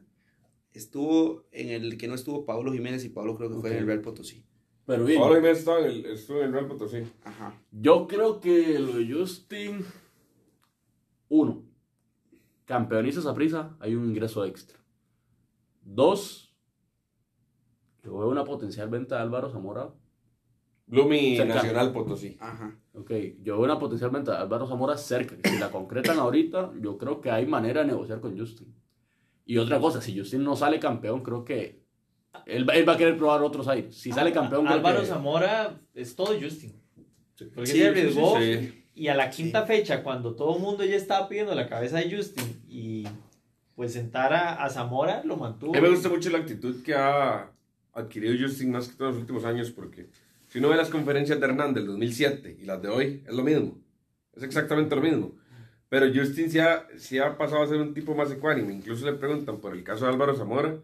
Estuvo 0.73 1.45
en 1.51 1.69
el 1.69 1.97
que 1.97 2.07
no 2.07 2.15
estuvo 2.15 2.45
Paolo 2.45 2.71
Jiménez 2.71 3.03
y 3.05 3.09
Paolo 3.09 3.35
creo 3.35 3.49
que 3.49 3.59
fue 3.59 3.71
en 3.71 3.77
el. 3.77 3.85
Real 3.85 4.01
Potosí. 4.01 4.43
Pero 4.85 5.05
bien, 5.05 5.19
Pablo 5.19 5.35
Jiménez 5.35 5.59
estaba 5.59 5.79
en 5.79 5.85
el, 5.85 6.05
estuvo 6.05 6.39
en 6.39 6.45
el 6.45 6.53
Real 6.53 6.67
Potosí. 6.67 7.03
Ajá. 7.23 7.61
yo 7.71 8.07
creo 8.07 8.39
que 8.39 8.79
lo 8.79 8.97
de 8.97 9.11
Justin, 9.11 9.85
uno, 11.29 11.63
campeoniza 12.65 13.19
esa 13.19 13.33
prisa, 13.33 13.75
hay 13.79 13.95
un 13.95 14.09
ingreso 14.09 14.45
extra. 14.45 14.79
Dos, 15.81 16.55
yo 18.03 18.17
veo 18.17 18.29
una 18.29 18.43
potencial 18.43 18.89
venta 18.89 19.15
de 19.15 19.21
Álvaro 19.21 19.49
Zamora. 19.51 19.93
Blooming 20.93 21.37
Cerca. 21.37 21.55
Nacional 21.55 21.91
Potosí. 21.91 22.37
Ajá. 22.39 22.75
Ok, 22.93 23.11
yo 23.41 23.55
veo 23.57 23.63
una 23.65 23.79
potencial 23.79 24.11
venta 24.11 24.31
de 24.33 24.37
Álvaro 24.39 24.67
Zamora 24.67 24.97
cerca. 24.97 25.35
que 25.37 25.49
Si 25.49 25.57
la 25.57 25.69
concretan 25.71 26.19
ahorita, 26.19 26.71
yo 26.81 26.97
creo 26.97 27.19
que 27.21 27.31
hay 27.31 27.45
manera 27.45 27.81
de 27.81 27.87
negociar 27.87 28.19
con 28.19 28.37
Justin. 28.37 28.73
Y 29.45 29.57
otra 29.57 29.79
cosa, 29.79 30.01
si 30.01 30.17
Justin 30.17 30.43
no 30.43 30.55
sale 30.55 30.79
campeón, 30.79 31.21
creo 31.23 31.43
que 31.43 31.81
él, 32.45 32.67
va- 32.67 32.73
él 32.75 32.87
va 32.87 32.93
a 32.93 32.97
querer 32.97 33.17
probar 33.17 33.41
otros 33.41 33.67
aires. 33.67 33.95
Si 33.97 34.11
sale 34.11 34.31
campeón, 34.31 34.65
creo 34.65 34.77
Álvaro 34.77 35.01
que- 35.01 35.05
Zamora 35.07 35.79
es 35.93 36.15
todo 36.15 36.33
Justin. 36.39 36.73
Porque 37.55 37.65
Sí, 37.71 37.79
se 37.79 37.87
arriesgó. 37.87 38.37
sí, 38.39 38.53
sí. 38.57 38.79
Y 38.95 39.07
a 39.07 39.15
la 39.15 39.29
quinta 39.31 39.65
fecha, 39.65 40.03
cuando 40.03 40.35
todo 40.35 40.55
el 40.55 40.61
mundo 40.61 40.85
ya 40.85 40.95
estaba 40.95 41.27
pidiendo 41.27 41.55
la 41.55 41.67
cabeza 41.67 41.97
de 41.97 42.15
Justin 42.15 42.61
y 42.69 43.05
pues 43.75 43.93
sentar 43.93 44.31
a, 44.33 44.63
a 44.63 44.69
Zamora, 44.69 45.23
lo 45.25 45.35
mantuvo. 45.35 45.71
A 45.73 45.77
mí 45.77 45.81
me 45.81 45.89
gusta 45.89 46.09
mucho 46.09 46.29
la 46.29 46.37
actitud 46.37 46.83
que 46.83 46.93
ha 46.93 47.51
adquirido 47.91 48.35
Justin 48.39 48.71
más 48.71 48.87
que 48.87 48.95
todos 48.95 49.13
los 49.13 49.21
últimos 49.21 49.43
años 49.45 49.71
porque 49.71 50.09
si 50.53 50.59
uno 50.59 50.69
ve 50.69 50.75
las 50.77 50.89
conferencias 50.89 51.39
de 51.39 51.45
Hernán 51.47 51.73
del 51.73 51.87
2007 51.87 52.57
y 52.61 52.65
las 52.65 52.79
de 52.79 52.87
hoy, 52.87 53.23
es 53.27 53.33
lo 53.33 53.41
mismo. 53.41 53.81
Es 54.35 54.43
exactamente 54.43 54.95
lo 54.95 55.01
mismo. 55.01 55.35
Pero 55.89 56.05
Justin 56.13 56.51
sí 56.51 56.59
ha, 56.59 56.85
sí 56.95 57.17
ha 57.17 57.35
pasado 57.39 57.63
a 57.63 57.67
ser 57.67 57.77
un 57.81 57.91
tipo 57.95 58.13
más 58.13 58.31
ecuánime. 58.31 58.71
Incluso 58.71 59.03
le 59.07 59.13
preguntan 59.17 59.59
por 59.59 59.73
el 59.75 59.83
caso 59.83 60.05
de 60.05 60.11
Álvaro 60.11 60.35
Zamora. 60.37 60.77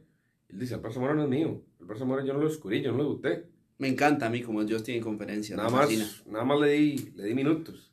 Él 0.49 0.57
dice, 0.59 0.73
Álvaro 0.73 0.91
Zamora 0.95 1.13
no 1.13 1.21
es 1.21 1.29
mío. 1.29 1.61
Álvaro 1.79 1.99
Zamora 1.99 2.25
yo 2.25 2.33
no 2.33 2.39
lo 2.39 2.49
descubrí, 2.49 2.81
yo 2.81 2.91
no 2.93 2.97
lo 2.97 3.03
debuté. 3.03 3.45
Me 3.77 3.89
encanta 3.89 4.25
a 4.25 4.29
mí 4.31 4.41
como 4.41 4.67
Justin 4.67 4.95
en 4.95 5.01
conferencia. 5.03 5.55
Nada 5.55 5.69
más, 5.69 5.81
fascina. 5.81 6.07
nada 6.25 6.45
más 6.45 6.59
le 6.61 6.71
di, 6.71 7.11
le 7.15 7.25
di 7.25 7.35
minutos. 7.35 7.91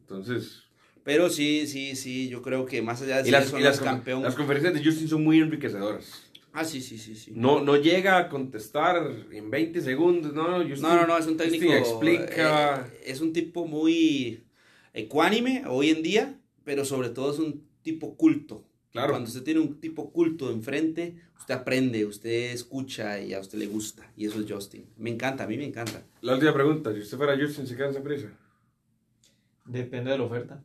Entonces, 0.00 0.64
Pero 1.02 1.30
sí, 1.30 1.66
sí, 1.66 1.96
sí, 1.96 2.28
yo 2.28 2.42
creo 2.42 2.66
que 2.66 2.82
más 2.82 3.00
allá 3.00 3.22
de 3.22 3.30
las, 3.30 3.46
eso 3.46 3.58
las, 3.58 3.78
con- 3.78 3.88
campeón. 3.88 4.22
las 4.22 4.34
conferencias 4.34 4.74
de 4.74 4.84
Justin 4.84 5.08
son 5.08 5.24
muy 5.24 5.40
enriquecedoras. 5.40 6.30
Ah, 6.56 6.64
sí, 6.64 6.80
sí, 6.80 6.98
sí, 6.98 7.16
sí. 7.16 7.32
No, 7.34 7.60
no 7.64 7.76
llega 7.76 8.16
a 8.16 8.28
contestar 8.28 9.10
en 9.32 9.50
20 9.50 9.80
segundos, 9.80 10.32
no, 10.32 10.58
Justin, 10.58 10.82
No, 10.82 10.94
no, 10.94 11.06
no, 11.08 11.18
es 11.18 11.26
un 11.26 11.36
técnico. 11.36 11.64
Justin 11.64 11.78
explica. 11.78 12.86
eh, 12.86 13.02
es 13.06 13.20
un 13.20 13.32
tipo 13.32 13.66
muy 13.66 14.44
ecuánime 14.92 15.64
hoy 15.66 15.90
en 15.90 16.02
día, 16.04 16.40
pero 16.62 16.84
sobre 16.84 17.08
todo 17.10 17.32
es 17.32 17.40
un 17.40 17.66
tipo 17.82 18.16
culto. 18.16 18.64
Claro. 18.92 19.14
Cuando 19.14 19.26
usted 19.26 19.42
tiene 19.42 19.58
un 19.58 19.80
tipo 19.80 20.12
culto 20.12 20.48
enfrente, 20.52 21.16
usted 21.36 21.54
aprende, 21.54 22.06
usted 22.06 22.52
escucha 22.52 23.20
y 23.20 23.34
a 23.34 23.40
usted 23.40 23.58
le 23.58 23.66
gusta. 23.66 24.08
Y 24.16 24.26
eso 24.26 24.38
es 24.40 24.48
Justin. 24.48 24.86
Me 24.96 25.10
encanta, 25.10 25.42
a 25.42 25.46
mí 25.48 25.56
me 25.56 25.64
encanta. 25.66 26.06
La 26.20 26.34
última 26.34 26.54
pregunta, 26.54 26.92
si 26.94 27.00
usted 27.00 27.16
fuera 27.16 27.36
Justin, 27.36 27.66
¿se 27.66 27.74
queda 27.74 27.90
en 27.90 28.04
prisa? 28.04 28.28
Depende 29.64 30.12
de 30.12 30.18
la 30.18 30.24
oferta. 30.24 30.62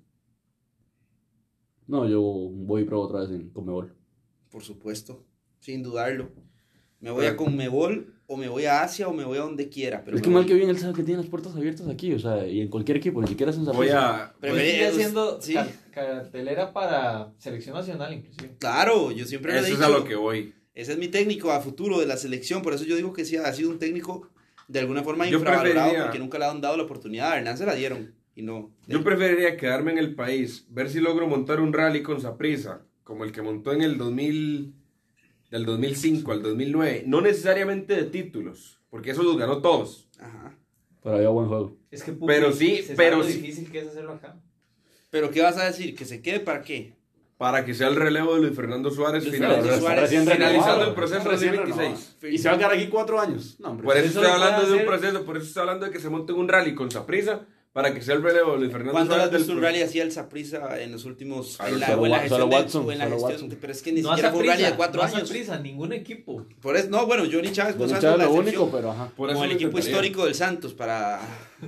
No, 1.87 2.07
yo 2.07 2.21
voy 2.21 2.83
y 2.83 2.85
pruebo 2.85 3.05
otra 3.05 3.21
vez 3.21 3.31
en 3.31 3.49
Conmebol. 3.49 3.95
Por 4.51 4.61
supuesto, 4.61 5.25
sin 5.59 5.83
dudarlo. 5.83 6.29
Me 7.01 7.11
voy 7.11 7.25
a 7.27 7.35
Conmebol 7.37 8.13
o 8.27 8.35
me 8.37 8.47
voy 8.49 8.65
a 8.65 8.81
Asia 8.83 9.07
o 9.07 9.13
me 9.13 9.23
voy 9.23 9.37
a 9.37 9.41
donde 9.41 9.69
quiera. 9.69 10.03
Pero 10.03 10.17
es 10.17 10.21
que 10.23 10.29
mal 10.29 10.43
voy. 10.43 10.47
que 10.49 10.53
bien 10.55 10.69
él 10.69 10.77
sabe 10.77 10.93
que 10.93 11.03
tiene 11.03 11.21
las 11.21 11.29
puertas 11.29 11.55
abiertas 11.55 11.87
aquí, 11.87 12.13
o 12.13 12.19
sea, 12.19 12.45
y 12.45 12.61
en 12.61 12.67
cualquier 12.67 12.97
equipo, 12.97 13.21
ni 13.21 13.27
siquiera 13.27 13.51
es 13.51 13.57
en 13.57 13.65
Voy 13.65 13.89
a... 13.89 14.33
Pero 14.41 14.55
sigue 14.55 14.89
us- 14.89 14.95
siendo 14.95 15.41
sí. 15.41 15.53
car- 15.53 15.69
cartelera 15.91 16.73
para 16.73 17.31
selección 17.37 17.75
nacional, 17.75 18.13
inclusive. 18.13 18.55
Claro, 18.59 19.11
yo 19.11 19.25
siempre 19.25 19.53
lo 19.53 19.57
he 19.59 19.61
Eso 19.61 19.67
es 19.73 19.79
dicho. 19.79 19.85
a 19.85 19.97
lo 19.97 20.03
que 20.03 20.15
voy. 20.15 20.53
Ese 20.75 20.91
es 20.93 20.97
mi 20.97 21.07
técnico 21.07 21.51
a 21.51 21.61
futuro 21.61 21.99
de 21.99 22.05
la 22.05 22.17
selección, 22.17 22.61
por 22.61 22.73
eso 22.73 22.83
yo 22.83 22.95
digo 22.95 23.13
que 23.13 23.25
sí 23.25 23.37
ha 23.37 23.51
sido 23.53 23.69
un 23.69 23.79
técnico 23.79 24.29
de 24.67 24.79
alguna 24.79 25.01
forma 25.03 25.25
Yo 25.27 25.37
infravalorado 25.39 25.73
preferiría- 25.87 26.03
porque 26.03 26.19
nunca 26.19 26.37
le 26.37 26.45
han 26.45 26.61
dado 26.61 26.77
la 26.77 26.83
oportunidad. 26.83 27.31
A 27.31 27.37
Hernán 27.37 27.57
se 27.57 27.65
la 27.65 27.73
dieron 27.75 28.13
y 28.35 28.41
no. 28.43 28.71
Yo 28.87 29.03
preferiría 29.03 29.57
quedarme 29.57 29.91
en 29.93 29.97
el 29.97 30.13
país, 30.15 30.65
ver 30.69 30.89
si 30.89 30.99
logro 30.99 31.27
montar 31.27 31.59
un 31.61 31.73
rally 31.73 32.03
con 32.03 32.21
Saprisa, 32.21 32.81
como 33.03 33.23
el 33.23 33.31
que 33.31 33.41
montó 33.41 33.73
en 33.73 33.81
el 33.81 33.97
2000, 33.97 34.75
del 35.51 35.65
2005 35.65 36.31
al 36.31 36.41
2009. 36.43 37.03
No 37.07 37.21
necesariamente 37.21 37.95
de 37.95 38.03
títulos, 38.03 38.79
porque 38.89 39.11
eso 39.11 39.23
los 39.23 39.37
ganó 39.37 39.61
todos. 39.61 40.07
Ajá. 40.19 40.55
Pero 41.01 41.15
había 41.15 41.29
buen 41.29 41.47
juego. 41.47 41.77
Es 41.91 42.03
que 42.03 42.11
Pero 42.11 42.51
sí, 42.51 42.83
se 42.83 42.95
pero 42.95 43.23
sí. 43.23 43.33
difícil 43.33 43.71
que 43.71 43.79
es 43.79 43.87
hacerlo 43.87 44.13
acá. 44.13 44.35
Pero 45.09 45.31
¿qué 45.31 45.41
vas 45.41 45.57
a 45.57 45.65
decir? 45.65 45.95
¿Que 45.95 46.05
se 46.05 46.21
quede 46.21 46.39
para 46.39 46.61
qué? 46.61 46.93
Para 47.37 47.63
que 47.63 47.73
sea 47.73 47.87
el 47.87 47.95
relevo 47.95 48.35
de 48.35 48.41
Luis 48.41 48.55
Fernando 48.55 48.91
Suárez, 48.91 49.23
Luis 49.23 49.35
final- 49.37 49.55
Fernando 49.61 49.79
Suárez, 49.79 50.09
finalizando 50.09 50.83
el 50.83 50.93
proceso 50.93 51.29
recién 51.29 51.55
2026. 51.55 52.17
renovado. 52.21 52.35
Y 52.35 52.37
se 52.37 52.49
va 52.49 52.55
a 52.55 52.57
quedar 52.57 52.71
aquí 52.73 52.87
cuatro 52.87 53.19
años. 53.19 53.55
No, 53.59 53.69
hombre. 53.71 53.85
Por 53.85 53.95
eso 53.97 54.07
Eso 54.07 54.19
estoy 54.21 54.33
hablando 54.35 54.67
de 54.69 54.77
un 54.77 54.85
proceso, 54.85 55.25
por 55.25 55.37
eso 55.37 55.45
estoy 55.47 55.61
hablando 55.61 55.85
de 55.85 55.91
que 55.93 55.99
se 55.99 56.09
monte 56.09 56.33
un 56.33 56.47
rally 56.49 56.75
con 56.75 56.91
Saprisa, 56.91 57.47
para 57.71 57.93
que 57.93 58.01
sea 58.01 58.15
el 58.15 58.23
relevo 58.23 58.53
de 58.53 58.57
Luis 58.59 58.71
Fernando 58.71 58.93
¿Cuándo 58.93 59.13
Suárez. 59.13 59.31
has 59.31 59.37
visto 59.39 59.51
del 59.53 59.57
un 59.59 59.63
rally 59.63 59.81
así 59.83 59.99
al 60.01 60.11
Zaprisa 60.11 60.81
en 60.81 60.91
los 60.91 61.05
últimos 61.05 61.55
Ah, 61.61 61.69
en 61.69 61.79
la, 61.79 61.87
solo 61.87 62.01
o 62.01 62.05
en 62.07 62.11
la 62.11 62.19
gestión 62.19 62.49
de- 62.49 62.55
Watson, 62.55 62.85
o 62.87 62.91
en 62.91 62.97
la 62.97 63.03
solo 63.05 63.15
gestión 63.17 63.41
Watson. 63.43 63.57
pero 63.61 63.73
es 63.73 63.81
que 63.83 63.91
ni 63.91 64.01
No 64.01 64.09
siquiera 64.09 64.31
fue 64.31 64.39
un 64.41 64.47
rally 64.47 64.63
de 64.63 64.75
cuatro 64.75 65.01
no 65.03 65.07
años. 65.15 65.29
prisa, 65.29 65.59
ningún 65.59 65.93
equipo. 65.93 66.45
Por 66.61 66.75
eso, 66.75 66.89
no, 66.89 67.05
bueno, 67.05 67.23
Johnny 67.31 67.51
Chávez 67.51 67.75
pues, 67.77 67.91
Chávez 67.91 68.17
la 68.17 68.25
lo 68.25 68.31
único, 68.33 68.71
pero 68.71 68.91
ajá. 68.91 69.11
Por 69.15 69.31
como 69.31 69.45
el 69.45 69.51
equipo 69.51 69.77
histórico 69.77 70.25
del 70.25 70.33
Santos 70.35 70.73
para 70.73 71.21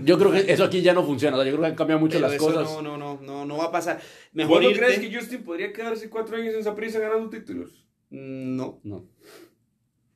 Yo 0.03 0.18
creo 0.18 0.32
que 0.32 0.52
eso 0.52 0.64
aquí 0.64 0.82
ya 0.82 0.94
no 0.94 1.06
funciona. 1.06 1.38
o 1.38 1.40
sea, 1.41 1.49
yo 1.49 1.56
creo 1.56 1.64
que 1.65 1.69
han 1.72 1.76
cambiado 1.76 1.99
mucho 1.99 2.14
pero 2.18 2.28
las 2.28 2.34
eso 2.36 2.45
cosas. 2.45 2.64
no, 2.64 2.82
no, 2.82 2.98
no, 2.98 3.19
no, 3.22 3.45
no 3.45 3.57
va 3.57 3.65
a 3.65 3.72
pasar. 3.72 3.98
¿Vos 3.98 4.06
Mejor 4.34 4.64
no 4.64 4.69
irte- 4.72 4.78
crees 4.80 4.99
que 4.99 5.15
Justin 5.15 5.44
podría 5.44 5.72
quedarse 5.72 6.10
cuatro 6.10 6.36
años 6.36 6.56
en 6.56 6.64
Saprisa 6.64 6.98
ganando 6.99 7.30
títulos? 7.30 7.86
Mm, 8.10 8.56
No, 8.57 8.80
No. 8.84 9.06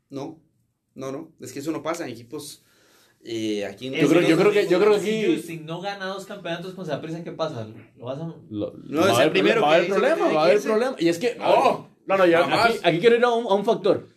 no, 0.10 0.42
no, 0.96 1.12
no, 1.12 1.32
es 1.40 1.54
que 1.54 1.60
eso 1.60 1.72
no 1.72 1.84
pasa 1.84 2.06
en 2.06 2.12
equipos 2.14 2.64
eh, 3.26 3.66
aquí 3.66 3.90
Yo 3.90 4.08
creo- 4.08 4.22
yo 4.22 4.38
creo 4.38 4.52
que- 4.52 4.68
yo 4.68 4.80
creo 4.80 4.94
que 4.94 5.00
Si 5.00 5.10
aquí- 5.26 5.36
Justin 5.36 5.66
no 5.66 5.82
gana 5.82 6.06
dos 6.06 6.26
campeonatos 6.26 6.74
con 6.76 6.86
Saprissa, 6.86 7.24
¿qué 7.24 7.32
pasa? 7.32 7.68
¿Lo 7.98 8.06
vas 8.06 8.20
a...? 8.20 8.34
Lo- 8.50 8.74
No, 8.78 9.02
va 9.02 9.06
es 9.06 9.10
a 9.10 9.14
el 9.16 9.20
haber 9.22 9.32
primero 9.32 9.62
problema, 9.62 9.68
va 9.68 9.72
a 9.72 9.76
haber 9.76 9.90
problema, 9.90 10.34
va 10.34 10.42
a 10.42 10.46
haber 10.46 10.62
problema. 10.62 10.96
Y 11.00 11.08
es 11.10 11.18
que, 11.20 11.36
No, 11.36 11.90
no, 12.06 12.18
no, 12.18 12.24
jamás. 12.32 12.66
aquí, 12.70 12.80
aquí 12.84 13.00
quiero 13.00 13.16
ir 13.16 13.24
a 13.24 13.32
un, 13.32 13.46
a 13.48 13.54
un 13.56 13.66
factor. 13.66 14.08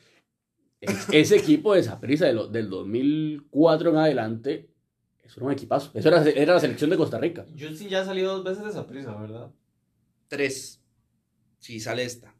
Es- 0.80 1.08
Ese 1.10 1.36
equipo 1.36 1.74
de 1.74 1.82
Saprissa 1.82 2.26
de 2.26 2.34
del 2.50 2.70
2004 2.70 3.90
en 3.90 3.96
adelante, 3.96 4.70
eso 5.24 5.40
era 5.40 5.46
un 5.46 5.52
equipazo. 5.52 5.90
Eso 5.94 6.08
era, 6.08 6.22
era 6.22 6.54
la 6.54 6.60
selección 6.60 6.90
de 6.90 6.96
Costa 6.96 7.18
Rica. 7.18 7.44
Justin 7.58 7.88
ya 7.88 8.02
ha 8.02 8.04
salido 8.04 8.34
dos 8.36 8.44
veces 8.44 8.64
de 8.64 8.72
Saprissa, 8.72 9.14
¿verdad? 9.16 9.50
tres, 10.28 10.82
si 11.58 11.80
sale 11.80 12.04
esta. 12.04 12.34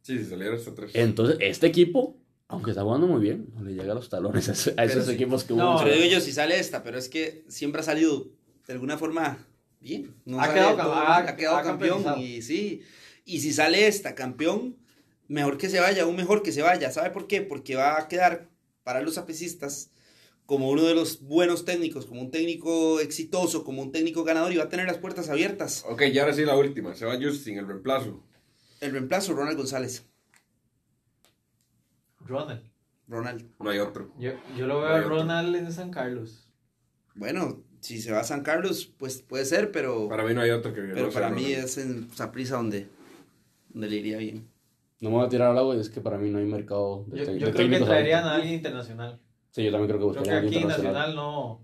Sí, 0.00 0.18
si 0.18 0.24
saliera 0.24 0.54
hasta 0.56 0.74
tres. 0.74 0.90
Entonces, 0.94 1.36
este 1.40 1.66
equipo, 1.66 2.16
aunque 2.48 2.70
está 2.70 2.82
jugando 2.82 3.06
muy 3.06 3.20
bien, 3.20 3.48
no 3.54 3.62
le 3.62 3.72
llega 3.74 3.92
a 3.92 3.94
los 3.94 4.08
talones 4.08 4.48
a, 4.76 4.84
esos 4.84 5.06
sí. 5.06 5.12
equipos 5.12 5.44
que 5.44 5.54
No. 5.54 5.78
Pero 5.82 5.94
digo 5.94 6.06
yo, 6.06 6.20
si 6.20 6.32
sale 6.32 6.58
esta, 6.58 6.82
pero 6.82 6.98
es 6.98 7.08
que 7.08 7.44
siempre 7.48 7.80
ha 7.80 7.84
salido 7.84 8.28
de 8.66 8.72
alguna 8.72 8.98
forma 8.98 9.38
bien. 9.80 10.14
No 10.24 10.40
Ha 10.40 10.52
quedado 10.52 10.76
todo, 10.76 10.94
ha- 10.94 11.18
ha 11.18 11.36
quedado 11.36 11.56
ha 11.56 11.62
campeón 11.62 12.04
y 12.18 12.42
sí. 12.42 12.82
Y 13.24 13.40
si 13.40 13.52
sale 13.52 13.86
esta 13.86 14.14
campeón, 14.14 14.76
mejor 15.28 15.56
que 15.58 15.68
se 15.70 15.80
vaya, 15.80 16.02
aún 16.04 16.16
mejor 16.16 16.42
que 16.42 16.52
se 16.52 16.62
vaya. 16.62 16.90
¿Sabe 16.90 17.10
por 17.10 17.26
qué? 17.26 17.40
Porque 17.40 17.76
va 17.76 17.98
a 17.98 18.08
quedar 18.08 18.48
para 18.82 19.00
los 19.00 19.16
apecistas 19.18 19.90
como 20.46 20.68
uno 20.68 20.82
de 20.82 20.94
los 20.94 21.22
buenos 21.22 21.64
técnicos, 21.64 22.04
como 22.04 22.20
un 22.20 22.30
técnico 22.30 23.00
exitoso, 23.00 23.64
como 23.64 23.80
un 23.80 23.92
técnico 23.92 24.24
ganador 24.24 24.52
y 24.52 24.56
va 24.58 24.64
a 24.64 24.68
tener 24.68 24.86
las 24.86 24.98
puertas 24.98 25.30
abiertas. 25.30 25.84
Ok, 25.88 26.02
y 26.12 26.18
ahora 26.18 26.34
sí 26.34 26.44
la 26.44 26.54
última. 26.56 26.94
Se 26.94 27.06
va 27.06 27.16
Justin, 27.18 27.56
el 27.58 27.66
reemplazo. 27.66 28.22
El 28.82 28.92
reemplazo, 28.92 29.32
Ronald 29.32 29.56
González. 29.56 30.04
Ronald. 32.24 32.62
Ronald. 33.06 33.50
No 33.60 33.70
hay 33.70 33.78
otro. 33.78 34.12
Yo, 34.18 34.32
yo 34.56 34.66
lo 34.66 34.80
veo 34.80 34.88
No 34.88 34.94
a 34.94 34.98
otro. 34.98 35.08
Ronald 35.10 35.54
en 35.56 35.72
San 35.72 35.90
Carlos. 35.90 36.48
Bueno, 37.14 37.62
si 37.80 38.00
se 38.00 38.12
va 38.12 38.20
a 38.20 38.24
San 38.24 38.42
Carlos, 38.42 38.86
pues 38.98 39.22
puede 39.22 39.44
ser, 39.44 39.70
pero, 39.70 40.08
Para 40.08 40.24
mí 40.24 40.34
no 40.34 40.40
hay 40.40 40.50
otro 40.50 40.72
que 40.72 40.80
pero 40.80 41.10
para 41.10 41.28
mí 41.28 41.42
Ronald. 41.42 41.64
es 41.64 41.78
en 41.78 42.10
Saprissa 42.10 42.56
donde, 42.56 42.88
donde 43.68 43.88
le 43.88 43.96
iría 43.96 44.18
bien. 44.18 44.48
No 45.00 45.10
me 45.10 45.16
voy 45.16 45.26
a 45.26 45.28
tirar 45.28 45.50
al 45.50 45.58
agua 45.58 45.76
y 45.76 45.80
es 45.80 45.90
que 45.90 46.00
para 46.00 46.16
mí 46.16 46.30
no 46.30 46.38
hay 46.38 46.46
mercado 46.46 47.04
de, 47.08 47.18
Yo, 47.18 47.32
yo 47.32 47.46
de 47.46 47.52
creo 47.52 47.68
que 47.70 47.80
traerían 47.80 48.24
a 48.24 48.36
alguien 48.36 48.54
internacional. 48.54 49.20
Sí, 49.50 49.62
yo 49.64 49.70
también 49.70 49.88
creo 49.88 50.00
que 50.00 50.06
buscarían 50.06 50.34
a 50.34 50.38
alguien 50.38 50.54
aquí 50.54 50.62
internacional. 50.62 50.94
nacional 50.94 51.16
no... 51.16 51.60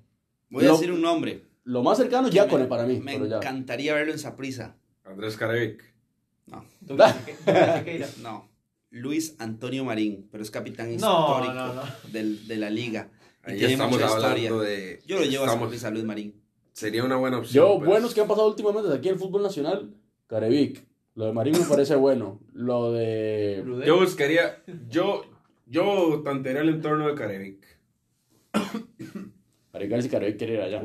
Voy 0.51 0.67
a 0.67 0.73
decir 0.73 0.93
un 0.93 1.01
nombre. 1.01 1.45
Lo 1.65 1.83
más 1.83 1.97
cercano 1.99 2.29
ya 2.29 2.49
con 2.49 2.69
para 2.69 2.85
mí, 2.85 3.01
Me 3.01 3.15
encantaría 3.15 3.95
verlo 3.95 4.13
en 4.13 4.19
Saprissa. 4.19 4.77
Andrés 5.05 5.37
Carevic. 5.37 5.85
No, 6.47 6.65
no. 8.23 8.50
Luis 8.91 9.37
Antonio 9.39 9.85
Marín, 9.85 10.29
pero 10.31 10.43
es 10.43 10.51
capitán 10.51 10.89
No, 10.89 10.95
histórico 10.95 11.53
no, 11.55 11.75
no. 11.75 11.83
del- 12.13 12.47
de 12.49 12.57
la 12.57 12.71
liga. 12.71 13.09
Y 13.47 13.53
Ahí 13.53 13.59
tiene 13.59 13.73
estamos 13.75 13.93
mucha 13.99 14.09
hablando 14.13 14.37
historia. 14.39 14.69
de... 14.69 15.03
Yo 15.07 15.19
lo 15.19 15.25
llevo 15.25 15.45
a 15.45 15.47
estamos- 15.47 15.67
Saprissa, 15.67 15.91
Luis 15.91 16.05
Marín. 16.05 16.35
Sería 16.73 17.05
una 17.05 17.17
buena 17.17 17.39
opción. 17.39 17.65
Yo, 17.65 17.79
pero- 17.79 17.91
buenos 17.91 18.15
que 18.15 18.21
han 18.21 18.29
pasado 18.29 18.49
últimamente 18.49 18.93
aquí 18.93 19.09
en 19.09 19.15
el 19.15 19.21
fútbol 19.21 19.43
nacional, 19.43 19.95
Carevic. 20.27 20.85
Lo 21.15 21.27
de 21.27 21.33
Marín 21.33 21.59
me 21.59 21.65
parece 21.67 21.95
bueno. 21.97 22.41
Lo 22.53 22.93
de. 22.93 23.63
Rudel. 23.65 23.87
Yo 23.87 23.99
buscaría... 24.01 24.63
Yo, 24.89 25.25
yo 25.67 26.23
tantearía 26.25 26.63
el 26.63 26.69
entorno 26.71 27.09
de 27.09 27.15
Carevic. 27.15 27.67
Para 29.73 29.87
ver 29.87 30.03
si 30.03 30.09
Carevic 30.09 30.37
quiere 30.39 30.55
ir 30.55 30.61
allá. 30.61 30.83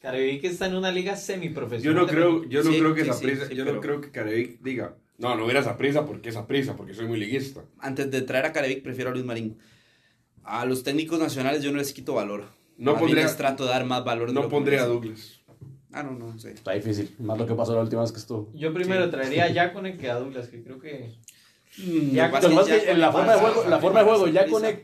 Carevic 0.00 0.44
está 0.44 0.66
en 0.66 0.76
una 0.76 0.92
liga 0.92 1.14
Yo 1.14 1.20
semiprofesional. 1.20 1.96
no 2.02 2.06
de 2.06 2.12
creo, 2.12 2.44
yo 2.44 2.62
no 2.62 2.70
Sí, 2.70 2.78
creo 2.78 2.94
que 2.94 3.04
sí, 3.04 3.10
sí, 3.12 3.30
sí, 3.48 3.54
yo 3.56 3.64
pero- 3.64 3.76
no 3.76 3.80
creo 3.80 4.00
que 4.00 4.10
Carevic 4.12 4.60
diga, 4.62 4.96
no, 5.18 5.36
no 5.36 5.44
hubiera 5.44 5.60
esa 5.60 5.76
prisa 5.76 6.06
porque 6.06 6.28
esa 6.30 6.46
prisa, 6.46 6.76
porque 6.76 6.94
soy 6.94 7.06
muy 7.06 7.18
liguista. 7.18 7.62
Antes 7.78 8.10
de 8.10 8.22
traer 8.22 8.46
a 8.46 8.52
Carevic, 8.52 8.82
prefiero 8.82 9.10
a 9.10 9.12
Luis 9.12 9.24
Marín. 9.24 9.58
A 10.44 10.64
los 10.64 10.82
técnicos 10.82 11.18
nacionales 11.18 11.62
yo 11.62 11.70
no 11.72 11.78
les 11.78 11.92
quito 11.92 12.14
valor. 12.14 12.44
No 12.76 12.92
bien 12.92 13.00
pondría- 13.00 13.24
les 13.24 13.36
trato 13.36 13.64
de 13.64 13.70
dar 13.70 13.84
más 13.84 14.04
valor. 14.04 14.32
No 14.32 14.48
pondría 14.48 14.82
a. 14.84 14.86
Douglas. 14.86 15.40
Ah, 15.92 16.02
no, 16.02 16.12
no 16.12 16.38
sé. 16.38 16.52
Está 16.52 16.72
difícil. 16.72 17.14
Más 17.18 17.36
lo 17.38 17.46
que 17.46 17.54
pasó 17.54 17.74
la 17.74 17.80
última 17.82 18.02
vez 18.02 18.12
que 18.12 18.18
estuvo. 18.18 18.50
Yo 18.54 18.72
primero 18.72 19.10
traería 19.10 19.46
a 19.46 19.52
Jacone 19.54 19.96
que 19.96 20.08
a 20.10 20.14
Douglas, 20.16 20.48
que 20.48 20.62
creo 20.62 20.78
que... 20.78 21.14
Con 21.76 21.84
en 21.84 23.00
la 23.00 23.12
forma 23.12 23.34
de 23.34 23.38
juego, 23.40 23.64
la 23.68 23.78
forma 23.78 24.00
de 24.00 24.04
juego, 24.06 24.26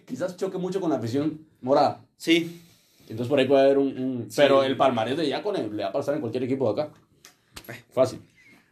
quizás 0.06 0.36
choque 0.36 0.58
mucho 0.58 0.80
con 0.80 0.90
la 0.90 0.96
afición 0.96 1.40
morada. 1.60 2.04
Sí, 2.16 2.60
Entonces 3.02 3.26
por 3.28 3.38
ahí 3.38 3.46
puede 3.48 3.62
haber 3.64 3.78
un. 3.78 3.98
un- 3.98 4.30
Sí. 4.30 4.36
Pero 4.36 4.62
el 4.62 4.76
palmarés 4.76 5.16
de 5.16 5.28
Yacone 5.28 5.68
le 5.68 5.82
va 5.82 5.88
a 5.88 5.92
pasar 5.92 6.14
en 6.14 6.20
cualquier 6.20 6.44
equipo 6.44 6.72
de 6.72 6.82
acá. 6.82 6.92
Fácil. 7.92 8.20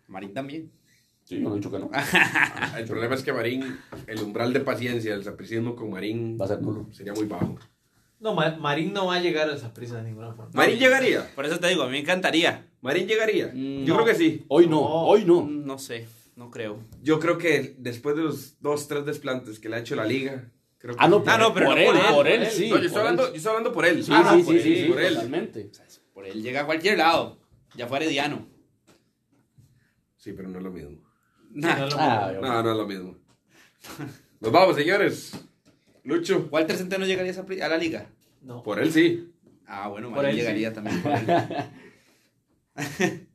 Marín 0.08 0.32
también. 0.32 0.70
Sí, 1.32 1.40
yo 1.42 1.48
no 1.48 1.54
he 1.54 1.58
dicho 1.58 1.70
que 1.70 1.78
no. 1.78 1.90
El 2.78 2.84
problema 2.86 3.14
es 3.14 3.22
que 3.22 3.32
Marín, 3.32 3.78
el 4.06 4.22
umbral 4.22 4.52
de 4.52 4.60
paciencia, 4.60 5.14
el 5.14 5.24
sapricismo 5.24 5.74
con 5.74 5.90
Marín 5.90 6.36
Va 6.40 6.44
a 6.44 6.48
ser 6.48 6.60
nulo. 6.62 6.88
sería 6.92 7.12
muy 7.14 7.24
bajo. 7.26 7.58
No, 8.20 8.34
Ma- 8.34 8.56
Marín 8.56 8.92
no 8.92 9.06
va 9.06 9.16
a 9.16 9.20
llegar 9.20 9.48
a 9.50 9.54
esa 9.54 9.72
prisa 9.74 9.96
de 9.96 10.04
ninguna 10.04 10.32
forma. 10.34 10.50
Marín 10.54 10.78
llegaría. 10.78 11.28
Por 11.34 11.44
eso 11.46 11.58
te 11.58 11.66
digo, 11.68 11.82
a 11.82 11.86
mí 11.86 11.92
me 11.92 11.98
encantaría. 12.00 12.68
Marín 12.82 13.06
llegaría. 13.08 13.50
Mm, 13.52 13.84
Yo 13.84 13.94
no. 13.96 14.02
creo 14.02 14.06
que 14.06 14.14
sí. 14.14 14.44
Hoy 14.48 14.66
no, 14.66 14.80
No. 14.80 15.02
hoy 15.06 15.24
no. 15.24 15.42
No 15.48 15.78
sé, 15.78 16.06
no 16.36 16.50
creo. 16.50 16.78
Yo 17.02 17.18
creo 17.18 17.38
que 17.38 17.74
después 17.78 18.14
de 18.14 18.22
los 18.22 18.60
dos, 18.60 18.86
tres 18.88 19.04
desplantes 19.06 19.58
que 19.58 19.68
le 19.68 19.76
ha 19.76 19.78
hecho 19.80 19.96
la 19.96 20.04
liga, 20.04 20.50
creo 20.78 20.94
que 20.94 21.02
Ah, 21.02 21.08
no, 21.08 21.18
sí. 21.18 21.24
por, 21.24 21.32
Ah, 21.32 21.38
no, 21.38 21.54
pero 21.54 21.66
por 21.66 21.78
él, 21.78 21.86
por 21.86 21.96
él, 21.96 22.02
por 22.02 22.14
por 22.14 22.28
él, 22.28 22.42
él. 22.42 22.50
sí. 22.50 22.68
No, 22.70 22.76
yo 22.76 22.82
estoy 22.82 22.90
por 22.90 22.98
hablando, 23.00 23.22
él. 23.24 23.30
yo 23.30 23.36
estoy 23.36 23.50
hablando 23.50 23.72
por 23.72 23.86
él. 23.86 24.04
Sí, 24.04 24.12
Ah, 24.14 24.34
sí, 24.36 24.42
por 24.44 24.52
sí, 24.54 24.58
él, 24.60 24.62
sí, 24.76 24.82
sí, 24.82 24.88
por 24.92 25.00
él. 25.00 25.14
totalmente. 25.14 25.70
Por 26.14 26.26
él 26.26 26.42
llega 26.42 26.60
a 26.60 26.66
cualquier 26.66 26.98
lado. 26.98 27.38
Ya 27.74 27.86
fuera 27.88 28.06
Diano. 28.06 28.46
Sí, 30.16 30.32
pero 30.32 30.48
no 30.48 30.58
es 30.58 30.64
lo 30.64 30.70
mismo. 30.70 31.01
Nah. 31.54 31.76
No, 31.78 31.88
no, 31.88 31.96
Ah, 31.98 32.32
No, 32.40 32.62
no 32.62 32.70
es 32.72 32.76
lo 32.76 32.86
mismo. 32.86 33.16
Nos 34.40 34.52
vamos, 34.52 34.76
señores. 34.76 35.32
Lucho. 36.04 36.48
Walter 36.50 36.76
Centeno 36.76 37.06
llegaría 37.06 37.32
a, 37.32 37.68
la 37.68 37.76
liga. 37.76 38.06
no. 38.42 38.62
Por 38.62 38.80
él 38.80 38.92
sí. 38.92 39.32
Ah, 39.66 39.88
bueno, 39.88 40.12
Por 40.12 40.24
él 40.24 40.32
sí. 40.32 40.38
llegaría 40.40 40.72
también 40.72 41.00
por 41.02 41.12
él. 41.12 41.26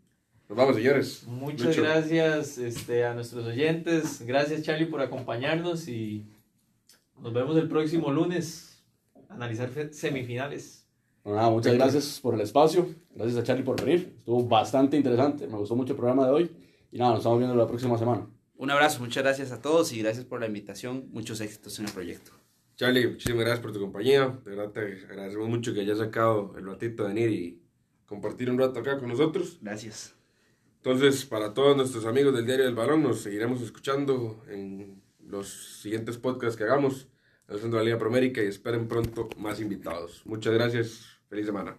Nos 0.49 0.57
vamos, 0.57 0.75
señores. 0.77 1.23
Muchas 1.27 1.67
Lucho. 1.67 1.83
gracias 1.83 2.57
este, 2.57 3.05
a 3.05 3.13
nuestros 3.13 3.45
oyentes. 3.45 4.21
Gracias, 4.25 4.61
Charlie, 4.63 4.85
por 4.85 5.01
acompañarnos 5.01 5.87
y 5.89 6.25
nos 7.21 7.33
vemos 7.33 7.57
el 7.57 7.67
próximo 7.67 8.11
lunes. 8.11 8.81
a 9.29 9.33
Analizar 9.33 9.69
semifinales. 9.91 10.85
Bueno, 11.23 11.39
nada, 11.39 11.51
muchas 11.51 11.73
gracias 11.73 12.19
por 12.21 12.33
el 12.35 12.41
espacio. 12.41 12.87
Gracias 13.13 13.37
a 13.37 13.43
Charlie 13.43 13.63
por 13.63 13.81
venir. 13.83 14.13
Estuvo 14.19 14.43
bastante 14.47 14.95
interesante. 14.95 15.45
Me 15.47 15.57
gustó 15.57 15.75
mucho 15.75 15.91
el 15.93 15.97
programa 15.97 16.25
de 16.25 16.31
hoy. 16.31 16.51
Y 16.91 16.97
nada, 16.97 17.11
nos 17.11 17.19
estamos 17.19 17.39
viendo 17.39 17.55
la 17.55 17.67
próxima 17.67 17.97
semana. 17.97 18.27
Un 18.55 18.71
abrazo, 18.71 19.01
muchas 19.01 19.23
gracias 19.23 19.51
a 19.51 19.61
todos 19.61 19.91
y 19.93 20.01
gracias 20.01 20.25
por 20.25 20.39
la 20.39 20.47
invitación. 20.47 21.07
Muchos 21.11 21.41
éxitos 21.41 21.77
en 21.79 21.85
el 21.85 21.91
proyecto. 21.91 22.31
Charlie, 22.75 23.07
muchísimas 23.07 23.41
gracias 23.41 23.59
por 23.59 23.73
tu 23.73 23.79
compañía. 23.79 24.39
De 24.45 24.55
verdad 24.55 24.71
te 24.71 24.79
agradecemos 25.09 25.49
mucho 25.49 25.73
que 25.73 25.81
hayas 25.81 25.97
sacado 25.97 26.53
el 26.57 26.65
ratito 26.65 27.03
de 27.03 27.09
venir 27.09 27.31
y 27.31 27.61
compartir 28.05 28.49
un 28.49 28.57
rato 28.57 28.79
acá 28.79 28.99
con 28.99 29.09
nosotros. 29.09 29.57
Gracias. 29.61 30.15
Entonces, 30.77 31.25
para 31.25 31.53
todos 31.53 31.75
nuestros 31.75 32.05
amigos 32.05 32.33
del 32.33 32.45
Diario 32.45 32.65
del 32.65 32.75
Balón, 32.75 33.03
nos 33.03 33.21
seguiremos 33.21 33.61
escuchando 33.61 34.43
en 34.47 35.01
los 35.19 35.81
siguientes 35.81 36.17
podcasts 36.17 36.55
que 36.55 36.63
hagamos, 36.63 37.07
haciendo 37.47 37.77
la 37.77 37.83
Liga 37.83 37.97
Promérica 37.97 38.41
y 38.41 38.47
esperen 38.47 38.87
pronto 38.87 39.27
más 39.37 39.59
invitados. 39.59 40.21
Muchas 40.25 40.53
gracias. 40.53 41.19
Feliz 41.29 41.45
semana. 41.45 41.77